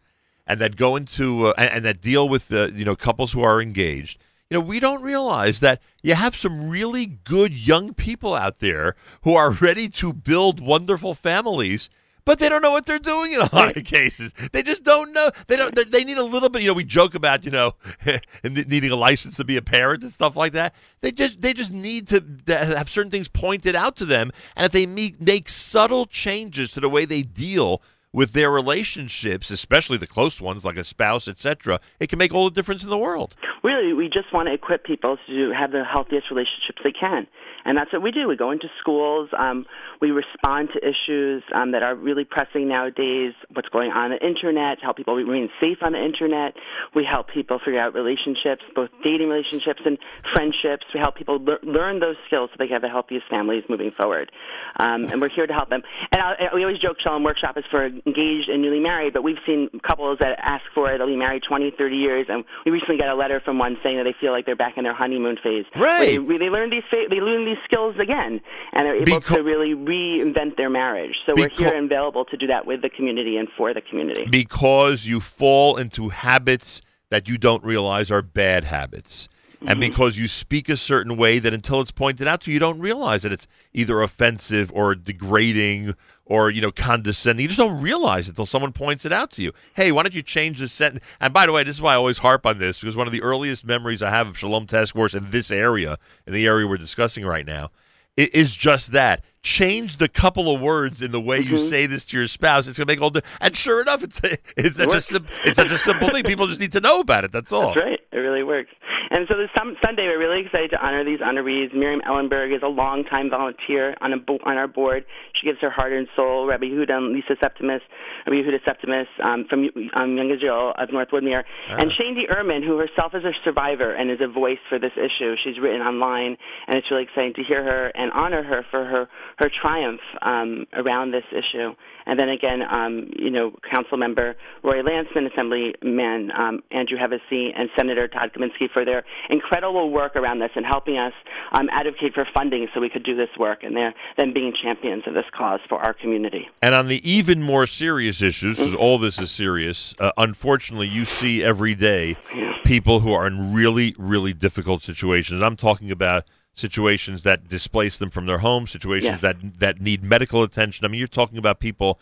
and 0.48 0.59
that 0.59 0.77
go 0.77 0.95
into 0.95 1.48
uh, 1.48 1.53
and, 1.57 1.69
and 1.69 1.85
that 1.85 2.01
deal 2.01 2.27
with 2.27 2.48
the 2.48 2.72
you 2.73 2.85
know 2.85 2.95
couples 2.95 3.33
who 3.33 3.43
are 3.43 3.61
engaged. 3.61 4.19
You 4.49 4.57
know, 4.57 4.65
we 4.65 4.80
don't 4.80 5.03
realize 5.03 5.59
that 5.59 5.81
you 6.01 6.15
have 6.15 6.35
some 6.35 6.69
really 6.69 7.06
good 7.06 7.53
young 7.53 7.93
people 7.93 8.33
out 8.33 8.59
there 8.59 8.95
who 9.23 9.35
are 9.35 9.51
ready 9.51 9.88
to 9.90 10.11
build 10.11 10.59
wonderful 10.59 11.14
families 11.14 11.90
but 12.25 12.40
they 12.40 12.50
don't 12.50 12.61
know 12.61 12.72
what 12.72 12.85
they're 12.85 13.00
doing 13.00 13.33
in 13.33 13.41
a 13.41 13.56
lot 13.56 13.75
of 13.75 13.83
cases. 13.83 14.33
They 14.51 14.64
just 14.64 14.83
don't 14.83 15.14
know. 15.14 15.30
They 15.48 15.56
don't. 15.56 15.74
They, 15.75 15.83
they 15.83 16.03
need 16.03 16.17
a 16.17 16.24
little 16.24 16.50
bit. 16.50 16.61
You 16.61 16.69
know, 16.69 16.74
we 16.74 16.83
joke 16.83 17.16
about 17.16 17.45
you 17.45 17.51
know 17.51 17.75
needing 18.43 18.91
a 18.91 18.95
license 18.95 19.38
to 19.38 19.43
be 19.43 19.58
a 19.58 19.61
parent 19.61 20.03
and 20.03 20.11
stuff 20.11 20.35
like 20.35 20.53
that. 20.53 20.75
They 21.01 21.11
just 21.11 21.41
they 21.41 21.53
just 21.53 21.72
need 21.72 22.08
to, 22.09 22.22
to 22.45 22.58
have 22.58 22.90
certain 22.90 23.11
things 23.11 23.27
pointed 23.27 23.75
out 23.75 23.95
to 23.98 24.06
them, 24.06 24.32
and 24.56 24.66
if 24.66 24.72
they 24.72 24.85
make, 24.85 25.22
make 25.22 25.50
subtle 25.50 26.06
changes 26.06 26.72
to 26.72 26.80
the 26.80 26.90
way 26.90 27.06
they 27.06 27.24
deal 27.24 27.82
with 28.14 28.33
their 28.33 28.51
relationships, 28.51 29.50
especially 29.50 29.98
the 29.98 30.08
close 30.08 30.41
ones 30.41 30.66
like 30.66 30.77
a 30.77 30.83
spouse, 30.83 31.27
etc., 31.27 31.80
it 32.00 32.08
can 32.09 32.19
make 32.19 32.33
all 32.33 32.45
the 32.45 32.51
difference 32.51 32.83
in 32.83 32.90
the 32.90 32.98
world. 32.98 33.35
Really, 33.64 33.93
we 33.93 34.09
just 34.09 34.33
want 34.33 34.48
to 34.48 34.53
equip 34.53 34.83
people 34.83 35.17
to 35.27 35.51
have 35.51 35.72
the 35.72 35.83
healthiest 35.83 36.30
relationships 36.30 36.82
they 36.83 36.91
can. 36.91 37.27
And 37.65 37.77
that's 37.77 37.91
what 37.93 38.01
we 38.01 38.11
do. 38.11 38.27
We 38.27 38.35
go 38.35 38.51
into 38.51 38.67
schools. 38.80 39.30
Um, 39.38 39.65
we 40.01 40.11
respond 40.11 40.69
to 40.73 40.80
issues 40.80 41.43
um, 41.53 41.72
that 41.72 41.83
are 41.83 41.95
really 41.95 42.25
pressing 42.25 42.67
nowadays. 42.67 43.33
What's 43.53 43.69
going 43.69 43.91
on, 43.91 44.01
on 44.01 44.11
the 44.11 44.25
internet? 44.25 44.80
Help 44.81 44.98
people 44.98 45.15
remain 45.15 45.49
safe 45.59 45.77
on 45.81 45.93
the 45.93 46.03
internet. 46.03 46.56
We 46.95 47.06
help 47.06 47.30
people 47.30 47.59
figure 47.59 47.80
out 47.80 47.93
relationships, 47.93 48.64
both 48.75 48.90
dating 49.03 49.30
relationships 49.30 49.81
and 49.85 49.98
friendships. 50.33 50.85
We 50.93 50.99
help 50.99 51.15
people 51.15 51.38
le- 51.43 51.61
learn 51.64 51.99
those 51.99 52.15
skills 52.25 52.49
so 52.51 52.56
they 52.57 52.65
can 52.65 52.73
have 52.73 52.81
the 52.81 52.90
healthiest 52.90 53.27
families 53.30 53.64
moving 53.69 53.91
forward. 53.91 54.31
Um, 54.77 55.06
and 55.06 55.22
we're 55.22 55.30
here 55.30 55.48
to 55.48 55.53
help 55.53 55.69
them. 55.69 55.83
And 56.11 56.22
I, 56.22 56.56
we 56.56 56.64
always 56.64 56.80
joke 56.80 56.98
Shalom 56.99 57.23
Workshop 57.23 57.57
is 57.57 57.65
for 57.69 57.85
engaged 57.85 58.49
and 58.49 58.61
newly 58.61 58.80
married, 58.80 59.14
but 59.14 59.23
we've 59.23 59.41
seen 59.45 59.69
couples 59.85 60.17
that 60.19 60.40
ask 60.41 60.64
for 60.73 60.91
it. 60.91 60.98
They'll 60.98 61.07
be 61.07 61.15
married 61.15 61.43
20, 61.48 61.72
30 61.77 61.95
years, 61.95 62.25
and 62.30 62.43
we 62.65 62.72
recently 62.72 62.98
got 62.98 63.09
a 63.09 63.15
letter 63.15 63.40
from 63.43 63.59
one 63.59 63.77
saying 63.83 63.98
that 63.98 64.03
they 64.03 64.15
feel 64.19 64.31
like 64.31 64.45
they're 64.45 64.56
back 64.56 64.77
in 64.77 64.83
their 64.83 64.95
honeymoon 64.95 65.38
phase. 65.43 65.65
Right. 65.75 66.17
They, 66.19 66.38
they 66.38 66.49
learn 66.49 66.69
these 66.69 66.83
they 66.91 67.19
learn 67.19 67.45
these 67.45 67.50
skills 67.63 67.95
again, 67.99 68.41
and 68.73 68.85
they're 68.85 68.95
able 68.95 69.21
to 69.21 69.43
really 69.43 69.73
reinvent 69.73 70.57
their 70.57 70.69
marriage. 70.69 71.15
So 71.25 71.33
we're 71.35 71.49
here 71.49 71.73
and 71.75 71.85
available 71.91 72.25
to 72.25 72.38
do 72.38 72.47
that 72.47 72.65
with 72.65 72.81
the 72.81 72.89
community 72.89 73.38
and 73.38 73.47
for 73.57 73.73
the 73.73 73.81
community. 73.81 74.25
because 74.30 75.07
you 75.07 75.19
fall 75.19 75.77
into 75.77 76.09
habits 76.09 76.81
that 77.09 77.27
you 77.27 77.38
don't 77.38 77.63
realize 77.63 78.09
are 78.09 78.21
bad 78.21 78.63
habits. 78.65 79.27
And 79.67 79.77
Mhm. 79.77 79.81
because 79.81 80.17
you 80.17 80.27
speak 80.27 80.69
a 80.69 80.77
certain 80.77 81.17
way 81.17 81.38
that 81.38 81.53
until 81.53 81.81
it's 81.81 81.91
pointed 81.91 82.27
out 82.27 82.41
to 82.41 82.49
you, 82.49 82.55
you 82.55 82.59
don't 82.59 82.80
realize 82.80 83.21
that 83.21 83.31
it's 83.31 83.47
either 83.73 84.01
offensive 84.01 84.71
or 84.73 84.95
degrading 84.95 85.93
or 86.31 86.49
you 86.49 86.61
know 86.61 86.71
condescending. 86.71 87.41
You 87.43 87.47
just 87.49 87.59
don't 87.59 87.81
realize 87.81 88.27
it 88.27 88.31
until 88.31 88.45
someone 88.45 88.71
points 88.71 89.05
it 89.05 89.11
out 89.11 89.31
to 89.31 89.41
you. 89.41 89.51
Hey, 89.75 89.91
why 89.91 90.03
don't 90.03 90.13
you 90.15 90.21
change 90.23 90.59
this 90.59 90.71
sentence? 90.71 91.03
And 91.19 91.33
by 91.33 91.45
the 91.45 91.51
way, 91.51 91.63
this 91.63 91.75
is 91.75 91.81
why 91.81 91.93
I 91.93 91.97
always 91.97 92.19
harp 92.19 92.45
on 92.45 92.57
this 92.57 92.79
because 92.79 92.95
one 92.95 93.05
of 93.07 93.13
the 93.13 93.21
earliest 93.21 93.65
memories 93.65 94.01
I 94.01 94.09
have 94.09 94.27
of 94.27 94.37
Shalom 94.37 94.65
Task 94.65 94.95
Force 94.95 95.13
in 95.13 95.29
this 95.31 95.51
area, 95.51 95.97
in 96.25 96.33
the 96.33 96.45
area 96.47 96.65
we're 96.67 96.77
discussing 96.77 97.25
right 97.25 97.45
now, 97.45 97.69
is 98.15 98.55
just 98.55 98.91
that. 98.93 99.23
Change 99.43 99.97
the 99.97 100.07
couple 100.07 100.53
of 100.53 100.61
words 100.61 101.01
in 101.01 101.11
the 101.11 101.19
way 101.19 101.39
you 101.39 101.55
Mhm. 101.55 101.67
say 101.69 101.87
this 101.87 102.05
to 102.05 102.17
your 102.17 102.27
spouse. 102.27 102.67
It's 102.67 102.77
gonna 102.77 102.85
make 102.85 103.01
all 103.01 103.09
the. 103.09 103.23
And 103.39 103.57
sure 103.57 103.81
enough, 103.81 104.03
it's 104.03 104.21
it's 104.55 104.77
such 104.77 104.93
a 104.93 105.01
sim- 105.01 105.25
it's 105.43 105.55
such 105.55 105.71
a 105.71 105.79
simple 105.79 106.09
thing. 106.09 106.23
People 106.23 106.45
just 106.45 106.59
need 106.59 106.71
to 106.73 106.79
know 106.79 106.99
about 106.99 107.23
it. 107.23 107.31
That's 107.31 107.51
all. 107.51 107.73
That's 107.73 107.77
right. 107.85 107.99
It 108.11 108.17
really 108.17 108.43
works. 108.43 108.69
And 109.11 109.27
so 109.27 109.35
this 109.35 109.49
Sunday, 109.83 110.07
we're 110.07 110.17
really 110.17 110.45
excited 110.45 110.72
to 110.72 110.77
honor 110.81 111.03
these 111.03 111.19
honorees. 111.19 111.73
Miriam 111.73 111.99
Ellenberg 112.07 112.56
is 112.56 112.64
a 112.64 112.67
longtime 112.67 113.30
volunteer 113.30 113.93
on 113.99 114.14
a 114.14 114.17
bo- 114.17 114.40
on 114.45 114.56
our 114.56 114.69
board. 114.69 115.06
She 115.33 115.45
gives 115.45 115.59
her 115.59 115.69
heart 115.69 115.91
and 115.91 116.07
soul. 116.15 116.48
Rabbi 116.48 116.67
Yehuda 116.67 116.93
and 116.93 117.11
Lisa 117.11 117.35
Septimus, 117.41 117.81
Rabbi 118.25 118.38
Yehuda 118.38 118.64
Septimus 118.64 119.07
um, 119.22 119.45
from 119.49 119.69
um, 119.95 120.15
Young 120.15 120.31
Israel 120.31 120.73
of 120.77 120.93
North 120.93 121.09
Woodmere, 121.09 121.43
and 121.67 121.91
Shandy. 121.91 122.25
Ehrman, 122.31 122.64
who 122.65 122.77
herself 122.77 123.14
is 123.14 123.25
a 123.25 123.33
survivor 123.43 123.93
and 123.93 124.09
is 124.09 124.22
a 124.22 124.27
voice 124.27 124.59
for 124.69 124.80
this 124.80 124.93
issue. 124.95 125.35
She's 125.43 125.59
written 125.59 125.81
online, 125.81 126.38
and 126.67 126.77
it's 126.77 126.90
really 126.90 127.03
exciting 127.03 127.33
to 127.33 127.43
hear 127.43 127.64
her 127.64 127.88
and 127.88 128.14
honor 128.14 128.43
her 128.43 128.65
for 128.72 128.85
her 128.85 129.09
her 129.40 129.49
triumph 129.49 129.99
um, 130.22 130.67
around 130.73 131.11
this 131.11 131.25
issue. 131.31 131.75
And 132.06 132.19
then 132.19 132.30
again, 132.30 132.61
um, 132.64 133.11
you 133.17 133.30
know, 133.30 133.51
Council 133.69 133.98
Member 133.98 134.35
Roy 134.64 134.81
Lancman, 134.81 135.31
Assemblyman 135.31 136.31
um, 136.31 136.64
Andrew 136.72 136.98
Hevesi, 136.98 137.51
and 137.56 137.69
Senator 137.77 138.07
Todd 138.07 138.31
Kaminsky 138.33 138.69
for 138.72 138.85
their 138.85 139.00
incredible 139.30 139.89
work 139.91 140.15
around 140.15 140.39
this 140.39 140.51
and 140.55 140.65
helping 140.65 140.97
us 140.97 141.13
um, 141.51 141.69
advocate 141.71 142.13
for 142.13 142.27
funding 142.33 142.67
so 142.73 142.80
we 142.80 142.89
could 142.89 143.03
do 143.03 143.15
this 143.15 143.30
work, 143.38 143.63
and 143.63 143.75
they're 143.75 143.93
them 144.17 144.33
being 144.33 144.53
champions 144.53 145.03
of 145.07 145.13
this 145.13 145.25
cause 145.35 145.59
for 145.67 145.80
our 145.80 145.93
community. 145.93 146.49
And 146.61 146.73
on 146.75 146.88
the 146.88 147.01
even 147.09 147.41
more 147.41 147.65
serious 147.67 148.21
issues, 148.21 148.57
because 148.57 148.75
all 148.75 148.97
this 148.97 149.19
is 149.19 149.31
serious, 149.31 149.93
uh, 149.99 150.11
unfortunately, 150.17 150.88
you 150.88 151.05
see 151.05 151.43
every 151.43 151.75
day 151.75 152.17
people 152.63 153.01
who 153.01 153.11
are 153.11 153.27
in 153.27 153.53
really, 153.53 153.95
really 153.97 154.33
difficult 154.33 154.81
situations. 154.81 155.41
I'm 155.41 155.55
talking 155.57 155.91
about 155.91 156.23
situations 156.53 157.23
that 157.23 157.47
displace 157.47 157.97
them 157.97 158.09
from 158.09 158.25
their 158.25 158.39
homes, 158.39 158.71
situations 158.71 159.21
Yeah. 159.21 159.33
that 159.33 159.59
that 159.59 159.81
need 159.81 160.03
medical 160.03 160.43
attention. 160.43 160.85
I 160.85 160.89
mean, 160.89 160.99
you're 160.99 161.07
talking 161.07 161.38
about 161.38 161.59
people 161.59 161.99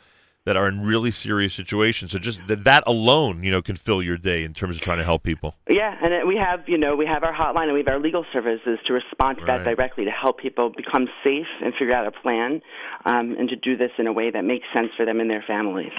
that 0.49 0.57
are 0.57 0.67
in 0.67 0.81
really 0.81 1.11
serious 1.11 1.53
situations. 1.53 2.11
So 2.11 2.17
just 2.17 2.39
th- 2.47 2.61
that 2.61 2.83
alone, 2.87 3.43
you 3.43 3.51
know, 3.51 3.61
can 3.61 3.75
fill 3.75 4.01
your 4.01 4.17
day 4.17 4.43
in 4.43 4.55
terms 4.55 4.75
of 4.77 4.81
trying 4.81 4.97
to 4.97 5.03
help 5.03 5.21
people. 5.21 5.53
Yeah, 5.69 5.95
and 6.01 6.11
it- 6.11 6.25
we 6.25 6.37
have, 6.37 6.67
you 6.67 6.75
know, 6.75 6.95
we 6.95 7.05
have 7.05 7.23
our 7.23 7.31
hotline 7.31 7.65
and 7.65 7.73
we 7.73 7.81
have 7.81 7.87
our 7.87 7.99
legal 7.99 8.25
services 8.33 8.79
to 8.87 8.93
respond 8.93 9.37
to 9.37 9.45
that 9.45 9.63
directly 9.75 10.05
to 10.05 10.11
help 10.11 10.39
people 10.39 10.71
become 10.71 11.07
safe 11.23 11.45
and 11.63 11.71
figure 11.75 11.93
out 11.93 12.07
a 12.07 12.11
plan, 12.11 12.63
um, 13.05 13.35
and 13.37 13.47
to 13.49 13.55
do 13.55 13.77
this 13.77 13.91
in 13.99 14.07
a 14.07 14.11
way 14.11 14.31
that 14.31 14.43
makes 14.43 14.65
sense 14.75 14.89
for 14.97 15.05
them 15.05 15.19
and 15.19 15.29
their 15.29 15.43
families. 15.45 15.93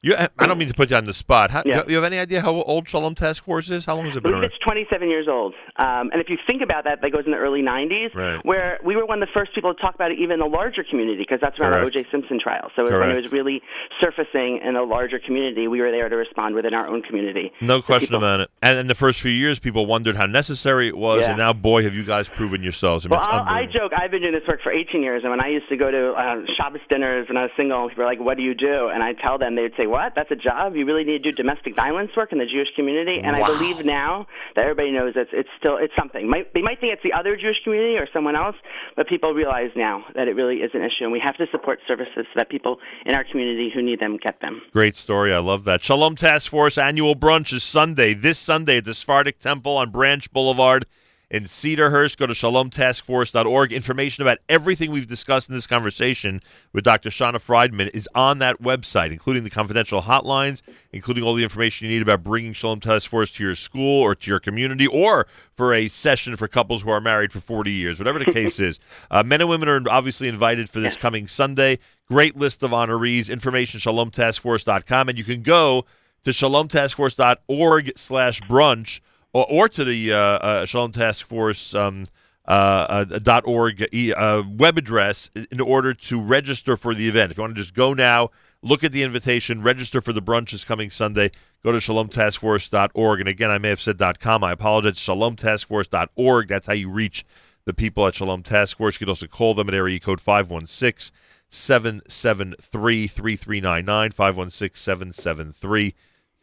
You, 0.00 0.14
I 0.16 0.46
don't 0.46 0.58
mean 0.58 0.68
to 0.68 0.74
put 0.74 0.90
you 0.90 0.96
on 0.96 1.06
the 1.06 1.12
spot. 1.14 1.50
How, 1.50 1.64
Yeah. 1.66 1.82
You 1.88 1.96
have 1.96 2.04
any 2.04 2.20
idea 2.20 2.40
how 2.40 2.52
old 2.52 2.88
Shalom 2.88 3.16
Task 3.16 3.42
Force 3.42 3.68
is? 3.68 3.84
How 3.84 3.96
long 3.96 4.04
has 4.06 4.14
it 4.14 4.18
I 4.18 4.20
been 4.20 4.30
believe 4.30 4.42
around? 4.42 4.52
it's 4.52 4.58
27 4.64 5.10
years 5.10 5.26
old. 5.26 5.54
Um, 5.74 6.10
and 6.12 6.20
if 6.20 6.28
you 6.30 6.38
think 6.46 6.62
about 6.62 6.84
that, 6.84 7.00
that 7.02 7.10
goes 7.10 7.24
in 7.26 7.32
the 7.32 7.36
early 7.36 7.62
90s, 7.62 8.14
Right. 8.14 8.38
where 8.46 8.78
we 8.84 8.94
were 8.94 9.04
one 9.06 9.20
of 9.20 9.28
the 9.28 9.32
first 9.34 9.52
people 9.56 9.74
to 9.74 9.80
talk 9.80 9.96
about 9.96 10.12
it 10.12 10.18
even 10.20 10.34
in 10.34 10.38
the 10.38 10.46
larger 10.46 10.84
community, 10.88 11.18
because 11.18 11.40
that's 11.40 11.58
around 11.58 11.72
the 11.72 11.80
O.J. 11.80 12.06
Simpson 12.12 12.38
trial. 12.38 12.70
So 12.76 12.82
it 12.86 12.92
was 12.92 13.00
when 13.00 13.10
it 13.10 13.20
was 13.20 13.32
really 13.32 13.60
surfacing 14.00 14.60
in 14.64 14.76
a 14.76 14.84
larger 14.84 15.18
community, 15.18 15.66
we 15.66 15.80
were 15.80 15.90
there 15.90 16.08
to 16.08 16.14
respond 16.16 16.54
within 16.54 16.74
our 16.74 16.86
own 16.86 17.02
community. 17.02 17.50
No 17.60 17.82
question 17.82 18.06
people- 18.14 18.18
about 18.18 18.38
it. 18.40 18.50
And 18.62 18.78
in 18.78 18.86
the 18.86 18.94
first 18.94 19.20
few 19.20 19.32
years, 19.32 19.58
people 19.58 19.84
wondered 19.86 20.16
how 20.16 20.26
necessary 20.26 20.86
it 20.86 20.96
was, 20.96 21.22
Yeah. 21.22 21.30
and 21.30 21.38
now, 21.38 21.52
boy, 21.52 21.82
have 21.82 21.94
you 21.96 22.04
guys 22.04 22.28
proven 22.28 22.62
yourselves. 22.62 23.04
I 23.04 23.08
mean, 23.08 23.18
Well, 23.18 23.28
I 23.48 23.66
joke. 23.66 23.90
I've 23.96 24.12
been 24.12 24.22
doing 24.22 24.34
this 24.34 24.46
work 24.46 24.62
for 24.62 24.70
18 24.70 25.02
years, 25.02 25.22
and 25.24 25.30
when 25.32 25.40
I 25.44 25.48
used 25.48 25.68
to 25.70 25.76
go 25.76 25.90
to 25.90 26.12
uh, 26.12 26.36
Shabbos 26.56 26.82
dinners 26.88 27.26
when 27.26 27.36
I 27.36 27.42
was 27.42 27.50
single, 27.56 27.88
people 27.88 28.04
were 28.04 28.08
like, 28.10 28.20
"What 28.20 28.36
do 28.36 28.44
you 28.44 28.54
do?" 28.54 28.88
And 28.94 29.02
I 29.02 29.14
tell 29.14 29.38
them, 29.38 29.56
they'd 29.56 29.72
say, 29.76 29.86
"What? 29.88 30.14
That's 30.14 30.30
a 30.30 30.36
job? 30.36 30.76
You 30.76 30.84
really 30.84 31.04
need 31.04 31.22
to 31.22 31.30
do 31.30 31.32
domestic 31.32 31.74
violence 31.74 32.10
work 32.16 32.32
in 32.32 32.38
the 32.38 32.46
Jewish 32.46 32.68
community?" 32.76 33.20
And 33.20 33.34
I 33.34 33.46
believe 33.46 33.84
now 33.84 34.26
that 34.54 34.62
everybody 34.62 34.90
knows 34.90 35.14
it's 35.16 35.30
it's 35.32 35.48
still 35.58 35.76
it's 35.76 35.94
something. 35.96 36.28
Might, 36.28 36.52
they 36.54 36.62
might 36.62 36.80
think 36.80 36.92
it's 36.92 37.02
the 37.02 37.12
other 37.12 37.36
Jewish 37.36 37.62
community 37.64 37.96
or 37.96 38.06
someone 38.12 38.36
else, 38.36 38.56
but 38.96 39.08
people 39.08 39.32
realize 39.34 39.70
now 39.74 40.04
that 40.14 40.28
it 40.28 40.36
really 40.36 40.58
is 40.58 40.70
an 40.74 40.82
issue, 40.82 41.04
and 41.04 41.12
we 41.12 41.20
have 41.20 41.36
to 41.36 41.46
support 41.50 41.80
services 41.86 42.26
so 42.32 42.34
that 42.36 42.48
people 42.48 42.78
in 43.06 43.14
our 43.14 43.24
community 43.24 43.70
who 43.72 43.82
need 43.82 44.00
them 44.00 44.16
get 44.16 44.40
them. 44.40 44.62
Great 44.72 44.96
story. 44.96 45.32
I 45.32 45.38
love 45.38 45.64
that. 45.64 45.82
Shalom 45.82 46.16
Task 46.16 46.50
Force 46.50 46.78
annual 46.78 47.16
brunch 47.16 47.52
is 47.52 47.62
Sunday, 47.62 48.14
this 48.14 48.38
Sunday 48.38 48.78
at 48.78 48.84
the 48.84 48.94
Sephardic 48.94 49.38
Temple 49.38 49.76
on 49.76 49.90
Branch 49.90 50.30
Boulevard 50.32 50.86
in 51.30 51.44
Cedarhurst. 51.44 52.16
Go 52.16 52.26
to 52.26 52.32
shalomtaskforce.org. 52.32 53.72
Information 53.72 54.22
about 54.22 54.38
everything 54.48 54.90
we've 54.90 55.06
discussed 55.06 55.48
in 55.48 55.54
this 55.54 55.66
conversation 55.66 56.42
with 56.72 56.84
Dr. 56.84 57.10
Shana 57.10 57.36
Frydman 57.36 57.90
is 57.92 58.08
on 58.14 58.38
that 58.38 58.62
website, 58.62 59.10
including 59.10 59.44
the 59.44 59.50
confidential 59.50 60.02
hotlines, 60.02 60.62
including 60.92 61.24
all 61.24 61.34
the 61.34 61.42
information 61.42 61.86
you 61.86 61.94
need 61.94 62.02
about 62.02 62.22
bringing 62.22 62.52
Shalom 62.52 62.80
Task 62.80 63.10
Force 63.10 63.30
to 63.32 63.44
your 63.44 63.54
school 63.54 64.00
or 64.02 64.14
to 64.14 64.30
your 64.30 64.40
community 64.40 64.86
or 64.86 65.26
for 65.56 65.74
a 65.74 65.88
session 65.88 66.36
for 66.36 66.48
couples 66.48 66.82
who 66.82 66.90
are 66.90 67.00
married 67.00 67.32
for 67.32 67.40
40 67.40 67.70
years, 67.70 67.98
whatever 67.98 68.18
the 68.18 68.24
case 68.32 68.58
is. 68.58 68.78
Uh, 69.10 69.22
men 69.22 69.40
and 69.40 69.50
women 69.50 69.68
are 69.68 69.80
obviously 69.90 70.28
invited 70.28 70.70
for 70.70 70.80
this 70.80 70.96
coming 70.96 71.28
Sunday. 71.28 71.78
Great 72.06 72.36
list 72.36 72.62
of 72.62 72.70
honorees. 72.70 73.30
Information, 73.30 73.80
shalomtaskforce.com. 73.80 75.08
And 75.08 75.18
you 75.18 75.24
can 75.24 75.42
go 75.42 75.84
to 76.24 76.30
shalomtaskforce.org 76.30 77.92
slash 77.96 78.40
brunch 78.42 79.00
or, 79.38 79.46
or 79.50 79.68
to 79.68 79.84
the 79.84 80.12
uh, 80.12 80.16
uh, 80.16 80.66
Shalom 80.66 80.92
Task 80.92 81.26
Force 81.26 81.74
um, 81.74 82.06
uh, 82.46 83.04
uh, 83.26 83.40
org 83.44 83.86
e- 83.92 84.12
uh, 84.12 84.42
web 84.42 84.78
address 84.78 85.30
in 85.50 85.60
order 85.60 85.94
to 85.94 86.20
register 86.20 86.76
for 86.76 86.94
the 86.94 87.08
event. 87.08 87.30
If 87.30 87.38
you 87.38 87.42
want 87.42 87.54
to 87.54 87.60
just 87.60 87.74
go 87.74 87.92
now, 87.92 88.30
look 88.62 88.82
at 88.82 88.92
the 88.92 89.02
invitation, 89.02 89.62
register 89.62 90.00
for 90.00 90.12
the 90.12 90.22
brunch 90.22 90.52
is 90.52 90.64
coming 90.64 90.90
Sunday, 90.90 91.30
go 91.62 91.72
to 91.72 91.78
shalomtaskforce.org. 91.78 93.20
And 93.20 93.28
again, 93.28 93.50
I 93.50 93.58
may 93.58 93.68
have 93.68 93.82
said 93.82 94.00
.com. 94.18 94.42
I 94.42 94.52
apologize. 94.52 94.94
Shalomtaskforce.org. 94.94 96.48
That's 96.48 96.66
how 96.66 96.72
you 96.72 96.90
reach 96.90 97.24
the 97.64 97.74
people 97.74 98.06
at 98.06 98.14
Shalom 98.14 98.42
Task 98.42 98.78
Force. 98.78 98.94
You 98.94 99.00
can 99.00 99.10
also 99.10 99.26
call 99.26 99.54
them 99.54 99.68
at 99.68 99.74
area 99.74 100.00
code 100.00 100.20
516 100.20 101.14
773 101.50 103.06
3399. 103.06 104.10
516 104.10 104.80
773 104.80 105.94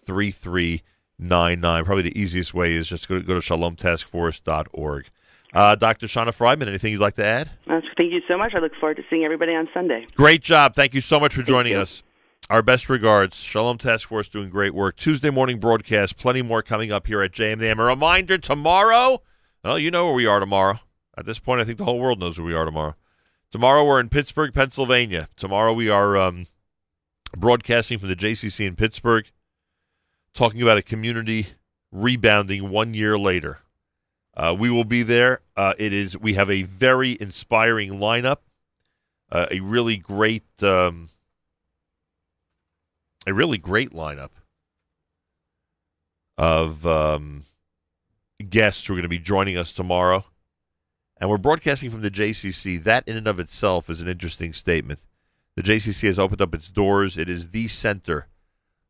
3399. 0.06 0.95
Probably 1.20 2.02
the 2.04 2.20
easiest 2.20 2.54
way 2.54 2.74
is 2.74 2.88
just 2.88 3.08
go, 3.08 3.20
go 3.20 3.40
to 3.40 3.40
shalomtaskforce.org. 3.40 5.10
Uh, 5.54 5.76
Dr. 5.76 6.08
Shana 6.08 6.36
Frydman, 6.36 6.68
anything 6.68 6.92
you'd 6.92 7.00
like 7.00 7.14
to 7.16 7.24
add? 7.26 7.50
Uh, 7.68 7.80
Thank 7.98 8.12
you 8.12 8.22
so 8.28 8.38
much. 8.38 8.54
I 8.54 8.60
look 8.60 8.74
forward 8.78 8.98
to 8.98 9.04
seeing 9.10 9.24
everybody 9.24 9.54
on 9.54 9.70
Sunday. 9.74 10.06
Great 10.16 10.42
job. 10.42 10.76
Thank 10.76 10.94
you 10.94 11.00
so 11.00 11.18
much 11.20 11.34
for 11.34 11.44
joining 11.44 11.76
us. 11.76 12.04
Our 12.50 12.62
best 12.62 12.90
regards. 12.90 13.38
Shalom 13.38 13.78
Task 13.78 14.10
Force 14.10 14.28
doing 14.28 14.50
great 14.50 14.74
work. 14.74 14.98
Tuesday 14.98 15.30
morning 15.30 15.58
broadcast. 15.60 16.18
Plenty 16.18 16.42
more 16.42 16.62
coming 16.62 16.92
up 16.92 17.08
here 17.08 17.22
at 17.22 17.32
JMDM. 17.32 17.80
A 17.80 17.84
reminder 17.84 18.38
tomorrow. 18.38 19.22
Well, 19.64 19.80
you 19.80 19.90
know 19.90 20.06
where 20.06 20.14
we 20.14 20.28
are 20.28 20.40
tomorrow. 20.40 20.80
At 21.18 21.26
this 21.26 21.40
point, 21.40 21.62
I 21.62 21.64
think 21.64 21.78
the 21.78 21.86
whole 21.86 22.00
world 22.00 22.20
knows 22.20 22.38
where 22.38 22.46
we 22.46 22.54
are 22.54 22.66
tomorrow. 22.66 22.96
Tomorrow 23.50 23.86
we're 23.86 24.02
in 24.02 24.10
Pittsburgh, 24.10 24.54
Pennsylvania. 24.54 25.30
Tomorrow 25.38 25.74
we 25.74 25.90
are 25.90 26.18
um, 26.18 26.48
broadcasting 27.36 27.98
from 27.98 28.10
the 28.10 28.16
JCC 28.16 28.68
in 28.68 28.76
Pittsburgh, 28.76 29.26
talking 30.36 30.62
about 30.62 30.78
a 30.78 30.82
community 30.82 31.48
rebounding 31.92 32.70
one 32.70 32.94
year 32.94 33.18
later. 33.18 33.60
Uh, 34.36 34.54
we 34.58 34.70
will 34.70 34.84
be 34.84 35.02
there. 35.02 35.40
Uh, 35.56 35.74
it 35.80 35.94
is. 35.94 36.18
We 36.18 36.34
have 36.34 36.52
a 36.52 36.64
very 36.64 37.18
inspiring 37.20 37.94
lineup. 37.94 38.40
Uh, 39.32 39.48
a 39.50 39.62
really 39.62 39.98
great, 39.98 40.44
um, 40.62 41.10
a 43.26 43.34
really 43.34 43.58
great 43.58 43.92
lineup 43.92 44.30
of 46.38 46.86
um, 46.86 47.44
guests 48.50 48.86
who 48.86 48.94
are 48.94 48.98
going 48.98 49.04
to 49.04 49.10
be 49.10 49.18
joining 49.18 49.58
us 49.58 49.72
tomorrow, 49.72 50.26
and 51.18 51.30
we're 51.30 51.38
broadcasting 51.38 51.90
from 51.90 52.02
the 52.02 52.12
JCC. 52.12 52.84
That, 52.84 53.08
in 53.08 53.18
and 53.18 53.28
of 53.28 53.40
itself, 53.40 53.90
is 53.90 54.02
an 54.02 54.08
interesting 54.08 54.54
statement. 54.54 55.00
The 55.56 55.64
JCC 55.64 56.04
has 56.08 56.20
opened 56.20 56.42
up 56.42 56.54
its 56.54 56.70
doors. 56.70 57.18
It 57.18 57.30
is 57.30 57.50
the 57.50 57.68
center 57.68 58.28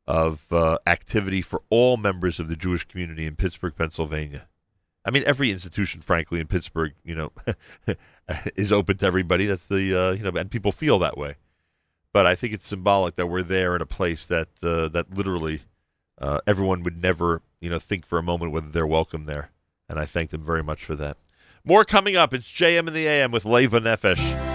of 0.08 0.52
uh, 0.52 0.78
activity 0.86 1.42
for 1.42 1.64
all 1.70 1.98
members 1.98 2.40
of 2.40 2.48
the 2.48 2.56
Jewish 2.56 2.86
community 2.86 3.26
in 3.26 3.36
Pittsburgh, 3.36 3.76
Pennsylvania. 3.76 4.48
I 5.04 5.12
mean, 5.12 5.24
every 5.26 5.52
institution, 5.52 6.02
frankly, 6.02 6.40
in 6.40 6.48
Pittsburgh, 6.48 6.94
you 7.04 7.16
know, 7.16 7.32
is 8.56 8.72
open 8.72 8.98
to 8.98 9.06
everybody. 9.06 9.46
That's 9.46 9.66
the 9.66 10.00
uh, 10.00 10.12
you 10.12 10.24
know, 10.24 10.32
and 10.38 10.50
people 10.50 10.72
feel 10.72 11.00
that 11.00 11.18
way. 11.18 11.36
But 12.12 12.26
I 12.26 12.34
think 12.34 12.54
it's 12.54 12.68
symbolic 12.68 13.16
that 13.18 13.28
we're 13.28 13.44
there 13.44 13.76
in 13.76 13.82
a 13.82 13.86
place 13.86 14.26
that 14.26 14.50
uh, 14.64 14.88
that 14.90 15.14
literally 15.16 15.62
uh, 16.20 16.40
everyone 16.48 16.82
would 16.84 17.02
never, 17.02 17.42
you 17.60 17.70
know, 17.70 17.80
think 17.80 18.06
for 18.06 18.18
a 18.18 18.24
moment 18.24 18.52
whether 18.52 18.70
they're 18.70 18.88
welcome 18.88 19.26
there. 19.26 19.52
And 19.88 20.00
I 20.00 20.06
thank 20.06 20.32
them 20.32 20.44
very 20.44 20.64
much 20.64 20.84
for 20.84 20.96
that. 20.96 21.18
More 21.64 21.86
coming 21.86 22.16
up. 22.16 22.34
It's 22.34 22.50
JM 22.50 22.88
in 22.88 22.94
the 22.94 23.08
AM 23.08 23.32
with 23.32 23.46
Leva 23.46 23.80
Nefesh. 23.80 24.55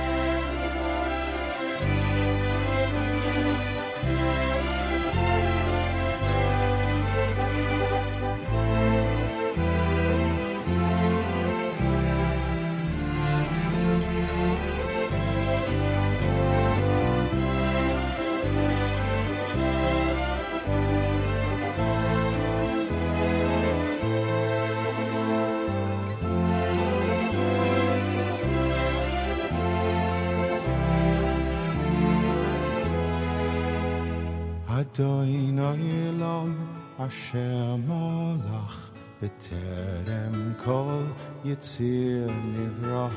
Adoinai 34.93 36.09
Elam 36.09 36.53
Asher 36.99 37.79
Malach 37.87 38.91
B'terem 39.23 40.57
Kol 40.59 41.05
Yitzir 41.45 42.27
Nivra 42.27 43.11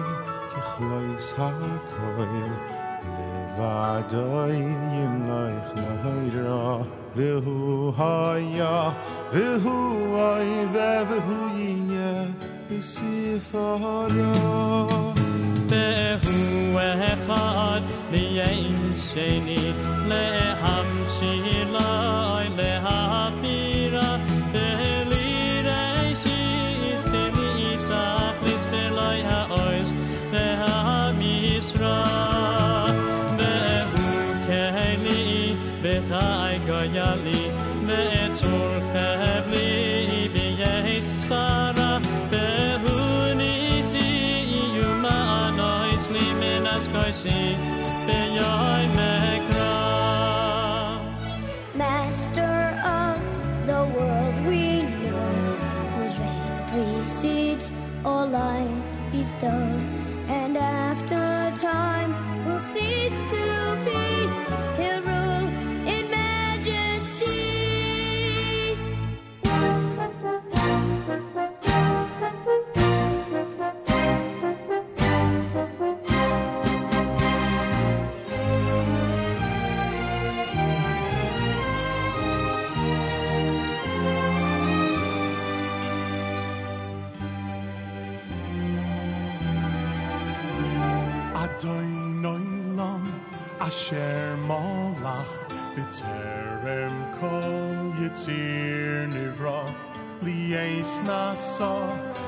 Kichlois 0.52 1.30
HaKoil 1.38 2.52
Levadoi 3.16 4.60
Yimloich 4.94 5.72
ve 7.18 7.32
haya 7.98 8.94
ve 9.34 9.48
hu 9.64 9.76
ay 10.32 10.50
ve 10.74 10.94
ve 11.10 11.18
hu 11.28 11.38
isi 12.78 13.40
fara. 13.52 14.34
به 15.70 16.18
هو 16.24 16.80
خاد 17.28 17.82
لیه 18.12 18.50
این 18.50 18.96
le 18.96 20.10
له 20.10 20.56
life 59.44 59.87
Asher 93.68 94.38
Malach 94.48 95.36
B'terem 95.76 96.96
Kol 97.20 97.92
Yitzir 98.00 99.12
Nivra 99.12 99.62
Lies 100.22 100.94
Nasa 101.08 101.74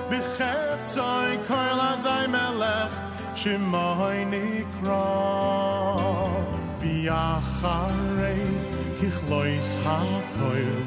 B'chevtzoi 0.10 1.32
Kol 1.48 1.80
Azai 1.92 2.26
Melech 2.34 2.96
Shemai 3.40 4.20
Nikra. 4.32 5.08
V'yacharei 6.82 8.44
Kichlois 8.98 9.70
HaKoil 9.86 10.78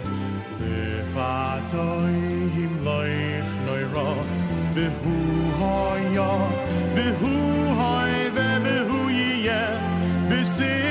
Levadoi 0.60 2.20
Yimloich 2.56 3.52
Noira 3.64 4.10
V'hu 4.74 5.16
Haya 5.60 6.31
V'hu 6.97 7.52
Yiyeh 8.32 8.51
B'sifara 10.33 10.82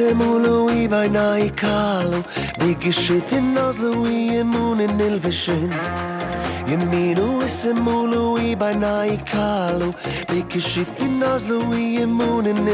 Yeminu 0.00 0.08
isemulu 0.08 0.70
ibainai 0.70 1.50
kalu 1.54 2.24
Bigishitin 2.60 3.56
ozlu 3.56 4.08
yemunin 4.08 4.98
ilvishin 4.98 5.72
Yeminu 6.70 7.44
isemulu 7.44 8.38
ibainai 8.38 9.18
kalu 9.32 9.92
Bigishitin 10.32 11.20
ozlu 11.20 11.74
yemunin 11.76 12.66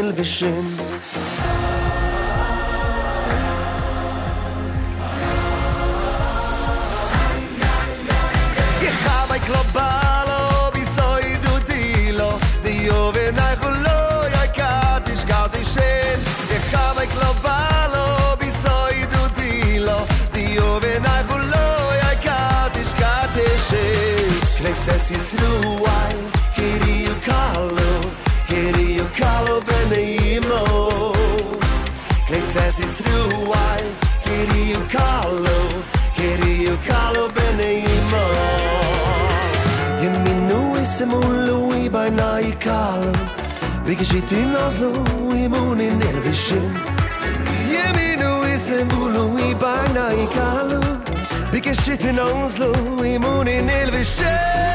mun 41.17 41.47
lui 41.47 41.89
bei 41.89 42.11
nei 42.11 42.53
kal 42.59 43.03
Wie 43.85 43.97
geschieht 43.97 44.33
in 44.33 44.55
Oslo 44.67 44.91
i 45.33 45.49
mun 45.49 45.81
in 45.81 46.01
Elvision 46.01 46.71
Je 47.73 47.85
mi 47.97 48.17
nu 48.23 48.31
is 48.53 48.69
en 48.71 48.89
bulu 48.89 49.39
i 49.39 49.55
bei 49.55 49.87
nei 49.95 50.27
kal 50.37 50.81
Wie 51.53 51.61
geschieht 51.61 52.05
in 52.05 52.19
Oslo 52.19 52.73
i 53.03 53.19
mun 53.19 53.47
in 53.47 53.69
Elvision 53.69 54.67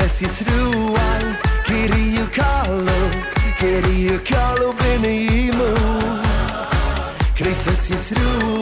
Knesses 0.00 0.22
Yisruel 0.22 1.24
Kiriyu 1.66 2.26
kalo 2.32 3.00
Kiriyu 3.60 4.16
kalo 4.24 4.72
b'neimu 4.72 5.68
Knesses 7.36 7.90
Yisruel 7.90 7.90
Kiriyu 7.90 8.59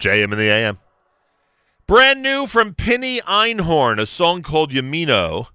JM 0.00 0.32
in 0.32 0.38
the 0.38 0.50
AM. 0.50 0.80
Brand 1.86 2.20
new 2.20 2.48
from 2.48 2.74
Pini 2.74 3.20
Einhorn, 3.20 4.00
a 4.00 4.06
song 4.06 4.42
called 4.42 4.72
Yamino, 4.72 5.50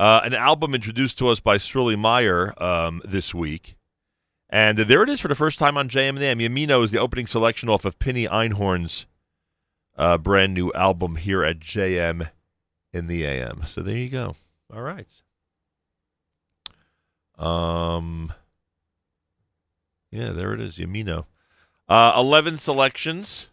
uh, 0.00 0.20
an 0.24 0.34
album 0.34 0.74
introduced 0.74 1.16
to 1.18 1.28
us 1.28 1.38
by 1.38 1.58
Strilly 1.58 1.96
Meyer 1.96 2.60
um, 2.60 3.00
this 3.04 3.32
week. 3.32 3.76
And 4.50 4.78
there 4.78 5.04
it 5.04 5.08
is 5.08 5.20
for 5.20 5.28
the 5.28 5.36
first 5.36 5.60
time 5.60 5.78
on 5.78 5.88
JM 5.88 6.08
in 6.08 6.14
the 6.16 6.24
AM. 6.24 6.40
Yamino 6.40 6.82
is 6.82 6.90
the 6.90 6.98
opening 6.98 7.28
selection 7.28 7.68
off 7.68 7.84
of 7.84 8.00
Pini 8.00 8.28
Einhorn's 8.28 9.06
uh, 9.98 10.16
brand 10.16 10.54
new 10.54 10.72
album 10.72 11.16
here 11.16 11.42
at 11.42 11.58
JM 11.58 12.30
in 12.92 13.08
the 13.08 13.24
AM. 13.24 13.62
So 13.66 13.82
there 13.82 13.96
you 13.96 14.08
go. 14.08 14.36
All 14.72 14.82
right. 14.82 15.08
Um, 17.36 18.32
yeah, 20.10 20.30
there 20.30 20.54
it 20.54 20.60
is, 20.60 20.78
Yamino. 20.78 21.26
Uh, 21.88 22.12
11 22.16 22.58
selections 22.58 23.48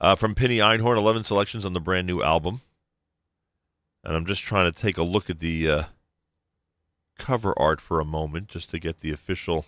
uh, 0.00 0.14
from 0.14 0.34
Pini 0.34 0.58
Einhorn, 0.58 0.96
11 0.96 1.24
selections 1.24 1.64
on 1.64 1.72
the 1.72 1.80
brand 1.80 2.06
new 2.06 2.22
album. 2.22 2.60
And 4.04 4.16
I'm 4.16 4.26
just 4.26 4.42
trying 4.42 4.70
to 4.70 4.78
take 4.78 4.98
a 4.98 5.02
look 5.02 5.30
at 5.30 5.38
the 5.38 5.70
uh, 5.70 5.82
cover 7.18 7.54
art 7.58 7.80
for 7.80 8.00
a 8.00 8.04
moment 8.04 8.48
just 8.48 8.70
to 8.70 8.78
get 8.78 9.00
the 9.00 9.12
official 9.12 9.66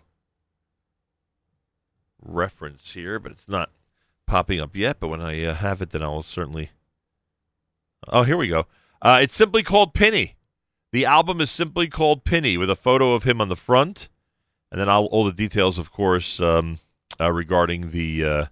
reference 2.21 2.93
here, 2.93 3.19
but 3.19 3.33
it's 3.33 3.49
not 3.49 3.71
popping 4.31 4.61
up 4.61 4.77
yet. 4.77 4.99
But 5.01 5.09
when 5.09 5.21
I 5.21 5.45
uh, 5.45 5.55
have 5.55 5.83
it, 5.83 5.91
then 5.91 6.03
I'll 6.03 6.23
certainly. 6.23 6.71
Oh, 8.09 8.23
here 8.23 8.37
we 8.37 8.49
go. 8.49 8.67
Uh, 9.03 9.19
it's 9.21 9.35
simply 9.35 9.63
called 9.63 9.93
Pini. 9.93 10.35
The 10.93 11.05
album 11.05 11.41
is 11.41 11.51
simply 11.51 11.89
called 11.89 12.25
Pini 12.25 12.59
with 12.59 12.71
a 12.71 12.77
photo 12.77 13.13
of 13.15 13.25
him 13.25 13.41
on 13.41 13.49
the 13.49 13.57
front. 13.57 14.09
And 14.71 14.81
then 14.81 14.89
I'll, 14.89 15.07
all 15.07 15.25
the 15.25 15.33
details, 15.33 15.79
of 15.79 15.91
course, 15.91 16.41
um, 16.41 16.79
uh, 17.21 17.33
regarding 17.33 17.91
the. 17.91 18.25
Uh, 18.25 18.47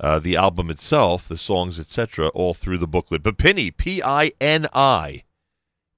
uh, 0.00 0.20
the 0.20 0.36
album 0.36 0.70
itself, 0.70 1.26
the 1.26 1.36
songs, 1.36 1.76
etc., 1.76 2.28
all 2.28 2.54
through 2.54 2.78
the 2.78 2.86
booklet. 2.86 3.20
But 3.20 3.36
Pini, 3.36 3.76
P 3.76 4.00
I 4.00 4.30
N 4.40 4.68
I, 4.72 5.24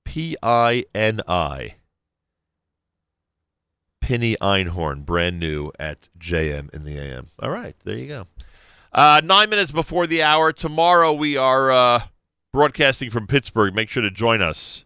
P 0.06 0.38
I 0.42 0.86
N 0.94 1.20
I, 1.28 1.74
Pini 4.02 4.38
Einhorn, 4.38 5.04
brand 5.04 5.38
new 5.38 5.70
at 5.78 6.08
JM 6.18 6.72
in 6.72 6.84
the 6.84 6.96
AM. 6.96 7.26
All 7.40 7.50
right, 7.50 7.76
there 7.84 7.98
you 7.98 8.08
go. 8.08 8.26
Uh, 8.92 9.20
nine 9.22 9.48
minutes 9.48 9.70
before 9.70 10.06
the 10.06 10.22
hour. 10.22 10.52
Tomorrow 10.52 11.12
we 11.12 11.36
are 11.36 11.70
uh, 11.70 12.02
broadcasting 12.52 13.08
from 13.08 13.28
Pittsburgh. 13.28 13.74
Make 13.74 13.88
sure 13.88 14.02
to 14.02 14.10
join 14.10 14.42
us. 14.42 14.84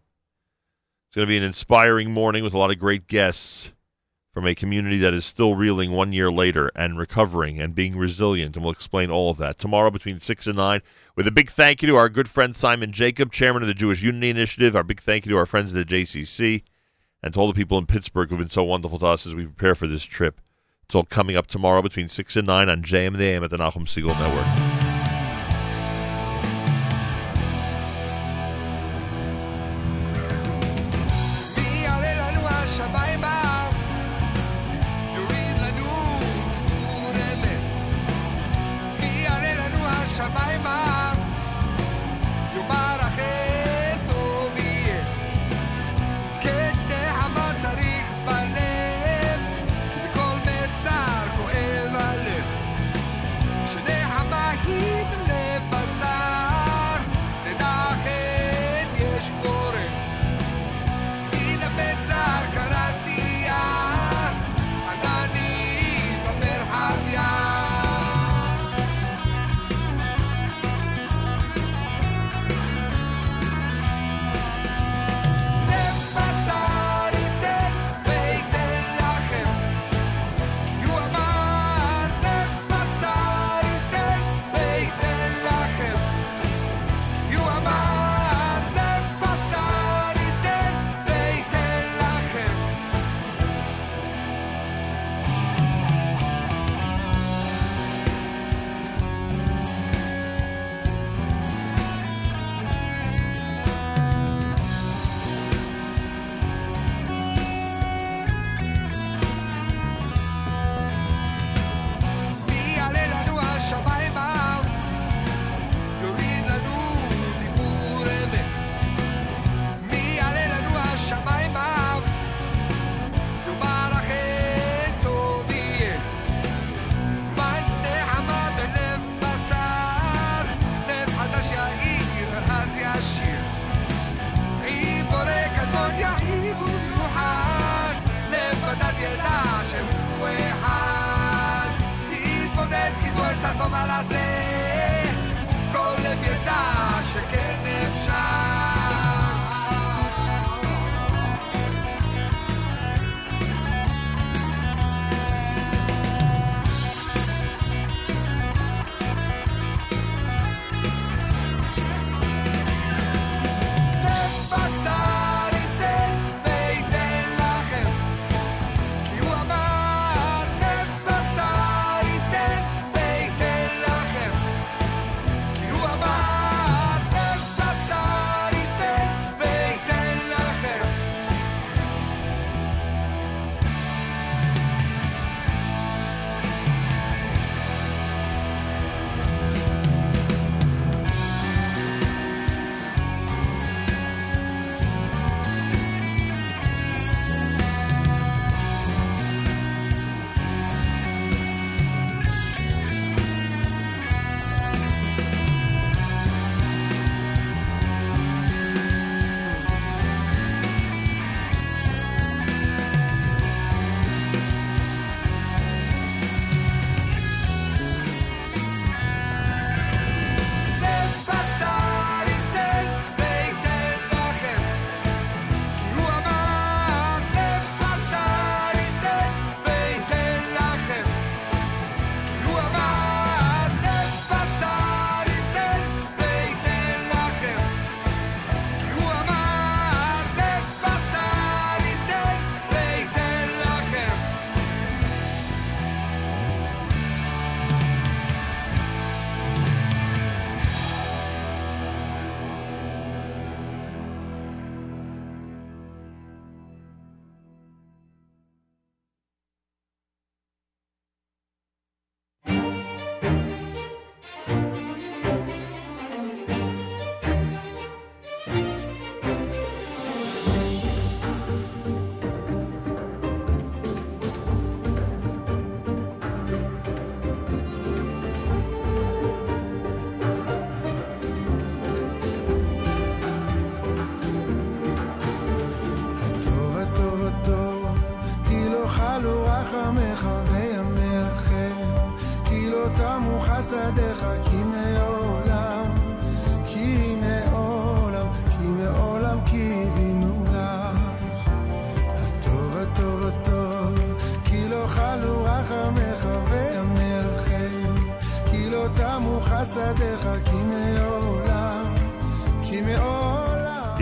It's 1.09 1.17
going 1.17 1.27
to 1.27 1.31
be 1.31 1.39
an 1.39 1.43
inspiring 1.43 2.13
morning 2.13 2.45
with 2.45 2.53
a 2.53 2.59
lot 2.59 2.71
of 2.71 2.79
great 2.79 3.07
guests 3.07 3.73
from 4.35 4.47
a 4.47 4.55
community 4.55 4.99
that 4.99 5.15
is 5.15 5.25
still 5.25 5.55
reeling 5.55 5.93
one 5.93 6.13
year 6.13 6.31
later 6.31 6.71
and 6.75 6.99
recovering 6.99 7.61
and 7.61 7.75
being 7.75 7.97
resilient. 7.97 8.57
And 8.57 8.65
we'll 8.65 8.75
explain 8.75 9.11
all 9.11 9.31
of 9.31 9.39
that 9.39 9.59
tomorrow 9.59 9.91
between 9.91 10.21
6 10.21 10.47
and 10.49 10.57
9. 10.57 10.83
With 11.17 11.27
a 11.27 11.33
big 11.33 11.49
thank 11.51 11.81
you 11.81 11.89
to 11.89 11.97
our 11.97 12.09
good 12.11 12.29
friend 12.29 12.55
Simon 12.55 12.93
Jacob, 12.93 13.33
chairman 13.33 13.63
of 13.63 13.69
the 13.69 13.75
Jewish 13.75 14.03
Unity 14.03 14.29
Initiative. 14.29 14.77
Our 14.77 14.83
big 14.83 15.01
thank 15.01 15.25
you 15.25 15.31
to 15.31 15.39
our 15.39 15.47
friends 15.47 15.75
at 15.75 15.89
the 15.89 15.95
JCC 15.95 16.63
and 17.23 17.33
to 17.33 17.41
all 17.41 17.47
the 17.47 17.55
people 17.55 17.79
in 17.79 17.87
Pittsburgh 17.87 18.29
who've 18.29 18.39
been 18.39 18.51
so 18.51 18.65
wonderful 18.65 18.99
to 18.99 19.07
us 19.07 19.25
as 19.25 19.35
we 19.35 19.45
prepare 19.45 19.75
for 19.75 19.87
this 19.87 20.05
trip. 20.05 20.41
It's 20.85 20.95
all 20.95 21.05
coming 21.05 21.37
up 21.37 21.47
tomorrow 21.47 21.83
between 21.83 22.09
6 22.09 22.37
and 22.37 22.47
9 22.47 22.69
on 22.69 22.83
JM 22.83 23.07
in 23.09 23.13
the 23.15 23.25
AM 23.25 23.45
at 23.45 23.51
the 23.51 23.57
Nachum 23.57 23.87
Segal 23.87 24.19
Network. 24.19 24.74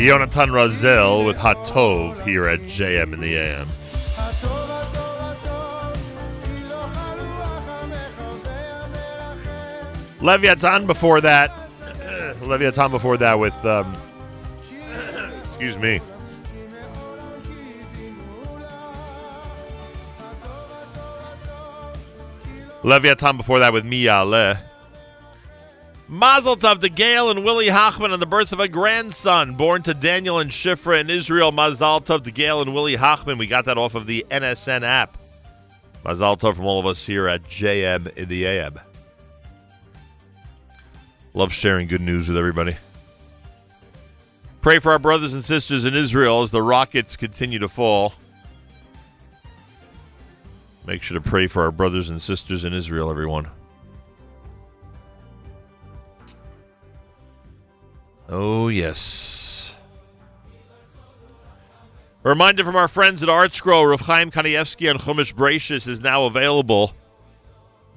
Yonatan 0.02 0.48
Razel 0.48 1.24
with 1.24 1.36
Hot 1.36 1.68
here 2.24 2.48
at 2.48 2.58
JM 2.62 3.12
in 3.12 3.20
the 3.20 3.36
AM. 3.36 3.68
Leviathan 10.20 10.89
before 10.89 11.20
that. 11.20 11.52
Leviathan 12.42 12.90
before 12.90 13.16
that 13.18 13.39
with, 13.39 13.55
um, 13.64 13.97
excuse 15.44 15.78
me. 15.78 16.00
Leviathan 22.82 23.36
before 23.36 23.60
that 23.60 23.72
with 23.72 23.84
Miyale. 23.84 24.58
Mazel 26.12 26.58
Tov 26.58 26.81
to 26.81 26.91
Gail 26.91 27.31
and 27.31 27.42
Willie 27.42 27.68
Hochman 27.68 28.12
on 28.12 28.20
the 28.20 28.26
birth 28.26 28.52
of 28.52 28.60
a 28.60 28.68
grandson 28.68 29.55
born 29.55 29.82
to 29.84 29.94
Daniel 29.94 30.41
and 30.41 30.50
Shifra 30.50 31.00
in 31.00 31.08
Israel. 31.08 31.52
Mazel 31.52 32.02
Tov 32.02 32.24
to 32.24 32.31
Gail 32.31 32.60
and 32.60 32.74
Willie 32.74 32.99
Hochman. 32.99 33.39
We 33.39 33.47
got 33.47 33.65
that 33.65 33.78
off 33.78 33.94
of 33.94 34.07
the 34.07 34.26
NSN 34.31 34.82
app. 34.82 35.16
Mazel 36.05 36.36
Tov 36.36 36.57
from 36.57 36.66
all 36.66 36.78
of 36.78 36.84
us 36.84 37.07
here 37.07 37.28
at 37.28 37.44
JM 37.44 38.15
in 38.15 38.28
the 38.28 38.44
AM. 38.44 38.78
Love 41.32 41.50
sharing 41.50 41.89
good 41.89 42.02
news 42.02 42.28
with 42.28 42.36
everybody. 42.36 42.76
Pray 44.60 44.81
for 44.81 44.92
our 44.92 44.99
brothers 44.99 45.32
and 45.32 45.42
sisters 45.42 45.86
in 45.86 45.94
Israel 45.94 46.42
as 46.42 46.50
the 46.50 46.60
rockets 46.60 47.16
continue 47.16 47.58
to 47.58 47.70
fall. 47.70 48.12
Make 50.84 51.02
sure 51.02 51.15
to 51.18 51.26
pray 51.26 51.47
for 51.47 51.62
our 51.62 51.73
brothers 51.73 52.10
and 52.10 52.20
sisters 52.20 52.66
in 52.66 52.74
Israel, 52.74 53.10
everyone. 53.10 53.50
Oh, 58.34 58.68
yes. 58.68 59.74
A 62.24 62.30
reminder 62.30 62.64
from 62.64 62.76
our 62.76 62.88
friends 62.88 63.22
at 63.22 63.28
ArtScroll, 63.28 63.90
Rav 63.90 64.00
Chaim 64.00 64.30
Kanievsky 64.30 64.88
on 64.88 64.98
Chumash 64.98 65.34
Bereishis 65.34 65.86
is 65.86 66.00
now 66.00 66.24
available. 66.24 66.94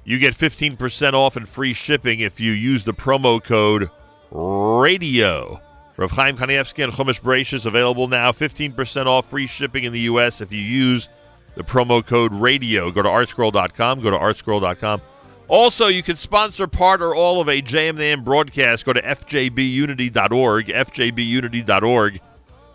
You 0.04 0.18
get 0.18 0.34
15% 0.34 1.14
off 1.14 1.36
and 1.38 1.48
free 1.48 1.72
shipping 1.72 2.20
if 2.20 2.38
you 2.38 2.52
use 2.52 2.84
the 2.84 2.92
promo 2.92 3.42
code 3.42 3.88
RADIO. 4.30 5.62
Rav 5.96 6.10
Chaim 6.10 6.36
Kanievsky 6.36 6.84
and 6.84 6.92
Chumash 6.92 7.22
Bereishis 7.22 7.64
available 7.64 8.06
now. 8.06 8.30
15% 8.30 9.06
off 9.06 9.30
free 9.30 9.46
shipping 9.46 9.84
in 9.84 9.92
the 9.94 10.00
U.S. 10.00 10.42
if 10.42 10.52
you 10.52 10.60
use 10.60 11.08
the 11.54 11.64
promo 11.64 12.06
code 12.06 12.34
RADIO. 12.34 12.90
Go 12.90 13.00
to 13.00 13.08
artscroll.com. 13.08 14.00
Go 14.00 14.10
to 14.10 14.18
artscroll.com. 14.18 15.00
Also, 15.48 15.86
you 15.86 16.02
can 16.02 16.16
sponsor 16.16 16.66
part 16.66 17.00
or 17.00 17.14
all 17.14 17.40
of 17.40 17.48
a 17.48 17.62
JMN 17.62 18.24
broadcast. 18.24 18.84
Go 18.84 18.92
to 18.92 19.02
fjbunity.org, 19.02 20.66
fjbunity.org. 20.66 22.20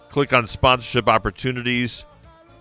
Click 0.09 0.33
on 0.33 0.47
sponsorship 0.47 1.07
opportunities, 1.07 2.05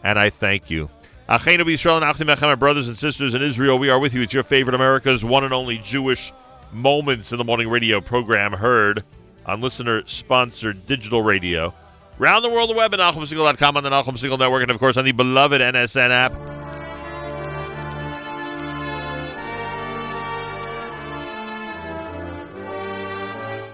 and 0.03 0.19
I 0.19 0.31
thank 0.31 0.71
you. 0.71 0.91
Achenu 1.29 1.61
Yisrael 1.61 1.97
and 1.97 2.05
Achim 2.05 2.27
my 2.27 2.55
brothers 2.57 2.89
and 2.89 2.99
sisters 2.99 3.35
in 3.35 3.43
Israel, 3.43 3.79
we 3.79 3.89
are 3.89 4.01
with 4.01 4.15
you. 4.15 4.23
It's 4.23 4.33
your 4.33 4.43
favorite 4.43 4.75
America's 4.75 5.25
one 5.25 5.45
and 5.45 5.55
only 5.55 5.79
Jewish 5.79 6.33
Moments 6.73 7.31
in 7.31 7.39
the 7.39 7.45
Morning 7.45 7.69
radio 7.69 8.01
program 8.01 8.53
heard 8.53 9.05
on 9.47 9.61
listener-sponsored 9.61 10.87
digital 10.87 11.23
radio. 11.23 11.75
Round 12.19 12.45
the 12.45 12.51
world, 12.51 12.71
the 12.71 12.75
web 12.75 12.93
at 12.95 13.01
NachumSegal.com 13.01 13.77
on 13.77 13.83
the 13.85 13.91
Nachum 13.91 14.19
Segal 14.19 14.39
Network, 14.39 14.63
and 14.63 14.71
of 14.71 14.79
course 14.79 14.97
on 14.97 15.05
the 15.05 15.13
beloved 15.13 15.61
NSN 15.61 16.11
app. 16.11 16.60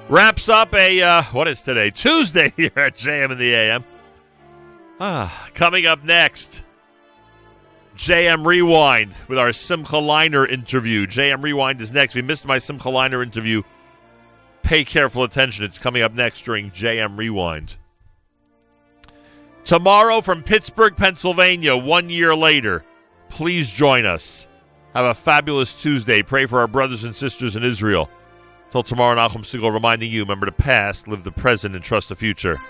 Wraps 0.09 0.49
up 0.49 0.73
a, 0.73 1.03
uh, 1.03 1.23
what 1.33 1.49
is 1.49 1.63
today? 1.63 1.91
Tuesday 1.91 2.53
here 2.57 2.71
at 2.77 2.97
JM 2.97 3.33
in 3.33 3.39
the 3.39 3.53
AM. 3.53 3.85
Ah, 5.01 5.49
coming 5.53 5.85
up 5.85 6.05
next, 6.05 6.63
JM 7.97 8.47
Rewind 8.47 9.15
with 9.27 9.37
our 9.37 9.53
Simcha 9.53 9.97
Leiner 9.97 10.49
interview. 10.49 11.09
JM 11.09 11.43
Rewind 11.43 11.81
is 11.81 11.91
next. 11.91 12.15
We 12.15 12.23
missed 12.23 12.45
my 12.45 12.59
Simcha 12.59 12.89
Leiner 12.89 13.21
interview, 13.21 13.65
pay 14.63 14.85
careful 14.85 15.25
attention. 15.25 15.65
It's 15.65 15.79
coming 15.79 16.03
up 16.03 16.15
next 16.15 16.45
during 16.45 16.71
JM 16.71 17.19
Rewind. 17.19 17.75
Tomorrow 19.65 20.21
from 20.21 20.45
Pittsburgh, 20.45 20.97
Pennsylvania, 20.97 21.77
one 21.77 22.11
year 22.11 22.37
later, 22.37 22.85
please 23.29 23.73
join 23.73 24.07
us. 24.07 24.47
Have 24.95 25.05
a 25.05 25.15
fabulous 25.15 25.75
Tuesday. 25.75 26.23
Pray 26.23 26.47
for 26.47 26.61
our 26.61 26.69
brothers 26.69 27.03
and 27.03 27.15
sisters 27.15 27.57
in 27.57 27.65
Israel. 27.65 28.09
Till 28.71 28.83
tomorrow, 28.83 29.17
Nachum 29.17 29.43
Segal 29.43 29.73
reminding 29.73 30.11
you 30.11 30.23
remember 30.23 30.47
the 30.47 30.53
past, 30.53 31.07
live 31.09 31.25
the 31.25 31.33
present, 31.33 31.75
and 31.75 31.85
trust 31.85 32.09
the 32.09 32.17
future. 32.17 32.61